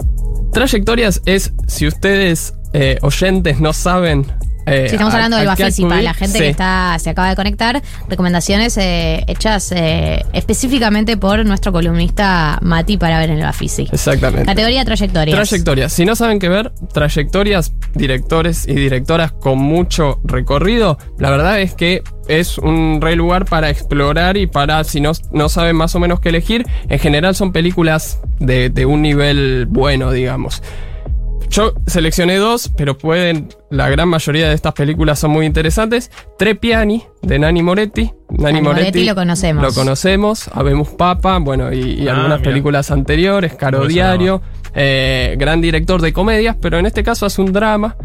Trayectorias 0.53 1.21
es, 1.27 1.53
si 1.67 1.87
ustedes 1.87 2.55
eh, 2.73 2.99
oyentes 3.03 3.61
no 3.61 3.73
saben... 3.73 4.27
eh, 4.73 4.89
Si 4.89 4.95
estamos 4.97 5.15
hablando 5.15 5.37
del 5.37 5.49
a 5.49 5.55
Bafisi, 5.55 5.83
para 5.83 6.03
la 6.03 6.15
gente 6.15 6.39
sí. 6.39 6.45
que 6.45 6.49
está 6.51 6.97
se 6.99 7.11
acaba 7.11 7.29
de 7.29 7.37
conectar, 7.37 7.83
recomendaciones 8.09 8.77
eh, 8.77 9.25
hechas 9.27 9.73
eh, 9.73 10.25
específicamente 10.33 11.17
por 11.17 11.45
nuestro 11.45 11.73
columnista 11.73 12.59
Mati 12.63 12.97
para 12.97 13.19
ver 13.19 13.31
en 13.31 13.39
el 13.39 13.45
Bafisi. 13.45 13.89
Exactamente. 13.91 14.47
Categoría 14.47 14.85
trayectorias. 14.85 15.37
Trayectorias. 15.37 15.93
Si 15.93 16.05
no 16.05 16.17
saben 16.17 16.39
qué 16.39 16.49
ver, 16.49 16.73
trayectorias, 16.93 17.73
directores 17.95 18.67
y 18.67 18.75
directoras 18.75 19.33
con 19.33 19.59
mucho 19.59 20.21
recorrido, 20.25 20.99
la 21.19 21.31
verdad 21.31 21.61
es 21.61 21.75
que 21.75 22.03
es 22.29 22.59
un 22.59 23.01
re 23.01 23.17
lugar 23.17 23.47
para 23.47 23.71
explorar 23.71 24.37
y 24.37 24.47
para, 24.47 24.85
si 24.85 25.01
no, 25.01 25.13
no 25.33 25.49
saben 25.49 25.77
más 25.77 25.95
o 25.95 26.01
menos 26.01 26.21
qué 26.21 26.29
elegir, 26.29 26.67
en 26.89 26.99
general 26.99 27.35
son 27.35 27.53
películas 27.53 28.21
de, 28.39 28.71
de 28.71 28.87
un 28.87 29.03
nivel 29.03 29.67
bueno, 29.67 30.13
digamos. 30.13 30.63
Yo 31.51 31.73
seleccioné 31.87 32.37
dos, 32.37 32.71
pero 32.77 32.97
pueden. 32.99 33.49
La 33.71 33.89
gran 33.89 34.09
mayoría 34.09 34.49
de 34.49 34.55
estas 34.55 34.75
películas 34.75 35.19
son 35.19 35.31
muy 35.31 35.47
interesantes. 35.47 36.11
Trepiani, 36.39 37.03
de 37.23 37.39
Nani 37.39 37.63
Moretti. 37.63 38.11
Nani, 38.31 38.55
Nani 38.55 38.61
Moretti 38.63 39.05
lo 39.05 39.15
conocemos. 39.15 39.63
Lo 39.63 39.73
conocemos. 39.73 40.49
Habemos 40.53 40.89
Papa, 40.91 41.39
bueno, 41.39 41.73
y, 41.73 42.03
y 42.03 42.09
Ah, 42.09 42.13
algunas 42.17 42.41
mira. 42.41 42.51
películas 42.51 42.91
anteriores. 42.91 43.55
Caro 43.55 43.81
No 43.81 43.87
Diario. 43.87 44.43
eh, 44.75 45.37
gran 45.39 45.61
director 45.61 46.01
de 46.03 46.13
comedias, 46.13 46.57
pero 46.61 46.79
en 46.79 46.87
este 46.87 47.03
caso 47.03 47.25
hace 47.27 47.41
un 47.41 47.53
drama 47.53 47.97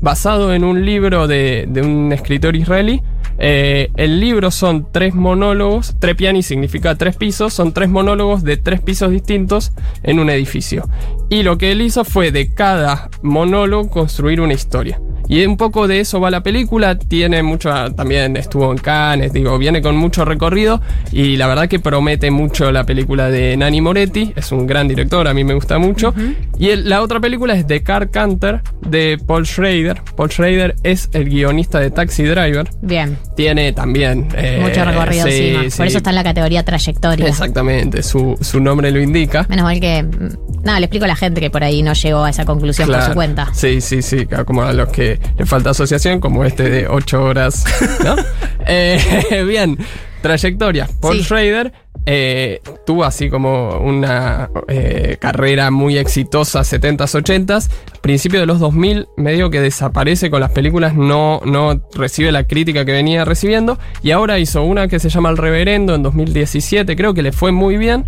basado 0.00 0.52
en 0.54 0.64
un 0.64 0.84
libro 0.84 1.26
de, 1.26 1.66
de 1.68 1.82
un 1.82 2.12
escritor 2.12 2.56
israelí 2.56 3.02
Eh, 3.38 3.90
el 3.96 4.20
libro 4.20 4.50
son 4.50 4.88
tres 4.92 5.14
monólogos, 5.14 5.96
trepiani 5.98 6.42
significa 6.42 6.94
tres 6.94 7.16
pisos, 7.16 7.52
son 7.52 7.72
tres 7.72 7.88
monólogos 7.88 8.42
de 8.44 8.56
tres 8.56 8.80
pisos 8.80 9.10
distintos 9.10 9.72
en 10.02 10.18
un 10.18 10.30
edificio. 10.30 10.88
Y 11.30 11.42
lo 11.42 11.58
que 11.58 11.72
él 11.72 11.82
hizo 11.82 12.04
fue 12.04 12.30
de 12.30 12.52
cada 12.52 13.10
monólogo 13.22 13.90
construir 13.90 14.40
una 14.40 14.54
historia. 14.54 15.00
Y 15.28 15.44
un 15.46 15.56
poco 15.56 15.88
de 15.88 16.00
eso 16.00 16.20
va 16.20 16.30
la 16.30 16.42
película, 16.42 16.98
tiene 16.98 17.42
mucho, 17.42 17.70
también 17.94 18.36
estuvo 18.36 18.70
en 18.70 18.78
Cannes, 18.78 19.32
digo, 19.32 19.56
viene 19.58 19.80
con 19.80 19.96
mucho 19.96 20.24
recorrido 20.24 20.80
y 21.10 21.36
la 21.36 21.46
verdad 21.46 21.68
que 21.68 21.78
promete 21.80 22.30
mucho 22.30 22.70
la 22.72 22.84
película 22.84 23.30
de 23.30 23.56
Nani 23.56 23.80
Moretti, 23.80 24.32
es 24.36 24.52
un 24.52 24.66
gran 24.66 24.88
director, 24.88 25.26
a 25.28 25.32
mí 25.34 25.44
me 25.44 25.54
gusta 25.54 25.78
mucho. 25.78 26.12
Y 26.58 26.68
el- 26.70 26.88
la 26.88 27.02
otra 27.02 27.20
película 27.20 27.54
es 27.54 27.66
The 27.66 27.82
Car 27.82 28.10
Canter 28.10 28.60
de 28.86 29.18
Paul 29.26 29.46
Schrader. 29.46 30.02
Paul 30.16 30.30
Schrader 30.30 30.74
es 30.82 31.08
el 31.12 31.28
guionista 31.28 31.80
de 31.80 31.90
Taxi 31.90 32.24
Driver. 32.24 32.68
Bien. 32.82 33.16
Tiene 33.36 33.72
también... 33.72 34.28
eh, 34.36 34.58
Mucho 34.62 34.84
recorrido 34.84 35.26
sí, 35.26 35.32
encima. 35.32 35.70
sí. 35.70 35.76
Por 35.78 35.86
eso 35.86 35.96
está 35.98 36.10
en 36.10 36.16
la 36.16 36.24
categoría 36.24 36.62
trayectoria. 36.64 37.26
Exactamente, 37.26 38.02
su, 38.02 38.36
su 38.40 38.60
nombre 38.60 38.90
lo 38.90 39.00
indica. 39.00 39.46
Menos 39.48 39.64
mal 39.64 39.80
que. 39.80 40.02
mm, 40.02 40.62
Nada, 40.64 40.78
le 40.78 40.86
explico 40.86 41.04
a 41.06 41.08
la 41.08 41.16
gente 41.16 41.40
que 41.40 41.50
por 41.50 41.64
ahí 41.64 41.82
no 41.82 41.92
llegó 41.92 42.22
a 42.24 42.30
esa 42.30 42.44
conclusión 42.44 42.88
por 42.88 43.02
su 43.02 43.12
cuenta. 43.14 43.48
Sí, 43.52 43.80
sí, 43.80 44.00
sí, 44.02 44.26
como 44.46 44.62
a 44.62 44.72
los 44.72 44.88
que 44.90 45.11
le 45.38 45.46
falta 45.46 45.70
asociación, 45.70 46.20
como 46.20 46.44
este 46.44 46.68
de 46.70 46.88
8 46.88 47.22
horas, 47.22 47.64
¿no? 48.04 48.16
Eh, 48.66 49.44
bien, 49.48 49.76
trayectoria. 50.20 50.88
Paul 51.00 51.16
Sí. 51.18 51.24
Schrader 51.24 51.72
eh, 52.06 52.60
tuvo 52.84 53.04
así 53.04 53.30
como 53.30 53.78
una 53.78 54.50
eh, 54.68 55.16
carrera 55.20 55.70
muy 55.70 55.98
exitosa, 55.98 56.60
70s, 56.60 57.22
80s. 57.22 57.70
Principio 58.00 58.40
de 58.40 58.46
los 58.46 58.58
2000, 58.58 59.06
medio 59.16 59.50
que 59.50 59.60
desaparece 59.60 60.30
con 60.30 60.40
las 60.40 60.50
películas, 60.50 60.94
no, 60.94 61.40
no 61.44 61.80
recibe 61.94 62.32
la 62.32 62.44
crítica 62.44 62.84
que 62.84 62.92
venía 62.92 63.24
recibiendo. 63.24 63.78
Y 64.02 64.10
ahora 64.10 64.38
hizo 64.38 64.62
una 64.64 64.88
que 64.88 64.98
se 64.98 65.08
llama 65.08 65.30
El 65.30 65.36
Reverendo 65.36 65.94
en 65.94 66.02
2017, 66.02 66.96
creo 66.96 67.14
que 67.14 67.22
le 67.22 67.32
fue 67.32 67.52
muy 67.52 67.76
bien. 67.76 68.06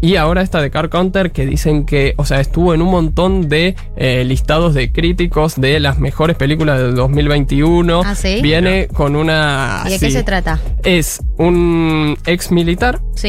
Y 0.00 0.14
ahora 0.14 0.42
esta 0.42 0.60
de 0.60 0.70
Car 0.70 0.90
Counter 0.90 1.32
que 1.32 1.44
dicen 1.44 1.84
que, 1.84 2.14
o 2.18 2.24
sea, 2.24 2.40
estuvo 2.40 2.72
en 2.72 2.82
un 2.82 2.90
montón 2.90 3.48
de 3.48 3.74
eh, 3.96 4.24
listados 4.24 4.72
de 4.74 4.92
críticos 4.92 5.56
de 5.56 5.80
las 5.80 5.98
mejores 5.98 6.36
películas 6.36 6.80
del 6.80 6.94
2021. 6.94 8.02
Ah, 8.04 8.14
¿sí? 8.14 8.40
Viene 8.40 8.86
con 8.88 9.16
una... 9.16 9.82
¿Y 9.86 9.90
de 9.90 9.98
qué 9.98 10.10
se 10.12 10.22
trata? 10.22 10.60
Es 10.84 11.20
un 11.36 12.16
ex 12.26 12.52
militar 12.52 13.00
Sí. 13.18 13.27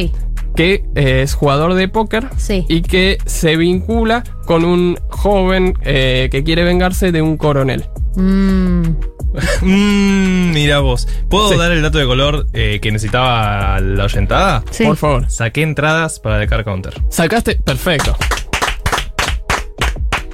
Que 0.55 0.83
eh, 0.95 1.21
es 1.21 1.33
jugador 1.35 1.73
de 1.75 1.87
póker 1.87 2.27
Sí. 2.37 2.65
y 2.67 2.81
que 2.81 3.17
se 3.25 3.55
vincula 3.55 4.23
con 4.45 4.65
un 4.65 4.97
joven 5.09 5.73
eh, 5.83 6.27
que 6.31 6.43
quiere 6.43 6.63
vengarse 6.63 7.11
de 7.11 7.21
un 7.21 7.37
coronel. 7.37 7.85
Mm, 8.15 8.83
Mm, 9.61 10.51
mira 10.53 10.79
vos. 10.79 11.07
¿Puedo 11.29 11.49
Sí. 11.49 11.57
dar 11.57 11.71
el 11.71 11.83
dato 11.83 11.99
de 11.99 12.05
color 12.07 12.47
eh, 12.53 12.79
que 12.81 12.91
necesitaba 12.91 13.79
la 13.79 14.05
oyentada? 14.05 14.63
Sí. 14.71 14.83
Por 14.85 14.97
favor. 14.97 15.29
Saqué 15.29 15.61
entradas 15.61 16.19
para 16.19 16.41
el 16.41 16.49
Car 16.49 16.63
Counter. 16.63 16.93
Sacaste, 17.09 17.55
perfecto. 17.57 18.17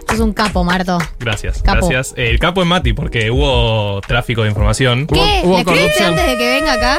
sos 0.10 0.20
un 0.22 0.32
capo, 0.34 0.64
Marto. 0.64 0.98
Gracias, 1.20 1.62
Capo. 1.62 1.90
gracias. 1.90 2.14
Eh, 2.18 2.30
el 2.30 2.40
capo 2.40 2.62
es 2.62 2.68
Mati 2.68 2.94
porque 2.94 3.30
hubo 3.32 4.00
tráfico 4.02 4.44
de 4.44 4.50
información. 4.50 5.08
¿Qué? 5.08 5.42
hubo 5.44 5.56
¿Le 5.56 5.60
escribiste 5.62 5.66
corrupción. 5.66 6.08
antes 6.12 6.28
de 6.28 6.38
que 6.38 6.54
venga 6.56 6.74
acá? 6.74 6.98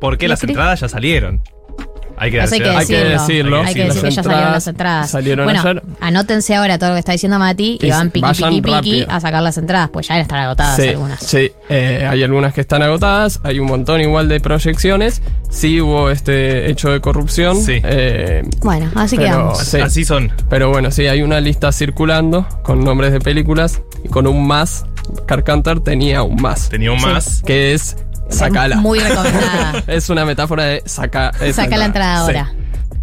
Porque 0.00 0.26
¿Le 0.26 0.30
las 0.30 0.44
entradas 0.44 0.80
ya 0.80 0.88
salieron. 0.90 1.42
Hay 2.20 2.30
que 2.30 2.38
Eso 2.38 2.54
hay 2.54 2.60
que 2.60 2.66
darse- 2.66 2.78
Hay 2.78 2.86
que 2.86 2.94
decirlo. 2.96 3.20
decirlo. 3.20 3.62
Hay 3.62 3.74
que 3.74 3.84
Las 3.84 3.88
decir 3.94 4.08
que 4.08 4.14
ya 4.14 4.22
salieron 4.22 4.52
las 4.52 4.66
entradas. 4.66 5.10
Salieron 5.10 5.44
bueno, 5.46 5.60
ayer. 5.60 5.82
anótense 6.00 6.54
ahora 6.54 6.78
todo 6.78 6.90
lo 6.90 6.94
que 6.96 7.00
está 7.00 7.12
diciendo 7.12 7.38
Mati 7.38 7.78
y, 7.80 7.86
Y 7.86 7.90
van 7.90 8.10
piqui, 8.10 8.26
piqui, 8.28 8.60
piqui 8.62 8.70
rápido. 8.72 9.06
a 9.10 9.20
sacar 9.20 9.42
las 9.42 9.58
entradas, 9.58 9.90
pues 9.92 10.08
ya 10.08 10.18
están 10.18 10.38
agotadas 10.40 10.76
Sí, 10.76 10.88
algunas. 10.88 11.20
sí, 11.20 11.52
eh, 11.68 12.06
hay 12.10 12.22
algunas 12.22 12.52
que 12.54 12.60
están 12.60 12.82
agotadas, 12.82 13.40
hay 13.44 13.58
un 13.60 13.66
montón 13.68 14.00
igual 14.00 14.28
de 14.28 14.40
proyecciones, 14.40 15.22
sí 15.50 15.80
hubo 15.80 16.10
este 16.10 16.70
hecho 16.70 16.90
de 16.90 17.00
corrupción. 17.00 17.56
Sí. 17.60 17.80
eh, 17.84 18.42
Bueno, 18.62 18.90
así 18.94 19.16
pero, 19.16 19.28
quedamos. 19.28 19.58
sí. 19.58 19.78
Así 19.80 20.04
son. 20.04 20.32
Pero 20.50 20.70
bueno, 20.70 20.90
sí, 20.90 21.06
hay 21.06 21.22
una 21.22 21.40
lista 21.40 21.72
circulando 21.72 22.46
con 22.62 22.84
nombres 22.84 23.12
de 23.12 23.20
películas 23.20 23.80
y 24.04 24.08
con 24.08 24.26
un 24.26 24.46
más. 24.46 24.84
Carcantar 25.26 25.80
tenía 25.80 26.22
un 26.22 26.40
más. 26.42 26.68
Tenía 26.68 26.92
un 26.92 26.98
Sí. 27.00 27.06
más. 27.06 27.42
Que 27.46 27.72
es 27.72 27.96
sacala. 28.28 28.76
Muy 28.76 28.98
recomendada. 29.00 29.82
es 29.86 30.08
una 30.10 30.24
metáfora 30.24 30.64
de 30.64 30.82
saca 30.86 31.32
Saca 31.52 31.76
la 31.76 31.86
entrada 31.86 32.16
Sí. 32.16 32.22
ahora. 32.36 32.52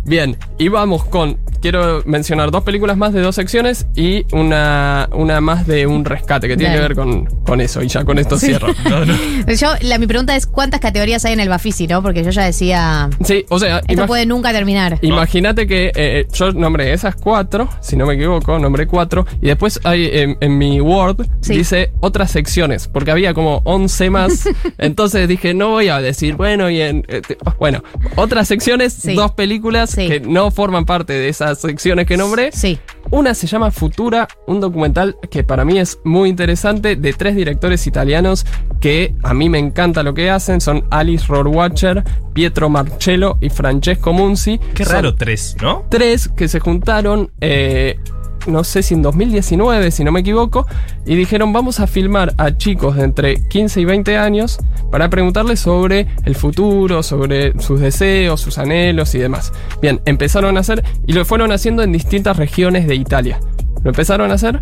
Bien, 0.03 0.38
y 0.60 0.68
vamos 0.68 1.06
con. 1.06 1.39
Quiero 1.65 2.03
mencionar 2.05 2.51
dos 2.51 2.61
películas 2.61 2.95
más 2.95 3.11
de 3.11 3.21
dos 3.21 3.33
secciones 3.33 3.87
y 3.95 4.23
una, 4.31 5.09
una 5.13 5.41
más 5.41 5.65
de 5.65 5.87
un 5.87 6.05
rescate 6.05 6.47
que 6.47 6.55
tiene 6.57 6.75
Dale. 6.77 6.89
que 6.89 6.93
ver 6.93 6.95
con, 6.95 7.25
con 7.43 7.59
eso. 7.59 7.81
Y 7.81 7.87
ya 7.87 8.05
con 8.05 8.19
esto 8.19 8.37
Sí. 8.37 8.45
cierro. 8.45 8.67
No, 8.87 9.03
no. 9.03 9.15
Yo, 9.59 9.69
la, 9.81 9.97
mi 9.97 10.05
pregunta 10.05 10.35
es: 10.35 10.45
¿cuántas 10.45 10.79
categorías 10.79 11.25
hay 11.25 11.33
en 11.33 11.39
el 11.39 11.49
Bafisi, 11.49 11.87
no? 11.87 12.03
Porque 12.03 12.23
yo 12.23 12.29
ya 12.29 12.43
decía. 12.43 13.09
Sí, 13.23 13.45
o 13.49 13.57
sea, 13.57 13.81
Esto 13.87 14.05
puede 14.05 14.27
nunca 14.27 14.51
terminar. 14.51 14.99
Imagínate 15.01 15.65
que 15.65 15.91
eh, 15.95 16.27
yo 16.33 16.51
nombré 16.51 16.93
esas 16.93 17.15
cuatro, 17.15 17.67
si 17.81 17.95
no 17.95 18.05
me 18.05 18.13
equivoco, 18.13 18.59
nombré 18.59 18.85
cuatro, 18.85 19.25
y 19.41 19.47
después 19.47 19.79
hay 19.85 20.07
en, 20.13 20.37
en 20.41 20.57
mi 20.59 20.79
Word 20.81 21.25
Sí. 21.41 21.57
dice 21.57 21.93
otras 21.99 22.29
secciones, 22.29 22.87
porque 22.87 23.09
había 23.09 23.33
como 23.33 23.61
11 23.63 24.11
más, 24.11 24.47
entonces 24.77 25.27
dije, 25.27 25.55
no 25.55 25.69
voy 25.69 25.87
a 25.89 25.99
decir, 25.99 26.35
bueno, 26.35 26.69
y 26.69 26.81
en, 26.81 27.03
eh, 27.07 27.21
bueno, 27.57 27.83
otras 28.17 28.47
secciones, 28.47 28.93
Sí. 28.93 29.15
dos 29.15 29.31
películas 29.31 29.89
Sí. 29.89 30.07
que 30.07 30.19
no 30.19 30.51
forman 30.51 30.85
parte 30.85 31.13
de 31.13 31.29
esas 31.29 31.55
secciones 31.60 32.06
que 32.06 32.18
nombré. 32.18 32.52
Sí. 32.52 32.80
Una 33.11 33.34
se 33.34 33.48
llama 33.48 33.72
Futura, 33.72 34.27
un 34.48 34.60
documental 34.60 35.15
que 35.30 35.44
para 35.44 35.64
mí 35.64 35.80
es 35.80 35.99
muy 36.03 36.30
interesante 36.30 36.95
de 36.95 37.14
tres 37.14 37.36
directores 37.36 37.86
italianos 37.88 38.45
que 38.80 39.15
a 39.23 39.34
mí 39.34 39.49
me 39.49 39.60
encanta 39.60 40.03
lo 40.03 40.14
que 40.14 40.30
hacen. 40.30 40.60
Son 40.61 40.86
Alice 40.90 41.26
Rohrwacher, 41.27 42.03
Pietro 42.34 42.69
Marcello 42.69 43.38
y 43.41 43.49
Francesco 43.49 44.14
Munzi. 44.14 44.60
Qué 44.73 44.86
Son 44.86 44.94
raro 44.94 45.15
tres, 45.15 45.56
¿no? 45.61 45.86
Tres 45.90 46.27
que 46.30 46.48
se 46.48 46.60
juntaron, 46.60 47.32
eh, 47.41 47.99
no 48.47 48.63
sé 48.63 48.84
si 48.84 48.93
en 48.93 49.01
2019, 49.01 49.91
si 49.91 50.03
no 50.03 50.11
me 50.11 50.19
equivoco, 50.22 50.65
y 51.05 51.15
dijeron 51.15 51.51
vamos 51.53 51.80
a 51.80 51.88
filmar 51.88 52.34
a 52.38 52.55
chicos 52.57 52.95
de 52.95 53.03
entre 53.03 53.43
15 53.47 53.81
y 53.81 53.85
20 53.85 54.17
años 54.17 54.59
para 54.91 55.09
preguntarles 55.09 55.59
sobre 55.59 56.07
el 56.26 56.35
futuro, 56.35 57.03
sobre 57.03 57.59
sus 57.59 57.80
deseos, 57.80 58.41
sus 58.41 58.57
anhelos 58.57 59.13
y 59.15 59.19
demás. 59.19 59.51
Bien, 59.81 60.01
empezaron 60.05 60.57
a 60.57 60.61
hacer 60.61 60.84
y 61.07 61.13
lo 61.13 61.26
fueron 61.26 61.51
haciendo 61.51 61.84
en 61.84 61.91
distintas 61.91 62.38
regiones 62.38 62.88
de 62.88 62.95
Italia. 62.95 63.39
Lo 63.84 63.89
empezaron 63.91 64.31
a 64.31 64.35
hacer 64.35 64.61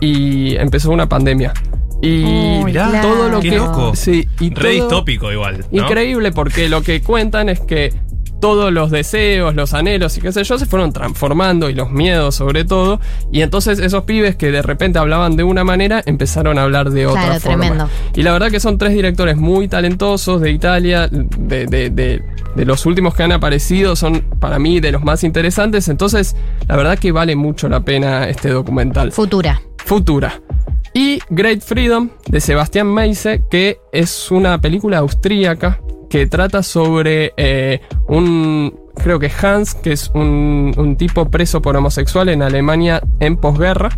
y 0.00 0.56
empezó 0.56 0.90
una 0.90 1.08
pandemia. 1.08 1.52
Y 2.02 2.60
Mirá, 2.64 2.90
claro. 2.90 3.08
todo 3.08 3.28
lo 3.30 3.40
qué 3.40 3.50
que 3.50 3.56
loco. 3.56 3.94
sí, 3.94 4.28
y 4.40 4.50
Re 4.50 4.76
todo- 4.76 4.88
distópico 4.88 5.32
igual. 5.32 5.64
¿no? 5.70 5.82
Increíble 5.82 6.32
porque 6.32 6.68
lo 6.68 6.82
que 6.82 7.00
cuentan 7.00 7.48
es 7.48 7.60
que 7.60 7.92
todos 8.40 8.72
los 8.72 8.90
deseos, 8.90 9.54
los 9.54 9.72
anhelos 9.74 10.16
y 10.18 10.20
qué 10.20 10.30
sé 10.32 10.44
yo 10.44 10.58
se 10.58 10.66
fueron 10.66 10.92
transformando 10.92 11.70
y 11.70 11.74
los 11.74 11.90
miedos 11.90 12.34
sobre 12.34 12.64
todo. 12.64 13.00
Y 13.32 13.40
entonces 13.42 13.78
esos 13.78 14.04
pibes 14.04 14.36
que 14.36 14.50
de 14.50 14.60
repente 14.62 14.98
hablaban 14.98 15.36
de 15.36 15.44
una 15.44 15.64
manera 15.64 16.02
empezaron 16.04 16.58
a 16.58 16.64
hablar 16.64 16.90
de 16.90 17.06
otra 17.06 17.22
Claro, 17.22 17.40
forma. 17.40 17.58
tremendo. 17.60 17.88
Y 18.14 18.22
la 18.22 18.32
verdad 18.32 18.50
que 18.50 18.60
son 18.60 18.76
tres 18.78 18.92
directores 18.92 19.36
muy 19.36 19.68
talentosos 19.68 20.40
de 20.40 20.50
Italia, 20.50 21.08
de, 21.10 21.66
de- 21.66 21.90
de- 21.90 22.22
de 22.54 22.64
los 22.64 22.86
últimos 22.86 23.14
que 23.14 23.22
han 23.24 23.32
aparecido, 23.32 23.96
son 23.96 24.20
para 24.38 24.58
mí 24.58 24.78
de 24.78 24.92
los 24.92 25.02
más 25.02 25.24
interesantes. 25.24 25.88
Entonces, 25.88 26.36
la 26.68 26.76
verdad 26.76 26.98
que 26.98 27.10
vale 27.12 27.34
mucho 27.34 27.68
la 27.68 27.80
pena 27.80 28.28
este 28.28 28.50
documental. 28.50 29.10
Futura. 29.10 29.60
Futura. 29.78 30.40
Y 30.92 31.18
Great 31.30 31.60
Freedom 31.62 32.10
de 32.28 32.40
Sebastián 32.40 32.86
Meise, 32.86 33.42
que 33.50 33.78
es 33.92 34.30
una 34.30 34.60
película 34.60 34.98
austríaca 34.98 35.80
que 36.14 36.28
trata 36.28 36.62
sobre 36.62 37.32
eh, 37.36 37.80
un, 38.06 38.72
creo 39.02 39.18
que 39.18 39.28
Hans, 39.42 39.74
que 39.74 39.90
es 39.90 40.12
un, 40.14 40.72
un 40.76 40.94
tipo 40.94 41.28
preso 41.28 41.60
por 41.60 41.76
homosexual 41.76 42.28
en 42.28 42.40
Alemania 42.40 43.02
en 43.18 43.36
posguerra, 43.36 43.88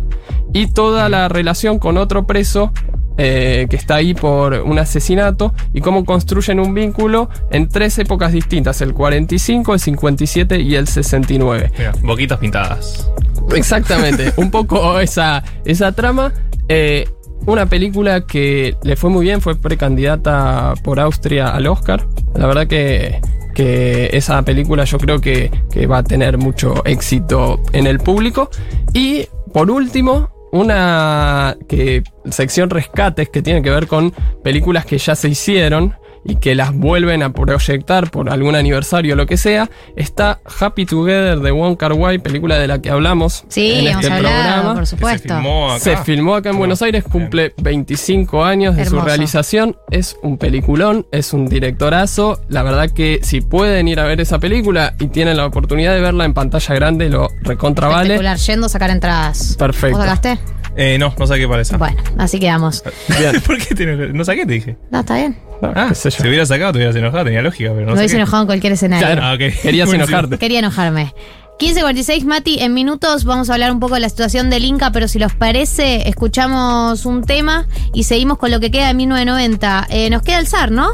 y 0.51 0.65
toda 0.65 1.09
la 1.09 1.29
relación 1.29 1.77
con 1.77 1.95
otro 1.95 2.25
preso 2.25 2.73
eh, 3.19 3.67
que 3.69 3.75
está 3.75 3.97
ahí 3.97 4.15
por 4.15 4.53
un 4.53 4.79
asesinato, 4.79 5.53
y 5.75 5.81
cómo 5.81 6.05
construyen 6.05 6.59
un 6.59 6.73
vínculo 6.73 7.29
en 7.51 7.69
tres 7.69 7.99
épocas 7.99 8.31
distintas, 8.31 8.81
el 8.81 8.95
45, 8.95 9.75
el 9.75 9.79
57 9.79 10.59
y 10.59 10.73
el 10.73 10.87
69. 10.87 11.71
Mira, 11.77 11.93
boquitas 12.01 12.39
pintadas. 12.39 13.11
Exactamente, 13.55 14.33
un 14.37 14.49
poco 14.49 14.99
esa, 14.99 15.43
esa 15.65 15.91
trama. 15.91 16.33
Eh, 16.67 17.07
una 17.47 17.65
película 17.65 18.21
que 18.21 18.75
le 18.83 18.95
fue 18.95 19.09
muy 19.09 19.25
bien, 19.25 19.41
fue 19.41 19.55
precandidata 19.55 20.73
por 20.83 20.99
Austria 20.99 21.49
al 21.49 21.65
Oscar. 21.67 22.05
La 22.35 22.45
verdad 22.45 22.67
que, 22.67 23.19
que 23.55 24.09
esa 24.11 24.41
película 24.43 24.83
yo 24.83 24.97
creo 24.99 25.19
que, 25.19 25.49
que 25.71 25.87
va 25.87 25.99
a 25.99 26.03
tener 26.03 26.37
mucho 26.37 26.85
éxito 26.85 27.61
en 27.71 27.87
el 27.87 27.99
público. 27.99 28.49
Y 28.93 29.25
por 29.53 29.71
último, 29.71 30.29
una 30.51 31.57
que, 31.67 32.03
sección 32.29 32.69
rescates 32.69 33.29
que 33.29 33.41
tiene 33.41 33.61
que 33.61 33.69
ver 33.69 33.87
con 33.87 34.11
películas 34.43 34.85
que 34.85 34.97
ya 34.97 35.15
se 35.15 35.29
hicieron. 35.29 35.95
Y 36.23 36.35
que 36.37 36.55
las 36.55 36.73
vuelven 36.73 37.23
a 37.23 37.31
proyectar 37.33 38.09
por 38.11 38.29
algún 38.29 38.55
aniversario 38.55 39.13
o 39.13 39.17
lo 39.17 39.25
que 39.25 39.37
sea, 39.37 39.69
está 39.95 40.39
Happy 40.59 40.85
Together 40.85 41.39
de 41.39 41.51
Wong 41.51 41.77
Kar 41.77 41.93
Wai, 41.93 42.19
película 42.19 42.57
de 42.57 42.67
la 42.67 42.81
que 42.81 42.89
hablamos 42.89 43.45
Sí, 43.47 43.71
en 43.73 43.87
hemos 43.87 44.03
este 44.03 44.13
hablado, 44.15 44.35
programa. 44.43 44.73
por 44.75 44.87
supuesto. 44.87 45.35
Se 45.79 45.97
filmó 45.97 46.35
acá 46.35 46.49
en 46.49 46.57
Buenos 46.57 46.81
Aires, 46.81 47.03
cumple 47.03 47.53
25 47.61 48.43
años 48.43 48.75
de 48.75 48.83
Hermoso. 48.83 49.01
su 49.01 49.05
realización. 49.07 49.77
Es 49.91 50.17
un 50.21 50.37
peliculón, 50.37 51.05
es 51.11 51.33
un 51.33 51.47
directorazo. 51.47 52.39
La 52.49 52.63
verdad 52.63 52.89
que 52.89 53.19
si 53.23 53.41
pueden 53.41 53.87
ir 53.87 53.99
a 53.99 54.03
ver 54.05 54.19
esa 54.21 54.39
película 54.39 54.93
y 54.99 55.07
tienen 55.07 55.37
la 55.37 55.45
oportunidad 55.45 55.93
de 55.93 56.01
verla 56.01 56.25
en 56.25 56.33
pantalla 56.33 56.75
grande, 56.75 57.09
lo 57.09 57.29
recontra 57.41 57.87
vale. 57.87 58.15
Espectacular, 58.15 58.37
yendo 58.37 58.65
a 58.65 58.69
sacar 58.69 58.89
entradas. 58.89 59.55
Perfecto. 59.57 59.97
¿Vos 59.97 60.05
sacaste? 60.05 60.39
Eh, 60.77 60.97
no, 60.99 61.13
no 61.17 61.27
sé 61.27 61.37
qué 61.37 61.47
parece. 61.47 61.75
Bueno, 61.75 61.97
así 62.17 62.39
quedamos. 62.39 62.83
¿Por 63.45 63.57
qué 63.57 63.75
te? 63.75 63.85
No 64.13 64.23
saqué, 64.23 64.45
te 64.45 64.53
dije. 64.53 64.77
No, 64.91 64.99
está 64.99 65.15
bien. 65.15 65.37
Ah, 65.61 65.91
si 65.95 66.07
hubiera 66.27 66.45
sacado 66.45 66.73
te 66.73 66.77
hubieras 66.77 66.95
enojado, 66.95 67.25
tenía 67.25 67.41
lógica, 67.41 67.71
pero 67.73 67.87
no 67.87 67.93
Me 67.93 67.99
hubiese 67.99 68.15
enojado 68.17 68.43
en 68.43 68.47
cualquier 68.47 68.73
escenario. 68.73 69.07
Ah, 69.21 69.33
ok. 69.33 69.39
Querías 69.39 69.63
Buenísimo. 69.87 69.95
enojarte. 69.95 70.37
Quería 70.37 70.59
enojarme. 70.59 71.13
15.46, 71.59 72.25
Mati, 72.25 72.59
en 72.59 72.75
minutos 72.75 73.23
vamos 73.23 73.49
a 73.49 73.53
hablar 73.53 73.71
un 73.71 73.79
poco 73.79 73.95
de 73.95 74.01
la 74.01 74.09
situación 74.09 74.51
del 74.51 74.63
Inca, 74.63 74.91
pero 74.91 75.07
si 75.07 75.17
los 75.17 75.33
parece, 75.33 76.07
escuchamos 76.07 77.07
un 77.07 77.23
tema 77.23 77.65
y 77.95 78.03
seguimos 78.03 78.37
con 78.37 78.51
lo 78.51 78.59
que 78.59 78.69
queda 78.69 78.89
de 78.89 78.93
1990. 78.93 79.87
Eh, 79.89 80.11
nos 80.11 80.21
queda 80.21 80.37
el 80.37 80.45
zar, 80.45 80.69
¿no? 80.69 80.91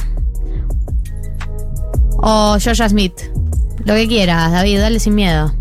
O 2.19 2.57
Joshua 2.63 2.87
Smith. 2.87 3.19
Lo 3.83 3.95
que 3.95 4.07
quieras, 4.07 4.53
David, 4.53 4.79
dale 4.79 4.99
sin 5.01 5.15
miedo. 5.15 5.53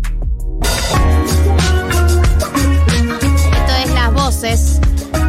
Voces 4.33 4.79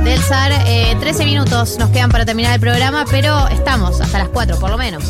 del. 0.03 0.21
Eh, 0.67 0.97
13 0.99 1.27
minutos 1.27 1.77
nos 1.79 1.91
quedan 1.91 2.11
para 2.11 2.25
terminar 2.25 2.55
el 2.55 2.61
programa, 2.61 3.05
pero 3.11 3.49
estamos 3.49 4.01
hasta 4.01 4.19
las 4.19 4.29
4 4.29 4.59
por 4.59 4.71
lo 4.71 4.79
menos. 4.79 5.05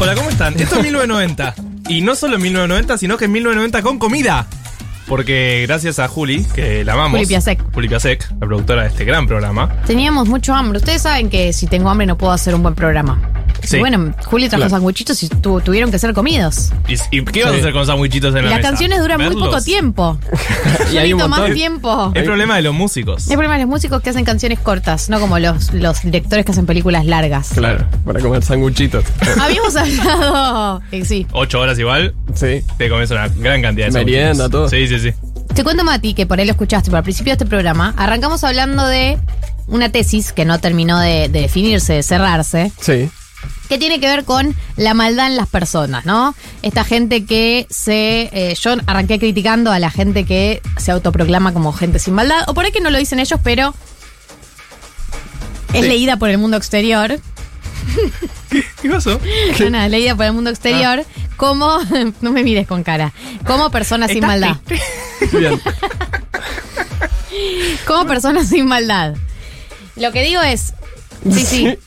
Hola, 0.00 0.14
¿cómo 0.16 0.30
están? 0.30 0.58
Esto 0.58 0.78
es 0.78 0.82
1990. 0.82 1.54
Y 1.88 2.00
no 2.00 2.16
solo 2.16 2.36
en 2.36 2.42
1990, 2.42 2.98
sino 2.98 3.16
que 3.16 3.26
en 3.26 3.32
1990 3.32 3.82
con 3.82 4.00
comida. 4.00 4.48
Porque 5.06 5.64
gracias 5.68 6.00
a 6.00 6.08
Juli, 6.08 6.44
que 6.52 6.84
la 6.84 6.94
amamos. 6.94 7.18
Juli 7.18 7.26
Piasek. 7.26 7.72
Juli 7.72 7.88
Piasek, 7.88 8.28
la 8.32 8.46
productora 8.48 8.82
de 8.82 8.88
este 8.88 9.04
gran 9.04 9.28
programa. 9.28 9.80
Teníamos 9.86 10.28
mucho 10.28 10.54
hambre. 10.54 10.78
Ustedes 10.78 11.02
saben 11.02 11.30
que 11.30 11.52
si 11.52 11.68
tengo 11.68 11.88
hambre 11.88 12.06
no 12.06 12.18
puedo 12.18 12.32
hacer 12.32 12.52
un 12.52 12.62
buen 12.62 12.74
programa. 12.74 13.20
Sí. 13.62 13.76
Y 13.76 13.80
bueno, 13.80 14.14
Juli 14.24 14.48
trajo 14.48 14.60
Claro. 14.62 14.70
sanguchitos 14.70 15.22
y 15.22 15.28
tu- 15.28 15.60
tuvieron 15.60 15.90
que 15.90 15.98
ser 15.98 16.14
comidos. 16.14 16.70
¿Y, 16.88 16.94
y 17.18 17.24
qué 17.24 17.44
vas 17.44 17.54
a 17.54 17.56
hacer 17.56 17.72
con 17.72 17.84
sandwichitos 17.86 18.34
en 18.34 18.44
la 18.44 18.50
las 18.50 18.58
mesa? 18.58 18.68
canciones 18.70 19.00
duran 19.00 19.20
muy 19.22 19.34
poco 19.34 19.60
tiempo. 19.60 20.18
Y 20.92 20.96
hay 20.96 21.12
un 21.12 21.28
más 21.28 21.52
tiempo. 21.52 22.12
Es 22.14 22.22
problema 22.24 22.56
de 22.56 22.62
los 22.62 22.74
músicos. 22.74 23.26
El 23.28 23.34
problema 23.34 23.54
de 23.56 23.60
los 23.62 23.68
músicos 23.68 24.00
que 24.02 24.10
hacen 24.10 24.24
canciones 24.24 24.58
cortas, 24.58 25.08
no 25.10 25.20
como 25.20 25.38
los, 25.38 25.72
los 25.74 26.00
directores 26.02 26.44
que 26.46 26.52
hacen 26.52 26.64
películas 26.66 27.04
largas. 27.04 27.50
Claro, 27.54 27.84
para 28.04 28.20
comer 28.20 28.42
sanguchitos. 28.42 29.04
Habíamos 29.40 29.76
hablado. 29.76 30.80
eh, 30.92 31.04
sí. 31.04 31.26
Ocho 31.32 31.60
horas 31.60 31.78
igual, 31.78 32.14
Sí. 32.34 32.62
te 32.78 32.88
comes 32.88 33.10
una 33.10 33.28
gran 33.28 33.60
cantidad 33.62 33.86
de 33.88 33.92
Merienda, 33.92 34.48
todo. 34.48 34.68
Sí, 34.68 34.86
sí, 34.88 34.98
sí. 34.98 35.12
Te 35.54 35.64
cuento, 35.64 35.84
Mati, 35.84 36.14
que 36.14 36.26
por 36.26 36.38
ahí 36.38 36.46
lo 36.46 36.52
escuchaste, 36.52 36.86
pero 36.90 36.98
al 36.98 37.02
principio 37.04 37.30
de 37.32 37.34
este 37.34 37.46
programa, 37.46 37.92
arrancamos 37.96 38.44
hablando 38.44 38.86
de 38.86 39.18
una 39.66 39.90
tesis 39.90 40.32
que 40.32 40.44
no 40.44 40.58
terminó 40.60 40.98
de, 41.00 41.28
de 41.28 41.40
definirse, 41.42 41.94
de 41.94 42.02
cerrarse, 42.02 42.72
Sí. 42.80 43.10
Que 43.68 43.78
tiene 43.78 44.00
que 44.00 44.06
ver 44.08 44.24
con 44.24 44.54
la 44.76 44.94
maldad 44.94 45.26
en 45.26 45.36
las 45.36 45.48
personas, 45.48 46.06
¿no? 46.06 46.34
Esta 46.62 46.84
gente 46.84 47.24
que 47.26 47.66
se... 47.70 48.30
eh, 48.32 48.54
yo 48.60 48.74
arranqué 48.86 49.18
criticando 49.18 49.70
a 49.72 49.78
la 49.78 49.90
gente 49.90 50.24
que 50.24 50.62
se 50.78 50.90
autoproclama 50.90 51.52
como 51.52 51.72
gente 51.72 51.98
sin 51.98 52.14
maldad, 52.14 52.44
o 52.48 52.54
por 52.54 52.64
ahí 52.64 52.72
que 52.72 52.80
no 52.80 52.90
lo 52.90 52.98
dicen 52.98 53.18
ellos, 53.20 53.38
pero 53.44 53.74
es 55.74 55.82
Sí. 55.82 55.88
leída 55.88 56.16
por 56.16 56.30
el 56.30 56.38
mundo 56.38 56.56
exterior. 56.56 57.20
¿Qué 58.82 58.88
pasó? 58.90 59.20
No, 59.60 59.70
nada, 59.70 59.88
leída 59.88 60.14
por 60.16 60.24
el 60.24 60.32
mundo 60.32 60.50
exterior 60.50 61.04
como... 61.36 61.78
no 62.20 62.32
me 62.32 62.42
mires 62.42 62.66
con 62.66 62.82
cara. 62.82 63.12
Como 63.46 63.70
personas 63.70 64.10
sin 64.10 64.20
maldad. 64.26 64.56
Bien. 65.32 65.60
Como 67.86 68.06
personas 68.06 68.48
sin 68.48 68.66
maldad. 68.66 69.14
Lo 69.96 70.10
que 70.12 70.22
digo 70.22 70.40
es... 70.42 70.72
Sí, 71.30 71.44
sí. 71.44 71.78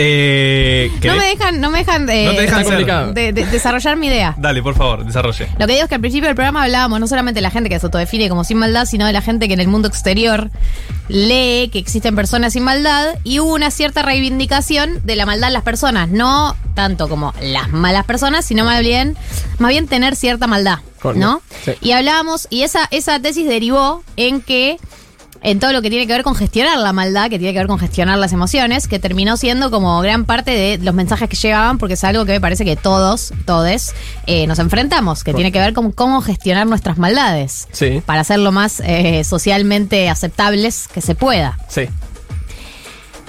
Eh, 0.00 0.90
No 1.04 1.16
me 1.16 1.24
dejan, 1.26 1.60
no 1.60 1.70
me 1.70 1.78
dejan, 1.78 2.08
eh, 2.08 2.24
No 2.26 2.34
te 2.34 2.42
dejan 2.42 3.14
de- 3.14 3.32
de- 3.32 3.46
desarrollar 3.46 3.96
mi 3.96 4.06
idea. 4.06 4.34
Dale, 4.38 4.62
por 4.62 4.74
favor, 4.76 5.04
desarrolle. 5.04 5.48
Lo 5.58 5.66
que 5.66 5.72
digo 5.72 5.82
es 5.84 5.88
que 5.88 5.96
al 5.96 6.00
principio 6.00 6.28
del 6.28 6.36
programa 6.36 6.62
hablábamos 6.62 7.00
no 7.00 7.06
solamente 7.08 7.38
de 7.38 7.42
la 7.42 7.50
gente 7.50 7.68
que 7.68 7.78
se 7.80 7.86
autodefine 7.86 8.28
como 8.28 8.44
sin 8.44 8.58
maldad, 8.58 8.86
sino 8.86 9.06
de 9.06 9.12
la 9.12 9.22
gente 9.22 9.48
que 9.48 9.54
en 9.54 9.60
el 9.60 9.68
mundo 9.68 9.88
exterior 9.88 10.50
lee 11.08 11.68
que 11.72 11.78
existen 11.78 12.14
personas 12.14 12.52
sin 12.52 12.62
maldad 12.62 13.14
y 13.24 13.40
hubo 13.40 13.54
una 13.54 13.70
cierta 13.70 14.02
reivindicación 14.02 15.04
de 15.04 15.16
la 15.16 15.26
maldad 15.26 15.48
en 15.48 15.54
las 15.54 15.62
personas, 15.64 16.08
no 16.10 16.56
tanto 16.74 17.08
como 17.08 17.34
las 17.42 17.68
malas 17.70 18.04
personas, 18.04 18.44
sino 18.44 18.64
más 18.64 18.80
bien, 18.80 19.16
más 19.58 19.70
bien 19.70 19.88
tener 19.88 20.14
cierta 20.14 20.46
maldad, 20.46 20.78
Correcto. 21.00 21.26
¿no? 21.26 21.42
Sí. 21.64 21.72
Y 21.80 21.90
hablábamos, 21.92 22.46
y 22.50 22.62
esa, 22.62 22.86
esa 22.92 23.18
tesis 23.20 23.48
derivó 23.48 24.04
en 24.16 24.40
que 24.40 24.76
en 25.42 25.60
todo 25.60 25.72
lo 25.72 25.82
que 25.82 25.90
tiene 25.90 26.06
que 26.06 26.12
ver 26.12 26.22
con 26.22 26.34
gestionar 26.34 26.78
la 26.78 26.92
maldad, 26.92 27.30
que 27.30 27.38
tiene 27.38 27.52
que 27.52 27.58
ver 27.60 27.68
con 27.68 27.78
gestionar 27.78 28.18
las 28.18 28.32
emociones, 28.32 28.88
que 28.88 28.98
terminó 28.98 29.36
siendo 29.36 29.70
como 29.70 30.00
gran 30.00 30.24
parte 30.24 30.50
de 30.50 30.78
los 30.82 30.94
mensajes 30.94 31.28
que 31.28 31.36
llegaban, 31.36 31.78
porque 31.78 31.94
es 31.94 32.04
algo 32.04 32.24
que 32.24 32.32
me 32.32 32.40
parece 32.40 32.64
que 32.64 32.76
todos, 32.76 33.32
todes, 33.44 33.94
eh, 34.26 34.46
nos 34.46 34.58
enfrentamos, 34.58 35.22
que 35.24 35.32
tiene 35.34 35.52
que 35.52 35.60
ver 35.60 35.74
con 35.74 35.92
cómo 35.92 36.20
gestionar 36.22 36.66
nuestras 36.66 36.98
maldades, 36.98 37.68
Sí. 37.72 38.02
para 38.04 38.24
ser 38.24 38.40
lo 38.40 38.50
más 38.52 38.80
eh, 38.84 39.22
socialmente 39.24 40.08
aceptables 40.08 40.88
que 40.88 41.00
se 41.00 41.14
pueda. 41.14 41.58
Sí. 41.68 41.82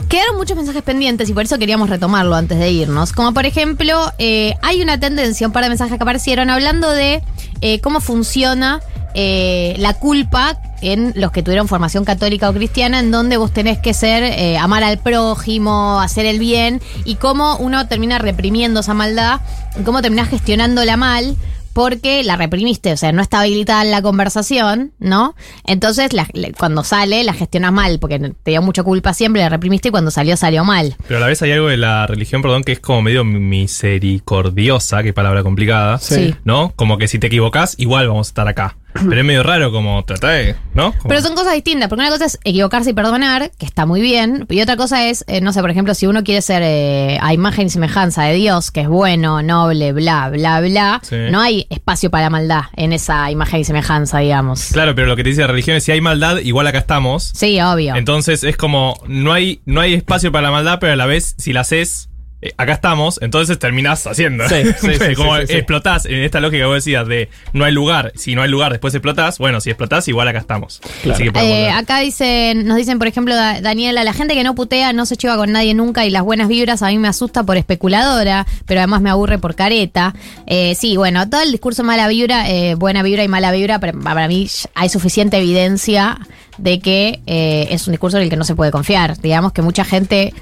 Quedaron 0.07 0.37
muchos 0.37 0.55
mensajes 0.57 0.81
pendientes 0.81 1.29
y 1.29 1.33
por 1.33 1.43
eso 1.43 1.59
queríamos 1.59 1.89
retomarlo 1.89 2.35
antes 2.35 2.57
de 2.57 2.71
irnos. 2.71 3.11
Como 3.13 3.33
por 3.33 3.45
ejemplo, 3.45 4.11
eh, 4.17 4.55
hay 4.63 4.81
una 4.81 4.99
tendencia, 4.99 5.45
un 5.45 5.53
par 5.53 5.61
de 5.63 5.69
mensajes 5.69 5.97
que 5.97 6.03
aparecieron 6.03 6.49
hablando 6.49 6.89
de 6.89 7.21
eh, 7.61 7.79
cómo 7.81 7.99
funciona 7.99 8.79
eh, 9.13 9.75
la 9.77 9.93
culpa 9.93 10.57
en 10.81 11.13
los 11.15 11.31
que 11.31 11.43
tuvieron 11.43 11.67
formación 11.67 12.05
católica 12.05 12.49
o 12.49 12.53
cristiana, 12.53 12.99
en 12.99 13.11
donde 13.11 13.37
vos 13.37 13.51
tenés 13.51 13.77
que 13.79 13.93
ser, 13.93 14.23
eh, 14.23 14.57
amar 14.57 14.83
al 14.83 14.97
prójimo, 14.99 15.99
hacer 15.99 16.25
el 16.25 16.39
bien, 16.39 16.81
y 17.05 17.15
cómo 17.15 17.57
uno 17.57 17.87
termina 17.87 18.17
reprimiendo 18.19 18.79
esa 18.79 18.93
maldad, 18.93 19.41
y 19.79 19.83
cómo 19.83 20.01
terminás 20.01 20.29
gestionándola 20.29 20.95
mal, 20.95 21.35
porque 21.73 22.23
la 22.23 22.35
reprimiste, 22.35 22.91
o 22.91 22.97
sea, 22.97 23.11
no 23.11 23.21
está 23.21 23.41
habilitada 23.41 23.83
en 23.83 23.91
la 23.91 24.01
conversación, 24.01 24.91
¿no? 24.99 25.35
Entonces, 25.65 26.13
la- 26.13 26.27
cuando 26.57 26.83
sale, 26.83 27.23
la 27.23 27.33
gestionas 27.33 27.71
mal, 27.71 27.99
porque 27.99 28.19
te 28.19 28.51
dio 28.51 28.61
mucha 28.61 28.83
culpa 28.83 29.13
siempre, 29.13 29.41
la 29.43 29.49
reprimiste 29.49 29.89
y 29.89 29.91
cuando 29.91 30.11
salió, 30.11 30.35
salió 30.35 30.63
mal. 30.65 30.95
Pero 31.07 31.17
a 31.17 31.21
la 31.21 31.27
vez 31.27 31.41
hay 31.41 31.51
algo 31.51 31.67
de 31.67 31.77
la 31.77 32.07
religión, 32.07 32.41
perdón, 32.41 32.63
que 32.63 32.71
es 32.73 32.79
como 32.79 33.01
medio 33.03 33.23
misericordiosa, 33.23 35.03
qué 35.03 35.13
palabra 35.13 35.43
complicada. 35.43 35.99
Sí. 35.99 36.35
¿No? 36.43 36.73
Como 36.75 36.97
que 36.97 37.07
si 37.07 37.19
te 37.19 37.27
equivocás, 37.27 37.75
igual 37.77 38.07
vamos 38.07 38.27
a 38.27 38.29
estar 38.31 38.47
acá. 38.47 38.75
Pero 38.93 39.17
es 39.19 39.23
medio 39.25 39.43
raro 39.43 39.71
como 39.71 40.03
tratar 40.03 40.31
de, 40.31 40.55
¿no? 40.73 40.91
Como- 40.93 41.09
Pero 41.09 41.21
son 41.21 41.35
cosas 41.35 41.53
distintas, 41.53 41.89
porque 41.89 42.01
una 42.01 42.09
cosa 42.11 42.25
es 42.25 42.39
equivocarse 42.43 42.89
y 42.89 42.93
perdonar, 42.93 43.51
que 43.57 43.65
está 43.65 43.85
muy 43.85 44.01
bien, 44.01 44.45
y 44.49 44.61
otra 44.61 44.75
cosa 44.77 45.07
es, 45.07 45.23
eh, 45.27 45.41
no 45.41 45.53
sé, 45.53 45.61
por 45.61 45.69
ejemplo, 45.69 45.93
si 45.93 46.07
uno 46.07 46.23
quiere 46.23 46.41
ser 46.41 46.61
eh, 46.65 47.17
a 47.21 47.33
imagen 47.33 47.67
y 47.67 47.69
semejanza 47.69 48.23
de 48.23 48.33
Dios, 48.35 48.71
que 48.71 48.81
es 48.81 48.87
bueno, 48.87 49.41
noble, 49.43 49.93
bla, 49.93 50.29
bla, 50.29 50.59
bla, 50.61 50.99
Sí. 51.03 51.15
no 51.31 51.39
hay 51.39 51.67
espacio 51.69 52.09
para 52.09 52.23
la 52.25 52.29
maldad 52.31 52.61
en 52.75 52.91
esa 52.93 53.29
imagen 53.31 53.59
y 53.61 53.63
semejanza, 53.63 54.19
digamos. 54.19 54.69
Claro, 54.73 54.95
pero 54.95 55.07
lo 55.07 55.15
que 55.15 55.23
te 55.23 55.29
dice 55.29 55.41
la 55.41 55.47
religión 55.47 55.77
es 55.77 55.83
si 55.83 55.91
hay 55.91 56.01
maldad, 56.01 56.37
igual 56.39 56.67
acá 56.67 56.79
estamos. 56.79 57.31
Sí, 57.35 57.61
obvio. 57.61 57.95
Entonces 57.95 58.43
es 58.43 58.57
como, 58.57 58.95
no 59.07 59.33
hay, 59.33 59.61
no 59.65 59.81
hay 59.81 59.93
espacio 59.93 60.31
para 60.31 60.47
la 60.47 60.51
maldad, 60.51 60.79
pero 60.81 60.93
a 60.93 60.95
la 60.95 61.05
vez, 61.05 61.35
si 61.37 61.53
la 61.53 61.61
haces, 61.61 62.08
eh, 62.41 62.53
acá 62.57 62.73
estamos, 62.73 63.19
entonces 63.21 63.59
terminás 63.59 64.07
haciendo. 64.07 64.47
Sí, 64.47 64.55
sí, 64.79 64.87
sí, 64.99 65.15
como 65.15 65.35
sí, 65.35 65.41
sí, 65.41 65.47
sí. 65.47 65.53
explotás 65.57 66.05
en 66.05 66.19
esta 66.23 66.39
lógica 66.39 66.61
que 66.61 66.65
vos 66.65 66.75
decías 66.75 67.07
de 67.07 67.29
no 67.53 67.65
hay 67.65 67.71
lugar, 67.73 68.11
si 68.15 68.35
no 68.35 68.41
hay 68.41 68.49
lugar, 68.49 68.71
después 68.71 68.93
explotás, 68.95 69.37
bueno, 69.39 69.59
si 69.61 69.69
explotás, 69.69 70.07
igual 70.07 70.27
acá 70.27 70.39
estamos. 70.39 70.81
Así 71.11 71.29
que 71.29 71.39
Eh, 71.39 71.69
acá 71.69 71.99
dicen, 71.99 72.65
nos 72.65 72.77
dicen, 72.77 72.97
por 72.99 73.07
ejemplo, 73.07 73.35
Da- 73.35 73.61
Daniela, 73.61 74.03
la 74.03 74.13
gente 74.13 74.33
que 74.35 74.43
no 74.43 74.55
putea 74.55 74.93
no 74.93 75.05
se 75.05 75.15
lleva 75.15 75.35
con 75.37 75.51
nadie 75.51 75.73
nunca 75.73 76.05
y 76.05 76.09
las 76.09 76.23
buenas 76.23 76.47
vibras 76.47 76.81
a 76.81 76.87
mí 76.87 76.97
me 76.97 77.07
asusta 77.07 77.43
por 77.43 77.57
especuladora, 77.57 78.45
pero 78.65 78.79
además 78.79 79.01
me 79.01 79.09
aburre 79.09 79.37
por 79.39 79.55
careta. 79.55 80.13
Eh, 80.47 80.75
sí, 80.75 80.95
bueno, 80.97 81.29
todo 81.29 81.41
el 81.41 81.51
discurso 81.51 81.83
mala 81.83 82.07
vibra, 82.07 82.49
eh, 82.49 82.75
buena 82.75 83.03
vibra 83.03 83.23
y 83.23 83.27
mala 83.27 83.51
vibra, 83.51 83.79
pero 83.79 83.99
para 83.99 84.27
mí 84.27 84.47
hay 84.75 84.89
suficiente 84.89 85.37
evidencia 85.37 86.17
de 86.57 86.79
que 86.79 87.19
eh, 87.25 87.67
es 87.71 87.87
un 87.87 87.91
discurso 87.93 88.17
en 88.17 88.23
el 88.23 88.29
que 88.29 88.35
no 88.37 88.43
se 88.43 88.55
puede 88.55 88.71
confiar. 88.71 89.17
Digamos 89.21 89.53
que 89.53 89.61
mucha 89.61 89.83
gente 89.85 90.33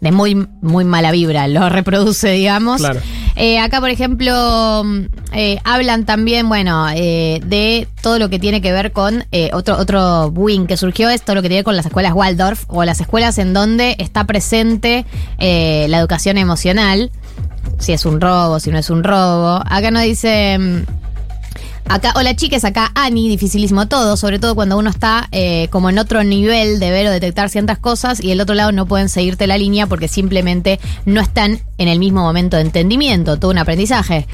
de 0.00 0.12
muy, 0.12 0.48
muy 0.62 0.84
mala 0.84 1.12
vibra 1.12 1.46
lo 1.48 1.68
reproduce, 1.68 2.30
digamos. 2.30 2.78
Claro. 2.78 3.00
Eh, 3.36 3.58
acá, 3.58 3.80
por 3.80 3.90
ejemplo, 3.90 4.82
mm, 4.84 5.00
eh, 5.32 5.58
hablan 5.64 6.04
también, 6.04 6.48
bueno, 6.48 6.88
eh, 6.94 7.40
de 7.44 7.88
todo 8.02 8.18
lo 8.18 8.28
que 8.28 8.38
tiene 8.38 8.60
que 8.60 8.72
ver 8.72 8.92
con 8.92 9.24
otro 9.52 9.78
otro 9.78 10.28
wing 10.28 10.66
que 10.66 10.76
surgió, 10.76 11.08
es 11.08 11.22
todo 11.22 11.36
lo 11.36 11.42
que 11.42 11.48
tiene 11.48 11.58
que 11.58 11.60
ver 11.60 11.64
con 11.64 11.76
las 11.76 11.86
escuelas 11.86 12.12
Waldorf 12.14 12.64
o 12.68 12.84
las 12.84 13.00
escuelas 13.00 13.38
en 13.38 13.52
donde 13.52 13.96
está 13.98 14.24
presente 14.24 15.04
la 15.38 15.98
educación 15.98 16.38
emocional, 16.38 17.10
si 17.78 17.92
es 17.92 18.04
un 18.04 18.20
robo, 18.20 18.58
si 18.60 18.70
no 18.70 18.78
es 18.78 18.90
un 18.90 19.04
robo. 19.04 19.62
Acá 19.66 19.90
nos 19.90 20.02
dice... 20.02 20.58
Acá, 21.86 22.12
hola 22.14 22.36
chiques, 22.36 22.64
acá 22.64 22.92
Ani, 22.94 23.28
dificilísimo 23.28 23.88
todo, 23.88 24.16
sobre 24.16 24.38
todo 24.38 24.54
cuando 24.54 24.78
uno 24.78 24.90
está 24.90 25.28
eh, 25.32 25.66
como 25.70 25.90
en 25.90 25.98
otro 25.98 26.22
nivel 26.22 26.78
de 26.78 26.90
ver 26.90 27.08
o 27.08 27.10
detectar 27.10 27.50
ciertas 27.50 27.78
cosas 27.78 28.22
y 28.22 28.30
el 28.30 28.40
otro 28.40 28.54
lado 28.54 28.70
no 28.70 28.86
pueden 28.86 29.08
seguirte 29.08 29.48
la 29.48 29.58
línea 29.58 29.88
porque 29.88 30.06
simplemente 30.06 30.78
no 31.04 31.20
están 31.20 31.60
en 31.78 31.88
el 31.88 31.98
mismo 31.98 32.22
momento 32.22 32.56
de 32.56 32.62
entendimiento, 32.62 33.38
todo 33.38 33.50
un 33.50 33.58
aprendizaje. 33.58 34.28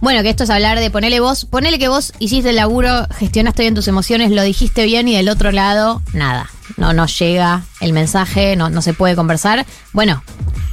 Bueno, 0.00 0.22
que 0.22 0.30
esto 0.30 0.44
es 0.44 0.50
hablar 0.50 0.80
de 0.80 0.90
ponerle 0.90 1.20
vos, 1.20 1.44
ponele 1.44 1.78
que 1.78 1.88
vos 1.88 2.14
hiciste 2.18 2.50
el 2.50 2.56
laburo, 2.56 3.06
gestionaste 3.18 3.62
bien 3.62 3.74
tus 3.74 3.86
emociones, 3.86 4.30
lo 4.30 4.42
dijiste 4.42 4.84
bien 4.86 5.06
y 5.08 5.14
del 5.14 5.28
otro 5.28 5.52
lado, 5.52 6.00
nada. 6.14 6.50
No 6.78 6.94
nos 6.94 7.18
llega 7.18 7.64
el 7.80 7.92
mensaje, 7.92 8.56
no, 8.56 8.70
no 8.70 8.80
se 8.80 8.94
puede 8.94 9.14
conversar. 9.14 9.66
Bueno, 9.92 10.22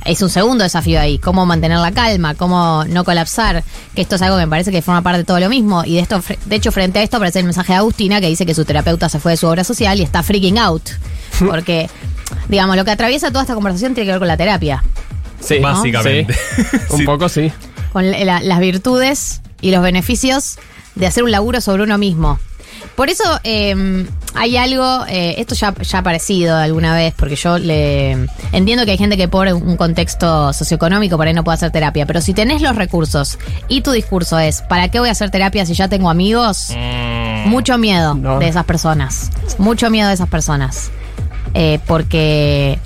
es 0.07 0.21
un 0.21 0.29
segundo 0.29 0.63
desafío 0.63 0.99
ahí, 0.99 1.19
cómo 1.19 1.45
mantener 1.45 1.77
la 1.79 1.91
calma, 1.91 2.33
cómo 2.35 2.83
no 2.87 3.03
colapsar, 3.03 3.63
que 3.93 4.01
esto 4.01 4.15
es 4.15 4.21
algo 4.21 4.37
que 4.37 4.45
me 4.45 4.49
parece 4.49 4.71
que 4.71 4.81
forma 4.81 5.01
parte 5.01 5.19
de 5.19 5.23
todo 5.25 5.39
lo 5.39 5.49
mismo. 5.49 5.83
Y 5.85 5.95
de 5.95 5.99
esto, 6.01 6.21
de 6.45 6.55
hecho, 6.55 6.71
frente 6.71 6.99
a 6.99 7.03
esto 7.03 7.17
aparece 7.17 7.39
el 7.39 7.45
mensaje 7.45 7.73
de 7.73 7.77
Agustina 7.79 8.19
que 8.21 8.27
dice 8.27 8.45
que 8.45 8.53
su 8.55 8.65
terapeuta 8.65 9.09
se 9.09 9.19
fue 9.19 9.33
de 9.33 9.37
su 9.37 9.47
obra 9.47 9.63
social 9.63 9.99
y 9.99 10.03
está 10.03 10.23
freaking 10.23 10.57
out. 10.57 10.89
Porque, 11.39 11.89
digamos, 12.47 12.75
lo 12.75 12.85
que 12.85 12.91
atraviesa 12.91 13.29
toda 13.29 13.41
esta 13.41 13.53
conversación 13.53 13.93
tiene 13.93 14.05
que 14.07 14.11
ver 14.13 14.19
con 14.19 14.27
la 14.27 14.37
terapia. 14.37 14.83
Sí, 15.39 15.59
Básicamente. 15.59 16.33
sí. 16.33 16.61
Un 16.89 17.05
poco 17.05 17.29
sí. 17.29 17.51
con 17.93 18.09
la- 18.09 18.39
las 18.41 18.59
virtudes 18.59 19.41
y 19.61 19.71
los 19.71 19.81
beneficios 19.83 20.57
de 20.95 21.05
hacer 21.07 21.23
un 21.23 21.31
laburo 21.31 21.61
sobre 21.61 21.83
uno 21.83 21.97
mismo. 21.97 22.39
Por 22.97 23.11
eso 23.11 23.23
eh, 23.43 24.05
hay 24.33 24.57
algo, 24.57 25.05
eh, 25.07 25.35
esto 25.37 25.53
ya, 25.53 25.71
ya 25.79 25.97
ha 25.99 26.01
aparecido 26.01 26.57
alguna 26.57 26.95
vez, 26.95 27.13
porque 27.15 27.35
yo 27.35 27.59
le 27.59 28.27
entiendo 28.51 28.85
que 28.85 28.91
hay 28.91 28.97
gente 28.97 29.17
que 29.17 29.27
por 29.27 29.47
un 29.47 29.77
contexto 29.77 30.51
socioeconómico 30.51 31.15
por 31.15 31.27
ahí 31.27 31.33
no 31.35 31.43
puede 31.43 31.57
hacer 31.57 31.69
terapia, 31.69 32.07
pero 32.07 32.21
si 32.21 32.33
tenés 32.33 32.63
los 32.63 32.75
recursos 32.75 33.37
y 33.67 33.81
tu 33.81 33.91
discurso 33.91 34.39
es, 34.39 34.63
¿para 34.63 34.89
qué 34.89 34.99
voy 34.99 35.09
a 35.09 35.11
hacer 35.11 35.29
terapia 35.29 35.63
si 35.67 35.75
ya 35.75 35.87
tengo 35.87 36.09
amigos? 36.09 36.71
Mucho 37.45 37.77
miedo 37.77 38.15
de 38.15 38.47
esas 38.47 38.65
personas, 38.65 39.29
mucho 39.59 39.91
miedo 39.91 40.07
de 40.07 40.15
esas 40.15 40.29
personas, 40.29 40.89
Eh, 41.53 41.79
porque 41.87 42.77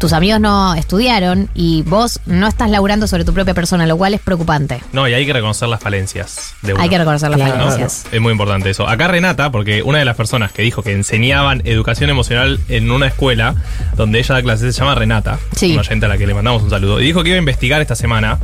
tus 0.00 0.12
amigos 0.14 0.40
no 0.40 0.74
estudiaron 0.74 1.48
y 1.54 1.82
vos 1.82 2.20
no 2.26 2.48
estás 2.48 2.70
laburando 2.70 3.06
sobre 3.06 3.24
tu 3.24 3.32
propia 3.34 3.54
persona, 3.54 3.86
lo 3.86 3.96
cual 3.96 4.14
es 4.14 4.20
preocupante. 4.20 4.80
No, 4.92 5.06
y 5.06 5.12
hay 5.14 5.26
que 5.26 5.32
reconocer 5.34 5.68
las 5.68 5.80
falencias 5.80 6.54
de 6.62 6.72
uno. 6.72 6.82
Hay 6.82 6.88
que 6.88 6.98
reconocer 6.98 7.30
las 7.30 7.38
falencias. 7.40 8.06
Es 8.10 8.20
muy 8.20 8.32
importante 8.32 8.70
eso. 8.70 8.88
Acá 8.88 9.08
Renata, 9.08 9.52
porque 9.52 9.82
una 9.82 9.98
de 9.98 10.04
las 10.06 10.16
personas 10.16 10.52
que 10.52 10.62
dijo 10.62 10.82
que 10.82 10.92
enseñaban 10.92 11.60
educación 11.66 12.08
emocional 12.10 12.58
en 12.68 12.90
una 12.90 13.06
escuela 13.08 13.54
donde 13.96 14.18
ella 14.20 14.34
da 14.36 14.42
clases 14.42 14.74
se 14.74 14.80
llama 14.80 14.94
Renata, 14.94 15.38
Sí. 15.54 15.72
una 15.72 15.82
oyente 15.82 16.06
a 16.06 16.08
la 16.08 16.16
que 16.18 16.26
le 16.26 16.34
mandamos 16.34 16.62
un 16.62 16.70
saludo, 16.70 16.98
y 17.00 17.04
dijo 17.04 17.22
que 17.22 17.28
iba 17.28 17.36
a 17.36 17.38
investigar 17.38 17.80
esta 17.82 17.94
semana 17.94 18.38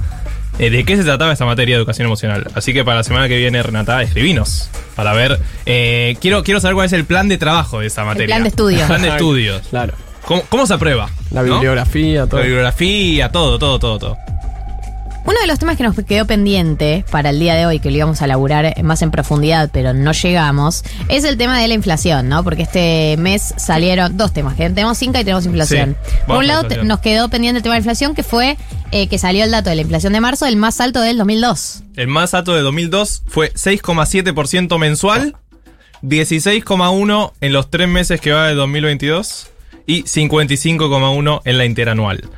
eh, 0.59 0.71
de 0.71 0.85
qué 0.85 0.97
se 0.97 1.05
trataba 1.05 1.33
esta 1.33 1.45
materia 1.47 1.75
de 1.75 1.79
educación 1.81 2.07
emocional. 2.07 2.47
Así 2.55 2.73
que 2.75 2.85
para 2.85 2.99
la 2.99 3.03
semana 3.05 3.29
que 3.29 3.37
viene, 3.39 3.63
Renata, 3.63 4.01
escribinos 4.03 4.69
para 4.95 5.13
ver. 5.15 5.39
eh, 5.67 6.17
quiero, 6.21 6.43
quiero 6.45 6.61
saber 6.61 6.75
cuál 6.75 6.87
es 6.87 6.93
el 6.93 7.05
plan 7.05 7.29
de 7.29 7.39
trabajo 7.39 7.81
de 7.81 7.87
esa 7.87 8.05
materia. 8.05 8.27
plan 8.37 8.43
de 8.43 8.49
estudio. 8.51 8.87
plan 8.87 9.03
de 9.03 9.09
estudios. 9.09 9.63
Claro. 9.69 9.95
¿Cómo, 10.27 10.43
cómo 10.49 10.67
se 10.67 10.75
aprueba? 10.75 11.09
La 11.31 11.43
¿no? 11.43 11.55
bibliografía, 11.55 12.27
todo. 12.27 12.41
La 12.41 12.47
bibliografía, 12.47 13.31
todo, 13.31 13.59
todo, 13.59 13.79
todo, 13.79 13.99
todo. 13.99 14.17
Uno 15.25 15.41
de 15.41 15.47
los 15.49 15.59
temas 15.59 15.77
que 15.77 15.83
nos 15.83 15.97
quedó 15.97 16.25
pendiente 16.25 17.05
para 17.11 17.31
el 17.31 17.41
día 17.41 17.55
de 17.55 17.67
hoy, 17.67 17.81
que 17.81 17.91
lo 17.91 17.97
íbamos 17.97 18.23
a 18.23 18.29
laburar 18.29 18.81
más 18.85 19.03
en 19.03 19.11
profundidad, 19.11 19.71
pero 19.73 19.93
no 19.93 20.13
llegamos, 20.13 20.85
es 21.09 21.25
el 21.25 21.37
tema 21.37 21.61
de 21.61 21.67
la 21.67 21.75
inflación, 21.75 22.29
¿no? 22.29 22.45
Porque 22.45 22.63
este 22.63 23.17
mes 23.19 23.55
salieron 23.57 24.17
dos 24.17 24.33
temas, 24.33 24.55
que 24.55 24.69
tenemos 24.69 25.03
Inca 25.03 25.21
y 25.21 25.25
tenemos 25.25 25.45
inflación. 25.47 25.97
Sí, 26.05 26.13
Por 26.27 26.39
un 26.39 26.47
lado, 26.47 26.63
inflación. 26.63 26.89
nos 26.89 27.01
quedó 27.01 27.29
pendiente 27.29 27.59
el 27.59 27.63
tema 27.65 27.75
de 27.75 27.81
la 27.81 27.83
inflación, 27.83 28.15
que 28.15 28.23
fue 28.23 28.57
eh, 28.93 29.09
que 29.09 29.19
salió 29.19 29.43
el 29.43 29.51
dato 29.51 29.71
de 29.71 29.77
la 29.77 29.83
inflación 29.83 30.13
de 30.13 30.21
marzo, 30.21 30.47
el 30.47 30.57
más 30.57 30.81
alto 30.81 31.01
del 31.01 31.19
2002. 31.19 31.83
El 31.97 32.07
más 32.07 32.35
alto 32.35 32.55
de 32.55 32.63
2002 32.63 33.25
fue 33.27 33.53
6,7% 33.53 34.79
mensual, 34.79 35.35
16,1% 36.03 37.33
en 37.41 37.53
los 37.53 37.71
tres 37.71 37.89
meses 37.89 38.21
que 38.21 38.33
va 38.33 38.47
de 38.47 38.55
2022 38.55 39.51
y 39.87 40.03
55,1% 40.05 41.41
en 41.45 41.59
la 41.59 41.65
interanual. 41.65 42.29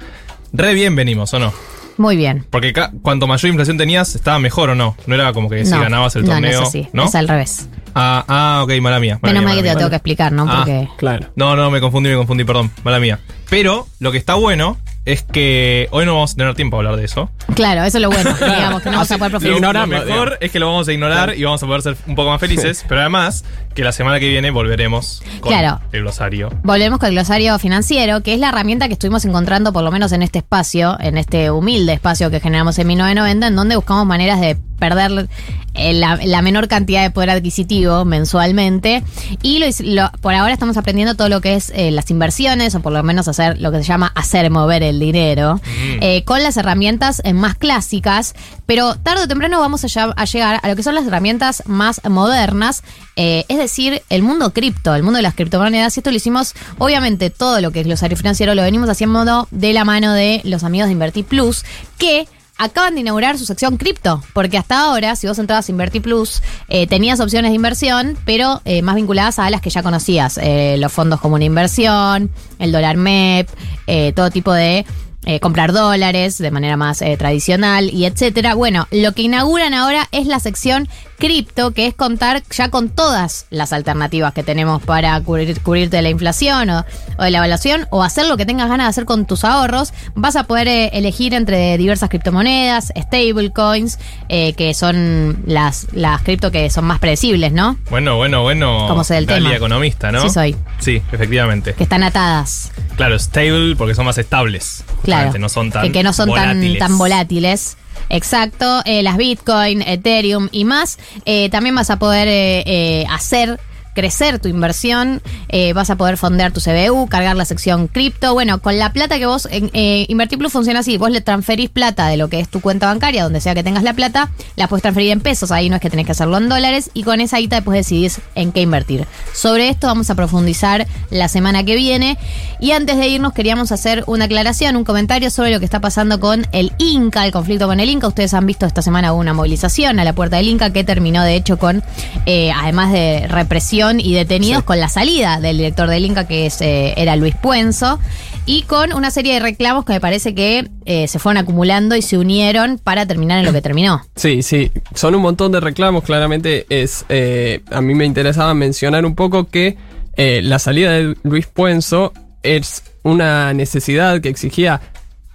Re 0.53 0.75
bien 0.75 0.95
venimos, 0.97 1.33
¿o 1.35 1.39
no? 1.39 1.53
Muy 1.97 2.17
bien. 2.17 2.47
Porque 2.51 2.73
cuanto 3.03 3.27
mayor 3.27 3.49
inflación 3.49 3.77
tenías, 3.77 4.15
estaba 4.15 4.39
mejor 4.39 4.71
o 4.71 4.75
no. 4.75 4.97
No 5.07 5.15
era 5.17 5.33
como 5.33 5.51
que 5.51 5.65
si 5.65 5.73
No, 5.73 5.81
ganabas 5.81 6.15
el 6.17 6.23
no, 6.23 6.29
no 6.29 6.35
torneo. 6.35 6.63
es 6.63 6.69
así, 6.69 6.89
¿no? 6.93 7.07
es 7.07 7.15
al 7.17 7.27
revés. 7.27 7.69
Ah, 7.95 8.25
ah, 8.29 8.61
ok, 8.63 8.73
mala 8.81 9.01
mía. 9.01 9.19
mala 9.21 9.33
Menos 9.35 9.45
mal 9.49 9.57
que 9.57 9.63
te 9.65 9.73
lo 9.73 9.79
tengo 9.79 9.91
que 9.91 9.97
explicar, 9.97 10.31
¿no? 10.31 10.47
Ah, 10.49 10.59
Porque 10.59 10.89
Claro. 10.97 11.29
No, 11.35 11.57
no, 11.57 11.71
me 11.73 11.81
confundí, 11.81 12.11
me 12.11 12.17
confundí, 12.17 12.45
perdón, 12.45 12.71
mala 12.85 13.01
mía. 13.01 13.19
Pero 13.51 13.89
lo 13.99 14.13
que 14.13 14.19
está 14.19 14.35
bueno 14.35 14.77
es 15.13 15.23
que 15.23 15.89
hoy 15.91 16.05
no 16.07 16.15
vamos 16.15 16.33
a 16.33 16.37
tener 16.37 16.55
tiempo 16.55 16.77
a 16.77 16.81
hablar 16.81 16.97
de 16.97 17.05
eso. 17.05 17.31
Claro, 17.55 17.83
eso 17.85 17.99
es 17.99 18.03
lo 18.03 18.11
bueno, 18.11 18.31
digamos, 18.41 18.83
que 18.83 18.91
no 18.91 18.97
vamos 18.97 19.11
a 19.11 19.19
poder 19.19 19.31
profundizar. 19.33 19.75
lo 19.75 19.87
mejor 19.87 20.39
es 20.41 20.51
que 20.53 20.59
lo 20.61 20.67
vamos 20.67 20.87
a 20.89 20.93
ignorar 20.93 21.35
y 21.37 21.43
vamos 21.45 21.63
a 21.63 21.67
poder 21.67 21.83
ser 21.83 21.97
un 22.07 22.15
poco 22.15 22.31
más 22.31 22.41
felices, 22.41 22.85
pero 22.89 23.01
además 23.01 23.45
que 23.75 23.85
la 23.85 23.93
semana 23.93 24.19
que 24.21 24.29
viene 24.29 24.51
volveremos 24.51 25.23
con 25.41 25.51
Claro. 25.53 25.81
el 25.93 26.03
glosario. 26.03 26.51
Volvemos 26.63 26.99
con 26.99 27.09
el 27.09 27.15
glosario 27.15 27.59
financiero, 27.59 28.23
que 28.23 28.35
es 28.35 28.41
la 28.41 28.49
herramienta 28.51 28.87
que 28.89 28.95
estuvimos 28.95 29.25
encontrando, 29.25 29.73
por 29.73 29.83
lo 29.85 29.91
menos 29.93 30.13
en 30.13 30.23
este 30.23 30.39
espacio, 30.39 30.97
en 31.01 31.17
este 31.17 31.51
humilde 31.51 31.93
espacio 31.93 32.31
que 32.31 32.41
generamos 32.41 32.79
en 32.79 32.87
1990, 32.89 33.47
en 33.47 33.57
donde 33.57 33.77
buscamos 33.77 34.05
maneras 34.05 34.41
de 34.41 34.57
perder 34.79 35.29
eh, 35.75 35.93
la, 35.93 36.19
la 36.23 36.41
menor 36.43 36.69
cantidad 36.69 37.03
de 37.03 37.11
poder 37.11 37.31
adquisitivo 37.31 38.05
mensualmente. 38.05 39.03
Y 39.43 39.59
lo, 39.59 39.67
hic- 39.67 39.85
lo- 39.85 40.11
por 40.21 40.35
ahora 40.35 40.53
estamos 40.53 40.77
aprendiendo 40.77 41.15
todo 41.15 41.29
lo 41.29 41.41
que 41.41 41.55
es 41.55 41.71
eh, 41.75 41.91
las 41.91 42.11
inversiones, 42.11 42.75
o 42.75 42.81
por 42.81 42.93
lo 42.93 43.03
menos 43.03 43.27
hacer 43.29 43.61
lo 43.61 43.71
que 43.73 43.79
se 43.79 43.85
llama 43.85 44.13
hacer 44.15 44.51
mover 44.51 44.83
el 44.83 44.98
dinero, 45.01 45.61
eh, 46.01 46.25
con 46.25 46.43
las 46.43 46.57
herramientas 46.57 47.21
eh, 47.25 47.35
más 47.35 47.57
clásicas. 47.57 48.35
Pero 48.67 48.95
tarde 48.97 49.25
o 49.25 49.29
temprano 49.29 49.61
vamos 49.61 49.85
a 49.85 50.25
llegar 50.25 50.61
a 50.63 50.69
lo 50.69 50.77
que 50.77 50.83
son 50.83 50.95
las 50.95 51.07
herramientas 51.07 51.63
más 51.67 52.01
modernas, 52.09 52.83
eh, 53.17 53.45
es 53.49 53.59
decir, 53.59 54.03
el 54.11 54.23
mundo 54.23 54.53
cripto, 54.53 54.95
el 54.95 55.03
mundo 55.03 55.17
de 55.17 55.23
las 55.23 55.35
criptomonedas. 55.35 55.97
Y 55.97 56.01
esto 56.01 56.11
lo 56.11 56.17
hicimos, 56.17 56.55
obviamente, 56.79 57.31
todo 57.31 57.61
lo 57.61 57.71
que 57.71 57.81
es 57.81 57.87
glosario 57.87 58.17
financiero 58.17 58.55
lo 58.55 58.63
venimos 58.63 58.89
haciendo 58.89 59.49
de 59.51 59.73
la 59.73 59.85
mano 59.85 60.13
de 60.13 60.41
los 60.45 60.65
amigos 60.65 60.89
de 60.89 60.93
Invertir 60.93 61.25
Plus, 61.25 61.65
que 61.99 62.29
acaban 62.59 62.95
de 62.95 63.01
inaugurar 63.01 63.39
su 63.39 63.47
sección 63.47 63.77
cripto, 63.77 64.23
porque 64.35 64.59
hasta 64.59 64.81
ahora, 64.81 65.17
si 65.17 65.27
vos 65.27 65.39
entrabas 65.39 65.69
a 65.69 65.73
Invertir 65.73 66.03
Plus, 66.03 66.43
eh, 66.69 66.87
tenías 66.87 67.21
opciones 67.21 67.53
de 67.53 67.55
inversión, 67.55 68.19
pero 68.25 68.61
eh, 68.65 68.83
más 68.83 68.97
vinculadas 68.97 69.39
a 69.39 69.49
las 69.49 69.61
que 69.61 69.71
ya 69.71 69.83
conocías, 69.83 70.39
eh, 70.43 70.77
los 70.79 70.93
fondos 70.93 71.21
como 71.21 71.37
una 71.37 71.45
inversión, 71.45 72.31
el 72.59 72.73
dólar 72.73 72.97
MEP, 72.97 73.49
eh, 73.87 74.13
todo 74.15 74.31
tipo 74.31 74.53
de 74.53 74.85
eh, 75.29 75.41
comprar 75.41 75.73
dólares 75.73 76.39
de 76.39 76.51
manera 76.51 76.79
más 76.79 77.03
eh, 77.03 77.15
tradicional 77.19 77.91
y 77.93 78.07
etcétera. 78.07 78.55
Bueno, 78.55 78.89
lo 78.91 79.13
que 79.13 79.23
inauguran 79.23 79.75
ahora 79.75 80.09
es 80.11 80.27
la 80.27 80.41
sección 80.41 80.89
cripto, 81.19 81.73
que 81.73 81.87
es 81.87 81.95
contar 81.95 82.43
ya 82.51 82.71
con 82.71 82.89
todas 82.89 83.47
las 83.51 83.75
alternativas 83.75 84.33
que 84.33 84.43
tenemos 84.43 84.81
para 84.83 85.21
cubrir, 85.21 85.61
cubrirte 85.61 85.97
de 85.97 86.03
la 86.03 86.09
inflación 86.09 86.71
o, 86.71 86.85
o 87.19 87.23
de 87.25 87.31
la 87.31 87.39
evaluación 87.39 87.87
o 87.91 88.03
hacer 88.03 88.27
lo 88.27 88.37
que 88.39 88.47
tengas 88.47 88.69
ganas 88.69 88.87
de 88.87 88.89
hacer 88.91 89.05
con 89.05 89.27
tus 89.27 89.45
ahorros. 89.45 89.93
Vas 90.15 90.37
a 90.37 90.45
poder 90.45 90.69
eh, 90.69 90.91
elegir 90.95 91.35
entre 91.35 91.77
diversas 91.77 92.09
criptomonedas, 92.09 92.93
stablecoins, 92.97 93.99
eh, 94.31 94.55
que 94.55 94.73
son 94.73 95.43
las, 95.47 95.89
las 95.93 96.23
cripto 96.23 96.51
que 96.51 96.71
son 96.71 96.87
más 96.87 97.01
predecibles, 97.01 97.53
¿no? 97.53 97.77
Bueno, 97.91 98.17
bueno, 98.17 98.43
bueno. 98.43 98.87
¿Cómo 98.89 99.05
sé 99.05 99.15
del 99.15 99.27
Galia 99.27 99.49
tema? 99.49 99.57
economista, 99.57 100.11
¿no? 100.11 100.23
Sí 100.23 100.31
soy. 100.31 100.57
Sí, 100.79 101.03
efectivamente. 101.13 101.75
Que 101.75 101.83
están 101.83 102.03
atadas. 102.03 102.71
Claro, 102.97 103.19
stable 103.19 103.77
porque 103.77 103.95
son 103.95 104.07
más 104.07 104.19
estables. 104.19 104.85
Claro. 105.03 105.18
No 105.39 105.49
son 105.49 105.71
tan 105.71 105.83
que, 105.83 105.93
que 105.93 106.03
no 106.03 106.13
son 106.13 106.33
tan, 106.33 106.49
volátiles. 106.49 106.79
tan 106.79 106.99
volátiles. 106.99 107.77
Exacto, 108.11 108.83
eh, 108.85 109.03
las 109.03 109.17
Bitcoin, 109.17 109.83
Ethereum 109.83 110.49
y 110.53 110.65
más. 110.65 110.99
Eh, 111.25 111.49
también 111.51 111.75
vas 111.75 111.91
a 111.91 111.99
poder 111.99 112.29
eh, 112.29 112.63
eh, 112.67 113.07
hacer 113.11 113.61
crecer 113.99 114.39
tu 114.39 114.47
inversión, 114.47 115.21
eh, 115.49 115.73
vas 115.73 115.91
a 115.91 115.97
poder 115.97 116.17
fondear 116.17 116.53
tu 116.53 116.61
CBU, 116.61 117.09
cargar 117.09 117.35
la 117.35 117.45
sección 117.45 117.89
cripto. 117.89 118.33
Bueno, 118.33 118.61
con 118.61 118.79
la 118.79 118.93
plata 118.93 119.19
que 119.19 119.27
vos, 119.27 119.49
eh, 119.51 120.07
Invertir 120.09 120.39
Plus 120.39 120.53
funciona 120.53 120.79
así, 120.81 120.99
vos 120.99 121.11
le 121.11 121.21
transferís 121.21 121.69
plata 121.69 122.07
de 122.07 122.17
lo 122.17 122.29
que 122.29 122.39
es 122.39 122.49
tu 122.49 122.61
cuenta 122.61 122.87
bancaria, 122.87 123.25
donde 123.25 123.41
sea 123.41 123.57
que 123.57 123.65
tengas 123.65 123.83
la 123.83 123.95
plata, 123.95 124.31
la 124.55 124.69
puedes 124.69 124.83
transferir 124.83 125.11
en 125.11 125.19
pesos, 125.19 125.51
ahí 125.51 125.69
no 125.69 125.75
es 125.75 125.83
que 125.83 125.91
tenés 125.91 126.07
que 126.07 126.13
hacerlo 126.13 126.37
en 126.37 126.49
dólares, 126.49 126.93
y 126.95 127.03
con 127.03 127.21
esa 127.21 127.39
guita 127.39 127.57
después 127.57 127.77
decidís 127.77 128.21
en 128.37 128.53
qué 128.53 128.61
invertir. 128.61 129.05
Sobre 129.35 129.69
esto 129.69 129.89
vamos 129.89 130.11
a 130.11 130.15
profundizar 130.15 130.87
la 131.11 131.27
semana 131.27 131.65
que 131.65 131.75
viene. 131.75 132.19
Y 132.61 132.71
antes 132.71 132.99
de 132.99 133.09
irnos 133.09 133.33
queríamos 133.33 133.73
hacer 133.73 134.05
una 134.07 134.27
aclaración, 134.27 134.77
un 134.77 134.85
comentario 134.85 135.29
sobre 135.31 135.51
lo 135.51 135.59
que 135.59 135.65
está 135.65 135.81
pasando 135.81 136.21
con 136.21 136.47
el 136.53 136.73
Inca, 136.79 137.27
el 137.27 137.33
conflicto 137.33 137.67
con 137.67 137.81
el 137.81 137.89
Inca. 137.89 138.07
Ustedes 138.07 138.33
han 138.33 138.47
visto 138.47 138.65
esta 138.65 138.81
semana 138.81 139.13
una 139.13 139.35
movilización 139.35 139.99
a 139.99 140.05
la 140.05 140.13
puerta 140.13 140.37
del 140.37 140.47
Inca 140.47 140.71
que 140.71 140.85
terminó 140.85 141.25
de 141.25 141.35
hecho 141.35 141.59
con, 141.59 141.83
eh, 142.27 142.53
además 142.55 142.93
de 142.93 143.27
represión 143.27 143.88
y 143.99 144.15
detenidos, 144.15 144.63
con 144.63 144.79
la 144.79 144.89
salida 144.89 145.41
del 145.41 145.57
director 145.57 145.89
del 145.89 146.05
Inca 146.05 146.27
que 146.27 146.47
es, 146.47 146.61
eh, 146.61 146.95
era 146.97 147.17
Luis 147.17 147.35
Puenzo 147.35 147.99
y 148.47 148.63
con 148.63 148.93
una 148.93 149.11
serie 149.11 149.35
de 149.35 149.41
reclamos 149.41 149.85
que 149.85 149.95
me 149.95 150.01
parece 150.01 150.35
que 150.35 150.69
eh, 150.85 151.09
se 151.09 151.19
fueron 151.19 151.39
acumulando 151.43 151.97
y 151.97 152.03
se 152.03 152.19
unieron 152.19 152.79
para 152.79 153.07
terminar 153.07 153.39
en 153.39 153.47
lo 153.47 153.53
que 153.53 153.63
terminó. 153.63 154.03
Sí, 154.17 154.43
sí, 154.43 154.71
son 154.95 155.15
un 155.15 155.23
montón 155.23 155.53
de 155.53 155.61
reclamos, 155.61 156.05
claramente 156.05 156.67
es, 156.69 157.05
eh, 157.09 157.63
a 157.71 157.81
mí 157.81 157.95
me 157.95 158.05
interesaba 158.05 158.55
mencionar 158.55 159.05
un 159.07 159.15
poco 159.15 159.49
que 159.49 159.77
la 160.17 160.59
salida 160.59 160.91
de 160.91 161.15
Luis 161.23 161.47
Puenzo 161.47 162.13
es 162.43 162.83
una 163.05 163.55
necesidad 163.55 164.21
que 164.21 164.29
exigía 164.29 164.81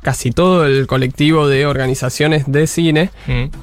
casi 0.03 0.31
todo 0.31 0.65
el 0.67 0.85
colectivo 0.85 1.47
de 1.47 1.65
organizaciones 1.65 2.43
de 2.51 2.67
cine 2.67 3.09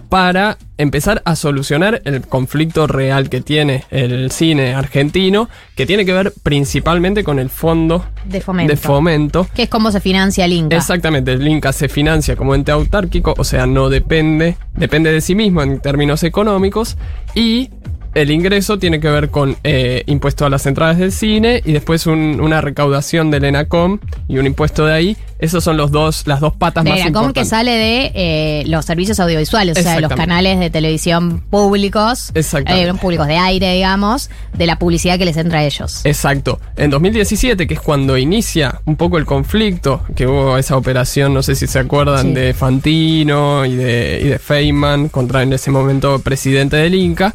para 0.09 0.59
empezar 0.79 1.23
a 1.25 1.37
solucionar 1.37 2.01
el 2.05 2.23
conflicto 2.23 2.87
real 2.87 3.29
que 3.29 3.41
tiene 3.43 3.85
el 3.91 4.31
cine 4.33 4.75
argentino, 4.75 5.49
que 5.77 5.87
tiene 5.87 6.05
que 6.05 6.13
ver 6.13 6.33
principalmente 6.43 7.23
con 7.23 7.39
el 7.39 7.51
fondo 7.51 8.05
De 8.25 8.41
fomento. 8.41 8.71
de 8.73 8.77
fomento. 8.77 9.47
Que 9.55 9.65
es 9.65 9.69
cómo 9.69 9.93
se 9.93 10.01
financia 10.01 10.47
el 10.47 10.55
Inca. 10.55 10.77
Exactamente, 10.77 11.33
el 11.33 11.47
Inca 11.47 11.73
se 11.73 11.89
financia 11.89 12.35
como 12.35 12.55
ente 12.55 12.73
autárquico, 12.73 13.35
o 13.37 13.45
sea, 13.45 13.67
no 13.67 13.89
depende, 13.91 14.57
depende 14.75 15.13
de 15.13 15.21
sí 15.21 15.35
mismo 15.35 15.63
en 15.63 15.81
términos 15.81 16.23
económicos 16.23 16.97
y 17.35 17.71
el 18.15 18.31
ingreso 18.31 18.79
tiene 18.79 19.01
que 19.01 19.09
ver 19.09 19.31
con 19.31 19.57
eh, 19.65 20.03
impuesto 20.07 20.45
a 20.47 20.51
las 20.51 20.67
entradas 20.67 20.99
del 20.99 21.13
cine 21.13 21.63
y 21.65 21.73
después 21.73 22.07
un- 22.07 22.41
una 22.41 22.61
recaudación 22.61 23.31
del 23.31 23.45
ENACOM 23.45 23.99
y 24.29 24.39
un 24.39 24.47
impuesto 24.47 24.85
de 24.87 24.93
ahí. 24.95 25.17
Esos 25.39 25.65
son 25.65 25.79
los 25.79 25.91
dos, 25.91 26.27
las 26.27 26.41
dos 26.41 26.55
patas 26.55 26.85
De 26.85 26.91
más 26.91 26.99
la 26.99 27.05
com 27.07 27.13
que 27.13 27.19
importantes. 27.41 27.49
sale 27.49 27.71
de 27.71 28.13
eh, 28.15 28.63
los 28.67 28.85
servicios 28.85 29.19
audiovisuales, 29.21 29.79
o 29.79 29.83
sea, 29.83 29.95
de 29.95 30.03
los 30.03 30.13
canales 30.13 30.59
de 30.61 30.69
televisión 30.69 31.41
públicos, 31.49 32.31
eh, 32.35 32.93
públicos 33.01 33.27
de 33.27 33.37
aire, 33.39 33.73
digamos, 33.75 34.29
de 34.53 34.67
la 34.67 34.79
publicidad 34.79 35.17
que 35.19 35.25
les 35.25 35.39
entra 35.39 35.61
a 35.61 35.65
ellos. 35.65 36.05
Exacto. 36.05 36.61
En 36.77 36.91
2017, 36.91 37.67
que 37.67 37.73
es 37.75 37.81
cuando 37.81 38.19
inicia 38.19 38.83
un 38.85 38.97
poco 38.97 39.17
el 39.17 39.25
conflicto, 39.25 40.03
que 40.15 40.27
hubo 40.27 40.59
esa 40.59 40.77
operación, 40.77 41.33
no 41.33 41.43
sé 41.43 41.55
si 41.55 41.67
se 41.67 41.79
acuerdan, 41.79 42.27
Sí. 42.29 42.33
de 42.35 42.53
Fantino 42.55 43.65
y 43.65 43.77
de, 43.77 44.21
y 44.23 44.29
de 44.29 44.39
Feynman 44.39 45.09
contra 45.09 45.43
en 45.43 45.55
ese 45.55 45.71
momento 45.71 46.19
presidente 46.19 46.77
del 46.77 46.95
Inca. 46.95 47.35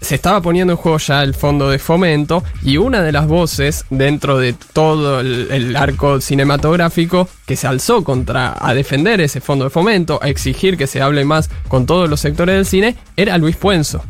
Se 0.00 0.14
estaba 0.14 0.40
poniendo 0.40 0.72
en 0.72 0.76
juego 0.76 0.98
ya 0.98 1.22
el 1.22 1.34
fondo 1.34 1.70
de 1.70 1.78
fomento 1.78 2.44
y 2.62 2.76
una 2.76 3.02
de 3.02 3.12
las 3.12 3.26
voces 3.26 3.84
dentro 3.90 4.38
de 4.38 4.54
todo 4.72 5.20
el, 5.20 5.48
el 5.50 5.76
arco 5.76 6.20
cinematográfico 6.20 7.28
que 7.46 7.56
se 7.56 7.66
alzó 7.66 8.02
contra 8.04 8.56
a 8.58 8.74
defender 8.74 9.20
ese 9.20 9.40
fondo 9.40 9.64
de 9.64 9.70
fomento, 9.70 10.18
a 10.20 10.28
exigir 10.28 10.76
que 10.76 10.86
se 10.86 11.00
hable 11.00 11.24
más 11.24 11.48
con 11.68 11.86
todos 11.86 12.10
los 12.10 12.20
sectores 12.20 12.56
del 12.56 12.66
cine, 12.66 12.96
era 13.16 13.38
Luis 13.38 13.56
Puenzo. 13.56 14.02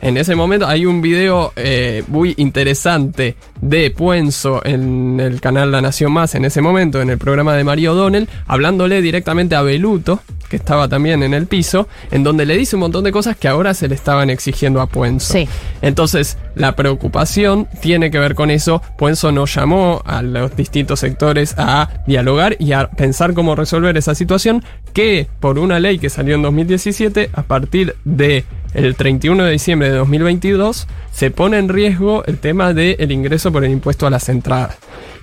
En 0.00 0.16
ese 0.16 0.34
momento 0.34 0.66
hay 0.66 0.86
un 0.86 1.00
video 1.00 1.52
eh, 1.56 2.04
muy 2.08 2.34
interesante 2.36 3.36
de 3.60 3.90
Puenzo 3.90 4.60
en 4.64 5.18
el 5.20 5.40
canal 5.40 5.72
La 5.72 5.80
Nación 5.80 6.12
Más, 6.12 6.34
en 6.34 6.44
ese 6.44 6.60
momento, 6.60 7.00
en 7.00 7.10
el 7.10 7.18
programa 7.18 7.54
de 7.54 7.64
Mario 7.64 7.92
O'Donnell, 7.92 8.28
hablándole 8.46 9.00
directamente 9.00 9.54
a 9.54 9.62
Beluto, 9.62 10.20
que 10.52 10.56
estaba 10.56 10.86
también 10.86 11.22
en 11.22 11.32
el 11.32 11.46
piso, 11.46 11.88
en 12.10 12.24
donde 12.24 12.44
le 12.44 12.58
dice 12.58 12.76
un 12.76 12.80
montón 12.80 13.04
de 13.04 13.10
cosas 13.10 13.38
que 13.38 13.48
ahora 13.48 13.72
se 13.72 13.88
le 13.88 13.94
estaban 13.94 14.28
exigiendo 14.28 14.82
a 14.82 14.86
Puenzo. 14.86 15.32
Sí. 15.32 15.48
Entonces, 15.80 16.36
la 16.54 16.76
preocupación 16.76 17.66
tiene 17.80 18.10
que 18.10 18.18
ver 18.18 18.34
con 18.34 18.50
eso. 18.50 18.82
Puenzo 18.98 19.32
nos 19.32 19.54
llamó 19.54 20.02
a 20.04 20.20
los 20.20 20.54
distintos 20.54 21.00
sectores 21.00 21.54
a 21.56 21.88
dialogar 22.06 22.56
y 22.58 22.72
a 22.72 22.90
pensar 22.90 23.32
cómo 23.32 23.56
resolver 23.56 23.96
esa 23.96 24.14
situación 24.14 24.62
que 24.92 25.26
por 25.40 25.58
una 25.58 25.80
ley 25.80 25.98
que 25.98 26.10
salió 26.10 26.34
en 26.34 26.42
2017, 26.42 27.30
a 27.32 27.42
partir 27.44 27.96
de 28.04 28.44
el 28.74 28.94
31 28.94 29.44
de 29.44 29.52
diciembre 29.52 29.88
de 29.88 29.96
2022, 29.96 30.86
se 31.12 31.30
pone 31.30 31.56
en 31.56 31.70
riesgo 31.70 32.24
el 32.26 32.36
tema 32.36 32.74
del 32.74 33.10
ingreso 33.10 33.50
por 33.50 33.64
el 33.64 33.70
impuesto 33.70 34.06
a 34.06 34.10
las 34.10 34.28
entradas. 34.28 34.76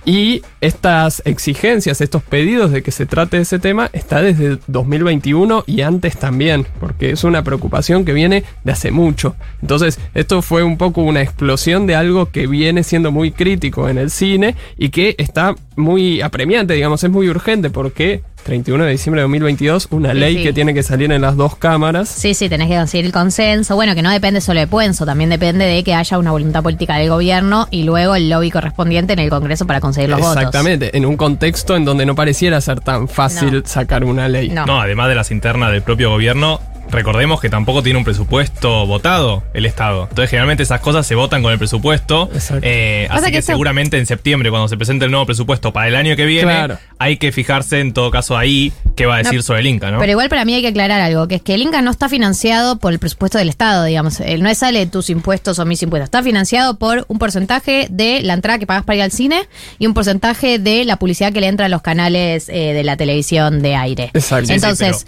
Y 0.04 0.42
estas 0.60 1.22
exigencias, 1.24 2.00
estos 2.00 2.22
pedidos 2.22 2.70
de 2.72 2.82
que 2.82 2.90
se 2.90 3.06
trate 3.06 3.38
ese 3.38 3.58
tema, 3.58 3.90
está 3.92 4.22
desde 4.22 4.58
2021 4.66 5.64
y 5.66 5.82
antes 5.82 6.16
también, 6.16 6.66
porque 6.78 7.10
es 7.10 7.24
una 7.24 7.42
preocupación 7.44 8.04
que 8.04 8.12
viene 8.12 8.44
de 8.64 8.72
hace 8.72 8.90
mucho. 8.90 9.36
Entonces, 9.62 9.98
esto 10.14 10.42
fue 10.42 10.62
un 10.62 10.78
poco 10.78 11.02
una 11.02 11.22
explosión 11.22 11.86
de 11.86 11.94
algo 11.94 12.30
que 12.30 12.46
viene 12.46 12.82
siendo 12.82 13.12
muy 13.12 13.30
crítico 13.30 13.88
en 13.88 13.98
el 13.98 14.10
cine 14.10 14.56
y 14.76 14.90
que 14.90 15.14
está 15.18 15.54
muy 15.76 16.20
apremiante, 16.20 16.74
digamos, 16.74 17.02
es 17.04 17.10
muy 17.10 17.28
urgente 17.28 17.70
porque 17.70 18.22
31 18.42 18.84
de 18.84 18.90
diciembre 18.90 19.20
de 19.20 19.24
2022, 19.24 19.88
una 19.90 20.12
Sí, 20.12 20.18
ley 20.18 20.36
sí. 20.38 20.42
que 20.42 20.52
tiene 20.52 20.74
que 20.74 20.82
salir 20.82 21.10
en 21.12 21.22
las 21.22 21.36
dos 21.36 21.56
cámaras. 21.56 22.08
Sí, 22.08 22.34
sí, 22.34 22.48
tenés 22.48 22.68
que 22.68 22.76
conseguir 22.76 23.06
el 23.06 23.12
consenso. 23.12 23.74
Bueno, 23.74 23.94
que 23.94 24.02
no 24.02 24.10
depende 24.10 24.40
solo 24.40 24.60
de 24.60 24.66
Puenzo, 24.66 25.04
también 25.06 25.30
depende 25.30 25.64
de 25.66 25.82
que 25.84 25.94
haya 25.94 26.18
una 26.18 26.30
voluntad 26.30 26.62
política 26.62 26.96
del 26.96 27.08
gobierno 27.10 27.68
y 27.70 27.82
luego 27.84 28.14
el 28.14 28.28
lobby 28.30 28.50
correspondiente 28.50 29.12
en 29.12 29.18
el 29.20 29.30
Congreso 29.30 29.66
para 29.66 29.80
conseguir 29.80 30.10
los 30.10 30.20
votos. 30.20 30.36
Exactamente, 30.36 30.96
en 30.96 31.06
un 31.06 31.16
contexto 31.16 31.76
en 31.76 31.84
donde 31.84 32.06
no 32.06 32.14
pareciera 32.14 32.60
ser 32.60 32.80
tan 32.80 33.08
fácil 33.08 33.62
sacar 33.66 34.04
una 34.04 34.28
ley. 34.28 34.48
No. 34.50 34.80
además 34.80 35.08
de 35.08 35.14
las 35.14 35.30
internas 35.30 35.72
del 35.72 35.82
propio 35.82 36.10
gobierno, 36.10 36.60
recordemos 36.90 37.40
que 37.40 37.48
tampoco 37.48 37.82
tiene 37.82 37.98
un 37.98 38.04
presupuesto 38.04 38.86
votado 38.86 39.42
el 39.54 39.66
Estado. 39.66 40.06
Entonces, 40.10 40.30
generalmente 40.30 40.62
esas 40.62 40.80
cosas 40.80 41.06
se 41.06 41.14
votan 41.14 41.42
con 41.42 41.52
el 41.52 41.58
presupuesto. 41.58 42.28
Eh, 42.62 43.06
así 43.10 43.26
que 43.26 43.32
que, 43.32 43.38
eso- 43.38 43.46
seguramente 43.48 43.98
en 43.98 44.06
septiembre, 44.06 44.50
cuando 44.50 44.68
se 44.68 44.76
presente 44.76 45.04
el 45.04 45.10
nuevo 45.10 45.26
presupuesto 45.26 45.72
para 45.72 45.88
el 45.88 45.96
año 45.96 46.16
que 46.16 46.24
viene, 46.26 46.52
Claro. 46.52 46.78
hay 46.98 47.16
que 47.16 47.32
fijarse 47.32 47.80
en 47.80 47.92
todo 47.92 48.10
caso 48.10 48.36
ahí 48.36 48.72
qué 48.96 49.06
va 49.06 49.16
a 49.16 49.18
decir 49.18 49.36
No, 49.36 49.42
sobre 49.42 49.60
el 49.60 49.66
Inca, 49.66 49.90
¿no? 49.90 49.98
Pero 49.98 50.12
igual 50.12 50.28
para 50.28 50.44
mí 50.44 50.54
hay 50.54 50.62
que 50.62 50.68
aclarar 50.68 51.00
algo, 51.00 51.28
que 51.28 51.36
es 51.36 51.42
que 51.42 51.54
el 51.54 51.62
Inca 51.62 51.80
no 51.82 51.90
está 51.90 52.08
financiado 52.08 52.78
por 52.78 52.92
el 52.92 52.98
presupuesto 52.98 53.38
del 53.38 53.48
Estado, 53.48 53.84
digamos. 53.84 54.20
Él 54.20 54.42
no 54.42 54.54
sale 54.54 54.80
de 54.80 54.86
tus 54.86 55.10
impuestos 55.10 55.58
o 55.58 55.64
mis 55.64 55.82
impuestos. 55.82 56.04
Está 56.06 56.22
financiado 56.22 56.78
por 56.78 57.04
un 57.08 57.18
porcentaje 57.18 57.86
de 57.90 58.22
la 58.22 58.34
entrada 58.34 58.58
que 58.58 58.66
pagas 58.66 58.84
para 58.84 58.96
ir 58.96 59.02
al 59.02 59.12
cine 59.12 59.42
y 59.78 59.86
un 59.86 59.94
porcentaje 59.94 60.58
de 60.58 60.84
la 60.84 60.96
publicidad 60.96 61.32
que 61.32 61.40
le 61.40 61.46
entra 61.48 61.66
a 61.66 61.68
los 61.68 61.82
canales 61.82 62.48
eh, 62.48 62.72
de 62.72 62.84
la 62.84 62.96
televisión 62.96 63.62
de 63.62 63.76
aire. 63.76 64.10
Exacto. 64.14 64.46
Sí, 64.46 64.52
sí, 64.52 64.54
Entonces... 64.54 65.06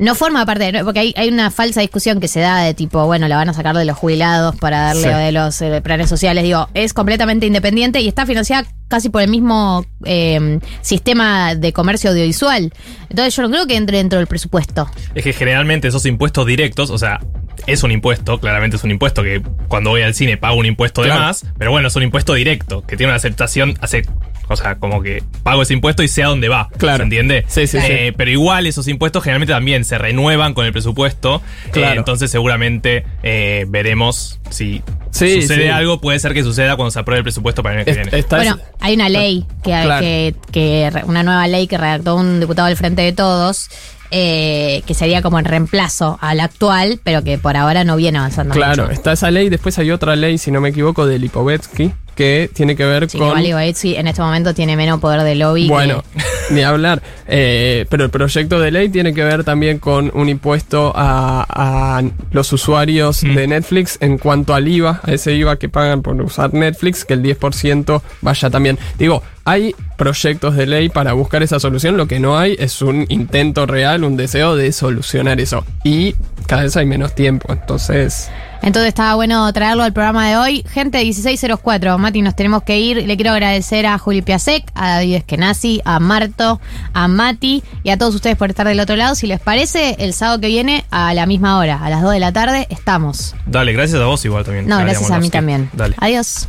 No 0.00 0.14
forma 0.14 0.44
parte, 0.46 0.72
de- 0.72 0.82
porque 0.82 0.98
hay, 1.00 1.14
hay 1.16 1.28
una 1.28 1.50
falsa 1.50 1.80
discusión 1.82 2.18
que 2.20 2.26
se 2.26 2.40
da 2.40 2.62
de 2.62 2.72
tipo, 2.74 3.04
bueno, 3.06 3.28
la 3.28 3.36
van 3.36 3.50
a 3.50 3.52
sacar 3.54 3.76
de 3.76 3.84
los 3.84 3.96
jubilados 3.96 4.56
para 4.56 4.80
darle 4.80 5.02
Sí. 5.02 5.08
de 5.10 5.30
los 5.32 5.60
eh, 5.60 5.80
planes 5.82 6.08
sociales. 6.08 6.42
Digo, 6.42 6.68
es 6.74 6.94
completamente 6.94 7.46
independiente 7.46 8.00
y 8.00 8.08
está 8.08 8.24
financiada 8.24 8.66
casi 8.88 9.10
por 9.10 9.20
el 9.22 9.28
mismo 9.30 9.84
eh, 10.04 10.58
sistema 10.80 11.54
de 11.54 11.72
comercio 11.72 12.10
audiovisual. 12.10 12.72
Entonces 13.10 13.36
yo 13.36 13.42
no 13.42 13.50
creo 13.50 13.66
que 13.66 13.76
entre 13.76 13.98
dentro 13.98 14.18
del 14.18 14.26
presupuesto. 14.26 14.90
Es 15.14 15.22
que 15.22 15.32
generalmente 15.32 15.88
esos 15.88 16.06
impuestos 16.06 16.46
directos, 16.46 16.90
o 16.90 16.98
sea, 16.98 17.20
es 17.66 17.82
un 17.82 17.90
impuesto, 17.92 18.38
claramente 18.40 18.76
es 18.76 18.84
un 18.84 18.90
impuesto 18.90 19.22
que 19.22 19.42
cuando 19.68 19.90
voy 19.90 20.02
al 20.02 20.14
cine 20.14 20.36
pago 20.36 20.56
un 20.56 20.66
impuesto 20.66 21.02
Claro. 21.02 21.20
de 21.20 21.26
más, 21.26 21.46
pero 21.58 21.70
bueno, 21.70 21.88
es 21.88 21.96
un 21.96 22.02
impuesto 22.02 22.34
directo, 22.34 22.82
que 22.86 22.96
tiene 22.96 23.10
una 23.12 23.16
aceptación, 23.16 23.74
hace, 23.80 24.02
o 24.48 24.56
sea, 24.56 24.76
como 24.76 25.02
que 25.02 25.22
pago 25.42 25.62
ese 25.62 25.72
impuesto 25.74 26.02
y 26.02 26.08
sé 26.08 26.22
a 26.22 26.28
dónde 26.28 26.48
va. 26.48 26.68
Claro. 26.78 26.98
¿Se 26.98 27.02
entiende? 27.04 27.44
Sí, 27.48 27.66
sí, 27.66 27.78
Eh, 27.78 28.06
sí. 28.10 28.14
Pero 28.16 28.30
igual 28.30 28.66
esos 28.66 28.88
impuestos 28.88 29.22
generalmente 29.22 29.52
también 29.52 29.84
se 29.84 29.96
renuevan 29.98 30.54
con 30.54 30.66
el 30.66 30.72
presupuesto. 30.72 31.42
Claro. 31.72 31.94
Eh, 31.94 31.98
entonces 31.98 32.30
seguramente 32.30 33.04
eh, 33.22 33.64
veremos 33.68 34.40
si 34.50 34.82
Sí, 35.12 35.42
sucede 35.42 35.64
sí. 35.64 35.68
algo, 35.68 36.00
puede 36.00 36.18
ser 36.20 36.34
que 36.34 36.42
suceda 36.44 36.76
cuando 36.76 36.90
se 36.92 36.98
apruebe 37.00 37.18
el 37.18 37.24
presupuesto 37.24 37.62
para 37.62 37.74
el 37.74 37.78
año 37.80 37.84
que 37.86 37.92
viene. 38.10 38.24
Bueno, 38.30 38.58
hay 38.80 38.94
una 38.94 39.08
ley 39.08 39.44
que, 39.62 39.70
Claro. 39.70 40.00
que, 40.00 40.34
que 40.52 40.90
una 41.04 41.22
nueva 41.22 41.46
ley 41.48 41.66
que 41.66 41.76
redactó 41.78 42.14
un 42.16 42.38
diputado 42.40 42.68
del 42.68 42.76
Frente 42.76 43.02
de 43.02 43.12
Todos, 43.12 43.68
eh, 44.10 44.82
que 44.86 44.94
sería 44.94 45.22
como 45.22 45.38
en 45.38 45.44
reemplazo 45.44 46.18
al 46.20 46.40
actual, 46.40 47.00
pero 47.04 47.22
que 47.24 47.38
por 47.38 47.56
ahora 47.56 47.84
no 47.84 47.96
viene 47.96 48.18
avanzando 48.18 48.54
Claro, 48.54 48.84
mucho. 48.84 48.92
está 48.94 49.12
esa 49.12 49.30
ley, 49.30 49.48
después 49.48 49.78
hay 49.78 49.90
otra 49.90 50.16
ley, 50.16 50.38
si 50.38 50.50
no 50.50 50.60
me 50.60 50.70
equivoco, 50.70 51.06
de 51.06 51.18
Lipovetsky, 51.18 51.92
que 52.14 52.50
tiene 52.52 52.76
que 52.76 52.84
ver 52.84 53.08
Sí, 53.08 53.16
con... 53.18 53.28
igual 53.28 53.42
Liboetsky 53.44 53.96
en 53.96 54.06
este 54.08 54.20
momento 54.20 54.52
tiene 54.52 54.76
menos 54.76 55.00
poder 55.00 55.22
de 55.22 55.34
lobby. 55.36 55.62
que- 55.62 55.68
Bueno, 55.72 56.02
ni 56.50 56.62
hablar. 56.62 57.00
Eh, 57.26 57.86
pero 57.88 58.04
el 58.04 58.10
proyecto 58.10 58.58
de 58.60 58.70
ley 58.72 58.88
tiene 58.88 59.14
que 59.14 59.22
ver 59.24 59.44
también 59.44 59.78
con 59.78 60.10
un 60.14 60.28
impuesto 60.28 60.92
a, 60.94 61.46
a 61.48 62.02
los 62.32 62.52
usuarios 62.52 63.22
Mm. 63.22 63.34
de 63.34 63.46
Netflix 63.46 63.96
en 64.00 64.18
cuanto 64.18 64.54
al 64.54 64.66
IVA, 64.68 65.00
a 65.02 65.12
ese 65.12 65.32
IVA 65.34 65.56
que 65.56 65.68
pagan 65.68 66.02
por 66.02 66.20
usar 66.20 66.52
Netflix, 66.52 67.04
que 67.04 67.14
el 67.14 67.22
10% 67.22 68.02
vaya 68.20 68.50
también. 68.50 68.78
Digo, 68.98 69.22
hay 69.44 69.74
proyectos 69.96 70.56
de 70.56 70.66
ley 70.66 70.88
para 70.88 71.12
buscar 71.12 71.42
esa 71.42 71.60
solución, 71.60 71.96
lo 71.96 72.06
que 72.06 72.20
no 72.20 72.38
hay 72.38 72.56
es 72.58 72.82
un 72.82 73.06
intento 73.08 73.66
real, 73.66 74.04
un 74.04 74.16
deseo 74.16 74.56
de 74.56 74.72
solucionar 74.72 75.40
eso. 75.40 75.64
Y 75.84 76.14
cada 76.46 76.62
vez 76.62 76.76
hay 76.76 76.86
menos 76.86 77.14
tiempo, 77.14 77.52
entonces... 77.52 78.30
Entonces 78.62 78.88
estaba 78.88 79.14
bueno 79.14 79.50
traerlo 79.54 79.82
al 79.84 79.94
programa 79.94 80.28
de 80.28 80.36
hoy. 80.36 80.64
Gente, 80.70 80.98
1604, 80.98 81.96
Mati, 81.96 82.20
nos 82.20 82.36
tenemos 82.36 82.62
que 82.62 82.78
ir. 82.78 83.06
Le 83.06 83.16
quiero 83.16 83.30
agradecer 83.30 83.86
a 83.86 83.96
Juli 83.96 84.20
Piasek, 84.20 84.64
a 84.74 84.96
David 84.96 85.14
Eskenazi, 85.14 85.80
a 85.86 85.98
Marto, 85.98 86.60
a 86.92 87.08
Mati 87.08 87.62
y 87.82 87.88
a 87.88 87.96
todos 87.96 88.14
ustedes 88.14 88.36
por 88.36 88.50
estar 88.50 88.66
del 88.66 88.78
otro 88.80 88.96
lado. 88.96 89.14
Si 89.14 89.26
les 89.26 89.40
parece, 89.40 89.96
el 89.98 90.12
sábado 90.12 90.40
que 90.40 90.48
viene 90.48 90.84
a 90.90 91.14
la 91.14 91.24
misma 91.24 91.58
hora, 91.58 91.82
a 91.82 91.88
las 91.88 92.02
2 92.02 92.12
de 92.12 92.20
la 92.20 92.32
tarde, 92.32 92.66
estamos. 92.68 93.34
Dale, 93.46 93.72
gracias 93.72 93.98
a 93.98 94.04
vos 94.04 94.22
igual 94.26 94.44
también. 94.44 94.66
No, 94.66 94.78
gracias 94.78 95.10
a 95.10 95.18
mí 95.18 95.30
también. 95.30 95.70
Dale. 95.72 95.94
Adiós. 95.98 96.46